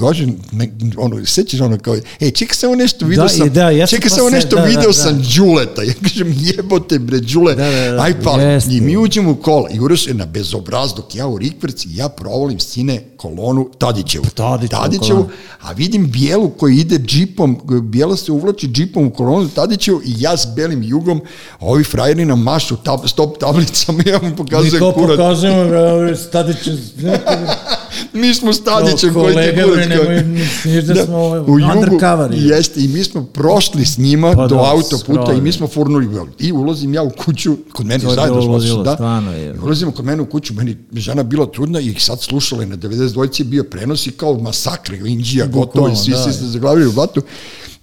ne, 0.52 0.68
ono, 0.96 1.26
sećaš 1.26 1.60
ono 1.60 1.78
kao, 1.78 1.96
ej, 2.20 2.30
čekaj 2.30 2.54
samo 2.54 2.74
nešto, 2.74 3.06
video 3.06 3.24
Da, 3.24 3.28
sam, 3.28 3.50
da, 3.50 3.70
ja 3.70 3.86
čekaj 3.86 4.08
to 4.08 4.16
samo 4.16 4.30
se- 4.30 4.36
nešto, 4.36 4.56
da, 4.56 4.62
da, 4.62 4.68
video 4.68 4.86
da. 4.86 4.92
sam 4.92 5.22
Đuleta. 5.36 5.82
Ja 5.82 5.94
kažem, 6.02 6.34
jebote 6.38 6.98
bre, 6.98 7.20
Đule, 7.20 7.54
Da, 7.54 7.70
da, 7.70 7.90
da, 7.90 8.02
aj 8.02 8.22
palim. 8.22 8.48
jeste. 8.48 8.72
I 8.72 8.80
mi 8.80 8.96
uđemo 8.96 9.30
u 9.30 9.36
kola 9.36 9.70
i 9.70 9.80
Uroš 9.80 10.06
je 10.06 10.14
na 10.14 10.26
bezobraz 10.26 10.94
dok 10.94 11.14
ja 11.14 11.26
u 11.26 11.38
Rikverci, 11.38 11.88
ja 11.90 12.08
provolim 12.08 12.58
sine 12.60 13.02
kolonu 13.16 13.70
Tadićevu. 13.78 14.24
Tadićevu 14.24 14.82
Tadićevu, 14.82 15.08
kolonu. 15.08 15.28
a 15.60 15.72
vidim 15.72 16.10
bijelu 16.10 16.50
koji 16.50 16.76
ide 16.76 16.98
džipom, 17.22 17.60
bijela 17.82 18.16
se 18.16 18.32
uvlači 18.32 18.68
džipom 18.68 19.06
u 19.06 19.10
kolonu 19.10 19.48
Tadićevu 19.48 20.00
i 20.04 20.14
ja 20.18 20.36
s 20.36 20.46
belim 20.56 20.82
jugom, 20.82 21.20
a 21.58 21.66
ovi 21.66 21.84
frajeri 21.84 22.24
nam 22.24 22.42
mašu 22.42 22.76
tab, 22.76 22.98
stop 23.06 23.38
tablicama 23.38 24.02
ja 24.12 24.18
mu 24.22 24.28
Mi 24.28 24.36
pokazujem 24.36 24.80
to 24.80 24.92
kurac. 24.92 25.16
pokazujemo, 25.16 25.64
bre, 25.68 26.16
Stadić, 26.16 26.56
Mi 28.12 28.34
smo 28.34 28.52
s 28.52 28.64
Tadićem 28.64 29.12
Kao 29.12 29.22
koji 29.22 29.34
ti 29.34 29.40
kolega, 29.62 29.72
bre, 29.74 29.96
kao- 29.96 30.04
nemoj, 30.04 30.24
misliš 30.24 30.84
da 30.84 31.06
smo 31.06 31.18
u 31.28 31.58
jugu, 31.58 31.72
undercover, 31.76 32.32
je. 32.32 32.46
jeste, 32.48 32.80
i 32.80 32.88
mi 32.88 33.04
smo 33.04 33.24
prošli 33.24 33.84
s 33.86 33.98
njima 33.98 34.32
Pa 34.36 34.46
do 34.46 34.54
da, 34.54 34.70
autoputa 34.70 35.22
skroz. 35.22 35.38
i 35.38 35.40
mi 35.40 35.52
smo 35.52 35.68
furnuli 35.68 36.08
i 36.38 36.52
ulazim 36.52 36.94
ja 36.94 37.02
u 37.02 37.10
kuću, 37.10 37.56
kod 37.72 37.86
mene 37.86 38.04
zajedno 38.14 38.42
smo 38.42 38.52
ludilo, 38.52 38.82
da, 38.82 38.94
stvarno 38.94 39.32
je. 39.32 39.60
Ulazimo 39.62 39.92
kod 39.92 40.04
mene 40.04 40.22
u 40.22 40.26
kuću, 40.26 40.54
meni 40.54 40.76
žena 40.92 41.22
bila 41.22 41.46
trudna 41.46 41.80
i 41.80 41.94
sad 41.98 42.20
slušala 42.20 42.62
je 42.62 42.68
na 42.68 42.76
92 42.76 43.40
je 43.40 43.44
bio 43.44 43.64
prenos 43.64 44.06
i 44.06 44.10
kao 44.10 44.38
masakre, 44.38 44.98
Indija, 44.98 45.46
gotovo, 45.46 45.88
i 45.88 45.96
svi 45.96 46.12
da. 46.12 46.32
se 46.32 46.46
zaglavili 46.46 46.86
u 46.86 46.92
blatu. 46.92 47.22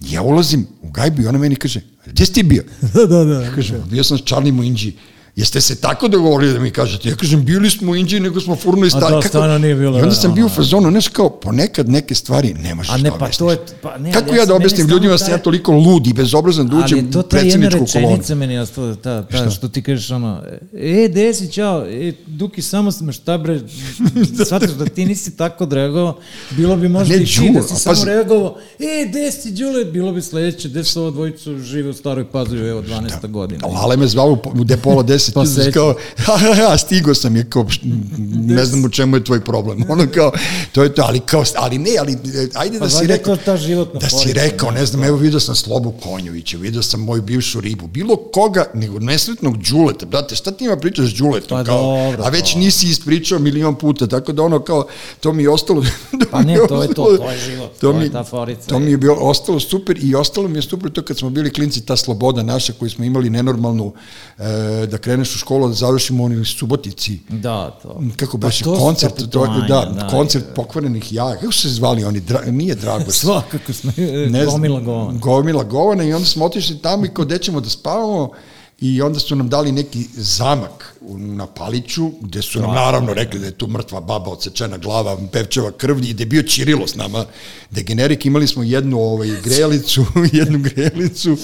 Ja 0.00 0.22
ulazim 0.22 0.66
u 0.82 0.90
gajbu 0.90 1.22
i 1.22 1.26
ona 1.26 1.38
meni 1.38 1.56
kaže, 1.56 1.80
gdje 2.06 2.26
si 2.26 2.32
ti 2.32 2.42
bio? 2.42 2.62
Da, 2.94 3.06
da, 3.06 3.24
da. 3.24 3.42
Ja 3.42 3.54
kažem, 3.54 3.82
bio 3.90 4.04
sam 4.04 4.18
s 4.18 4.22
Charlie 4.24 4.52
u 4.52 4.62
Inđiji. 4.62 4.96
Jeste 5.36 5.60
se 5.60 5.76
tako 5.76 6.08
dogovorili 6.08 6.52
da 6.52 6.58
mi 6.58 6.70
kažete? 6.70 7.08
Ja 7.08 7.14
kažem, 7.16 7.44
bili 7.44 7.70
smo 7.70 7.92
u 7.92 7.96
Inđiji, 7.96 8.20
nego 8.20 8.40
smo 8.40 8.56
furnuli 8.56 8.86
A 8.86 8.90
stari. 8.90 9.12
to 9.12 9.22
stvarno 9.22 9.58
nije 9.58 9.74
bilo, 9.74 9.90
I 9.90 9.94
onda 9.94 10.06
da, 10.06 10.14
sam 10.14 10.34
bio 10.34 10.46
u 10.46 10.50
fazonu, 10.50 10.90
znaš 10.90 11.08
kao, 11.08 11.30
ponekad 11.30 11.88
neke 11.88 12.14
stvari 12.14 12.54
ne 12.54 12.74
možeš 12.74 12.92
A 12.92 12.96
ne, 12.96 13.02
da 13.02 13.10
pa 13.10 13.14
objasniš. 13.16 13.36
to 13.36 13.50
je- 13.50 13.58
pa 13.82 13.98
ne, 13.98 14.12
Kako 14.12 14.26
ali 14.28 14.38
ja 14.38 14.46
da 14.46 14.54
objasnim 14.54 14.86
ljudima 14.88 15.16
da 15.16 15.24
ja 15.26 15.38
toliko 15.38 15.72
lud 15.72 16.06
i 16.06 16.12
bezobrazan 16.12 16.68
da 16.68 16.76
Ali 16.76 16.84
uđem 16.84 16.98
je 16.98 17.04
to 17.04 17.18
u 17.18 17.22
ta 17.22 17.36
jedna 17.36 17.40
predsjedničku 17.42 17.92
kolonu? 17.92 18.08
rečenica 18.08 18.34
meni 18.36 18.58
ostala, 18.58 18.94
ta, 18.94 19.22
ta, 19.24 19.50
što 19.50 19.68
ti 19.68 19.82
kažeš 19.82 20.10
ono, 20.10 20.42
e, 20.74 21.08
desi, 21.08 21.52
čao, 21.52 21.86
e, 21.86 22.12
Duki, 22.28 22.62
samo 22.62 22.92
sam, 22.92 23.12
šta 23.12 23.38
bre, 23.38 23.60
shvataš 24.46 24.70
da 24.70 24.84
ti 24.86 25.06
nisi 25.06 25.30
tako 25.32 25.66
reagovao, 25.66 26.18
bilo 26.50 26.76
bi 26.76 26.88
možda 26.88 27.08
Ne, 27.10 27.16
i 27.16 27.26
ti 27.26 27.50
da 27.50 27.62
si 27.62 27.74
samo 27.76 27.94
pazi- 27.94 28.06
reagovao, 28.06 28.56
e, 28.78 29.08
desi, 29.08 29.50
Đule, 29.52 29.84
bilo 29.84 30.12
bi 30.12 30.22
sledeće, 30.22 30.68
gde 30.68 30.84
su 30.84 31.00
ovo 31.00 31.10
dvojicu 31.10 31.58
žive 31.58 31.88
u 31.88 31.94
staroj 31.94 32.24
pazovi, 32.26 32.68
evo, 32.68 32.82
12. 32.82 33.28
godina. 33.28 33.66
Lale 33.68 33.96
me 33.96 34.06
zvao 34.06 34.28
u 34.28 34.38
u 34.52 34.64
depola 34.64 35.02
10, 35.04 35.19
Pa 35.34 35.40
pa 35.40 35.46
sećam. 35.46 35.72
kao, 35.72 35.94
ha, 36.26 36.36
ha, 36.36 36.54
ha, 36.54 36.78
stigo 36.78 37.14
sam 37.14 37.36
je, 37.36 37.50
kao, 37.50 37.66
ne 38.46 38.64
znam 38.64 38.84
u 38.84 38.88
čemu 38.88 39.16
je 39.16 39.24
tvoj 39.24 39.44
problem. 39.44 39.84
Ono 39.92 40.06
kao, 40.14 40.32
to 40.72 40.82
je 40.82 40.94
to, 40.94 41.02
ali 41.06 41.20
kao, 41.20 41.44
ali 41.56 41.78
ne, 41.78 41.90
ali 42.00 42.12
e, 42.12 42.48
ajde 42.54 42.78
Pa 42.78 42.84
da 42.84 42.90
si 42.90 43.04
je 43.04 43.08
rekao, 43.08 43.36
ta 43.36 43.56
životna 43.56 44.00
da 44.00 44.08
si 44.08 44.32
rekao, 44.32 44.70
ne 44.70 44.86
znam, 44.86 45.04
evo 45.04 45.16
vidio 45.16 45.40
sam 45.40 45.54
Slobu 45.54 45.94
Konjovića, 46.02 46.56
vidio 46.58 46.82
sam 46.82 47.00
moju 47.00 47.22
bivšu 47.22 47.60
ribu, 47.60 47.86
bilo 47.86 48.16
koga, 48.16 48.64
nego 48.74 48.98
nesretnog 48.98 49.56
Đuleta, 49.56 50.06
brate, 50.06 50.36
šta 50.36 50.50
ti 50.50 50.64
ima 50.64 50.76
pričaš 50.76 51.06
s 51.06 51.14
Đuletom? 51.14 51.58
Pa 51.58 51.64
kao, 51.64 51.82
dobro, 51.82 52.24
a 52.24 52.28
već 52.28 52.52
to. 52.52 52.58
nisi 52.58 52.86
ispričao 52.88 53.38
milion 53.38 53.74
puta, 53.74 54.06
tako 54.06 54.32
da 54.32 54.42
ono 54.42 54.60
kao, 54.60 54.86
to 55.20 55.32
mi 55.32 55.42
je 55.42 55.50
ostalo... 55.50 55.84
Pa 56.30 56.42
ne, 56.42 56.52
je 56.52 56.66
to 56.68 56.82
je 56.82 56.88
to, 56.88 56.94
to 56.94 57.30
je 57.30 57.38
život, 57.38 57.70
to 57.80 57.90
je 57.90 57.98
mi- 57.98 58.12
ta 58.12 58.24
forica. 58.24 58.66
To 58.66 58.78
mi 58.78 58.90
je 58.90 58.96
bilo 58.96 59.16
ostalo 59.20 59.60
super 59.60 59.98
i 60.02 60.14
ostalo 60.14 60.48
mi 60.48 60.58
je 60.58 60.62
super 60.62 60.92
to 60.92 61.02
kad 61.02 61.18
smo 61.18 61.30
bili 61.30 61.50
klinci, 61.50 61.80
ta 61.80 61.96
sloboda 61.96 62.42
naša 62.42 62.72
koju 62.72 62.90
smo 62.90 63.04
imali 63.04 63.30
nenormalnu, 63.30 63.92
e, 64.38 64.86
da 64.86 64.98
kreneš 65.10 65.34
u 65.34 65.38
školu, 65.38 65.68
da 65.68 65.74
završimo 65.74 66.24
oni 66.24 66.36
u 66.36 66.44
Subotici, 66.44 67.18
Da, 67.28 67.78
to. 67.82 68.00
kako 68.16 68.38
Pa 68.38 68.46
baš 68.46 68.58
to 68.58 68.74
koncert, 68.78 69.16
to, 69.16 69.24
putovanja, 69.24 69.66
da, 69.68 70.08
koncert 70.10 70.44
pokvarenih 70.54 71.12
jaja, 71.12 71.34
kako 71.36 71.52
su 71.52 71.60
se 71.60 71.68
zvali 71.68 72.04
oni, 72.04 72.20
Dra, 72.20 72.40
nije 72.46 72.74
Dragos, 72.74 73.14
Svakako 73.20 73.72
smo, 73.72 73.92
ne 74.30 74.44
znam, 74.44 74.54
gomila 74.54 74.80
govana. 74.80 75.18
Gomila 75.18 75.64
govana 75.64 76.04
i 76.04 76.12
onda 76.12 76.26
smo 76.26 76.44
otišli 76.44 76.78
tamo 76.78 77.04
i 77.04 77.08
kao 77.08 77.24
gde 77.24 77.38
ćemo 77.38 77.60
da 77.60 77.68
spavamo 77.68 78.30
i 78.80 79.02
onda 79.02 79.18
su 79.18 79.36
nam 79.36 79.48
dali 79.48 79.72
neki 79.72 80.06
zamak 80.14 80.96
na 81.16 81.46
Paliću, 81.46 82.10
gde 82.20 82.42
su 82.42 82.60
nam 82.60 82.74
naravno 82.74 83.14
rekli 83.14 83.40
da 83.40 83.46
je 83.46 83.58
tu 83.58 83.66
mrtva 83.66 84.00
baba, 84.00 84.30
odsečena 84.30 84.78
glava, 84.78 85.18
pevčeva 85.32 85.72
krv 85.72 86.04
i 86.04 86.14
da 86.14 86.22
je 86.22 86.26
bio 86.26 86.42
Čirilo 86.42 86.86
s 86.86 86.94
nama. 86.94 87.24
Degenerik 87.70 88.26
imali 88.26 88.46
smo 88.46 88.62
jednu 88.62 89.00
ovaj, 89.00 89.28
grelicu, 89.44 90.06
jednu 90.32 90.58
grelicu 90.58 91.36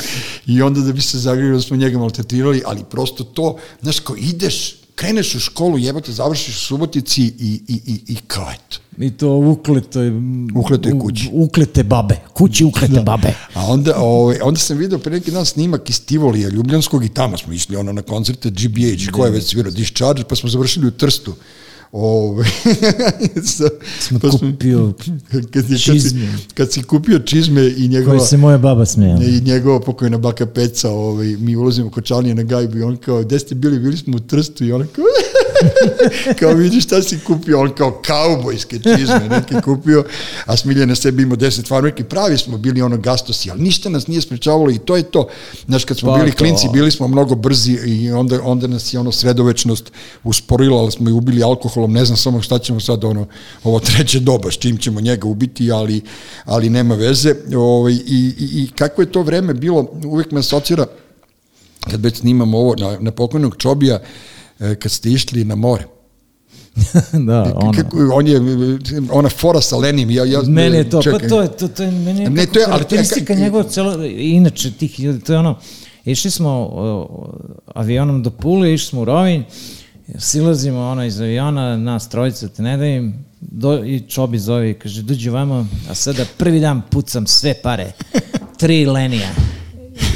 i 0.46 0.62
onda 0.62 0.80
da 0.80 0.92
bi 0.92 1.00
se 1.00 1.18
zagrili 1.18 1.56
da 1.56 1.62
smo 1.62 1.76
njega 1.76 1.98
maltretirali, 1.98 2.62
ali 2.66 2.84
prosto 2.90 3.24
to, 3.24 3.56
znaš, 3.82 4.00
kao 4.00 4.16
ideš, 4.16 4.85
kreneš 4.96 5.34
u 5.34 5.40
školu, 5.40 5.78
jebote, 5.78 6.12
završiš 6.12 6.56
u 6.56 6.60
Subotici 6.60 7.22
i, 7.22 7.60
i, 7.68 7.80
i, 7.86 8.00
i 8.08 8.16
kao 8.26 8.46
eto. 8.54 8.78
I 8.98 9.10
to 9.10 9.28
ukletoj... 9.36 10.12
Ukletoj 10.54 10.92
u- 10.92 10.98
kući. 10.98 11.30
Uklete 11.32 11.82
babe. 11.82 12.16
Kući 12.32 12.64
uklete 12.64 13.00
babe. 13.00 13.34
A 13.54 13.66
onda, 13.66 13.94
ovaj, 13.96 14.38
onda 14.42 14.60
sam 14.60 14.78
video 14.78 14.98
pre 14.98 15.12
neki 15.12 15.30
dan 15.30 15.46
snimak 15.46 15.90
iz 15.90 16.04
Tivolija 16.04 16.48
Ljubljanskog 16.48 17.04
i 17.04 17.08
tamo 17.08 17.38
smo 17.38 17.52
išli 17.52 17.76
ono 17.76 17.92
na 17.92 18.02
koncerte 18.02 18.50
GBH, 18.50 19.10
ko 19.12 19.24
je 19.24 19.30
već 19.32 19.44
svirao 19.44 19.72
Discharge, 19.72 20.24
pa 20.24 20.36
smo 20.36 20.48
završili 20.48 20.86
u 20.86 20.90
Trstu. 20.90 21.34
Ove, 21.92 22.44
sa, 23.46 23.64
Smo 24.00 24.18
pa 24.18 24.28
kupio 24.30 24.92
kad, 25.30 25.34
je- 25.34 25.42
kad, 25.44 25.66
si, 25.66 25.78
čizme. 25.80 26.28
kad 26.54 26.72
si 26.72 26.82
kupio 26.82 27.18
čizme 27.18 27.66
i 27.68 27.88
njegova, 27.88 28.10
Koji 28.12 28.20
se 28.20 28.36
moja 28.36 28.58
baba 28.58 28.86
smijala. 28.86 29.24
i 29.24 29.40
njegova 29.40 29.80
pokojna 29.80 30.18
baka 30.18 30.46
Peca, 30.46 30.90
ovaj, 30.90 31.26
mi 31.28 31.56
ulazimo 31.56 31.90
kod 31.90 32.04
Čalnije 32.04 32.34
na 32.34 32.42
gajbu 32.42 32.78
i 32.78 32.82
on 32.82 32.96
kao, 32.96 33.22
gde 33.22 33.38
ste 33.38 33.54
bili? 33.54 33.78
Bili 33.78 33.96
smo 33.96 34.16
u 34.16 34.20
Trstu 34.20 34.64
i 34.64 34.72
on 34.72 34.86
kao, 34.86 35.04
kao 36.40 36.52
vidiš 36.54 36.84
šta 36.84 37.02
si 37.02 37.18
kupio, 37.26 37.60
on 37.60 37.74
kao 37.74 38.02
kaubojske 38.06 38.78
čizme 38.78 39.28
neke 39.30 39.60
kupio, 39.64 40.04
a 40.46 40.56
Smilja 40.56 40.86
na 40.86 40.94
sebi 40.94 41.22
imao 41.22 41.36
deset 41.36 41.68
farmerki, 41.68 42.04
pravi 42.04 42.38
smo 42.38 42.58
bili 42.58 42.82
ono 42.82 42.96
gastosi, 42.96 43.50
ali 43.50 43.62
ništa 43.62 43.88
nas 43.88 44.06
nije 44.06 44.20
sprečavalo 44.20 44.70
i 44.70 44.78
to 44.78 44.96
je 44.96 45.02
to. 45.02 45.28
Znaš, 45.66 45.84
kad 45.84 45.98
smo 45.98 46.12
Pa 46.12 46.18
bili 46.18 46.30
to. 46.30 46.36
klinci, 46.36 46.68
bili 46.72 46.90
smo 46.90 47.08
mnogo 47.08 47.34
brzi 47.34 47.72
i 47.72 48.10
onda, 48.10 48.40
onda 48.42 48.66
nas 48.66 48.94
je 48.94 49.00
ono 49.00 49.12
sredovečnost 49.12 49.92
usporila, 50.24 50.80
ali 50.80 50.92
smo 50.92 51.10
i 51.10 51.12
ubili 51.12 51.42
alkoholom, 51.42 51.92
ne 51.92 52.04
znam 52.04 52.16
samo 52.16 52.42
šta 52.42 52.58
ćemo 52.58 52.80
sad 52.80 53.04
ono, 53.04 53.26
ovo 53.64 53.80
treće 53.80 54.20
doba, 54.20 54.50
s 54.50 54.54
čim 54.54 54.78
ćemo 54.78 55.00
njega 55.00 55.28
ubiti, 55.28 55.72
ali, 55.72 56.00
ali 56.44 56.70
nema 56.70 56.94
veze. 56.94 57.34
Ovaj, 57.56 57.92
i, 57.92 58.34
i, 58.38 58.62
I 58.62 58.68
kako 58.78 59.02
je 59.02 59.12
to 59.12 59.22
vreme 59.22 59.54
bilo, 59.54 59.86
uvek 60.04 60.30
me 60.30 60.40
asocira, 60.40 60.86
kad 61.90 62.04
već 62.04 62.16
snimamo 62.16 62.58
ovo, 62.58 62.74
na, 62.76 62.98
na 63.00 63.10
pokojnog 63.10 63.56
Čobija, 63.58 63.94
e, 63.94 64.00
kad 64.58 64.92
ste 64.92 65.10
išli 65.10 65.44
na 65.44 65.54
more. 65.54 65.84
da, 67.26 67.52
ono. 67.56 67.72
Kako, 67.72 68.10
on 68.12 68.26
je, 68.26 68.40
ona 69.10 69.28
fora 69.28 69.60
sa 69.60 69.76
Lenim, 69.76 70.10
ja, 70.10 70.24
ja, 70.24 70.42
Meni 70.42 70.76
je 70.76 70.90
to, 70.90 71.02
čekaj. 71.02 71.20
pa 71.20 71.28
to 71.28 71.42
je, 71.42 71.48
to, 71.48 71.68
to 71.68 71.82
je, 71.82 71.90
meni 71.90 72.22
je, 72.22 72.30
Ne, 72.30 72.46
to 72.46 72.58
je, 72.58 72.64
ali- 72.64 72.72
karakteristika 72.72 73.34
ka- 73.34 73.38
njegova 73.38 73.64
celo, 73.64 74.04
inače 74.06 74.72
tih 74.72 75.00
ljudi, 75.00 75.20
to 75.20 75.32
je 75.32 75.38
ono, 75.38 75.58
išli 76.04 76.30
smo 76.30 76.62
uh, 76.62 77.28
avionom 77.74 78.22
do 78.22 78.30
Pule, 78.30 78.74
išli 78.74 78.88
smo 78.88 79.00
u 79.00 79.04
Rovinj, 79.04 79.42
silazimo 80.18 80.80
ono 80.80 81.04
iz 81.04 81.20
aviona, 81.20 81.76
nas 81.76 82.08
trojica, 82.08 82.48
te 82.48 82.62
ne 82.62 82.76
da 82.76 82.86
im, 82.86 83.14
do, 83.40 83.84
i 83.84 84.00
Čobi 84.00 84.38
zove 84.38 84.70
i 84.70 84.74
kaže, 84.74 85.02
dođi 85.02 85.30
vamo, 85.30 85.66
a 85.90 85.94
sada 85.94 86.24
prvi 86.36 86.60
dan 86.60 86.82
pucam 86.90 87.26
sve 87.26 87.54
pare, 87.54 87.92
tri 88.58 88.86
lenija 88.86 89.28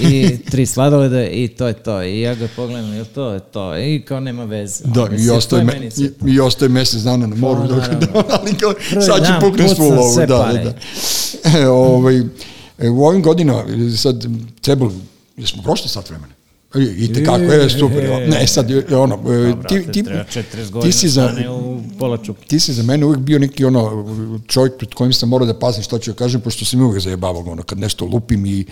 i 0.03 0.39
tri 0.51 0.67
sladoleda 0.67 1.27
i 1.29 1.49
to 1.49 1.67
je 1.67 1.75
to. 1.75 2.03
I 2.03 2.21
ja 2.21 2.35
ga 2.35 2.49
pogledam, 2.57 2.95
je 2.95 3.05
to 3.05 3.31
je 3.31 3.41
to? 3.41 3.79
I 3.79 4.03
kao 4.09 4.21
nema 4.21 4.45
veze. 4.45 4.85
Da, 4.85 5.03
Ono, 5.03 5.15
i 5.19 5.31
ostaje, 5.31 5.65
me, 5.65 5.89
i, 6.27 6.33
i 6.33 6.41
ostaje 6.41 6.69
mesec 6.69 7.03
dana 7.03 7.27
na 7.27 7.37
moru, 7.37 7.61
Pa, 7.61 7.67
dok, 7.67 7.79
naravno. 7.79 8.07
da, 8.07 8.25
ali 8.41 8.55
kao, 8.55 8.75
Prvi 8.91 9.03
sad 9.03 9.27
će 9.27 9.33
pukne 9.41 9.69
svu 9.69 9.91
lovu. 9.91 10.17
Da, 10.17 10.27
da, 10.27 10.53
da. 10.53 10.75
E, 11.59 11.69
ovaj, 11.69 12.19
e, 12.79 12.89
u 12.89 13.05
ovim 13.05 13.23
godinama, 13.23 13.65
sad, 13.97 14.27
trebalo, 14.61 14.93
jesmo 15.37 15.63
prošli 15.63 15.89
sat 15.89 16.11
vremena? 16.11 16.40
I, 16.75 17.13
te 17.13 17.25
kako, 17.25 17.43
je, 17.43 17.71
super. 17.71 18.29
Ne, 18.29 18.47
sad, 18.47 18.71
je, 18.71 18.97
ono, 18.97 19.15
e, 19.15 19.55
ti, 19.69 19.93
ti, 19.93 20.03
treba 20.03 20.25
40 20.25 20.83
ti 20.83 20.93
si 20.93 21.09
za, 21.09 21.35
u 21.51 21.81
pola 21.99 22.19
ti 22.47 22.61
si 22.61 22.73
za 22.73 22.83
mene 22.83 23.07
uvek 23.07 23.19
bio 23.19 23.39
neki 23.39 23.65
ono 23.65 24.07
čovjek 24.47 24.77
pred 24.77 24.95
kojim 24.95 25.13
sam 25.13 25.29
morao 25.29 25.47
da 25.47 25.59
pazim 25.59 25.83
što 25.83 25.99
ću 25.99 26.11
da 26.11 26.17
kažem, 26.17 26.41
pošto 26.41 26.65
sam 26.65 26.83
uvek 26.83 27.03
zajebavao 27.03 27.43
ono, 27.47 27.63
kad 27.63 27.79
nešto 27.79 28.05
lupim 28.05 28.47
i, 28.47 28.65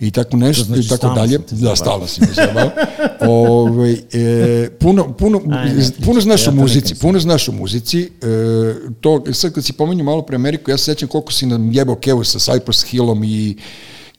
i 0.00 0.10
tako 0.10 0.36
nešto 0.36 0.64
znači 0.64 0.86
i 0.86 0.88
tako 0.88 1.14
dalje. 1.14 1.38
Da, 1.50 1.76
stalno 1.76 2.06
si 2.06 2.20
me 2.20 2.26
zajebavao. 2.34 2.70
Ove, 3.20 3.96
e, 4.12 4.70
puno, 4.80 5.12
puno, 5.12 5.40
Aj, 5.50 5.74
ne, 5.74 5.84
puno 6.04 6.20
znaš 6.20 6.46
ja 6.46 6.52
o 6.52 6.54
muzici, 6.54 6.94
puno 6.94 7.18
znaš 7.18 7.48
o 7.48 7.52
muzici. 7.52 8.00
E, 8.00 8.08
to, 9.00 9.24
sad 9.32 9.52
kad 9.52 9.64
si 9.64 9.72
pomenuo 9.72 10.04
malo 10.04 10.22
pre 10.22 10.36
Ameriku, 10.36 10.70
ja 10.70 10.78
se 10.78 10.84
sećam 10.84 11.08
koliko 11.08 11.32
si 11.32 11.46
nam 11.46 11.72
jebao 11.72 11.96
kevu 11.96 12.24
sa 12.24 12.38
Cypress 12.38 12.86
Hillom 12.86 13.24
i 13.24 13.56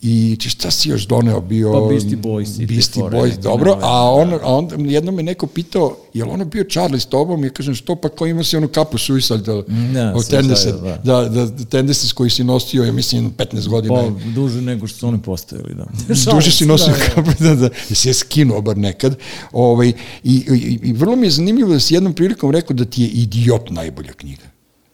i 0.05 0.37
šta 0.49 0.71
si 0.71 0.89
još 0.89 1.07
doneo 1.07 1.41
bio 1.41 1.71
Pa 1.71 1.79
Beastie 1.89 2.17
Boys 2.17 2.67
Beastie 2.67 3.03
Boys, 3.03 3.37
dobro 3.39 3.77
a 3.81 4.11
on 4.11 4.33
a 4.33 4.55
onda 4.55 4.75
jednom 4.79 5.15
me 5.15 5.23
neko 5.23 5.47
pitao 5.47 5.97
je 6.13 6.25
li 6.25 6.31
ono 6.31 6.45
bio 6.45 6.63
Charlie 6.71 6.99
s 6.99 7.05
tobom 7.05 7.43
ja 7.43 7.49
kažem 7.49 7.75
što 7.75 7.95
pa 7.95 8.09
ko 8.09 8.25
ima 8.25 8.43
si 8.43 8.57
onu 8.57 8.67
kapu 8.67 8.97
suicide 8.97 9.37
da, 9.37 9.61
Da, 9.93 10.23
Tendencies, 10.29 10.75
da. 10.75 10.97
da, 11.03 11.29
da, 11.29 11.45
da 11.45 11.65
Tendencies 11.65 12.13
koji 12.13 12.29
si 12.29 12.43
nosio 12.43 12.83
ja 12.83 12.91
mislim 12.91 13.33
15 13.37 13.67
godina 13.67 13.95
Pa, 13.95 14.29
duže 14.29 14.61
nego 14.61 14.87
što 14.87 14.99
su 14.99 15.07
oni 15.07 15.21
postavili, 15.21 15.75
da. 15.75 15.85
duže 16.33 16.51
si 16.51 16.65
nosio 16.65 16.93
Da, 16.93 16.99
da. 16.99 17.05
kapu, 17.15 17.43
da, 17.43 17.55
da, 17.55 17.69
jesi 17.89 18.07
je 18.09 18.13
skinuo 18.13 18.61
bar 18.61 18.77
nekad. 18.77 19.17
Ovaj, 19.51 19.87
i, 19.89 19.93
i, 20.23 20.79
I 20.83 20.93
vrlo 20.93 21.15
mi 21.15 21.27
je 21.27 21.31
zanimljivo 21.31 21.73
da 21.73 21.79
si 21.79 21.93
jednom 21.93 22.13
prilikom 22.13 22.51
rekao 22.51 22.75
da 22.75 22.85
ti 22.85 23.01
je 23.01 23.07
Idiot 23.07 23.69
najbolja 23.69 24.13
knjiga 24.13 24.43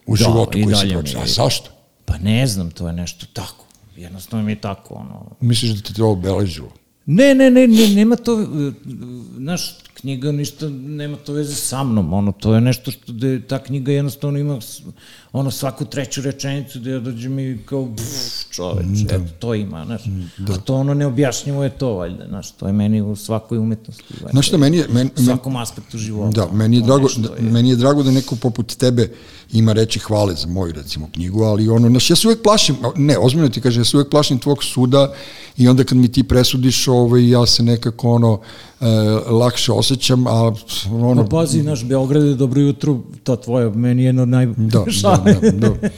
u 0.05 0.18
Da, 0.18 0.24
životu 0.24 0.57
i 0.57 0.64
koji 0.64 0.76
si 0.76 0.89
pročitao. 0.89 1.24
A 1.24 1.28
zašto? 1.28 1.70
Pa 2.05 2.18
ne 2.18 2.47
znam, 2.47 2.72
to 2.72 2.88
je 2.88 2.93
nešto 2.93 3.26
tako. 3.34 3.66
Jednostavno 4.02 4.45
mi 4.45 4.52
je 4.52 4.62
tako, 4.62 4.93
ono. 4.93 5.26
Misliš 5.39 5.72
da 5.72 5.82
te 5.82 5.93
to 5.93 6.12
obeležilo? 6.12 6.72
Ne, 7.06 7.36
ne, 7.36 7.52
ne, 7.52 7.68
ne, 7.68 7.88
nema 7.88 8.16
to, 8.16 8.41
e, 8.41 8.45
znaš, 9.38 9.76
knjiga 9.93 10.32
ništa, 10.32 10.70
nema 10.70 11.18
to 11.18 11.34
veze 11.34 11.56
sa 11.56 11.84
mnom, 11.84 12.14
ono, 12.14 12.32
to 12.32 12.56
je 12.56 12.62
nešto 12.62 12.91
što, 12.91 13.14
da 13.14 13.39
ta 13.47 13.60
knjiga 13.64 13.91
jednostavno 13.91 14.39
ima, 14.39 14.60
ono, 15.34 15.52
svaku 15.52 15.86
treću 15.86 16.22
rečenicu 16.22 16.80
da 16.80 16.90
ja 16.90 17.00
dođem 17.00 17.40
i 17.40 17.60
kao, 17.66 17.88
pff, 17.96 18.50
čoveč, 18.50 18.86
Da. 18.86 19.16
eto, 19.16 19.26
to 19.40 19.56
ima, 19.56 19.86
znaš, 19.86 20.02
a 20.50 20.58
to 20.58 20.76
ono 20.76 20.94
neobjašnjivo 20.94 21.64
je 21.64 21.70
to, 21.70 21.94
valjda, 21.94 22.26
znaš, 22.28 22.52
to 22.52 22.68
je 22.68 22.74
meni 22.74 23.02
u 23.02 23.16
svakoj 23.16 23.58
umetnosti, 23.58 24.14
valjda, 24.14 24.30
Znaš 24.32 24.48
šta, 24.48 24.58
meni 24.58 24.78
je, 24.78 24.88
men, 24.90 25.08
u 25.08 25.12
men, 25.18 25.26
svakom 25.26 25.56
aspektu 25.56 25.98
života. 25.98 26.46
Da, 26.46 26.52
meni 26.52 26.78
je, 26.78 26.84
drago, 26.84 27.08
da, 27.18 27.30
meni 27.40 27.70
je 27.70 27.76
drago 27.76 28.04
da 28.04 28.12
neko 28.12 28.36
poput 28.36 28.76
tebe 28.76 29.12
ima 29.54 29.74
reči 29.74 30.00
hvale 30.00 30.36
za 30.36 30.48
moju, 30.48 30.74
recimo, 30.74 31.10
knjigu, 31.14 31.44
ali 31.44 31.70
ono, 31.70 31.90
znaš, 31.90 32.10
ja 32.10 32.16
se 32.16 32.28
uvek 32.28 32.44
plašim, 32.44 32.76
ne, 32.96 33.18
ozbiljno 33.18 33.50
ti 33.50 33.62
kažem, 33.62 33.82
ja 33.82 33.86
se 33.86 33.98
uvek 33.98 34.10
plašim 34.10 34.40
tvog 34.40 34.64
suda 34.64 35.14
i 35.58 35.68
onda 35.68 35.84
kad 35.84 35.98
mi 35.98 36.08
ti 36.08 36.24
presudiš, 36.24 36.88
ovaj, 36.88 37.30
ja 37.30 37.46
se 37.46 37.64
nekako, 37.64 38.12
ono, 38.12 38.40
e, 38.82 38.86
lakše 39.30 39.72
osjećam, 39.72 40.28
a 40.28 40.54
ono... 40.92 41.24
Pa 41.24 41.30
pazi, 41.38 41.64
naš 41.64 41.84
Beograd 41.84 42.24
je 42.24 42.36
dobro 42.36 42.62
jutro, 42.62 43.00
to 43.24 43.36
tvoje, 43.36 43.70
meni 43.70 44.02
je 44.02 44.06
jedno 44.06 44.22
od 44.22 44.30
naj... 44.30 44.46
Da, 44.46 44.84
da. 45.02 45.21
Da. 45.52 45.90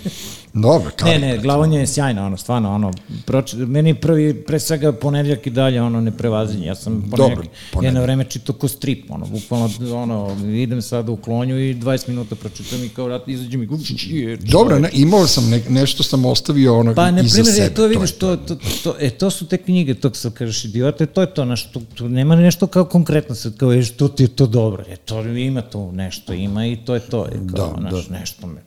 Dobro, 0.56 0.86
Ne, 0.86 0.96
Kari, 0.96 1.20
ne, 1.20 1.38
glavanje 1.38 1.80
je 1.80 1.88
sjajno, 1.88 2.26
ono, 2.26 2.38
stvarno, 2.38 2.72
ono, 2.72 2.92
proči, 3.26 3.56
meni 3.56 3.94
prvi, 3.96 4.44
pre 4.44 4.60
svega 4.60 4.92
ponedljak 4.92 5.48
i 5.48 5.50
dalje, 5.50 5.82
ono, 5.82 6.02
ne 6.02 6.12
prevazinje, 6.12 6.66
ja 6.66 6.76
sam 6.76 6.94
ponedljak, 6.94 7.18
Dobro, 7.18 7.42
jedno 7.42 7.52
ponedjeljak. 7.74 8.04
vreme 8.04 8.24
čitao 8.24 8.56
ko 8.56 8.68
strip, 8.68 9.12
ono, 9.12 9.26
bukvalno, 9.26 9.70
ono, 9.94 10.38
idem 10.46 10.82
sada 10.82 11.12
u 11.12 11.18
klonju 11.18 11.70
i 11.70 11.76
20 11.76 12.10
minuta 12.10 12.36
pročitam 12.36 12.84
i 12.84 12.90
kao 12.90 13.08
rat, 13.08 13.28
izađem 13.28 13.64
i 13.64 13.68
je, 14.10 14.38
Dobro, 14.38 14.80
ne, 14.80 14.90
imao 14.94 15.28
sam, 15.28 15.50
ne, 15.50 15.62
nešto 15.70 16.04
sam 16.04 16.26
ostavio 16.26 16.80
ono, 16.80 16.96
Pa, 16.96 17.12
na 17.12 17.22
iza 17.22 17.34
primjer, 17.34 17.56
sebe. 17.56 17.68
e, 17.68 17.74
to 17.74 17.88
vidiš, 17.88 18.10
je 18.10 18.20
to, 18.20 18.36
to, 18.38 18.56
to, 18.84 18.96
e, 19.00 19.10
to 19.10 19.30
su 19.30 19.48
te 19.48 19.58
knjige, 19.58 19.94
to 19.94 20.14
sad 20.14 20.34
kažeš 20.34 20.66
idiote, 20.66 21.06
to 21.06 21.22
je 21.22 21.34
to, 21.34 21.46
znaš, 21.46 21.72
to, 21.72 21.82
to 21.96 22.08
nema 22.08 22.36
nešto 22.36 22.68
kao 22.68 22.86
konkretno 22.86 23.36
sad, 23.36 23.58
kao, 23.58 23.72
ješ, 23.72 23.92
to 23.92 24.08
ti 24.08 24.24
je 24.24 24.28
to 24.28 24.46
dobro, 24.46 24.84
e, 24.90 24.96
to 24.96 25.22
ima 25.22 25.62
to 25.62 25.92
nešto, 25.92 26.34
ima 26.34 26.66
i 26.66 26.76
to 26.76 26.94
je 26.94 27.00
to, 27.00 27.26
je, 27.26 27.32
kao, 27.56 27.76
Da, 27.78 27.90
znaš, 27.90 28.08
da. 28.08 28.20
nešto 28.20 28.48
me, 28.48 28.62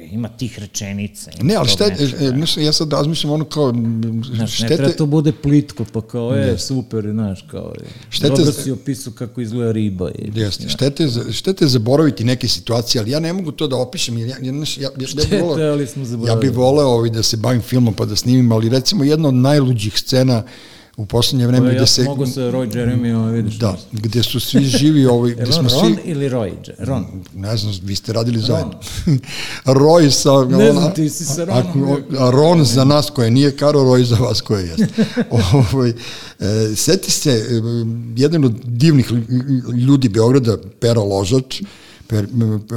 e, 0.00 0.08
ima 0.12 0.28
tih 0.28 0.58
rečenica. 0.58 1.30
ima 1.40 1.48
Ne, 1.48 1.54
ali 1.54 1.68
šta, 1.68 1.84
je, 1.84 1.90
nečega. 1.90 2.24
e, 2.24 2.28
znaš, 2.28 2.56
ja 2.56 2.72
sad 2.72 2.92
razmišljam 2.92 3.32
ono 3.32 3.44
kao, 3.44 3.72
Znaš, 4.34 4.58
ne 4.60 4.66
štete, 4.66 4.76
treba 4.76 4.92
to 4.92 5.06
bude 5.06 5.32
plitko, 5.32 5.84
pa 5.92 6.00
kao, 6.00 6.36
e, 6.36 6.58
super, 6.58 7.10
znaš, 7.10 7.44
kao, 7.50 7.72
e, 7.80 7.84
Štete 8.10 8.28
dobro 8.28 8.52
si 8.52 8.70
opisao 8.70 9.12
kako 9.12 9.40
izgleda 9.40 9.72
riba. 9.72 10.08
Je, 10.08 10.32
Jeste, 10.34 10.68
štete, 10.68 11.08
za- 11.08 11.32
štete 11.32 11.66
zaboraviti 11.66 12.24
neke 12.24 12.48
situacije, 12.48 13.00
ali 13.02 13.10
ja 13.10 13.20
ne 13.20 13.32
mogu 13.32 13.52
to 13.52 13.66
da 13.66 13.76
opišem, 13.76 14.18
jer 14.18 14.28
ja, 14.28 14.36
ja, 14.42 14.52
znaš, 14.52 14.78
ja, 14.78 14.82
ja, 14.82 14.90
ja, 15.00 15.06
Štete, 15.06 15.42
voleo, 15.42 15.72
ali 15.72 15.86
smo 15.86 16.26
ja 16.26 16.36
bih 16.36 16.56
voleo 16.56 16.86
ovaj, 16.88 17.10
da 17.10 17.22
se 17.22 17.36
bavim 17.36 17.62
filmom 17.62 17.94
pa 17.94 18.04
da 18.04 18.16
snimim, 18.16 18.52
ali 18.52 18.68
recimo 18.68 19.04
jedna 19.04 19.28
od 19.28 19.34
najluđih 19.34 19.98
scena 19.98 20.42
u 21.00 21.06
poslednje 21.06 21.46
vreme 21.46 21.66
Pa 21.66 21.72
gde 21.72 21.82
ja 21.82 21.86
se... 21.86 22.04
mogu 22.04 22.26
sa 22.26 22.40
Roy 22.40 22.72
Jeremy, 22.74 23.32
vidiš. 23.32 23.54
Da, 23.54 23.76
gde 23.92 24.22
su 24.22 24.40
svi 24.40 24.64
živi, 24.64 25.06
ovaj, 25.06 25.30
Je 25.30 25.34
gde 25.34 25.52
smo 25.52 25.68
Ron 25.68 25.94
svi... 25.94 26.10
ili 26.10 26.28
Roy? 26.28 26.52
Ron. 26.78 27.06
Ne 27.34 27.56
znam, 27.56 27.74
vi 27.82 27.96
ste 27.96 28.12
radili 28.12 28.40
zajedno. 28.40 28.72
Roy 29.80 30.10
sa... 30.10 30.56
Ne 30.56 30.72
znam, 30.72 30.94
ti 30.94 31.08
si 31.10 31.24
sa 31.24 31.44
Ronom. 31.44 31.96
A 32.18 32.30
Ron 32.30 32.64
za 32.64 32.84
nas 32.84 33.10
koje 33.10 33.30
nije 33.30 33.56
Karo, 33.56 33.80
Roy 33.80 34.04
za 34.04 34.16
vas 34.16 34.40
koje 34.40 34.66
jeste. 34.66 35.04
ovaj, 35.72 35.90
e, 35.90 35.94
seti 36.76 37.10
se, 37.10 37.30
e, 37.30 37.60
jedan 38.16 38.44
od 38.44 38.54
divnih 38.64 39.12
ljudi 39.86 40.08
Beograda, 40.08 40.56
Pero 40.80 41.04
Ložač, 41.04 41.62
Per, 42.10 42.26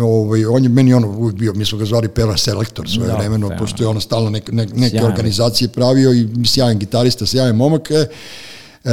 ovaj, 0.01 0.45
on 0.45 0.63
je 0.63 0.69
meni 0.69 0.93
ono 0.93 1.07
uvijek 1.07 1.35
bio, 1.35 1.53
mi 1.53 1.65
smo 1.65 1.77
ga 1.77 1.85
zvali 1.85 2.07
Pera 2.07 2.37
Selektor 2.37 2.89
svoje 2.89 3.07
Da, 3.07 3.13
vremeno, 3.15 3.47
fenomen. 3.47 3.57
pošto 3.59 3.83
je 3.83 3.87
ono 3.87 3.99
stalno 3.99 4.29
nek, 4.29 4.51
nek, 4.51 4.69
neke 4.75 4.89
Sjajan. 4.89 5.11
organizacije 5.11 5.67
pravio 5.67 6.13
i 6.13 6.27
sjajan 6.45 6.79
gitarista, 6.79 7.25
sjajan 7.25 7.55
momak. 7.55 7.91
E, 7.91 8.05
E, 8.85 8.89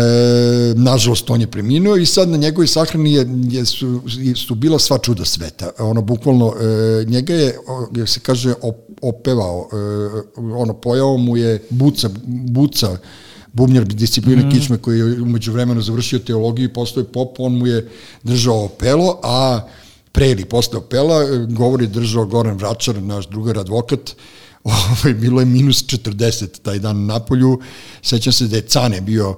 nažalost, 0.77 1.31
on 1.31 1.41
je 1.41 1.47
preminuo 1.47 1.97
i 1.97 2.07
sad 2.07 2.29
na 2.29 2.37
njegovoj 2.37 2.67
sahrani 2.67 3.13
je, 3.13 3.27
je, 3.51 3.65
su, 3.67 4.01
su 4.37 4.55
bila 4.55 4.79
sva 4.79 4.99
čuda 4.99 5.25
sveta. 5.25 5.71
Ono, 5.79 6.03
bukvalno, 6.03 6.55
e, 6.61 7.05
njega 7.05 7.35
je, 7.35 7.57
jak 7.97 8.09
se 8.09 8.21
kaže, 8.21 8.55
op, 8.63 8.77
opevao, 9.03 9.69
e, 9.73 10.41
ono, 10.55 10.75
pojao 10.75 11.17
mu 11.17 11.37
je 11.37 11.63
Buca, 11.71 12.11
Buca, 12.27 12.97
bubnjar 13.53 13.85
discipline 13.85 14.43
mm. 14.45 14.51
Kičme 14.51 14.79
koji 14.79 14.99
je 14.99 15.23
umeđu 15.23 15.53
vremenu 15.53 15.83
završio 15.83 16.19
teologiju 16.19 16.65
i 16.65 16.73
postao 16.73 17.01
je 17.01 17.05
pop, 17.05 17.41
on 17.41 17.59
mu 17.59 17.67
je 17.67 17.89
držao 18.23 18.65
opelo, 18.65 19.21
a 19.23 19.61
pre 20.13 20.31
ili 20.31 20.45
posle 20.45 20.79
opela 20.79 21.23
e, 21.23 21.47
govori 21.49 21.87
držao 21.87 22.27
Goran 22.27 22.57
Vračar, 22.57 23.03
naš 23.03 23.29
drugar 23.29 23.59
advokat, 23.59 24.11
ovaj, 24.65 25.15
bilo 25.15 25.41
je 25.41 25.47
minus 25.47 25.85
40 25.85 26.47
taj 26.63 26.79
dan 26.79 27.07
na 27.07 27.21
polju, 27.21 27.61
sećam 28.03 28.33
se 28.33 28.49
da 28.49 28.57
je 28.57 28.63
Cane 28.63 29.01
bio 29.01 29.37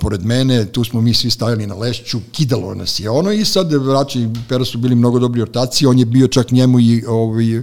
pored 0.00 0.24
mene, 0.24 0.64
tu 0.72 0.84
smo 0.84 1.00
mi 1.00 1.14
svi 1.14 1.30
stajali 1.30 1.66
na 1.66 1.74
lešću, 1.74 2.20
kidalo 2.32 2.74
nas 2.74 3.00
je 3.00 3.10
ono 3.10 3.32
i 3.32 3.44
sad 3.44 3.72
Vračar 3.72 4.22
i 4.22 4.28
Pera 4.48 4.64
su 4.64 4.78
bili 4.78 4.94
mnogo 4.94 5.18
dobri 5.18 5.42
ortaci, 5.42 5.86
on 5.86 5.98
je 5.98 6.04
bio 6.04 6.28
čak 6.28 6.50
njemu 6.50 6.80
i 6.80 7.04
ovaj, 7.08 7.62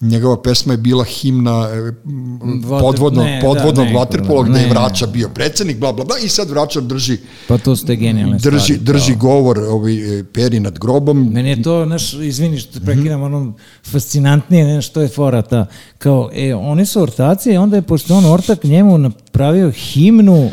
njegova 0.00 0.42
pesma 0.42 0.72
je 0.72 0.76
bila 0.76 1.04
himna 1.04 1.68
e, 1.72 1.92
Vater- 2.04 2.80
podvodno, 2.80 3.22
ne, 3.22 3.40
da, 3.40 3.46
podvodnog 3.46 3.86
ne, 3.86 3.94
vaterpola 3.94 4.42
gde 4.42 4.60
je 4.60 4.68
Vrača 4.70 5.06
bio 5.06 5.28
predsednik, 5.28 5.78
bla, 5.78 5.92
bla, 5.92 6.04
bla, 6.04 6.16
i 6.24 6.28
sad 6.28 6.50
Vrača 6.50 6.80
drži, 6.80 7.18
Pa 7.48 7.58
to 7.58 7.76
ste 7.76 7.96
genijalne 7.96 8.38
drži, 8.38 8.60
stvari. 8.60 8.80
drži 8.80 9.12
kao. 9.12 9.20
govor 9.20 9.58
ovaj, 9.58 10.18
e, 10.20 10.24
peri 10.24 10.60
nad 10.60 10.78
grobom. 10.78 11.30
Meni 11.32 11.48
je 11.50 11.62
to, 11.62 11.84
znaš, 11.86 12.12
izvini 12.12 12.58
što 12.58 12.80
prekidam, 12.80 13.22
ono, 13.22 13.52
fascinantnije, 13.90 14.64
ne, 14.64 14.82
što 14.82 15.02
je 15.02 15.08
fora 15.08 15.42
ta, 15.42 15.66
kao, 15.98 16.30
e, 16.34 16.54
oni 16.54 16.86
su 16.86 17.02
ortaci, 17.02 17.56
onda 17.56 17.76
je, 17.76 17.82
pošto 17.82 18.14
on 18.14 18.24
ortak 18.24 18.64
njemu 18.64 18.98
napravio 18.98 19.70
himnu, 19.70 20.50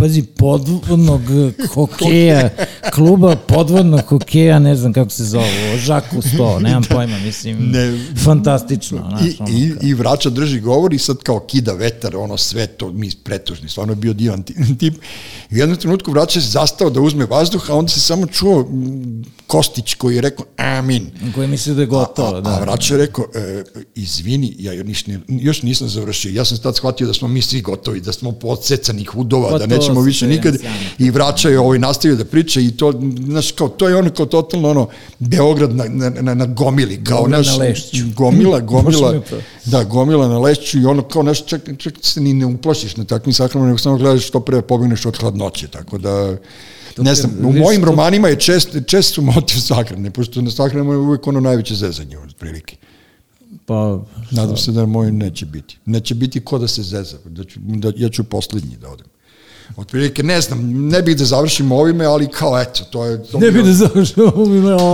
pazi, 0.00 0.22
podvodnog 0.22 1.20
hokeja, 1.68 2.50
kluba 2.94 3.36
podvodnog 3.36 4.00
hokeja, 4.00 4.58
ne 4.58 4.76
znam 4.76 4.92
kako 4.92 5.10
se 5.10 5.24
zove, 5.24 5.78
Žaku 5.78 6.16
100, 6.16 6.62
nemam 6.62 6.82
pojma, 6.90 7.18
mislim, 7.18 7.56
Ne. 7.60 7.98
fantastično, 8.24 9.04
znaš, 9.08 9.22
I, 9.22 9.36
ono, 9.40 9.50
i, 9.50 9.72
I 9.82 9.94
vraća 9.94 10.30
drži 10.30 10.60
govor 10.60 10.94
i 10.94 10.98
sad 10.98 11.16
kao 11.16 11.40
kida 11.40 11.72
vetar, 11.72 12.16
ono 12.16 12.36
sve 12.36 12.66
to, 12.66 12.92
mi 12.92 13.10
pretužni, 13.24 13.68
stvarno 13.68 13.92
je 13.92 13.96
bio 13.96 14.12
divan 14.12 14.42
ti- 14.42 14.54
tip. 14.80 14.94
I 15.50 15.54
u 15.54 15.58
jednom 15.58 15.78
trenutku 15.78 16.10
vraća 16.10 16.40
se 16.40 16.48
zastao 16.48 16.90
da 16.90 17.00
uzme 17.00 17.26
vazduh, 17.26 17.70
a 17.70 17.74
onda 17.74 17.88
se 17.88 18.00
samo 18.00 18.26
čuo 18.26 18.68
Kostić 19.46 19.94
koji 19.94 20.14
je 20.14 20.20
rekao 20.20 20.46
amin. 20.56 21.06
koji 21.34 21.48
misli 21.48 21.74
da 21.74 21.80
je 21.80 21.86
gotovo, 21.86 22.28
a, 22.28 22.40
da. 22.40 22.50
A 22.50 22.60
vraća 22.60 22.94
je 22.94 22.98
rekao, 22.98 23.24
e, 23.34 23.64
izvini, 23.94 24.54
ja 24.58 24.72
još, 24.72 25.04
još 25.28 25.62
nisam 25.62 25.88
završio. 25.88 26.32
Ja 26.32 26.44
sam 26.44 26.58
tad 26.58 26.76
shvatio 26.76 27.06
da 27.06 27.14
smo 27.14 27.28
mi 27.28 27.42
svi 27.42 27.60
gotovi, 27.60 28.00
da 28.00 28.12
smo 28.12 28.32
podsecanih 28.32 29.16
udova, 29.16 29.50
Pa 29.50 29.58
da 29.58 29.66
to 29.66 29.89
nećemo 29.90 30.04
više 30.04 30.26
nikad. 30.26 30.56
I 30.98 31.10
vraća 31.10 31.48
je 31.48 31.60
ovaj, 31.60 31.78
nastavio 31.78 32.16
da 32.16 32.24
priča 32.24 32.60
i 32.60 32.70
to, 32.70 32.92
znaš, 33.24 33.52
kao, 33.52 33.68
to 33.68 33.88
je 33.88 33.96
ono 33.96 34.10
kao 34.10 34.26
totalno 34.26 34.70
ono, 34.70 34.88
Beograd 35.18 35.76
na, 35.76 35.84
na, 35.88 36.10
na, 36.10 36.34
na 36.34 36.46
gomili, 36.46 37.04
kao 37.04 37.22
Gomila 37.22 37.38
naš, 37.38 37.46
na 37.46 37.56
Lešću. 37.56 38.04
Gomila, 38.16 38.60
gomila, 38.72 39.20
da, 39.64 39.84
gomila 39.84 40.28
na 40.28 40.38
lešću 40.38 40.78
i 40.78 40.86
ono 40.86 41.02
kao 41.02 41.22
nešto, 41.22 41.46
čak, 41.46 41.68
čak 41.78 41.94
se 42.00 42.20
ni 42.20 42.32
ne 42.34 42.46
uplašiš 42.46 42.96
na 42.96 43.04
takvim 43.04 43.32
sahranama, 43.32 43.66
nego 43.66 43.78
samo 43.78 43.96
gledaš 43.96 44.28
što 44.28 44.40
pre 44.40 44.62
pobegneš 44.62 45.06
od 45.06 45.16
hladnoće, 45.16 45.68
tako 45.68 45.98
da, 45.98 46.36
ne 46.96 47.14
znam, 47.14 47.32
u 47.44 47.52
mojim 47.52 47.84
romanima 47.84 48.28
je 48.28 48.36
čest, 48.36 48.76
čest 48.86 49.14
su 49.14 49.22
motiv 49.22 49.60
sahrane, 49.60 50.10
pošto 50.10 50.42
na 50.42 50.50
sahranama 50.50 50.92
je 50.92 50.98
uvijek 50.98 51.26
ono 51.26 51.40
najveće 51.40 51.74
zezanje, 51.74 52.18
od 52.18 52.34
prilike. 52.34 52.76
Pa, 53.66 54.00
Nadam 54.30 54.56
se 54.56 54.72
da 54.72 54.86
moj 54.86 55.12
neće 55.12 55.46
biti. 55.46 55.78
Neće 55.86 56.14
biti 56.14 56.40
ko 56.40 56.58
da 56.58 56.68
se 56.68 56.82
zeza, 56.82 57.18
da 57.24 57.44
ću, 57.44 57.60
da, 57.62 57.92
ja 57.96 58.08
ću 58.08 58.24
poslednji 58.24 58.76
da 58.76 58.88
odem. 58.88 59.06
Otprilike, 59.76 60.22
ne 60.22 60.40
znam, 60.40 60.58
ne 60.88 61.02
bih 61.02 61.16
da 61.16 61.24
završim 61.24 61.72
ovime, 61.72 62.04
ali 62.04 62.28
kao 62.28 62.60
eto, 62.60 62.84
to 62.84 63.04
je... 63.04 63.22
To 63.24 63.38
ne 63.38 63.50
bi 63.50 63.62
da 63.62 63.72
završao, 63.72 64.32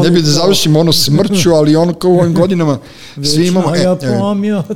ne 0.04 0.10
bi 0.10 0.22
da 0.22 0.30
završim 0.30 0.76
ono 0.76 0.92
smrću, 0.92 1.50
ali 1.50 1.76
ono 1.76 1.94
kao 1.94 2.10
u 2.10 2.18
ovim 2.18 2.34
godinama 2.42 2.78
svi 3.24 3.46
imamo... 3.46 3.74
ja 3.74 3.96
E, 4.02 4.06
e, 4.06 4.18
pamjat. 4.20 4.70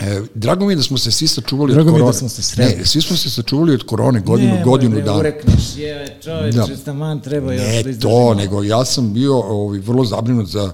e, 0.00 0.20
drago 0.34 0.66
mi 0.66 0.72
je 0.72 0.76
da 0.76 0.82
smo 0.82 0.98
se 0.98 1.10
svi 1.10 1.28
sačuvali 1.28 1.72
Drago 1.72 1.88
od 1.88 1.94
mi 1.94 1.98
je 1.98 2.00
da 2.00 2.04
korone. 2.04 2.18
smo 2.18 2.28
se 2.28 2.42
sreli. 2.42 2.74
Ne, 2.74 2.84
svi 2.86 3.02
smo 3.02 3.16
se 3.16 3.30
sačuvali 3.30 3.74
od 3.74 3.82
korone 3.82 4.20
godinu, 4.20 4.48
Nemoj 4.48 4.64
godinu 4.64 4.96
da 4.96 5.02
dana. 5.02 5.18
urekneš, 5.18 5.76
je, 5.76 6.16
čoveče, 6.22 6.58
Da. 6.58 6.66
da. 6.66 6.76
taman 6.76 7.20
treba 7.20 7.52
još 7.52 7.62
da 7.62 7.68
Ne 7.68 7.80
izdržimo. 7.80 8.00
to, 8.02 8.34
nego 8.34 8.62
ja 8.62 8.84
sam 8.84 9.12
bio 9.12 9.34
ovaj, 9.36 9.78
vrlo 9.78 10.04
zabrinut 10.04 10.48
za 10.48 10.72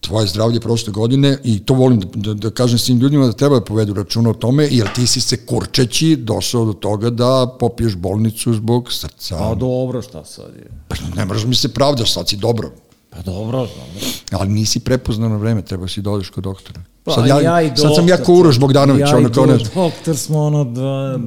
tvoje 0.00 0.26
zdravlje 0.26 0.60
prošle 0.60 0.92
godine 0.92 1.38
i 1.44 1.58
to 1.58 1.74
volim 1.74 2.00
da, 2.00 2.06
da, 2.14 2.34
da 2.34 2.50
kažem 2.50 2.78
svim 2.78 2.98
ljudima 2.98 3.26
da 3.26 3.32
treba 3.32 3.58
da 3.58 3.64
povedu 3.64 3.94
računa 3.94 4.30
o 4.30 4.34
tome, 4.34 4.68
jer 4.70 4.92
ti 4.94 5.06
si 5.06 5.20
se 5.20 5.46
kurčeći 5.46 6.16
došao 6.16 6.64
do 6.64 6.72
toga 6.72 7.10
da 7.10 7.56
popiješ 7.60 7.96
bolnicu 7.96 8.54
zbog 8.54 8.92
srca. 8.92 9.38
Pa 9.38 9.54
dobro, 9.54 10.02
šta 10.02 10.24
sad 10.24 10.54
je? 10.56 10.70
Pa 10.88 10.96
ne 11.16 11.24
moraš 11.24 11.44
mi 11.44 11.54
se 11.54 11.68
pravdaš, 11.68 12.12
sad 12.12 12.28
si 12.28 12.36
dobro. 12.36 12.70
Pa 13.10 13.22
dobro, 13.22 13.58
dobro. 13.58 14.06
Ali 14.30 14.48
nisi 14.48 14.80
prepoznao 14.80 15.28
na 15.28 15.36
vreme, 15.36 15.62
treba 15.62 15.88
si 15.88 16.02
da 16.02 16.10
odeš 16.10 16.30
kod 16.30 16.44
doktora. 16.44 16.80
Pa 17.08 17.14
sad, 17.14 17.26
ja, 17.26 17.40
ja 17.40 17.62
i 17.62 17.70
sad 17.76 17.94
sam 17.94 18.08
ja 18.08 18.16
doktor, 18.16 18.34
ko 18.34 18.40
Uroš 18.40 18.58
Bogdanović, 18.58 19.00
ja 19.00 19.16
ono 19.16 19.28
i 19.28 19.32
kao 19.32 19.46
ne... 19.46 19.58
doktor 19.74 20.16
smo 20.16 20.42
ono 20.42 20.64
dva 20.64 21.18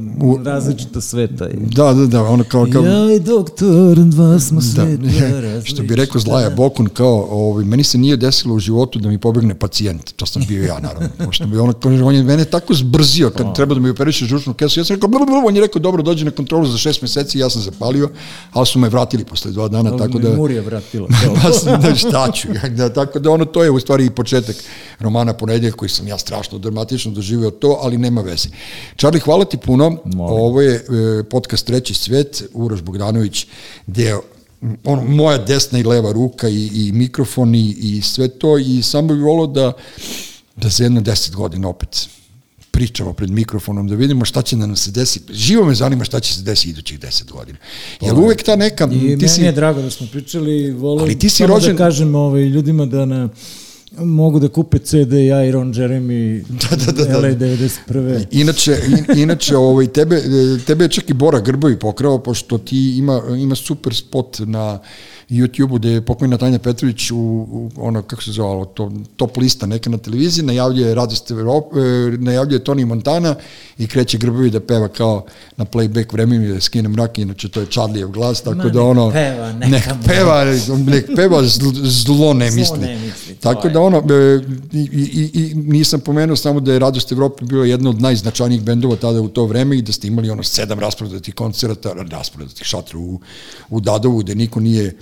različita 0.46 1.02
sveta. 1.02 1.50
I... 1.50 1.58
Da, 1.58 1.94
da, 1.94 2.06
da, 2.06 2.24
ono 2.24 2.44
kao... 2.44 2.68
kao 2.74 2.84
Ja 2.84 3.16
i 3.16 3.20
doktor, 3.20 3.98
dva 3.98 4.40
smo 4.40 4.62
Da, 4.62 4.72
sveta 4.72 5.42
različita. 5.48 5.76
što 5.76 5.84
bi 5.84 5.96
rekao 5.96 6.22
Zlaja 6.22 6.50
Bokun, 6.50 6.90
kao, 6.94 7.28
ovaj, 7.32 7.66
meni 7.66 7.84
se 7.84 7.98
nije 7.98 8.18
desilo 8.18 8.56
u 8.56 8.60
životu 8.60 9.00
da 9.00 9.10
mi 9.10 9.18
pobegne 9.18 9.56
pacijent, 9.56 10.12
to 10.12 10.26
sam 10.26 10.44
bio 10.48 10.64
ja, 10.64 10.80
naravno, 10.80 11.10
pošto 11.26 11.46
bi 11.46 11.58
ono, 11.58 11.74
kaže, 11.74 12.04
on 12.04 12.16
je 12.16 12.24
mene 12.24 12.46
tako 12.46 12.74
zbrzio 12.74 13.30
kad 13.30 13.56
treba 13.56 13.74
da 13.74 13.80
mi 13.80 13.90
operiše 13.90 14.26
žučnu 14.26 14.54
kesu, 14.54 14.80
ja 14.80 14.84
sam 14.84 14.96
rekao, 14.96 15.10
blu, 15.10 15.26
blu, 15.26 15.36
on 15.46 15.56
je 15.56 15.62
rekao, 15.62 15.80
dobro, 15.80 16.04
dođi 16.04 16.26
na 16.26 16.32
kontrolu 16.32 16.68
za 16.68 16.78
šest 16.78 17.02
meseci, 17.02 17.40
ja 17.40 17.50
sam 17.50 17.62
zapalio, 17.62 18.10
ali 18.52 18.66
su 18.66 18.80
me 18.80 18.90
vratili 18.90 19.26
posle 19.26 19.52
dva 19.52 19.68
dana, 19.68 19.98
tako 19.98 20.20
da... 20.20 20.36
Murija 20.36 20.62
vratila. 20.62 21.08
Pa 21.44 21.52
sam, 21.52 21.82
da, 21.82 21.96
šta 21.96 22.32
ću, 22.32 22.48
ja, 22.64 22.70
da, 22.70 22.94
tako 22.94 23.20
da 23.20 23.32
ono, 23.32 23.46
to 23.46 23.64
je 23.64 23.72
u 23.72 23.80
stvari 23.80 24.06
i 24.06 24.10
početak 24.10 24.56
romana 25.00 25.34
Ponedjeljak 25.72 25.76
koji 25.76 25.90
sam 25.90 26.08
ja 26.08 26.18
strašno 26.18 26.60
dramatično 26.60 27.12
doživio 27.12 27.52
to, 27.52 27.80
ali 27.82 27.98
nema 27.98 28.22
veze. 28.22 28.50
Charlie, 28.98 29.22
hvala 29.22 29.46
ti 29.46 29.58
puno, 29.58 29.90
Molim. 30.06 30.42
ovo 30.42 30.62
je 30.62 30.76
e, 30.76 31.24
podcast 31.30 31.66
Treći 31.66 31.94
svet, 31.94 32.44
Uroš 32.54 32.82
Bogdanović, 32.82 33.48
gde 33.88 34.16
ono, 34.84 35.04
moja 35.04 35.38
desna 35.38 35.80
i 35.80 35.84
leva 35.84 36.12
ruka 36.12 36.50
i, 36.50 36.70
i 36.74 36.92
mikrofon 36.92 37.56
i, 37.56 37.76
i 37.82 38.02
sve 38.02 38.28
to 38.28 38.58
i 38.58 38.82
samo 38.84 39.14
bih 39.14 39.24
volao 39.24 39.48
da, 39.48 39.74
da 40.56 40.70
za 40.70 40.84
jedno 40.84 41.02
deset 41.02 41.36
godina 41.36 41.70
opet 41.70 42.08
pričamo 42.72 43.14
pred 43.14 43.30
mikrofonom, 43.30 43.88
da 43.88 43.96
vidimo 43.96 44.26
šta 44.26 44.42
će 44.42 44.56
da 44.56 44.66
nam 44.66 44.76
se 44.76 44.92
desi. 44.92 45.22
Živo 45.30 45.66
me 45.66 45.76
zanima 45.76 46.04
šta 46.04 46.20
će 46.20 46.34
se 46.34 46.42
desiti 46.42 46.70
idućih 46.70 47.00
deset 47.00 47.32
godina. 47.32 47.58
Jer 48.02 48.14
uvek 48.14 48.44
ta 48.44 48.56
neka... 48.56 48.86
I 48.92 49.00
ti 49.00 49.06
meni 49.06 49.30
si, 49.30 49.42
je 49.42 49.52
drago 49.52 49.82
da 49.82 49.92
smo 49.92 50.08
pričali, 50.12 50.72
volim 50.72 51.04
Ali 51.04 51.20
ti 51.20 51.30
si 51.30 51.36
samo 51.36 51.54
rođen- 51.56 51.72
da 51.72 51.78
kažem 51.78 52.16
ovaj, 52.16 52.44
ljudima 52.44 52.86
da 52.86 53.06
na, 53.06 53.30
mogu 54.02 54.40
da 54.40 54.48
kupe 54.48 54.80
CD 54.80 55.14
ja 55.14 55.46
i 55.46 55.52
Ron 55.52 55.74
Jeremy 55.74 56.44
Da, 56.62 56.76
da, 56.76 56.92
da, 56.94 57.06
da. 57.06 57.18
LA 57.18 57.28
91. 57.30 58.26
Inače, 58.32 58.78
in, 58.88 59.20
inače 59.20 59.58
ovaj, 59.58 59.88
tebe, 59.88 60.22
tebe 60.66 60.86
je 60.86 60.90
čak 60.90 61.10
i 61.10 61.14
Bora 61.14 61.40
Grbovi 61.40 61.80
pokrao, 61.80 62.18
pošto 62.18 62.58
ti 62.58 62.98
ima, 62.98 63.22
ima 63.38 63.56
super 63.56 63.96
spot 63.96 64.40
na 64.40 64.80
YouTube-u 65.30 65.76
gde 65.76 65.90
je 65.90 66.02
pokojna 66.02 66.38
Tanja 66.38 66.60
Petrović 66.60 67.12
u, 67.12 67.18
u 67.18 67.72
ono, 67.78 68.02
kako 68.02 68.24
se 68.24 68.32
zvalo, 68.32 68.66
to, 68.66 68.92
top 69.16 69.38
lista 69.38 69.66
neka 69.66 69.90
na 69.90 69.98
televiziji, 69.98 70.46
najavljuje 70.46 70.96
Radost 70.96 71.32
Evrope, 71.32 71.80
e, 71.80 72.18
najavljuje 72.18 72.64
Toni 72.64 72.86
Montana 72.86 73.36
i 73.78 73.88
kreće 73.88 74.18
Grbovi 74.18 74.50
da 74.50 74.60
peva 74.60 74.88
kao 74.88 75.26
na 75.58 75.66
playback 75.66 76.14
vremenu 76.14 76.54
da 76.54 76.62
skine 76.62 76.90
mrak, 76.90 77.18
inače 77.18 77.50
to 77.50 77.60
je 77.60 77.66
Charliev 77.66 78.08
glas, 78.08 78.42
tako 78.42 78.58
Ma, 78.58 78.70
da 78.70 78.82
ono... 78.82 79.12
peva, 79.12 79.52
neka 79.54 79.68
nek 79.68 79.88
mu- 79.88 80.04
peva, 80.08 80.46
nek 80.86 81.06
peva 81.16 81.44
zlo, 81.44 81.72
zlo 81.84 82.34
ne 82.34 82.52
Zlo 82.52 82.60
misli. 82.60 82.80
ne 82.80 82.96
misli, 82.96 83.36
tako 83.36 83.70
da 83.70 83.82
ono, 83.82 83.91
e, 83.98 84.40
i, 84.74 84.80
i, 84.82 85.30
i 85.34 85.56
nisam 85.56 86.00
pomenuo 86.00 86.36
samo 86.36 86.60
da 86.60 86.74
je 86.74 86.80
Radost 86.80 87.12
Evrope 87.12 87.46
bila 87.46 87.66
jedna 87.66 87.90
od 87.90 88.02
najznačajnijih 88.02 88.64
bendova 88.64 88.96
tada 88.96 89.22
u 89.22 89.28
to 89.28 89.46
vreme 89.46 89.78
i 89.78 89.82
da 89.82 89.92
ste 89.92 90.08
imali 90.08 90.30
ono 90.30 90.44
sedam 90.44 90.80
rasprodatih 90.80 91.36
koncerata, 91.36 91.94
rasprodatih 92.10 92.66
šatra 92.68 93.00
u, 93.00 93.20
u 93.70 93.80
Dadovu, 93.80 94.20
gde 94.20 94.36
niko 94.36 94.60
nije 94.60 94.96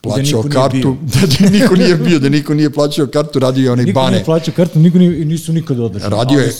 plaćao 0.00 0.22
niko 0.22 0.42
nije 0.42 0.52
kartu, 0.52 0.76
bio. 0.78 0.96
da, 1.14 1.26
da 1.40 1.50
niko 1.50 1.76
nije 1.76 1.96
bio, 1.96 2.18
da 2.18 2.28
niko 2.28 2.54
nije 2.54 2.70
plaćao 2.70 3.06
kartu, 3.06 3.38
radio 3.38 3.64
je 3.64 3.72
onaj 3.72 3.84
Niko 3.84 4.00
Bane. 4.00 4.10
nije 4.10 4.24
plaćao 4.24 4.54
kartu, 4.54 4.78
niko 4.78 4.98
nije, 4.98 5.24
nisu 5.24 5.52
nikad 5.52 5.80
održali. 5.80 6.10
Radio 6.10 6.40
je-. 6.40 6.52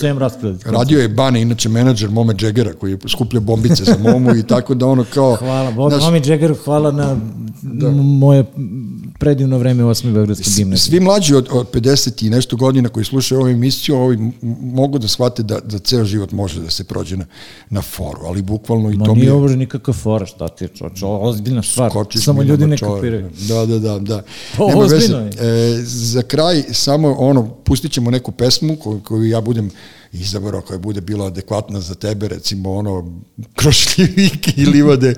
Radio 0.64 1.00
je 1.00 1.08
Bane, 1.08 1.42
inače 1.42 1.68
menadžer 1.68 2.10
Mome 2.10 2.34
Džegera, 2.34 2.72
koji 2.72 2.90
je 2.90 2.98
skupljao 3.08 3.40
bombice 3.40 3.84
za 3.84 3.96
Momu 3.98 4.36
i 4.36 4.42
tako 4.42 4.74
da 4.74 4.86
ono 4.86 5.04
kao... 5.14 5.36
Hvala, 5.36 5.70
Bob, 5.70 5.90
znaš, 5.90 6.02
Mami 6.02 6.22
Jagger, 6.24 6.54
hvala 6.64 6.92
na 6.92 7.16
da. 7.62 7.90
moje 7.90 8.44
predivno 9.18 9.58
vreme 9.58 9.84
u 9.84 9.88
8. 9.88 10.12
Beogradskoj 10.12 10.52
gimnaziji. 10.56 10.90
Svi 10.90 11.00
mlađi 11.00 11.34
od, 11.34 11.48
od 11.50 11.70
50 11.72 12.26
i 12.26 12.30
nešto 12.30 12.56
godina 12.56 12.88
koji 12.88 13.04
slušaju 13.04 13.40
ovu 13.40 13.48
emisiju, 13.48 13.96
ovi 13.96 14.32
mogu 14.60 14.98
da 14.98 15.08
shvate 15.08 15.42
da, 15.42 15.60
da 15.60 15.78
ceo 15.78 16.04
život 16.04 16.32
može 16.32 16.60
da 16.60 16.70
se 16.70 16.84
prođe 16.84 17.16
na, 17.16 17.26
na 17.70 17.82
foru, 17.82 18.20
ali 18.24 18.42
bukvalno 18.42 18.90
i 18.90 18.96
Ma 18.96 19.04
to 19.04 19.14
mi 19.14 19.20
nije 19.20 19.28
je... 19.28 19.32
ovo 19.32 19.48
nikakva 19.48 19.94
fora, 19.94 20.26
šta 20.26 20.48
ti 20.48 20.64
je 20.64 20.68
čoč, 20.68 21.02
ovo 21.02 21.16
je 21.16 21.30
ozbiljna 21.30 21.62
stvar, 21.62 21.90
skočiš 21.90 22.24
samo 22.24 22.42
ljudi 22.42 22.66
ne 22.66 22.78
kapiraju. 22.78 23.30
Da, 23.48 23.66
da, 23.66 23.78
da, 23.78 23.98
da. 23.98 24.22
Pa, 24.58 24.66
Nema 24.66 24.82
veze. 24.82 24.96
ozbiljno 24.96 25.18
E, 25.18 25.82
za 25.82 26.22
kraj 26.22 26.62
samo 26.72 27.12
ono, 27.18 27.48
pustit 27.48 27.92
ćemo 27.92 28.10
neku 28.10 28.32
pesmu 28.32 28.76
koju, 28.76 29.00
koju 29.00 29.24
ja 29.28 29.40
budem 29.40 29.70
izabrao 30.12 30.60
koja 30.60 30.78
bude 30.78 31.00
bila 31.00 31.26
adekvatna 31.26 31.80
za 31.80 31.94
tebe, 31.94 32.28
recimo 32.28 32.74
ono 32.74 33.20
Krošljivike 33.58 34.52
i 34.56 34.66
livade 34.66 35.14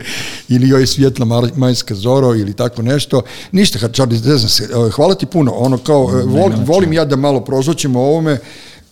ili 0.49 0.69
joj 0.69 0.87
svjetla 0.87 1.51
majska 1.57 1.95
zoro 1.95 2.35
ili 2.35 2.55
tako 2.55 2.83
nešto. 2.83 3.23
Ništa, 3.53 3.89
Charlie, 3.89 4.21
ne 4.21 4.37
znam 4.37 4.49
se, 4.49 4.65
e, 4.65 4.91
hvala 4.91 5.15
ti 5.15 5.27
puno, 5.27 5.53
ono 5.53 5.79
kao, 5.79 6.11
e, 6.21 6.23
volim, 6.23 6.65
volim 6.65 6.93
ja 6.93 7.05
da 7.05 7.17
malo 7.17 7.41
prozvaćemo 7.41 8.01
o 8.01 8.05
ovome, 8.05 8.39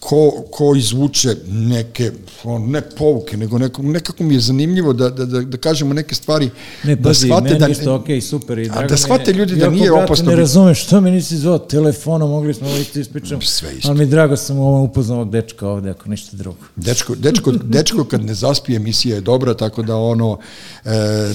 ko, 0.00 0.44
ko 0.50 0.74
izvuče 0.76 1.36
neke, 1.48 2.10
ne 2.58 2.80
pouke, 2.80 3.36
nego 3.36 3.58
neko, 3.58 3.82
nekako 3.82 4.24
mi 4.24 4.34
je 4.34 4.40
zanimljivo 4.40 4.92
da, 4.92 5.10
da, 5.10 5.24
da, 5.24 5.40
da 5.40 5.56
kažemo 5.56 5.94
neke 5.94 6.14
stvari, 6.14 6.50
Ne, 6.84 6.96
da 6.96 7.08
pazi, 7.08 7.26
shvate 7.26 7.54
da, 7.54 7.68
isto, 7.68 7.94
okej, 7.94 8.20
super. 8.20 8.58
I 8.58 8.70
A 8.74 8.86
da 8.86 8.96
shvate 8.96 9.32
ljudi 9.32 9.56
da 9.56 9.70
nije 9.70 9.90
brate, 9.90 10.04
opasno 10.04 10.30
ne 10.30 10.36
razumeš, 10.36 10.84
što 10.84 11.00
mi 11.00 11.10
nisi 11.10 11.36
zvao 11.36 11.58
telefonom, 11.58 12.30
mogli 12.30 12.54
smo 12.54 12.68
ovo 12.68 12.76
isto 12.76 13.00
ispričamo. 13.00 13.40
Sve 13.42 13.76
isto. 13.76 13.88
Ali 13.88 13.98
mi 13.98 14.06
drago 14.06 14.36
sam 14.36 14.58
ovo 14.58 14.82
upoznao 14.82 15.18
ovog 15.18 15.30
dečka 15.30 15.68
ovde, 15.68 15.90
ako 15.90 16.08
ništa 16.08 16.36
drugo. 16.36 16.58
Dečko, 16.76 17.14
dečko, 17.14 17.52
dečko 17.52 18.04
kad 18.04 18.24
ne 18.24 18.34
zaspije 18.34 18.76
emisija 18.76 19.14
je 19.14 19.20
dobra, 19.20 19.54
tako 19.54 19.82
da 19.82 19.96
ono, 19.96 20.38
e, 20.84 20.90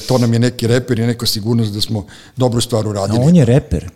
to 0.07 0.17
nam 0.17 0.33
je 0.33 0.39
neki 0.39 0.67
reper 0.67 0.99
i 0.99 1.07
neka 1.07 1.25
sigurnost 1.25 1.73
da 1.73 1.81
smo 1.81 2.05
dobru 2.37 2.61
stvar 2.61 2.85
A 2.85 2.89
uradili. 2.89 3.19
on 3.21 3.35
je 3.35 3.45
reper. 3.45 3.89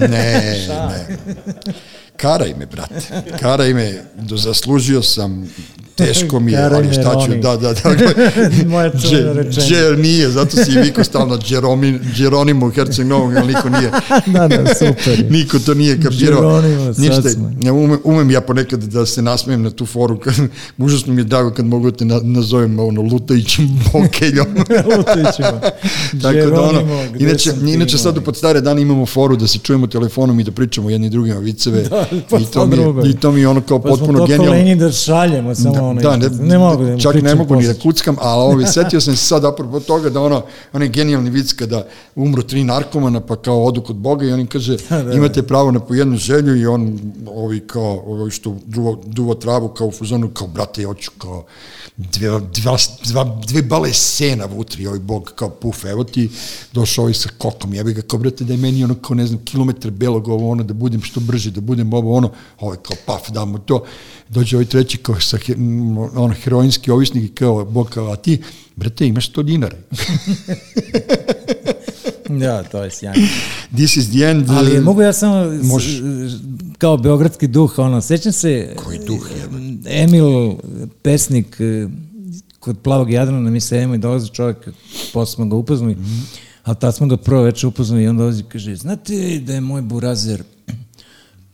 Ne, 0.00 0.08
ne. 0.68 1.18
Karaj 2.18 2.54
me, 2.58 2.66
brate. 2.66 2.94
Karaj 3.40 3.74
me, 3.74 4.04
zaslužio 4.36 5.02
sam, 5.02 5.48
teško 5.98 6.40
mi 6.40 6.52
je, 6.52 6.64
ali 6.64 6.92
šta 6.92 7.02
ću, 7.02 7.30
Roni. 7.30 7.40
da, 7.42 7.56
da, 7.56 7.72
da. 7.72 7.90
Moja 8.70 8.90
čuvena 8.90 9.32
rečenica. 9.32 9.60
Dže, 9.60 9.96
nije, 10.02 10.30
zato 10.30 10.56
si 10.64 10.72
i 10.72 10.78
vikao 10.78 11.04
stalno 11.04 11.38
Geromi, 11.48 12.00
Geronimo 12.16 12.70
Herceg 12.70 13.06
Novog, 13.06 13.36
ali 13.36 13.54
niko 13.54 13.68
nije, 13.68 13.90
da, 14.38 14.48
da, 14.48 14.74
super. 14.74 15.26
niko 15.30 15.58
to 15.58 15.74
nije 15.74 16.02
kapirao. 16.02 16.62
Ništa, 16.98 17.28
ja 17.62 17.72
umem, 17.72 17.98
umem 18.04 18.30
ja 18.30 18.40
ponekad 18.40 18.82
da 18.82 19.06
se 19.06 19.22
nasmijem 19.22 19.62
na 19.62 19.70
tu 19.70 19.86
foru, 19.86 20.18
kad, 20.18 20.34
užasno 20.78 21.14
mi 21.14 21.20
je 21.20 21.24
drago 21.24 21.50
kad 21.50 21.66
mogu 21.66 21.90
da 21.90 21.96
te 21.96 22.04
na, 22.04 22.20
nazovem 22.22 22.78
ono, 22.78 23.02
lutajućim 23.02 23.80
bokeljom. 23.92 24.46
Lutićima. 24.96 25.60
Tako 26.22 26.50
da 26.50 26.62
ono, 26.62 26.82
inače, 27.18 27.52
inače 27.66 27.98
sad 27.98 28.14
moj? 28.14 28.24
pod 28.24 28.36
stare 28.36 28.60
dane 28.60 28.82
imamo 28.82 29.06
foru 29.06 29.36
da 29.36 29.46
se 29.46 29.58
čujemo 29.58 29.86
telefonom 29.86 30.40
i 30.40 30.44
da 30.44 30.50
pričamo 30.50 30.90
jedni 30.90 31.10
drugima 31.10 31.38
viceve 31.38 31.82
Da, 31.82 32.06
pa 32.30 32.38
i, 32.38 32.44
to 32.44 32.50
to 32.52 32.66
mi 32.66 32.76
drugo 32.76 33.06
i 33.06 33.14
to 33.16 33.32
mi 33.32 33.46
ono 33.46 33.60
kao 33.60 33.78
Pa 33.78 33.88
smo 33.88 33.96
potpuno 33.96 34.26
genijalno. 34.26 34.58
lenji 34.58 34.76
da 34.76 34.92
šaljemo 34.92 35.54
samo 35.54 35.88
ono. 35.88 36.00
Da, 36.00 36.16
ne, 36.16 36.28
ne 36.28 36.58
mogu 36.58 36.84
da 36.84 36.98
čak 36.98 37.14
ne 37.22 37.34
mogu 37.34 37.56
ni 37.56 37.66
da 37.66 37.74
kuckam, 37.74 38.16
ali 38.20 38.54
ovi, 38.54 38.66
setio 38.66 39.00
sam 39.00 39.16
se 39.16 39.24
sad 39.26 39.44
apropo 39.44 39.80
toga 39.80 40.10
da 40.10 40.20
ono, 40.20 40.42
onaj 40.72 40.88
genijalni 40.88 41.30
vic 41.30 41.52
kada 41.52 41.86
umru 42.14 42.42
tri 42.42 42.64
narkomana 42.64 43.20
pa 43.20 43.36
kao 43.36 43.64
odu 43.64 43.82
kod 43.82 43.96
Boga 43.96 44.26
i 44.26 44.32
on 44.32 44.40
im 44.40 44.46
kaže 44.46 44.76
Da, 44.90 45.02
da, 45.02 45.12
imate 45.12 45.42
pravo 45.42 45.70
na 45.70 45.80
po 45.80 45.94
jednu 45.94 46.16
želju 46.16 46.56
i 46.56 46.66
on 46.66 46.98
ovi 47.34 47.60
kao, 47.60 48.02
ovi 48.06 48.30
što 48.30 48.56
duvo, 48.66 48.98
duvo 49.06 49.34
travu 49.34 49.68
kao 49.68 49.86
u 49.86 49.90
fuzonu, 49.90 50.28
kao 50.28 50.46
brate, 50.46 50.82
ja 50.82 50.88
hoću 50.88 51.10
kao 51.18 51.44
dve, 51.96 52.40
dva, 52.40 52.76
dva, 53.04 53.40
dve 53.46 53.62
bale 53.62 53.92
sena 53.92 54.44
vutri, 54.44 54.86
ovaj 54.86 54.98
Bog 54.98 55.32
kao 55.34 55.50
puf, 55.50 55.84
evo 55.84 56.04
ti, 56.04 56.30
došao 56.72 57.02
ovaj 57.02 57.14
sa 57.14 57.28
kokom, 57.38 57.74
jebi 57.74 57.92
ga, 57.92 58.02
kao 58.02 58.18
brate, 58.18 58.44
da 58.44 58.52
je 58.52 58.56
meni 58.56 58.84
ono 58.84 58.94
kao, 58.94 59.14
ne 59.16 59.26
znam, 59.26 59.40
kilometar 59.44 59.90
belog 59.90 60.28
ovo 60.28 60.50
ono, 60.50 60.62
da 60.62 60.74
budem 60.74 61.02
što 61.02 61.20
brže, 61.20 61.50
da 61.50 61.60
budem 61.60 61.90
ovo 61.98 62.14
ono, 62.16 62.30
ovaj 62.60 62.76
kao 62.82 62.96
paf, 63.06 63.30
damo 63.30 63.58
to, 63.58 63.84
dođe 64.28 64.56
ovaj 64.56 64.64
treći 64.66 64.98
kao 64.98 65.20
sa 65.20 65.38
ono, 66.14 66.34
heroinski 66.34 66.90
ovisnik 66.90 67.24
i 67.24 67.34
kao, 67.34 67.64
Bog 67.64 67.88
kao, 67.88 68.12
a 68.12 68.16
ti, 68.16 68.42
brate, 68.76 69.06
imaš 69.06 69.32
100 69.32 69.42
dinara. 69.42 69.76
Da, 72.30 72.62
to 72.62 72.84
je 72.84 72.90
sjajno. 72.90 73.26
This 73.72 73.96
is 73.96 74.08
the 74.08 74.24
end. 74.24 74.50
Ali 74.50 74.80
mogu 74.80 75.02
ja 75.02 75.12
samo 75.12 75.34
Možeš. 75.62 76.00
kao 76.78 76.96
beogradski 76.96 77.46
duh, 77.46 77.78
ono, 77.78 78.00
sećam 78.00 78.32
se 78.32 78.74
Koji 78.76 78.98
duh, 78.98 79.28
Emil, 79.86 80.54
pesnik 81.02 81.56
eh, 81.60 81.88
kod 82.60 82.78
Plavog 82.78 83.10
Jadrana, 83.10 83.50
mi 83.50 83.60
se 83.60 83.76
Emil 83.76 83.94
i 83.94 83.98
dolazi 83.98 84.28
čovjek, 84.28 84.56
posle 85.12 85.34
smo 85.34 85.46
ga 85.46 85.56
upoznali, 85.56 85.94
Mhm. 85.94 86.18
a 86.62 86.74
tad 86.74 86.96
smo 86.96 87.06
ga 87.06 87.16
prvo 87.16 87.42
večer 87.42 87.66
upoznali 87.66 88.02
i 88.02 88.08
on 88.08 88.16
dolazi 88.16 88.40
i 88.40 88.44
kaže, 88.44 88.76
znate 88.76 89.38
da 89.38 89.54
je 89.54 89.60
moj 89.60 89.82
burazer 89.82 90.42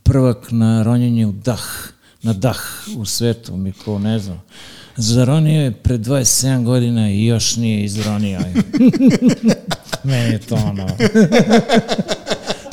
prvak 0.05 0.47
na 0.51 0.83
ronjenje 0.83 1.25
u 1.25 1.31
dah, 1.31 1.89
na 2.21 2.33
dah 2.33 2.59
u 2.97 3.05
svetu, 3.05 3.57
mi 3.57 3.71
ko 3.71 3.99
ne 3.99 4.19
znam. 4.19 4.41
Zaronio 4.97 5.61
je 5.61 5.71
pre 5.71 5.97
27 5.97 6.63
godina 6.63 7.09
i 7.09 7.25
još 7.25 7.55
nije 7.55 7.83
izronio. 7.83 8.39
Meni 10.03 10.33
je 10.33 10.39
to 10.39 10.55
ono... 10.55 10.87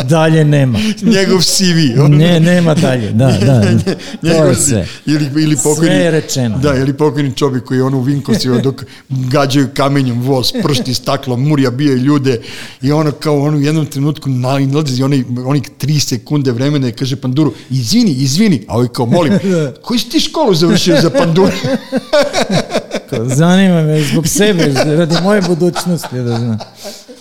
Dalje 0.03 0.45
nema. 0.45 0.79
njegov 1.03 1.41
CV. 1.43 2.01
ono. 2.01 2.17
Ne, 2.23 2.41
nema 2.41 2.75
dalje, 2.75 3.11
da, 3.13 3.27
da. 3.47 3.61
To 3.63 3.97
Njegov 4.23 4.49
je 4.49 4.55
si- 4.55 4.63
sve. 4.63 4.87
Ili, 5.07 5.31
ili 5.37 5.57
pokojni, 5.57 5.87
Sve 5.87 5.95
je 5.95 6.11
rečeno. 6.11 6.59
Da, 6.59 6.75
ili 6.75 6.93
pokojni 6.93 7.33
čovjek 7.35 7.65
koji 7.65 7.79
je 7.79 7.85
ono 7.85 7.99
u 7.99 8.03
Vinkosima 8.03 8.59
dok 8.59 8.85
gađaju 9.09 9.69
kamenjem 9.75 10.21
voz, 10.21 10.53
pršti 10.63 10.95
staklo, 10.95 11.37
murja 11.37 11.71
bije 11.71 11.97
ljude 11.97 12.41
i 12.83 12.93
ono 12.93 13.13
kao 13.13 13.43
ono 13.43 13.57
u 13.57 13.61
jednom 13.61 13.87
trenutku 13.87 14.31
nalazi 14.31 15.03
onih, 15.03 15.25
onih 15.47 15.63
tri 15.79 16.01
sekunde 16.01 16.53
vremena 16.53 16.89
i 16.89 16.93
kaže 16.93 17.17
Panduru, 17.17 17.55
izvini, 17.71 18.11
izvini, 18.11 18.65
a 18.69 18.75
ovaj 18.75 18.89
kao 18.89 19.07
molim, 19.07 19.33
koji 19.83 19.99
si 20.01 20.09
ti 20.09 20.21
školu 20.21 20.55
završio 20.55 21.01
za 21.03 21.11
Panduru? 21.11 21.53
Zanima 23.37 23.83
me 23.83 24.03
zbog 24.03 24.29
sebe, 24.29 24.73
radi 24.87 25.15
moje 25.23 25.43
budućnosti, 25.43 26.17
da 26.17 26.39
znam. 26.39 26.59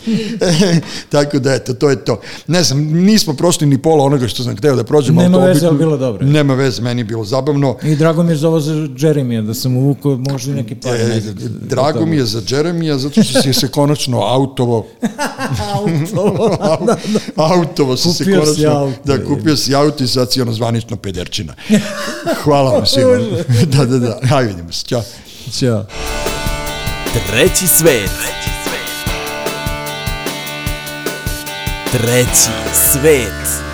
Tako 1.10 1.40
da, 1.40 1.54
eto, 1.54 1.74
to 1.74 1.90
je 1.90 2.06
to. 2.06 2.22
Ne 2.48 2.64
znam, 2.64 2.80
nismo 2.80 3.34
prošli 3.34 3.68
ni 3.68 3.78
pola 3.78 4.04
onoga 4.04 4.28
što 4.28 4.44
sam 4.44 4.58
hteo 4.58 4.76
da 4.76 4.84
prođemo. 4.84 5.22
Nema 5.22 5.38
ali 5.38 5.46
to 5.46 5.54
veze, 5.54 5.68
ali 5.68 5.78
bilo 5.78 5.98
dobro. 5.98 6.26
Nema 6.26 6.54
veze, 6.54 6.82
meni 6.82 7.02
je 7.02 7.06
bilo 7.06 7.26
zabavno. 7.26 7.78
I 7.84 7.96
drago 7.96 8.24
mi 8.24 8.32
je 8.32 8.36
za 8.36 8.48
ovo 8.48 8.60
za 8.60 8.88
Jeremija, 8.98 9.42
da 9.42 9.54
sam 9.54 9.78
uvukao 9.78 10.18
možda 10.30 10.52
i 10.52 10.56
neki 10.56 10.76
par. 10.76 10.96
E, 10.96 11.22
drago 11.62 12.06
mi 12.06 12.16
je 12.16 12.26
za 12.26 12.42
Jeremija, 12.48 12.98
zato 12.98 13.24
što 13.24 13.42
si 13.42 13.54
se 13.54 13.68
konačno 13.68 14.20
autovo, 14.20 14.88
Auto. 15.74 16.58
autovo 17.56 17.98
si 17.98 18.14
se 18.14 18.24
Kupio 18.24 18.46
si 18.46 18.64
konačno, 18.64 18.80
auto, 18.80 19.00
da, 19.04 19.26
kupio 19.26 19.58
si 19.58 19.76
auto 19.76 20.04
i 20.04 20.08
sad 20.08 20.32
si 20.32 20.42
ono 20.42 20.54
zvanično 20.54 20.98
pederčina. 20.98 21.54
Hvala 22.44 22.72
vam 22.72 22.86
svima. 22.86 23.18
da, 23.66 23.86
da, 23.86 24.00
da, 24.00 24.20
hajde 24.28 24.50
vidimo 24.50 24.72
se, 24.72 24.86
ćao. 24.86 25.04
Ćao. 25.52 25.86
Treći 27.28 27.68
svet. 27.68 28.61
Treći 31.92 32.52
svet. 32.74 33.71